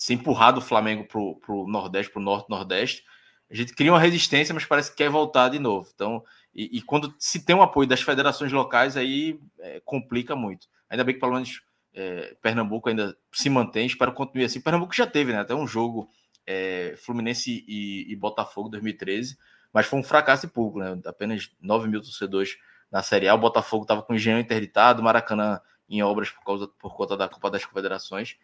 é, 0.00 0.02
ser 0.02 0.14
empurrado 0.14 0.58
o 0.58 0.62
Flamengo 0.62 1.04
para 1.04 1.20
o 1.20 1.66
Nordeste, 1.68 2.10
para 2.10 2.20
o 2.20 2.24
Norte-Nordeste, 2.24 3.04
a 3.50 3.54
gente 3.54 3.74
cria 3.74 3.92
uma 3.92 3.98
resistência, 3.98 4.54
mas 4.54 4.64
parece 4.64 4.90
que 4.90 4.96
quer 4.96 5.10
voltar 5.10 5.48
de 5.48 5.58
novo. 5.58 5.90
Então, 5.94 6.24
e, 6.54 6.78
e, 6.78 6.82
quando 6.82 7.14
se 7.18 7.44
tem 7.44 7.54
o 7.54 7.62
apoio 7.62 7.86
das 7.86 8.00
federações 8.00 8.52
locais, 8.52 8.96
aí 8.96 9.38
é, 9.58 9.80
complica 9.84 10.36
muito. 10.36 10.68
Ainda 10.88 11.04
bem 11.04 11.14
que 11.14 11.20
pelo 11.20 11.32
menos 11.32 11.60
é, 11.92 12.36
Pernambuco 12.40 12.88
ainda 12.88 13.16
se 13.32 13.50
mantém, 13.50 13.86
espero 13.86 14.12
que 14.12 14.16
continue 14.16 14.44
assim. 14.44 14.60
Pernambuco 14.60 14.94
já 14.94 15.06
teve, 15.06 15.32
né? 15.32 15.40
Até 15.40 15.54
um 15.54 15.66
jogo 15.66 16.08
é, 16.46 16.94
Fluminense 16.96 17.64
e, 17.66 18.10
e, 18.10 18.16
Botafogo 18.16 18.68
2013, 18.68 19.36
mas 19.72 19.86
foi 19.86 19.98
um 19.98 20.04
fracasso 20.04 20.48
público, 20.48 20.78
né? 20.78 21.00
Apenas 21.04 21.50
9 21.60 21.88
mil 21.88 22.00
torcedores 22.00 22.56
na 22.90 23.02
Série 23.02 23.28
A. 23.28 23.34
O 23.34 23.38
Botafogo 23.38 23.82
estava 23.82 24.02
com 24.02 24.12
o 24.12 24.16
engenho 24.16 24.38
interditado, 24.38 25.02
Maracanã 25.02 25.60
em 25.88 26.02
obras 26.02 26.30
por, 26.30 26.44
causa, 26.44 26.68
por 26.78 26.94
conta 26.94 27.16
da 27.16 27.28
Copa 27.28 27.50
das 27.50 27.64
Confederações. 27.64 28.36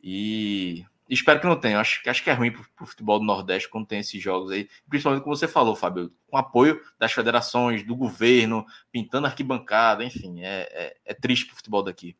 E 0.00 0.84
Espero 1.12 1.38
que 1.38 1.46
não 1.46 1.56
tenha. 1.56 1.78
Acho, 1.78 2.00
acho 2.08 2.24
que 2.24 2.30
é 2.30 2.32
ruim 2.32 2.50
para 2.50 2.62
o 2.80 2.86
futebol 2.86 3.18
do 3.18 3.24
Nordeste 3.26 3.68
quando 3.68 3.86
tem 3.86 3.98
esses 3.98 4.20
jogos 4.20 4.50
aí. 4.50 4.66
Principalmente 4.88 5.22
como 5.22 5.36
você 5.36 5.46
falou, 5.46 5.76
Fábio, 5.76 6.10
com 6.26 6.38
apoio 6.38 6.80
das 6.98 7.12
federações, 7.12 7.84
do 7.84 7.94
governo, 7.94 8.64
pintando 8.90 9.26
arquibancada, 9.26 10.02
enfim, 10.02 10.40
é, 10.40 10.66
é, 10.72 10.96
é 11.04 11.12
triste 11.12 11.44
para 11.44 11.52
o 11.52 11.56
futebol 11.56 11.82
daqui. 11.82 12.16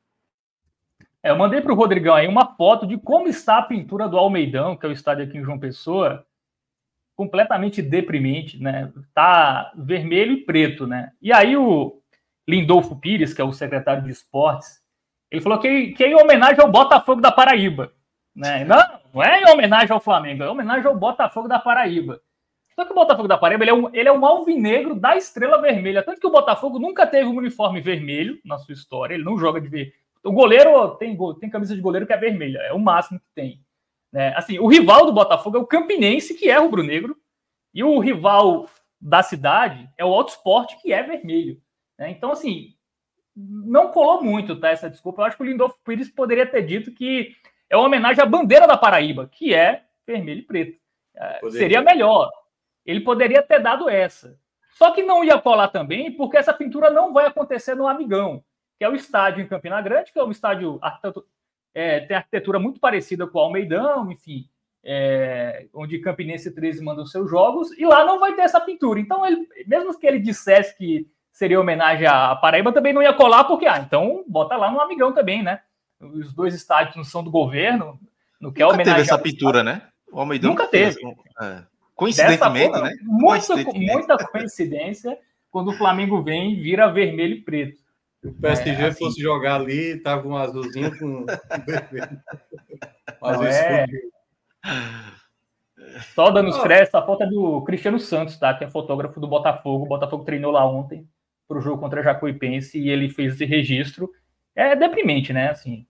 É, 1.23 1.31
eu 1.31 1.39
mandei 1.39 1.63
para 1.63 1.73
o 1.73 1.75
Rodrigão 1.75 2.15
aí 2.15 2.29
uma 2.29 2.55
foto 2.55 2.87
de 2.87 2.99
como 2.99 3.29
está 3.29 3.59
a 3.59 3.63
pintura 3.63 4.07
do 4.07 4.19
Almeidão, 4.19 4.77
que 4.77 4.85
é 4.85 4.89
o 4.91 4.93
estádio 4.93 5.25
aqui 5.25 5.39
em 5.39 5.45
João 5.45 5.59
Pessoa, 5.59 6.27
completamente 7.17 7.81
deprimente, 7.81 8.63
né? 8.63 8.93
Tá 9.15 9.73
vermelho 9.75 10.33
e 10.33 10.45
preto, 10.45 10.87
né? 10.87 11.13
E 11.23 11.33
aí 11.33 11.57
o 11.57 11.99
Lindolfo 12.47 12.97
Pires, 12.97 13.33
que 13.33 13.41
é 13.41 13.45
o 13.45 13.55
secretário 13.55 14.03
de 14.03 14.11
esportes, 14.11 14.83
ele 15.31 15.41
falou 15.41 15.59
que, 15.59 15.93
que 15.93 16.05
é 16.05 16.09
em 16.09 16.15
homenagem 16.15 16.61
ao 16.61 16.71
Botafogo 16.71 17.23
da 17.23 17.33
Paraíba. 17.33 17.91
Né? 18.35 18.65
Não, 18.65 18.79
não 19.13 19.23
é 19.23 19.41
em 19.41 19.51
homenagem 19.51 19.93
ao 19.93 20.01
Flamengo, 20.01 20.43
é 20.43 20.47
em 20.47 20.51
homenagem 20.51 20.87
ao 20.87 20.97
Botafogo 20.97 21.49
da 21.49 21.59
Paraíba. 21.59 22.21
Só 22.75 22.85
que 22.85 22.93
o 22.93 22.95
Botafogo 22.95 23.29
da 23.29 23.37
Paraíba 23.37 23.65
ele 23.65 23.71
é, 23.71 23.75
um, 23.75 23.95
ele 23.95 24.09
é 24.09 24.13
um 24.13 24.25
alvinegro 24.25 24.95
da 24.95 25.17
estrela 25.17 25.61
vermelha. 25.61 26.03
Tanto 26.03 26.21
que 26.21 26.27
o 26.27 26.33
Botafogo 26.33 26.79
nunca 26.79 27.07
teve 27.07 27.27
um 27.27 27.37
uniforme 27.37 27.81
vermelho 27.81 28.39
na 28.45 28.57
sua 28.59 28.73
história. 28.73 29.15
Ele 29.15 29.25
não 29.25 29.39
joga 29.39 29.61
de 29.61 29.69
ver. 29.69 29.95
O 30.25 30.33
goleiro 30.33 30.97
tem, 30.97 31.17
tem 31.39 31.51
camisa 31.51 31.75
de 31.75 31.81
goleiro 31.81 32.07
que 32.07 32.13
é 32.13 32.17
vermelha, 32.17 32.59
é 32.59 32.73
o 32.73 32.79
máximo 32.79 33.19
que 33.19 33.27
tem. 33.35 33.61
Né? 34.13 34.33
Assim, 34.37 34.59
o 34.59 34.69
rival 34.69 35.05
do 35.05 35.13
Botafogo 35.13 35.57
é 35.57 35.61
o 35.61 35.67
Campinense, 35.67 36.35
que 36.35 36.49
é 36.49 36.57
rubro-negro, 36.59 37.17
e 37.75 37.83
o 37.83 37.99
rival 37.99 38.69
da 39.01 39.23
cidade 39.23 39.89
é 39.99 40.05
o 40.05 40.15
Auto 40.15 40.31
Sport, 40.31 40.77
que 40.81 40.93
é 40.93 41.03
vermelho. 41.03 41.61
Né? 41.99 42.11
Então, 42.11 42.31
assim, 42.31 42.75
não 43.35 43.89
colou 43.89 44.23
muito, 44.23 44.59
tá? 44.61 44.69
Essa 44.69 44.89
desculpa. 44.89 45.23
Eu 45.23 45.27
acho 45.27 45.37
que 45.37 45.43
o 45.43 45.47
Lindolfo 45.47 45.77
Pires 45.85 46.09
poderia 46.09 46.47
ter 46.47 46.63
dito 46.63 46.93
que 46.93 47.35
é 47.73 47.77
uma 47.77 47.87
homenagem 47.87 48.23
à 48.23 48.27
bandeira 48.27 48.67
da 48.67 48.77
Paraíba, 48.77 49.27
que 49.33 49.55
é 49.55 49.85
vermelho 50.07 50.41
e 50.41 50.43
preto. 50.43 50.79
É, 51.17 51.41
seria 51.49 51.81
melhor. 51.81 52.31
Ele 52.85 53.01
poderia 53.01 53.43
ter 53.43 53.61
dado 53.61 53.89
essa. 53.89 54.39
Só 54.75 54.91
que 54.91 55.03
não 55.03 55.25
ia 55.25 55.39
colar 55.39 55.69
também, 55.69 56.13
porque 56.13 56.37
essa 56.37 56.53
pintura 56.53 56.91
não 56.91 57.15
vai 57.15 57.25
acontecer 57.25 57.75
no 57.75 57.89
Amigão, 57.89 58.45
que 58.79 58.85
é 58.85 58.89
o 58.91 58.95
estádio 58.95 59.43
em 59.43 59.49
Campina 59.49 59.81
Grande, 59.81 60.13
que 60.13 60.19
é 60.19 60.23
um 60.23 60.31
estádio 60.31 60.79
é, 61.75 62.01
tem 62.01 62.15
arquitetura 62.15 62.59
muito 62.59 62.79
parecida 62.79 63.27
com 63.27 63.39
o 63.39 63.41
Almeidão, 63.41 64.13
enfim, 64.13 64.47
é, 64.85 65.67
onde 65.73 65.99
Campinense 65.99 66.55
13 66.55 66.85
manda 66.85 67.01
os 67.01 67.11
seus 67.11 67.31
jogos, 67.31 67.73
e 67.79 67.87
lá 67.87 68.05
não 68.05 68.21
vai 68.21 68.35
ter 68.35 68.43
essa 68.43 68.61
pintura. 68.61 69.01
Então, 69.01 69.25
ele, 69.25 69.49
mesmo 69.67 69.99
que 69.99 70.07
ele 70.07 70.19
dissesse 70.19 70.77
que 70.77 71.09
seria 71.31 71.59
homenagem 71.59 72.07
à 72.07 72.37
Paraíba, 72.37 72.71
também 72.71 72.93
não 72.93 73.03
ia 73.03 73.15
colar, 73.15 73.45
porque, 73.45 73.67
ah, 73.67 73.79
então 73.79 74.23
bota 74.29 74.59
lá 74.59 74.71
no 74.71 74.79
Amigão 74.79 75.15
também, 75.15 75.43
né? 75.43 75.63
Os 76.03 76.33
dois 76.33 76.55
estádios 76.55 76.97
não 76.97 77.05
são 77.05 77.23
do 77.23 77.31
governo, 77.31 77.99
no 78.41 78.53
que 78.53 78.63
é 78.63 78.67
Nunca 78.67 78.85
teve 78.85 79.01
essa 79.01 79.19
pintura, 79.19 79.63
né? 79.63 79.83
O 80.11 80.21
Almeidão 80.21 80.51
nunca 80.51 80.67
teve. 80.67 80.99
É. 81.41 81.63
Coincidentemente, 81.95 82.81
né? 82.81 82.93
Muita, 83.03 83.57
muita 83.57 84.17
coincidência 84.27 85.17
quando 85.51 85.69
o 85.69 85.75
Flamengo 85.75 86.23
vem 86.23 86.61
vira 86.61 86.93
vermelho 86.93 87.35
e 87.35 87.41
preto. 87.43 87.81
Se 88.21 88.29
o 88.29 88.35
PSG 88.35 88.71
é, 88.71 88.87
assim, 88.87 89.05
fosse 89.05 89.21
jogar 89.21 89.57
ali, 89.57 89.99
tava 89.99 90.27
um 90.27 90.37
azulzinho 90.37 90.97
com 90.99 91.25
vermelho. 91.67 92.21
Azul 93.21 93.47
é... 93.47 93.87
Só 96.15 96.31
dando 96.31 96.51
os 96.51 96.59
créditos, 96.61 96.95
a 96.95 97.05
foto 97.05 97.25
é 97.25 97.27
do 97.27 97.63
Cristiano 97.63 97.99
Santos, 97.99 98.39
tá? 98.39 98.55
Que 98.55 98.65
é 98.65 98.71
fotógrafo 98.71 99.21
do 99.21 99.29
Botafogo. 99.29 99.85
O 99.85 99.89
Botafogo 99.89 100.25
treinou 100.25 100.51
lá 100.51 100.65
ontem 100.65 101.07
para 101.47 101.59
o 101.59 101.61
jogo 101.61 101.81
contra 101.81 102.01
a 102.01 102.05
Jacuipense 102.05 102.79
e 102.79 102.89
ele 102.89 103.11
fez 103.11 103.35
esse 103.35 103.45
registro. 103.45 104.11
É 104.55 104.75
deprimente, 104.77 105.33
né? 105.33 105.51
Assim, 105.51 105.87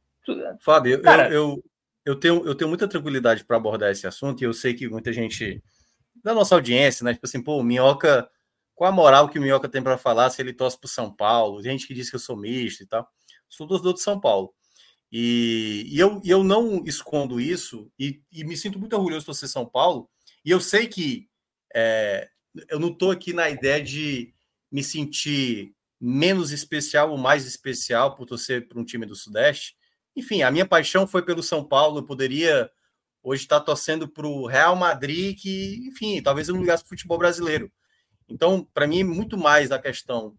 Fábio, 0.61 1.03
Cara, 1.03 1.29
eu, 1.29 1.33
eu, 1.33 1.65
eu, 2.05 2.17
tenho, 2.17 2.47
eu 2.47 2.55
tenho 2.55 2.69
muita 2.69 2.89
tranquilidade 2.89 3.45
para 3.45 3.57
abordar 3.57 3.91
esse 3.91 4.07
assunto 4.07 4.41
e 4.41 4.45
eu 4.45 4.53
sei 4.53 4.75
que 4.75 4.89
muita 4.89 5.13
gente 5.13 5.63
da 6.23 6.35
nossa 6.35 6.55
audiência, 6.55 7.05
né? 7.05 7.15
Tipo 7.15 7.27
assim, 7.27 7.43
pô, 7.43 7.63
Minhoca, 7.63 8.29
qual 8.75 8.91
a 8.91 8.95
moral 8.95 9.29
que 9.29 9.39
o 9.39 9.43
Minhoca 9.43 9.69
tem 9.69 9.83
para 9.83 9.99
falar 9.99 10.31
se 10.31 10.41
ele 10.41 10.53
torce 10.53 10.79
para 10.79 10.89
São 10.89 11.15
Paulo? 11.15 11.63
Gente 11.63 11.87
que 11.87 11.95
diz 11.95 12.09
que 12.09 12.17
eu 12.17 12.21
sou 12.21 12.37
misto 12.37 12.83
e 12.83 12.87
tal. 12.87 13.09
Sou 13.49 13.67
torcedor 13.67 13.95
de 13.95 14.01
São 14.01 14.21
Paulo. 14.21 14.55
E, 15.11 15.85
e, 15.89 15.99
eu, 15.99 16.21
e 16.25 16.31
eu 16.31 16.43
não 16.43 16.83
escondo 16.87 17.39
isso 17.39 17.93
e, 17.99 18.23
e 18.33 18.45
me 18.45 18.57
sinto 18.57 18.79
muito 18.79 18.97
orgulhoso 18.97 19.21
de 19.21 19.27
torcer 19.27 19.49
São 19.49 19.67
Paulo. 19.67 20.09
E 20.45 20.51
eu 20.51 20.61
sei 20.61 20.87
que 20.87 21.29
é, 21.75 22.29
eu 22.69 22.79
não 22.79 22.89
estou 22.89 23.11
aqui 23.11 23.33
na 23.33 23.51
ideia 23.51 23.83
de 23.83 24.33
me 24.71 24.83
sentir 24.83 25.75
menos 26.01 26.51
especial 26.51 27.11
ou 27.11 27.19
mais 27.19 27.47
especial 27.47 28.17
por 28.17 28.27
torcer 28.27 28.67
para 28.67 28.81
um 28.81 28.85
time 28.85 29.05
do 29.05 29.15
Sudeste. 29.15 29.77
Enfim, 30.15 30.43
a 30.43 30.51
minha 30.51 30.67
paixão 30.67 31.07
foi 31.07 31.23
pelo 31.23 31.43
São 31.43 31.65
Paulo. 31.65 31.99
Eu 31.99 32.05
poderia 32.05 32.71
hoje 33.23 33.43
estar 33.43 33.61
torcendo 33.61 34.09
para 34.09 34.27
o 34.27 34.47
Real 34.47 34.77
Madrid, 34.77 35.39
que, 35.39 35.87
enfim, 35.89 36.21
talvez 36.23 36.49
eu 36.49 36.55
não 36.55 36.61
ligasse 36.61 36.83
para 36.83 36.89
o 36.89 36.91
futebol 36.91 37.19
brasileiro. 37.19 37.71
Então, 38.29 38.67
para 38.75 38.87
mim, 38.87 39.05
muito 39.05 39.37
mais 39.37 39.71
a 39.71 39.79
questão 39.79 40.37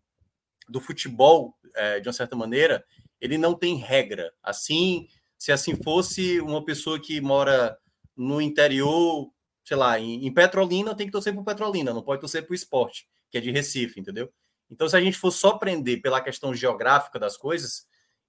do 0.67 0.79
futebol, 0.79 1.55
é, 1.75 1.99
de 1.99 2.07
uma 2.07 2.13
certa 2.13 2.35
maneira, 2.35 2.83
ele 3.19 3.37
não 3.37 3.53
tem 3.53 3.77
regra. 3.77 4.31
Assim, 4.41 5.07
se 5.37 5.51
assim 5.51 5.75
fosse 5.75 6.39
uma 6.41 6.63
pessoa 6.63 6.99
que 6.99 7.19
mora 7.21 7.77
no 8.15 8.41
interior, 8.41 9.31
sei 9.63 9.77
lá, 9.77 9.99
em, 9.99 10.25
em 10.25 10.33
Petrolina, 10.33 10.95
tem 10.95 11.07
que 11.07 11.11
torcer 11.11 11.33
para 11.33 11.43
Petrolina, 11.43 11.93
não 11.93 12.03
pode 12.03 12.21
torcer 12.21 12.45
para 12.45 12.51
o 12.51 12.55
esporte, 12.55 13.07
que 13.29 13.37
é 13.37 13.41
de 13.41 13.51
Recife, 13.51 13.99
entendeu? 13.99 14.31
Então, 14.69 14.87
se 14.87 14.95
a 14.95 15.01
gente 15.01 15.17
for 15.17 15.31
só 15.31 15.57
prender 15.57 16.01
pela 16.01 16.21
questão 16.21 16.53
geográfica 16.53 17.19
das 17.19 17.37
coisas, 17.37 17.85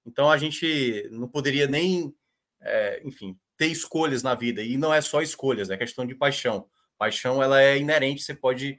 Então 0.06 0.30
a 0.30 0.36
gente 0.36 1.08
não 1.10 1.28
poderia 1.28 1.66
nem, 1.66 2.14
é, 2.60 3.00
enfim, 3.04 3.38
ter 3.56 3.66
escolhas 3.66 4.22
na 4.22 4.34
vida. 4.34 4.62
E 4.62 4.76
não 4.76 4.92
é 4.92 5.00
só 5.00 5.22
escolhas, 5.22 5.70
é 5.70 5.76
questão 5.76 6.06
de 6.06 6.14
paixão. 6.14 6.68
Paixão 6.98 7.42
ela 7.42 7.60
é 7.60 7.78
inerente, 7.78 8.22
você 8.22 8.34
pode 8.34 8.78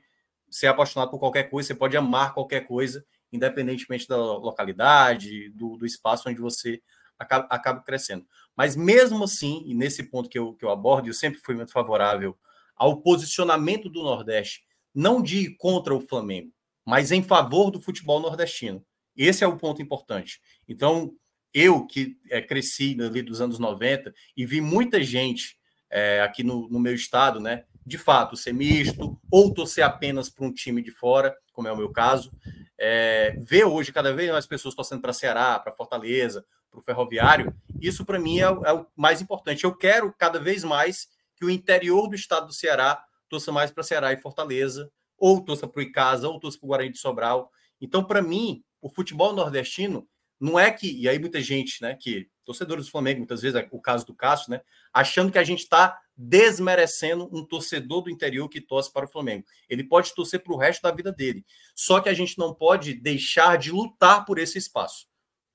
ser 0.49 0.67
apaixonado 0.67 1.09
por 1.09 1.19
qualquer 1.19 1.49
coisa, 1.49 1.67
você 1.67 1.75
pode 1.75 1.97
amar 1.97 2.33
qualquer 2.33 2.61
coisa, 2.61 3.05
independentemente 3.31 4.07
da 4.07 4.17
localidade, 4.17 5.49
do, 5.49 5.77
do 5.77 5.85
espaço 5.85 6.29
onde 6.29 6.39
você 6.39 6.81
acaba, 7.19 7.47
acaba, 7.49 7.81
crescendo. 7.81 8.25
Mas 8.55 8.75
mesmo 8.75 9.23
assim, 9.23 9.63
e 9.65 9.73
nesse 9.73 10.03
ponto 10.03 10.29
que 10.29 10.39
eu, 10.39 10.53
que 10.53 10.63
eu 10.63 10.69
abordo, 10.69 11.09
eu 11.09 11.13
sempre 11.13 11.41
fui 11.43 11.55
muito 11.55 11.71
favorável 11.71 12.37
ao 12.75 13.01
posicionamento 13.01 13.89
do 13.89 14.03
Nordeste, 14.03 14.63
não 14.93 15.21
de 15.21 15.55
contra 15.57 15.93
o 15.93 15.99
Flamengo, 15.99 16.51
mas 16.85 17.11
em 17.11 17.23
favor 17.23 17.71
do 17.71 17.81
futebol 17.81 18.19
nordestino. 18.19 18.85
Esse 19.15 19.43
é 19.43 19.47
o 19.47 19.57
ponto 19.57 19.81
importante. 19.81 20.41
Então, 20.67 21.13
eu 21.53 21.85
que 21.85 22.17
é, 22.29 22.41
cresci 22.41 22.97
ali 22.99 23.21
dos 23.21 23.39
anos 23.39 23.57
90 23.57 24.13
e 24.35 24.45
vi 24.45 24.59
muita 24.59 25.01
gente 25.01 25.57
é, 25.89 26.21
aqui 26.21 26.43
no, 26.43 26.67
no, 26.67 26.79
meu 26.79 26.93
estado, 26.93 27.39
né, 27.39 27.63
de 27.85 27.97
fato, 27.97 28.35
ser 28.35 28.53
misto 28.53 29.17
ou 29.31 29.53
torcer 29.53 29.83
apenas 29.83 30.29
para 30.29 30.45
um 30.45 30.51
time 30.51 30.81
de 30.81 30.91
fora, 30.91 31.33
como 31.53 31.67
é 31.67 31.71
o 31.71 31.77
meu 31.77 31.91
caso, 31.91 32.31
é, 32.77 33.37
ver 33.39 33.63
hoje 33.63 33.93
cada 33.93 34.13
vez 34.13 34.29
mais 34.31 34.45
pessoas 34.45 34.75
torcendo 34.75 35.01
para 35.01 35.13
Ceará, 35.13 35.57
para 35.57 35.71
Fortaleza, 35.71 36.45
para 36.69 36.79
o 36.79 36.83
Ferroviário, 36.83 37.55
isso 37.79 38.05
para 38.05 38.19
mim 38.19 38.39
é, 38.39 38.43
é, 38.43 38.73
o 38.73 38.85
mais 38.95 39.21
importante. 39.21 39.63
Eu 39.63 39.73
quero 39.73 40.13
cada 40.17 40.39
vez 40.39 40.63
mais 40.63 41.07
que 41.37 41.45
o 41.45 41.49
interior 41.49 42.09
do 42.09 42.15
estado 42.15 42.47
do 42.47 42.53
Ceará 42.53 43.01
torça 43.29 43.51
mais 43.51 43.71
para 43.71 43.83
Ceará 43.83 44.11
e 44.11 44.17
Fortaleza, 44.17 44.91
ou 45.17 45.41
torça 45.43 45.67
para 45.67 45.79
o 45.79 45.83
Icasa, 45.83 46.27
ou 46.27 46.39
torça 46.39 46.59
para 46.59 46.65
o 46.65 46.67
Guarani 46.67 46.91
de 46.91 46.97
Sobral. 46.97 47.49
Então, 47.79 48.03
para 48.03 48.21
mim, 48.21 48.63
o 48.85 48.89
futebol 48.89 49.33
nordestino 49.33 50.07
não 50.39 50.59
é 50.59 50.69
que, 50.69 50.91
e 50.91 51.09
aí 51.09 51.17
muita 51.17 51.41
gente, 51.41 51.81
né, 51.81 51.95
que 51.95 52.29
torcedores 52.45 52.85
do 52.85 52.91
Flamengo, 52.91 53.17
muitas 53.17 53.41
vezes 53.41 53.59
é 53.59 53.67
o 53.71 53.81
caso 53.81 54.05
do 54.05 54.13
Cássio, 54.13 54.51
né, 54.51 54.61
achando 54.93 55.31
que 55.31 55.39
a 55.39 55.43
gente 55.43 55.61
está 55.61 55.99
desmerecendo 56.15 57.27
um 57.35 57.43
torcedor 57.43 58.03
do 58.03 58.11
interior 58.11 58.47
que 58.47 58.61
torce 58.61 58.93
para 58.93 59.07
o 59.07 59.09
Flamengo. 59.09 59.43
Ele 59.67 59.83
pode 59.83 60.13
torcer 60.13 60.43
para 60.43 60.53
o 60.53 60.57
resto 60.57 60.83
da 60.83 60.91
vida 60.91 61.11
dele. 61.11 61.43
Só 61.73 61.99
que 61.99 62.09
a 62.09 62.13
gente 62.13 62.37
não 62.37 62.53
pode 62.53 62.93
deixar 62.93 63.57
de 63.57 63.71
lutar 63.71 64.23
por 64.23 64.37
esse 64.37 64.59
espaço. 64.59 65.07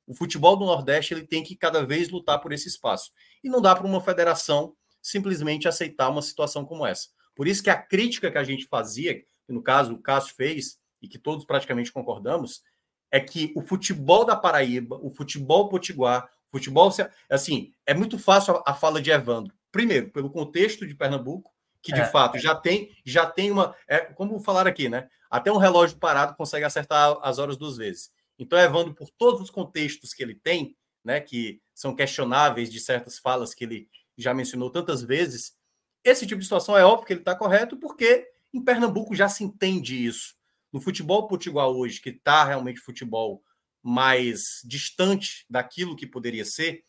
O 0.09 0.13
futebol 0.13 0.57
do 0.57 0.67
Nordeste 0.67 1.15
ele 1.15 1.25
tem 1.25 1.45
que 1.45 1.55
cada 1.55 1.87
vez 1.87 2.09
lutar 2.09 2.41
por 2.41 2.53
esse 2.53 2.67
espaço. 2.67 3.13
E 3.45 3.49
não 3.49 3.63
dá 3.63 3.77
para 3.77 3.87
uma 3.87 4.01
federação 4.01 4.75
simplesmente 5.01 5.69
aceitar 5.69 6.09
uma 6.09 6.21
situação 6.21 6.65
como 6.65 6.85
essa. 6.85 7.07
Por 7.37 7.47
isso 7.47 7.63
que 7.63 7.71
a 7.71 7.81
crítica 7.81 8.29
que 8.29 8.39
a 8.39 8.45
gente 8.45 8.67
fazia, 8.67 9.15
que 9.15 9.53
no 9.53 9.63
caso 9.63 9.95
o 9.95 10.03
Cássio 10.03 10.35
fez, 10.35 10.81
e 11.03 11.09
que 11.09 11.19
todos 11.19 11.45
praticamente 11.45 11.93
concordamos, 11.93 12.63
é 13.11 13.21
que 13.21 13.53
o 13.57 13.63
futebol 13.63 14.25
da 14.25 14.37
Paraíba, 14.37 14.99
o 15.03 15.11
futebol 15.11 15.69
potiguar, 15.69 16.29
o 16.53 16.57
futebol. 16.57 16.93
Assim, 17.29 17.73
é 17.87 17.95
muito 17.95 18.19
fácil 18.19 18.63
a, 18.67 18.75
fala 18.75 19.01
de 19.01 19.11
Evandro. 19.11 19.55
Primeiro, 19.73 20.11
pelo 20.11 20.31
contexto 20.31 20.87
de 20.87 20.95
Pernambuco, 20.95 21.53
que 21.83 21.93
de 21.93 22.01
é. 22.01 22.07
fato 22.07 22.39
já 22.39 22.55
tem, 22.55 22.95
já 23.05 23.27
tem 23.27 23.51
uma. 23.51 23.75
É, 23.89 23.99
como 24.01 24.39
falar 24.41 24.67
aqui, 24.67 24.89
né? 24.89 25.09
Até 25.31 25.51
um 25.51 25.57
relógio 25.57 25.97
parado 25.97 26.35
consegue 26.35 26.65
acertar 26.65 27.17
as 27.23 27.39
horas 27.39 27.57
duas 27.57 27.77
vezes. 27.77 28.11
Então, 28.39 28.59
Evandro, 28.59 28.95
por 28.95 29.09
todos 29.11 29.41
os 29.41 29.51
contextos 29.51 30.13
que 30.13 30.23
ele 30.23 30.35
tem, 30.35 30.77
né, 31.05 31.21
que 31.21 31.61
são 31.75 31.95
questionáveis 31.95 32.71
de 32.71 32.81
certas 32.81 33.19
falas 33.19 33.55
que 33.55 33.65
ele 33.65 33.89
já 34.17 34.35
mencionou 34.35 34.71
tantas 34.71 35.03
vezes, 35.03 35.55
esse 36.03 36.27
tipo 36.27 36.39
de 36.39 36.47
situação 36.47 36.77
é 36.77 36.85
óbvio 36.85 37.07
que 37.07 37.13
ele 37.13 37.21
está 37.21 37.35
correto, 37.35 37.77
porque 37.77 38.27
em 38.53 38.63
Pernambuco 38.63 39.15
já 39.15 39.29
se 39.29 39.45
entende 39.45 40.05
isso. 40.05 40.35
No 40.73 40.81
futebol 40.81 41.27
potiguar 41.27 41.69
hoje, 41.69 42.01
que 42.01 42.11
está 42.11 42.45
realmente 42.45 42.81
futebol 42.81 43.43
mais 43.83 44.61
distante 44.65 45.45
daquilo 45.49 45.97
que 45.97 46.07
poderia 46.07 46.45
ser, 46.45 46.85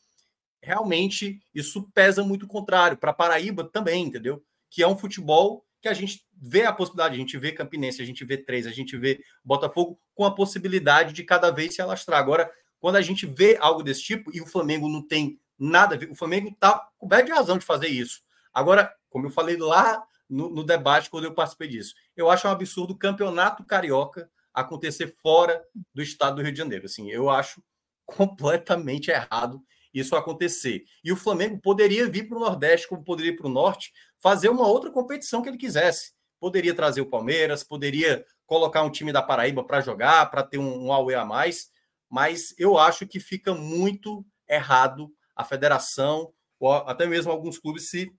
realmente 0.62 1.40
isso 1.54 1.90
pesa 1.94 2.24
muito 2.24 2.44
o 2.44 2.48
contrário. 2.48 2.98
Para 2.98 3.14
Paraíba 3.14 3.64
também, 3.64 4.06
entendeu? 4.06 4.44
Que 4.70 4.84
é 4.84 4.88
um 4.88 4.98
futebol 4.98 5.66
que 5.82 5.88
a 5.88 5.94
gente 5.94 6.24
vê 6.40 6.64
a 6.64 6.72
possibilidade, 6.72 7.16
a 7.16 7.18
gente 7.18 7.38
vê 7.38 7.52
Campinense, 7.52 8.02
a 8.02 8.06
gente 8.06 8.24
vê 8.24 8.38
Três, 8.38 8.68
a 8.68 8.72
gente 8.72 8.96
vê 8.96 9.20
Botafogo 9.44 10.00
com 10.14 10.24
a 10.24 10.34
possibilidade 10.34 11.12
de 11.14 11.24
cada 11.24 11.50
vez 11.50 11.74
se 11.74 11.82
alastrar. 11.82 12.20
Agora, 12.20 12.52
quando 12.80 12.98
a 12.98 13.02
gente 13.02 13.26
vê 13.26 13.58
algo 13.60 13.82
desse 13.82 14.04
tipo 14.04 14.36
e 14.36 14.42
o 14.42 14.46
Flamengo 14.46 14.88
não 14.88 15.06
tem 15.06 15.40
nada 15.58 15.96
a 15.96 15.98
ver, 15.98 16.12
o 16.12 16.16
Flamengo 16.16 16.50
está 16.50 16.88
coberto 16.98 17.26
de 17.26 17.32
razão 17.32 17.58
de 17.58 17.66
fazer 17.66 17.88
isso. 17.88 18.22
Agora, 18.54 18.94
como 19.10 19.26
eu 19.26 19.32
falei 19.32 19.58
lá 19.58 20.04
no, 20.32 20.50
no, 20.50 20.64
debate 20.64 21.10
quando 21.10 21.26
eu 21.26 21.34
participei 21.34 21.68
disso. 21.68 21.94
Eu 22.16 22.30
acho 22.30 22.48
um 22.48 22.52
absurdo 22.52 22.94
o 22.94 22.98
campeonato 22.98 23.64
carioca 23.66 24.30
acontecer 24.54 25.14
fora 25.22 25.62
do 25.94 26.02
estado 26.02 26.38
do 26.38 26.42
Rio 26.42 26.52
de 26.52 26.58
Janeiro. 26.58 26.86
Assim, 26.86 27.10
eu 27.12 27.30
acho 27.30 27.62
completamente 28.06 29.12
errado 29.12 29.62
isso 29.94 30.16
acontecer. 30.16 30.86
E 31.04 31.12
o 31.12 31.18
Flamengo 31.18 31.60
poderia 31.60 32.10
vir 32.10 32.28
para 32.28 32.38
o 32.38 32.40
Nordeste, 32.40 32.88
como 32.88 33.04
poderia 33.04 33.36
para 33.36 33.48
o 33.48 33.50
Norte, 33.50 33.92
fazer 34.20 34.48
uma 34.48 34.66
outra 34.66 34.90
competição 34.90 35.42
que 35.42 35.50
ele 35.50 35.58
quisesse. 35.58 36.14
Poderia 36.40 36.74
trazer 36.74 37.02
o 37.02 37.10
Palmeiras, 37.10 37.64
poderia 37.64 38.26
colocar 38.46 38.84
um 38.84 38.90
time 38.90 39.12
da 39.12 39.22
Paraíba 39.22 39.64
para 39.64 39.82
jogar, 39.82 40.32
para 40.32 40.44
ter 40.44 40.58
um, 40.58 40.86
um 40.86 40.94
Aue 40.94 41.14
a 41.14 41.26
mais, 41.26 41.70
mas 42.10 42.54
eu 42.58 42.78
acho 42.78 43.06
que 43.06 43.20
fica 43.20 43.54
muito 43.54 44.26
errado 44.50 45.14
a 45.36 45.44
federação, 45.44 46.34
ou 46.60 46.72
até 46.74 47.06
mesmo 47.06 47.32
alguns 47.32 47.58
clubes 47.58 47.90
se 47.90 48.12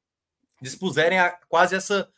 dispuserem 0.62 1.18
a 1.18 1.30
quase 1.48 1.74
essa. 1.74 2.08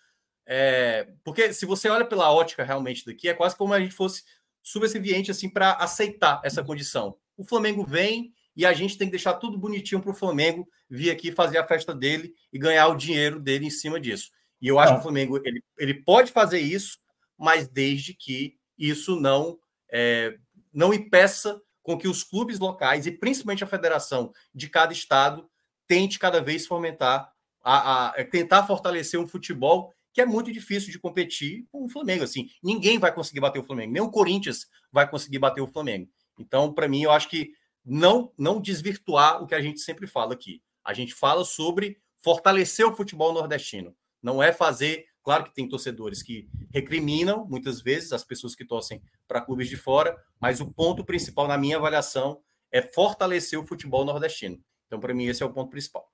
É, 0.47 1.09
porque 1.25 1.53
se 1.53 1.65
você 1.65 1.89
olha 1.89 2.05
pela 2.05 2.31
ótica 2.31 2.63
realmente 2.63 3.05
daqui, 3.05 3.29
é 3.29 3.35
quase 3.35 3.57
como 3.57 3.73
a 3.73 3.81
gente 3.81 3.95
fosse 3.95 4.23
subserviente 4.63 5.31
assim 5.31 5.49
para 5.49 5.73
aceitar 5.73 6.41
essa 6.45 6.63
condição. 6.63 7.17
O 7.37 7.45
Flamengo 7.45 7.85
vem 7.85 8.33
e 8.55 8.65
a 8.65 8.73
gente 8.73 8.97
tem 8.97 9.09
que 9.09 9.13
deixar 9.13 9.35
tudo 9.35 9.59
bonitinho 9.59 10.01
para 10.01 10.11
o 10.11 10.15
Flamengo 10.15 10.69
vir 10.89 11.11
aqui 11.11 11.33
fazer 11.33 11.59
a 11.59 11.67
festa 11.67 11.95
dele 11.95 12.35
e 12.53 12.59
ganhar 12.59 12.87
o 12.89 12.95
dinheiro 12.95 13.41
dele 13.41 13.67
em 13.67 13.71
cima 13.71 13.99
disso. 13.99 14.31
E 14.61 14.69
eu 14.69 14.79
acho 14.79 14.93
não. 14.93 14.99
que 14.99 15.01
o 15.01 15.03
Flamengo 15.03 15.41
ele, 15.45 15.63
ele 15.79 15.95
pode 15.95 16.31
fazer 16.31 16.61
isso, 16.61 16.99
mas 17.37 17.67
desde 17.67 18.15
que 18.15 18.57
isso 18.79 19.19
não 19.19 19.59
é, 19.91 20.37
não 20.73 20.95
impeça 20.95 21.61
com 21.83 21.99
que 21.99 22.09
os 22.09 22.23
clubes 22.23 22.59
locais 22.59 23.07
e 23.07 23.13
principalmente 23.13 23.65
a 23.65 23.67
federação 23.67 24.33
de 24.55 24.69
cada 24.69 24.93
estado 24.93 25.49
tente 25.87 26.19
cada 26.19 26.41
vez 26.41 26.67
fomentar 26.67 27.31
a, 27.65 28.11
a, 28.11 28.15
é 28.17 28.25
tentar 28.25 28.67
fortalecer 28.67 29.19
um 29.19 29.27
futebol 29.27 29.93
que 30.13 30.21
é 30.21 30.27
muito 30.27 30.53
difícil 30.53 30.93
de 30.93 30.99
competir 30.99 31.67
com 31.73 31.85
o 31.85 31.89
Flamengo. 31.89 32.23
Assim, 32.23 32.49
ninguém 32.63 32.99
vai 32.99 33.13
conseguir 33.13 33.41
bater 33.41 33.59
o 33.59 33.65
Flamengo, 33.65 33.93
nem 33.93 34.03
o 34.03 34.11
Corinthians 34.11 34.67
vai 34.93 35.11
conseguir 35.11 35.41
bater 35.41 35.61
o 35.61 35.67
Flamengo. 35.67 36.09
Então, 36.39 36.73
para 36.73 36.87
mim, 36.87 37.03
eu 37.03 37.11
acho 37.11 37.29
que 37.29 37.53
não 37.85 38.33
não 38.39 38.61
desvirtuar 38.61 39.43
o 39.43 39.47
que 39.47 39.55
a 39.55 39.61
gente 39.61 39.81
sempre 39.81 40.07
fala 40.07 40.35
aqui. 40.35 40.63
A 40.85 40.95
gente 40.95 41.15
fala 41.15 41.45
sobre 41.45 41.99
fortalecer 42.23 42.87
o 42.87 42.95
futebol 42.95 43.33
nordestino. 43.33 43.95
Não 44.23 44.43
é 44.43 44.53
fazer. 44.53 45.07
Claro 45.23 45.45
que 45.45 45.55
tem 45.55 45.69
torcedores 45.69 46.23
que 46.23 46.49
recriminam 46.73 47.47
muitas 47.47 47.81
vezes 47.81 48.13
as 48.13 48.23
pessoas 48.23 48.55
que 48.55 48.65
torcem 48.65 49.03
para 49.27 49.41
clubes 49.41 49.69
de 49.69 49.77
fora, 49.77 50.17
mas 50.39 50.61
o 50.61 50.71
ponto 50.71 51.05
principal, 51.05 51.49
na 51.49 51.57
minha 51.57 51.79
avaliação, 51.79 52.41
é 52.71 52.83
fortalecer 52.83 53.59
o 53.59 53.67
futebol 53.67 54.05
nordestino. 54.05 54.63
Então, 54.87 55.01
para 55.01 55.15
mim, 55.15 55.27
esse 55.27 55.43
é 55.43 55.47
o 55.47 55.53
ponto 55.53 55.71
principal. 55.71 56.11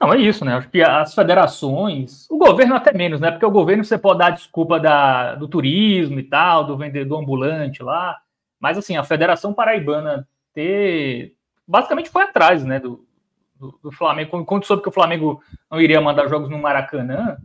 Não, 0.00 0.14
é 0.14 0.18
isso, 0.18 0.46
né? 0.46 0.54
Acho 0.54 0.70
que 0.70 0.80
as 0.80 1.14
federações, 1.14 2.26
o 2.30 2.38
governo 2.38 2.74
até 2.74 2.90
menos, 2.96 3.20
né? 3.20 3.30
Porque 3.30 3.44
o 3.44 3.50
governo 3.50 3.84
você 3.84 3.98
pode 3.98 4.20
dar 4.20 4.28
a 4.28 4.30
desculpa 4.30 4.80
da, 4.80 5.34
do 5.34 5.46
turismo 5.46 6.18
e 6.18 6.22
tal, 6.22 6.64
do 6.64 6.76
vendedor 6.76 7.20
ambulante 7.20 7.82
lá, 7.82 8.18
mas 8.58 8.78
assim, 8.78 8.96
a 8.96 9.04
Federação 9.04 9.52
Paraibana 9.52 10.26
ter. 10.54 11.34
Basicamente 11.68 12.08
foi 12.08 12.22
atrás, 12.22 12.64
né? 12.64 12.80
Do, 12.80 13.06
do, 13.54 13.78
do 13.82 13.92
Flamengo. 13.92 14.44
Quando 14.46 14.64
soube 14.64 14.82
que 14.82 14.88
o 14.88 14.92
Flamengo 14.92 15.42
não 15.70 15.78
iria 15.78 16.00
mandar 16.00 16.28
jogos 16.28 16.48
no 16.48 16.58
Maracanã, 16.58 17.36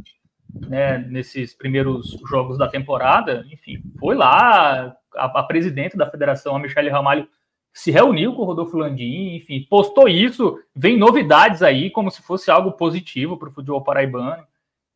né? 0.49 0.97
Nesses 0.97 1.53
primeiros 1.53 2.17
jogos 2.29 2.57
da 2.57 2.69
temporada, 2.69 3.45
enfim, 3.51 3.83
foi 3.99 4.15
lá. 4.15 4.95
A, 5.13 5.25
a 5.25 5.43
presidente 5.43 5.97
da 5.97 6.09
federação, 6.09 6.55
a 6.55 6.59
Michelle 6.59 6.89
Ramalho, 6.89 7.27
se 7.75 7.91
reuniu 7.91 8.33
com 8.33 8.43
o 8.43 8.45
Rodolfo 8.45 8.77
Landim, 8.77 9.35
enfim, 9.35 9.67
postou 9.69 10.07
isso, 10.07 10.57
vem 10.73 10.97
novidades 10.97 11.61
aí, 11.61 11.91
como 11.91 12.09
se 12.09 12.21
fosse 12.21 12.49
algo 12.49 12.71
positivo 12.71 13.35
para 13.35 13.49
o 13.49 13.51
futebol 13.51 13.83
paraibano. 13.83 14.47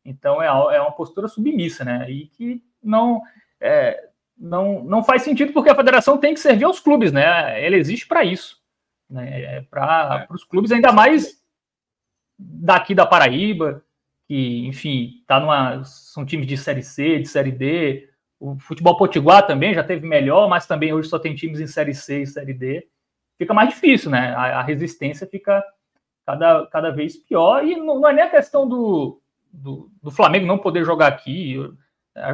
Então 0.02 0.42
é, 0.42 0.46
é 0.46 0.80
uma 0.80 0.90
postura 0.90 1.28
submissa, 1.28 1.84
né? 1.84 2.10
E 2.10 2.26
que 2.28 2.62
não, 2.82 3.20
é, 3.60 4.08
não, 4.36 4.82
não 4.82 5.04
faz 5.04 5.20
sentido 5.20 5.52
porque 5.52 5.68
a 5.68 5.74
federação 5.74 6.16
tem 6.16 6.32
que 6.32 6.40
servir 6.40 6.64
aos 6.64 6.80
clubes, 6.80 7.12
né? 7.12 7.62
Ela 7.62 7.76
existe 7.76 8.06
para 8.06 8.24
isso. 8.24 8.58
Né? 9.10 9.42
É 9.42 9.60
para 9.60 10.26
é. 10.30 10.34
os 10.34 10.42
clubes, 10.42 10.72
ainda 10.72 10.90
mais 10.90 11.38
daqui 12.38 12.94
da 12.94 13.04
Paraíba, 13.04 13.84
que, 14.26 14.66
enfim, 14.66 15.22
tá 15.26 15.38
numa, 15.38 15.84
são 15.84 16.24
times 16.24 16.46
de 16.46 16.56
Série 16.56 16.82
C, 16.82 17.18
de 17.18 17.28
Série 17.28 17.52
D, 17.52 18.08
o 18.40 18.58
futebol 18.58 18.96
potiguar 18.96 19.46
também 19.46 19.74
já 19.74 19.84
teve 19.84 20.06
melhor, 20.06 20.48
mas 20.48 20.66
também 20.66 20.94
hoje 20.94 21.10
só 21.10 21.18
tem 21.18 21.34
times 21.34 21.60
em 21.60 21.66
Série 21.66 21.94
C 21.94 22.22
e 22.22 22.26
Série 22.26 22.54
D. 22.54 22.88
Fica 23.36 23.52
mais 23.52 23.68
difícil, 23.68 24.10
né? 24.10 24.34
A, 24.34 24.60
a 24.60 24.62
resistência 24.62 25.26
fica 25.26 25.62
cada, 26.24 26.66
cada 26.66 26.90
vez 26.90 27.18
pior. 27.18 27.62
E 27.62 27.76
não, 27.76 28.00
não 28.00 28.08
é 28.08 28.14
nem 28.14 28.24
a 28.24 28.30
questão 28.30 28.66
do, 28.66 29.20
do, 29.52 29.90
do, 30.02 30.10
Flamengo 30.10 30.46
não 30.46 30.56
poder 30.56 30.86
jogar 30.86 31.08
aqui. 31.08 31.52
Eu, 31.52 31.74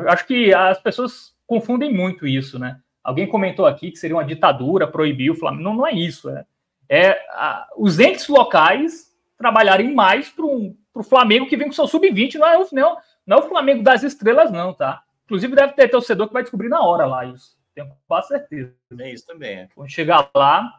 acho 0.09 0.25
que 0.27 0.55
as 0.55 0.81
pessoas 0.81 1.35
confundem 1.45 1.93
muito 1.93 2.25
isso, 2.25 2.57
né? 2.57 2.79
Alguém 3.03 3.27
comentou 3.27 3.67
aqui 3.67 3.91
que 3.91 3.99
seria 3.99 4.17
uma 4.17 4.25
ditadura 4.25 4.87
proibir 4.87 5.31
o 5.31 5.37
Flamengo. 5.37 5.65
Não, 5.65 5.75
não 5.75 5.87
é 5.87 5.93
isso. 5.93 6.31
É, 6.31 6.47
é 6.89 7.11
a, 7.31 7.69
os 7.77 7.99
entes 7.99 8.29
locais 8.29 9.13
trabalharem 9.37 9.93
mais 9.93 10.29
para 10.29 10.47
o 10.47 11.03
Flamengo 11.03 11.49
que 11.49 11.57
vem 11.57 11.67
com 11.67 11.73
seu 11.73 11.89
sub-20. 11.89 12.37
Não, 12.37 12.47
é 12.47 12.59
não, 12.73 12.97
não 13.27 13.37
é 13.39 13.41
o 13.41 13.49
Flamengo 13.49 13.83
das 13.83 14.05
estrelas, 14.05 14.53
não, 14.53 14.73
tá? 14.73 15.03
Inclusive, 15.27 15.55
deve 15.55 15.73
ter 15.75 15.89
torcedor 15.89 16.29
que 16.29 16.33
vai 16.33 16.43
descobrir 16.43 16.69
na 16.69 16.81
hora 16.81 17.05
lá 17.05 17.25
isso. 17.25 17.59
Tenho 17.75 17.93
quase 18.09 18.29
certeza. 18.29 18.75
É 18.99 19.13
isso 19.13 19.27
também. 19.27 19.59
É. 19.59 19.69
Quando 19.75 19.91
chegar 19.91 20.31
lá, 20.35 20.73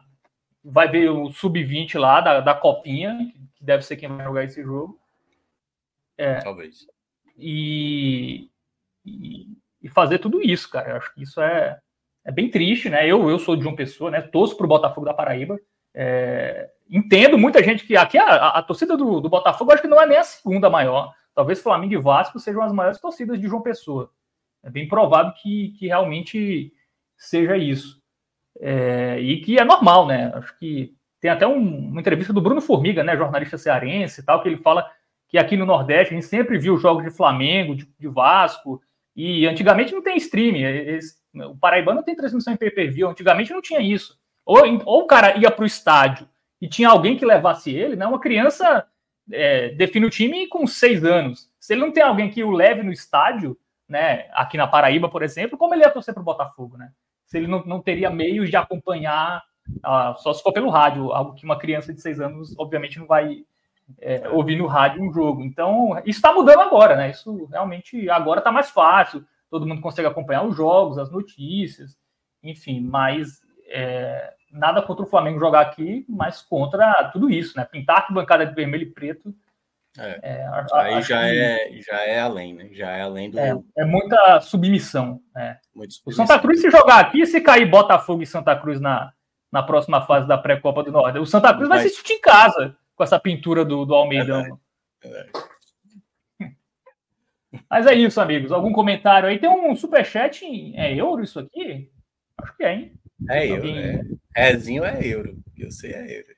vai 0.64 0.88
ver 0.88 1.10
o 1.10 1.30
sub-20 1.30 1.98
lá 1.98 2.20
da, 2.20 2.40
da 2.40 2.54
Copinha, 2.54 3.16
que 3.54 3.64
deve 3.64 3.84
ser 3.84 3.96
quem 3.96 4.08
vai 4.08 4.24
jogar 4.24 4.44
esse 4.44 4.62
jogo. 4.62 4.98
É, 6.16 6.40
Talvez. 6.40 6.86
E, 7.36 8.50
e, 9.04 9.46
e, 9.82 9.88
fazer 9.88 10.18
tudo 10.18 10.42
isso, 10.42 10.68
cara. 10.70 10.90
Eu 10.90 10.96
acho 10.96 11.14
que 11.14 11.22
isso 11.22 11.40
é, 11.40 11.78
é 12.24 12.32
bem 12.32 12.50
triste, 12.50 12.90
né? 12.90 13.06
Eu, 13.06 13.30
eu 13.30 13.38
sou 13.38 13.54
de 13.54 13.66
uma 13.66 13.76
pessoa, 13.76 14.10
né? 14.10 14.20
Torço 14.20 14.56
pro 14.56 14.66
Botafogo 14.66 15.06
da 15.06 15.14
Paraíba. 15.14 15.56
É, 15.94 16.70
entendo 16.90 17.38
muita 17.38 17.62
gente 17.62 17.86
que 17.86 17.96
aqui 17.96 18.18
a, 18.18 18.48
a, 18.48 18.62
torcida 18.62 18.96
do, 18.96 19.20
do 19.20 19.28
Botafogo 19.28 19.72
acho 19.72 19.82
que 19.82 19.88
não 19.88 20.00
é 20.00 20.06
nem 20.06 20.18
a 20.18 20.24
segunda 20.24 20.68
maior. 20.68 21.14
Talvez 21.34 21.62
Flamengo 21.62 21.94
e 21.94 21.98
Vasco 21.98 22.40
sejam 22.40 22.62
as 22.62 22.72
maiores 22.72 22.98
torcidas 23.00 23.40
de 23.40 23.46
João 23.46 23.62
Pessoa. 23.62 24.10
É 24.62 24.70
bem 24.70 24.88
provável 24.88 25.32
que, 25.40 25.74
que 25.78 25.86
realmente 25.86 26.72
seja 27.16 27.56
isso. 27.56 28.00
É, 28.60 29.20
e 29.20 29.40
que 29.40 29.58
é 29.58 29.64
normal, 29.64 30.06
né? 30.06 30.32
Acho 30.34 30.56
que 30.58 30.94
tem 31.20 31.30
até 31.30 31.46
um, 31.46 31.88
uma 31.88 32.00
entrevista 32.00 32.32
do 32.32 32.40
Bruno 32.40 32.60
Formiga, 32.60 33.02
né, 33.02 33.16
jornalista 33.16 33.58
cearense 33.58 34.20
e 34.20 34.24
tal, 34.24 34.42
que 34.42 34.48
ele 34.48 34.58
fala 34.58 34.88
que 35.28 35.36
aqui 35.36 35.56
no 35.56 35.66
Nordeste 35.66 36.14
a 36.14 36.16
gente 36.16 36.26
sempre 36.26 36.58
viu 36.58 36.78
jogos 36.78 37.04
de 37.04 37.10
Flamengo, 37.10 37.74
de, 37.74 37.86
de 37.98 38.08
Vasco, 38.08 38.80
e 39.14 39.46
antigamente 39.46 39.92
não 39.92 40.02
tem 40.02 40.16
streaming. 40.16 40.62
Eles, 40.62 41.16
o 41.34 41.56
Paraibano 41.56 42.02
tem 42.02 42.16
transmissão 42.16 42.52
em 42.52 42.56
pay-per-view, 42.56 43.08
antigamente 43.08 43.52
não 43.52 43.60
tinha 43.60 43.80
isso. 43.80 44.18
Ou, 44.46 44.58
ou 44.86 45.02
o 45.02 45.06
cara 45.06 45.36
ia 45.36 45.50
para 45.50 45.64
o 45.64 45.66
estádio 45.66 46.28
e 46.60 46.68
tinha 46.68 46.88
alguém 46.88 47.16
que 47.16 47.26
levasse 47.26 47.70
ele, 47.70 47.96
né? 47.96 48.06
Uma 48.06 48.20
criança 48.20 48.86
é, 49.30 49.70
define 49.70 50.06
o 50.06 50.10
time 50.10 50.46
com 50.46 50.66
seis 50.66 51.04
anos. 51.04 51.50
Se 51.60 51.74
ele 51.74 51.82
não 51.82 51.92
tem 51.92 52.02
alguém 52.02 52.30
que 52.30 52.42
o 52.42 52.50
leve 52.50 52.82
no 52.82 52.92
estádio, 52.92 53.58
né? 53.88 54.28
Aqui 54.32 54.56
na 54.56 54.66
Paraíba, 54.66 55.08
por 55.08 55.22
exemplo, 55.22 55.56
como 55.56 55.74
ele 55.74 55.82
ia 55.82 55.90
torcer 55.90 56.12
para 56.12 56.20
o 56.20 56.24
Botafogo, 56.24 56.76
né? 56.76 56.90
Se 57.26 57.38
ele 57.38 57.46
não, 57.46 57.64
não 57.64 57.80
teria 57.80 58.10
meios 58.10 58.50
de 58.50 58.56
acompanhar, 58.56 59.42
ah, 59.82 60.14
só 60.18 60.32
se 60.32 60.42
for 60.42 60.52
pelo 60.52 60.70
rádio, 60.70 61.12
algo 61.12 61.34
que 61.34 61.44
uma 61.44 61.58
criança 61.58 61.92
de 61.92 62.00
seis 62.00 62.20
anos, 62.20 62.54
obviamente, 62.58 62.98
não 62.98 63.06
vai 63.06 63.44
é, 64.00 64.28
ouvir 64.28 64.56
no 64.56 64.66
rádio 64.66 65.02
um 65.02 65.12
jogo. 65.12 65.42
Então, 65.42 65.96
isso 66.04 66.18
está 66.18 66.32
mudando 66.32 66.60
agora, 66.60 66.96
né? 66.96 67.10
Isso 67.10 67.46
realmente 67.46 68.08
agora 68.10 68.40
está 68.40 68.52
mais 68.52 68.70
fácil. 68.70 69.24
Todo 69.50 69.66
mundo 69.66 69.80
consegue 69.80 70.08
acompanhar 70.08 70.44
os 70.44 70.56
jogos, 70.56 70.98
as 70.98 71.10
notícias, 71.10 71.96
enfim, 72.42 72.80
mas 72.80 73.40
é, 73.66 74.34
nada 74.52 74.82
contra 74.82 75.04
o 75.04 75.08
Flamengo 75.08 75.38
jogar 75.38 75.60
aqui, 75.60 76.04
mas 76.08 76.42
contra 76.42 77.10
tudo 77.12 77.30
isso, 77.30 77.56
né? 77.56 77.64
Pintar 77.64 78.06
a 78.08 78.12
bancada 78.12 78.46
de 78.46 78.54
vermelho 78.54 78.82
e 78.82 78.92
preto. 78.92 79.34
É, 79.98 80.20
é, 80.22 80.48
aí 80.74 81.02
já 81.02 81.26
é, 81.26 81.70
já 81.80 82.00
é 82.04 82.20
além, 82.20 82.54
né? 82.54 82.68
Já 82.72 82.90
é 82.90 83.02
além 83.02 83.30
do. 83.30 83.38
É, 83.38 83.56
é 83.78 83.84
muita 83.84 84.40
submissão. 84.40 85.20
É. 85.36 85.56
submissão. 85.72 86.02
O 86.06 86.12
Santa 86.12 86.38
Cruz, 86.38 86.60
se 86.60 86.70
jogar 86.70 87.00
aqui, 87.00 87.26
se 87.26 87.40
cair 87.40 87.68
Botafogo 87.68 88.22
e 88.22 88.26
Santa 88.26 88.54
Cruz 88.54 88.80
na, 88.80 89.12
na 89.50 89.62
próxima 89.62 90.00
fase 90.06 90.28
da 90.28 90.38
pré-copa 90.38 90.82
do 90.82 90.92
Norte, 90.92 91.18
o 91.18 91.26
Santa 91.26 91.52
Cruz 91.52 91.68
vai, 91.68 91.78
vai 91.78 91.86
assistir 91.86 92.12
em 92.12 92.20
casa 92.20 92.76
com 92.94 93.02
essa 93.02 93.18
pintura 93.18 93.64
do, 93.64 93.84
do 93.84 93.94
Almeidão. 93.94 94.44
Mas 97.68 97.86
é 97.86 97.94
isso, 97.94 98.20
amigos. 98.20 98.52
Algum 98.52 98.72
comentário 98.72 99.28
aí? 99.28 99.38
Tem 99.38 99.48
um 99.48 99.74
superchat 99.74 100.44
em 100.44 100.78
é 100.78 100.94
euro 100.94 101.22
isso 101.22 101.40
aqui? 101.40 101.90
Acho 102.38 102.56
que 102.56 102.64
é, 102.64 102.74
hein? 102.74 102.92
É 103.28 103.46
euro. 103.46 103.68
É. 103.68 104.00
Rezinho 104.34 104.84
é 104.84 105.04
euro. 105.04 105.36
Eu 105.56 105.70
sei 105.70 105.92
é 105.92 106.18
euro. 106.18 106.37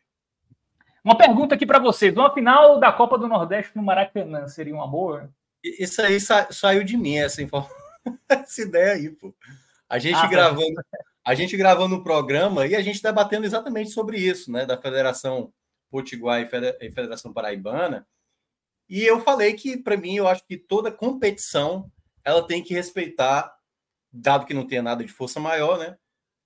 Uma 1.05 1.16
pergunta 1.16 1.55
aqui 1.55 1.66
para 1.66 1.78
vocês. 1.78 2.14
Uma 2.14 2.32
final 2.32 2.78
da 2.78 2.93
Copa 2.93 3.16
do 3.16 3.27
Nordeste 3.27 3.77
no 3.77 3.82
Maracanã 3.82 4.47
seria 4.48 4.74
um 4.74 4.82
amor? 4.82 5.31
Isso 5.62 6.01
aí 6.02 6.20
sa 6.20 6.51
saiu 6.51 6.85
de 6.85 6.97
mim, 6.97 7.16
essa, 7.16 7.43
essa 8.28 8.62
ideia 8.62 8.93
aí, 8.93 9.10
pô. 9.10 9.35
A 9.89 9.98
gente 9.98 10.16
ah, 10.16 10.27
gravando, 10.27 10.81
a 11.24 11.35
gente 11.35 11.56
gravando 11.56 11.97
o 11.97 12.02
programa 12.02 12.66
e 12.66 12.77
a 12.77 12.81
gente 12.81 13.02
debatendo 13.02 13.44
exatamente 13.44 13.90
sobre 13.90 14.18
isso, 14.18 14.52
né? 14.52 14.64
Da 14.64 14.77
Federação 14.77 15.52
Potiguar 15.90 16.40
e 16.40 16.47
Federação 16.47 17.32
Paraibana. 17.32 18.06
E 18.89 19.02
eu 19.05 19.20
falei 19.20 19.55
que, 19.55 19.77
para 19.77 19.97
mim, 19.97 20.16
eu 20.16 20.28
acho 20.28 20.44
que 20.47 20.56
toda 20.56 20.90
competição 20.90 21.90
ela 22.24 22.47
tem 22.47 22.62
que 22.62 22.74
respeitar, 22.74 23.55
dado 24.12 24.44
que 24.44 24.55
não 24.55 24.66
tenha 24.66 24.82
nada 24.82 25.05
de 25.05 25.12
força 25.12 25.40
maior, 25.40 25.78
né? 25.78 25.97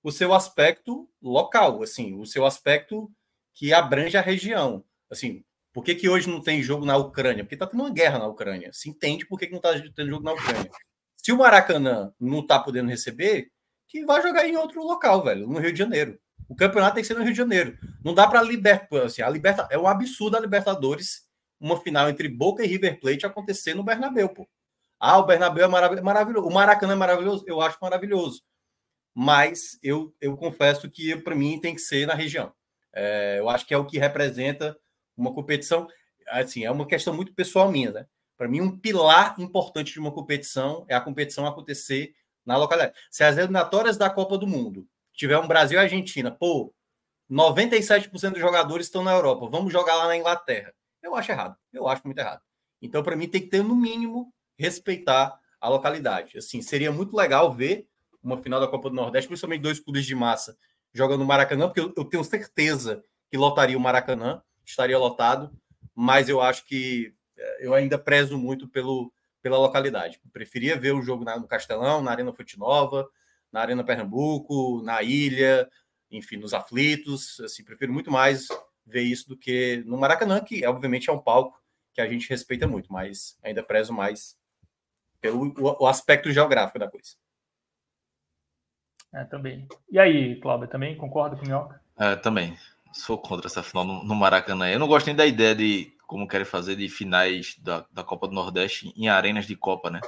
O 0.03 0.11
seu 0.11 0.33
aspecto 0.33 1.09
local, 1.21 1.81
assim, 1.81 2.19
o 2.19 2.25
seu 2.25 2.45
aspecto 2.45 3.11
que 3.55 3.73
abrange 3.73 4.17
a 4.17 4.21
região. 4.21 4.83
Assim, 5.09 5.43
por 5.73 5.83
que, 5.83 5.95
que 5.95 6.09
hoje 6.09 6.29
não 6.29 6.41
tem 6.41 6.61
jogo 6.61 6.85
na 6.85 6.97
Ucrânia? 6.97 7.43
Porque 7.43 7.55
está 7.55 7.65
tendo 7.65 7.81
uma 7.81 7.89
guerra 7.89 8.19
na 8.19 8.27
Ucrânia. 8.27 8.69
Se 8.71 8.89
entende 8.89 9.25
por 9.25 9.39
que, 9.39 9.47
que 9.47 9.53
não 9.53 9.59
está 9.59 9.73
tendo 9.95 10.09
jogo 10.09 10.23
na 10.23 10.33
Ucrânia. 10.33 10.69
Se 11.17 11.31
o 11.31 11.37
Maracanã 11.37 12.13
não 12.19 12.41
está 12.41 12.59
podendo 12.59 12.89
receber, 12.89 13.49
que 13.87 14.05
vai 14.05 14.21
jogar 14.21 14.47
em 14.47 14.57
outro 14.57 14.83
local, 14.83 15.23
velho, 15.23 15.47
no 15.47 15.59
Rio 15.59 15.71
de 15.71 15.79
Janeiro. 15.79 16.19
O 16.47 16.55
campeonato 16.55 16.95
tem 16.95 17.01
que 17.01 17.07
ser 17.07 17.15
no 17.15 17.23
Rio 17.23 17.31
de 17.31 17.37
Janeiro. 17.37 17.77
Não 18.03 18.13
dá 18.13 18.27
para 18.27 18.41
libertar. 18.41 19.03
Assim, 19.03 19.21
a 19.21 19.29
liberta 19.29 19.67
é 19.71 19.77
um 19.77 19.87
absurdo 19.87 20.37
a 20.37 20.39
Libertadores, 20.39 21.27
uma 21.59 21.79
final 21.81 22.09
entre 22.09 22.27
Boca 22.27 22.63
e 22.63 22.67
River 22.67 22.99
Plate 22.99 23.25
acontecer 23.25 23.73
no 23.73 23.83
Bernabéu, 23.83 24.29
pô. 24.29 24.47
Ah, 24.99 25.17
o 25.17 25.25
Bernabéu 25.25 25.65
é 25.65 26.01
maravilhoso. 26.01 26.47
O 26.47 26.53
Maracanã 26.53 26.93
é 26.93 26.95
maravilhoso, 26.95 27.43
eu 27.47 27.61
acho 27.61 27.77
maravilhoso. 27.81 28.43
Mas 29.13 29.79
eu, 29.81 30.13
eu 30.19 30.35
confesso 30.35 30.89
que 30.89 31.15
para 31.15 31.35
mim 31.35 31.59
tem 31.59 31.73
que 31.73 31.81
ser 31.81 32.05
na 32.05 32.13
região. 32.13 32.53
É, 32.95 33.35
eu 33.39 33.49
acho 33.49 33.65
que 33.65 33.73
é 33.73 33.77
o 33.77 33.85
que 33.85 33.99
representa 33.99 34.75
uma 35.15 35.33
competição. 35.33 35.87
Assim, 36.29 36.63
é 36.63 36.71
uma 36.71 36.87
questão 36.87 37.13
muito 37.13 37.33
pessoal 37.33 37.69
minha, 37.69 37.91
né? 37.91 38.07
Para 38.37 38.47
mim, 38.47 38.61
um 38.61 38.77
pilar 38.77 39.35
importante 39.37 39.93
de 39.93 39.99
uma 39.99 40.11
competição 40.11 40.85
é 40.87 40.95
a 40.95 41.01
competição 41.01 41.45
acontecer 41.45 42.13
na 42.45 42.57
localidade. 42.57 42.95
Se 43.11 43.23
as 43.23 43.37
eliminatórias 43.37 43.97
da 43.97 44.09
Copa 44.09 44.37
do 44.37 44.47
Mundo 44.47 44.87
tiver 45.13 45.37
um 45.37 45.47
Brasil 45.47 45.77
e 45.77 45.81
Argentina, 45.81 46.31
pô, 46.31 46.73
97% 47.31 48.31
dos 48.31 48.39
jogadores 48.39 48.87
estão 48.87 49.03
na 49.03 49.13
Europa, 49.13 49.47
vamos 49.49 49.71
jogar 49.71 49.95
lá 49.95 50.07
na 50.07 50.17
Inglaterra. 50.17 50.73
Eu 51.01 51.15
acho 51.15 51.31
errado, 51.31 51.55
eu 51.73 51.87
acho 51.87 52.01
muito 52.05 52.19
errado. 52.19 52.41
Então, 52.81 53.01
para 53.03 53.15
mim, 53.15 53.27
tem 53.27 53.41
que 53.41 53.47
ter, 53.47 53.63
no 53.63 53.75
mínimo, 53.75 54.33
respeitar 54.57 55.39
a 55.59 55.69
localidade. 55.69 56.37
Assim, 56.37 56.61
seria 56.61 56.91
muito 56.91 57.15
legal 57.15 57.53
ver 57.53 57.87
uma 58.21 58.41
final 58.41 58.59
da 58.59 58.67
Copa 58.67 58.89
do 58.89 58.95
Nordeste, 58.95 59.27
principalmente 59.27 59.61
dois 59.61 59.79
clubes 59.79 60.05
de 60.05 60.15
massa 60.15 60.57
jogando 60.95 61.19
no 61.19 61.25
Maracanã, 61.25 61.67
porque 61.67 61.81
eu, 61.81 62.05
tenho 62.05 62.23
certeza 62.23 63.03
que 63.29 63.37
lotaria 63.37 63.77
o 63.77 63.81
Maracanã, 63.81 64.41
estaria 64.65 64.97
lotado, 64.97 65.51
mas 65.93 66.29
eu 66.29 66.41
acho 66.41 66.65
que 66.65 67.13
eh, 67.37 67.57
eu 67.67 67.73
ainda 67.73 67.97
prezo 67.97 68.37
muito 68.37 68.65
pelo, 68.65 69.11
pela 69.41 69.57
localidade. 69.57 70.21
Preferia 70.31 70.79
ver 70.79 70.93
o 70.93 71.01
jogo 71.01 71.25
na, 71.25 71.37
no 71.37 71.47
Castelão, 71.47 72.01
na 72.01 72.11
Arena 72.11 72.31
Fute 72.31 72.57
Nova, 72.57 73.09
na 73.51 73.59
Arena 73.59 73.83
Pernambuco, 73.83 74.81
na 74.83 75.03
Ilha, 75.03 75.69
enfim, 76.09 76.37
nos 76.37 76.53
aflitos. 76.53 77.41
Assim, 77.41 77.61
prefiro 77.61 77.91
muito 77.91 78.09
mais 78.09 78.47
ver 78.85 79.01
isso 79.01 79.27
do 79.27 79.37
que 79.37 79.83
no 79.85 79.97
Maracanã, 79.97 80.39
que 80.39 80.65
obviamente 80.65 81.09
é 81.09 81.13
um 81.13 81.19
palco 81.19 81.61
que 81.93 81.99
a 81.99 82.07
gente 82.07 82.29
respeita 82.29 82.67
muito, 82.67 82.91
mas 82.91 83.37
ainda 83.43 83.61
prezo 83.61 83.91
mais 83.91 84.37
pelo 85.19 85.53
o, 85.59 85.83
o 85.83 85.87
aspecto 85.87 86.31
geográfico 86.31 86.79
da 86.79 86.89
coisa. 86.89 87.15
É, 89.15 89.23
também. 89.23 89.65
E 89.89 89.97
aí, 89.97 90.35
Cláudio, 90.41 90.67
também 90.67 90.97
concorda 90.97 91.37
com 91.37 91.43
o 91.43 91.45
Minhoca? 91.45 91.81
É, 91.97 92.17
também. 92.17 92.57
Sou 92.91 93.17
contra 93.17 93.47
essa 93.47 93.63
final 93.63 93.85
no, 93.85 94.03
no, 94.03 94.13
Maracanã. 94.13 94.69
Eu 94.69 94.77
não 94.77 94.87
gosto 94.87 95.05
nem 95.05 95.15
da 95.15 95.25
ideia 95.25 95.55
de, 95.55 95.93
como 96.05 96.27
querem 96.27 96.45
fazer, 96.45 96.75
de 96.75 96.89
finais 96.89 97.57
da, 97.63 97.85
da 97.93 98.03
Copa 98.03 98.27
do 98.27 98.33
Nordeste 98.33 98.93
em 98.97 99.07
arenas 99.07 99.47
de 99.47 99.55
Copa, 99.55 99.89
né? 99.89 100.01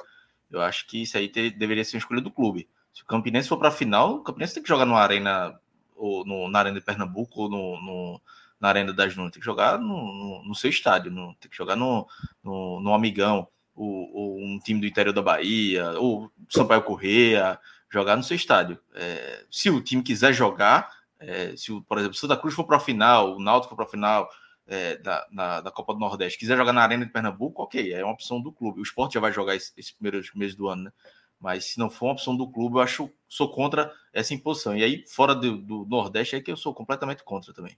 Eu 0.52 0.62
acho 0.62 0.86
que 0.88 1.04
isso 1.04 1.18
aí 1.18 1.30
ter, 1.30 1.52
deveria 1.52 1.86
ser 1.86 1.96
uma 1.96 2.00
escolha 2.00 2.20
do 2.20 2.30
clube. 2.30 2.68
Se 2.94 3.02
o 3.02 3.06
Campinense 3.06 3.48
for 3.48 3.58
para 3.58 3.70
a 3.70 3.72
final, 3.72 4.16
o 4.16 4.24
Campinense 4.24 4.56
tem 4.56 4.64
que 4.64 4.70
jogar 4.70 4.86
numa 4.86 5.00
arena, 5.00 5.58
ou 5.96 6.26
no, 6.26 6.50
na 6.50 6.60
Arena 6.60 6.78
de 6.78 6.86
Pernambuco, 6.86 7.44
ou 7.44 7.50
no, 7.50 7.82
no 7.82 8.22
na 8.60 8.70
Arena 8.70 8.92
das 8.92 9.16
Nunes. 9.16 9.32
Tem 9.32 9.40
que 9.40 9.46
jogar 9.46 9.80
no, 9.80 10.44
no, 10.44 10.56
seu 10.56 10.70
estádio, 10.70 11.14
tem 11.40 11.50
que 11.50 11.56
jogar 11.56 11.78
no, 11.78 12.06
no 12.44 12.94
Amigão, 12.94 13.48
ou, 13.74 14.12
ou, 14.14 14.40
um 14.40 14.60
time 14.60 14.82
do 14.82 14.88
interior 14.88 15.14
da 15.14 15.22
Bahia, 15.22 15.92
ou 15.92 16.30
Sampaio 16.50 16.82
Correia, 16.82 17.58
jogar 17.90 18.16
no 18.16 18.24
seu 18.24 18.36
estádio. 18.36 18.80
É, 18.94 19.46
se 19.50 19.70
o 19.70 19.82
time 19.82 20.04
quiser 20.04 20.34
jogar, 20.34 20.92
é, 21.20 21.56
se, 21.56 21.72
o, 21.72 21.82
por 21.82 21.98
exemplo, 21.98 22.16
o 22.16 22.20
Santa 22.20 22.38
Cruz 22.38 22.54
for 22.54 22.66
para 22.66 22.78
a 22.78 22.82
final, 22.82 23.36
o 23.36 23.40
Náutico 23.40 23.70
for 23.70 23.76
para 23.76 23.86
a 23.86 23.90
final 23.90 24.30
é, 24.68 24.98
da, 24.98 25.28
na, 25.32 25.62
da 25.62 25.72
Copa 25.72 25.94
do 25.94 26.00
Nordeste, 26.00 26.38
quiser 26.38 26.58
jogar 26.58 26.74
na 26.74 26.82
Arena 26.82 27.06
de 27.06 27.12
Pernambuco, 27.12 27.64
ok, 27.64 27.94
é 27.94 28.04
uma 28.04 28.14
opção 28.14 28.42
do 28.42 28.52
clube. 28.52 28.80
O 28.80 28.84
esporte 28.84 29.14
já 29.14 29.20
vai 29.20 29.32
jogar 29.32 29.56
esses 29.56 29.74
esse 29.78 29.94
primeiros 29.94 30.34
meses 30.34 30.56
do 30.56 30.68
ano, 30.68 30.84
né? 30.84 30.92
Mas 31.40 31.66
se 31.66 31.80
não 31.80 31.90
for 31.90 32.08
uma 32.08 32.14
opção 32.14 32.36
do 32.36 32.50
clube, 32.50 32.78
eu 32.78 32.82
acho 32.82 33.12
sou 33.28 33.52
contra 33.52 33.94
essa 34.12 34.34
imposição. 34.34 34.76
E 34.76 34.84
aí, 34.84 35.06
fora 35.08 35.36
do, 35.36 35.58
do 35.58 35.86
Nordeste, 35.86 36.36
é 36.36 36.42
que 36.42 36.52
eu 36.52 36.58
sou 36.58 36.74
completamente 36.74 37.24
contra 37.24 37.54
também. 37.54 37.78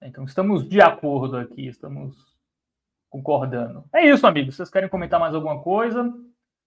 Então, 0.00 0.24
estamos 0.24 0.66
de 0.68 0.80
acordo 0.80 1.36
aqui, 1.36 1.66
estamos 1.66 2.16
concordando. 3.10 3.84
É 3.92 4.06
isso, 4.06 4.24
amigos. 4.26 4.54
Vocês 4.54 4.70
querem 4.70 4.88
comentar 4.88 5.18
mais 5.18 5.34
alguma 5.34 5.60
coisa? 5.60 6.14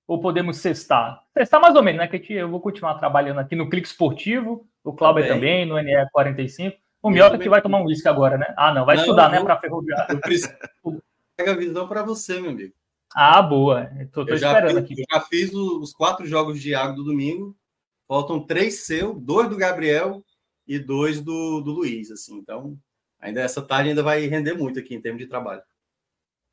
Ou 0.08 0.20
podemos 0.20 0.58
cestar? 0.58 1.24
Cestar 1.38 1.62
mais 1.62 1.76
ou 1.76 1.84
menos, 1.84 2.00
né? 2.00 2.08
Que 2.08 2.34
eu 2.34 2.50
vou 2.50 2.60
continuar 2.60 2.96
trabalhando 2.96 3.40
aqui 3.40 3.56
no 3.56 3.70
Clique 3.70 3.88
Esportivo, 3.88 4.68
o 4.84 4.94
Cláudio 4.94 5.28
também, 5.28 5.66
no 5.66 5.76
NE45. 5.76 6.74
O 7.02 7.10
Mioca 7.10 7.38
que 7.38 7.50
vai 7.50 7.62
tomar 7.62 7.80
um 7.80 7.86
uísque 7.86 8.08
agora, 8.08 8.38
né? 8.38 8.54
Ah, 8.58 8.74
não, 8.74 8.86
vai 8.86 8.96
não, 8.96 9.04
estudar, 9.04 9.30
né, 9.30 9.42
para 9.44 9.60
ferroviário. 9.60 10.16
Eu 10.16 10.22
preciso 10.22 10.54
pega 11.36 11.52
a 11.52 11.56
visão 11.56 11.88
para 11.88 12.04
você, 12.04 12.40
meu 12.40 12.52
amigo. 12.52 12.74
Ah, 13.16 13.42
boa. 13.42 13.90
Tô 14.12 14.22
esperando 14.24 14.86
fiz, 14.88 15.00
aqui. 15.00 15.04
já 15.12 15.22
fiz 15.22 15.54
os 15.54 15.94
quatro 15.94 16.26
jogos 16.26 16.62
de 16.62 16.74
água 16.74 16.96
do 16.96 17.04
domingo. 17.04 17.56
Faltam 18.08 18.46
três 18.46 18.86
seu, 18.86 19.14
dois 19.14 19.50
do 19.50 19.58
Gabriel 19.58 20.24
e 20.68 20.80
dois 20.80 21.22
do, 21.22 21.62
do 21.62 21.72
Luiz, 21.72 22.10
assim. 22.12 22.38
Então, 22.38 22.78
ainda 23.20 23.42
essa 23.42 23.62
tarde 23.62 23.90
ainda 23.90 24.04
vai 24.04 24.26
render 24.26 24.54
muito 24.54 24.80
aqui 24.80 24.96
em 24.96 25.02
termos 25.02 25.22
de 25.22 25.28
trabalho. 25.28 25.62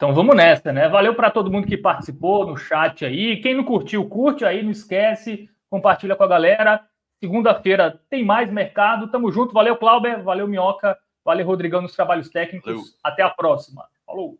Então 0.00 0.14
vamos 0.14 0.34
nessa, 0.34 0.72
né? 0.72 0.88
Valeu 0.88 1.14
para 1.14 1.30
todo 1.30 1.52
mundo 1.52 1.66
que 1.66 1.76
participou 1.76 2.46
no 2.46 2.56
chat 2.56 3.04
aí. 3.04 3.38
Quem 3.42 3.54
não 3.54 3.62
curtiu, 3.62 4.08
curte 4.08 4.46
aí, 4.46 4.62
não 4.62 4.70
esquece, 4.70 5.50
compartilha 5.68 6.16
com 6.16 6.24
a 6.24 6.26
galera. 6.26 6.80
Segunda-feira 7.22 8.00
tem 8.08 8.24
mais 8.24 8.50
mercado. 8.50 9.10
Tamo 9.10 9.30
junto. 9.30 9.52
Valeu, 9.52 9.76
Clauber. 9.76 10.22
Valeu, 10.22 10.48
Minhoca. 10.48 10.96
Valeu, 11.22 11.46
Rodrigão, 11.46 11.82
nos 11.82 11.94
trabalhos 11.94 12.30
técnicos. 12.30 12.72
Valeu. 12.72 12.84
Até 13.04 13.22
a 13.22 13.28
próxima. 13.28 13.84
Falou. 14.06 14.38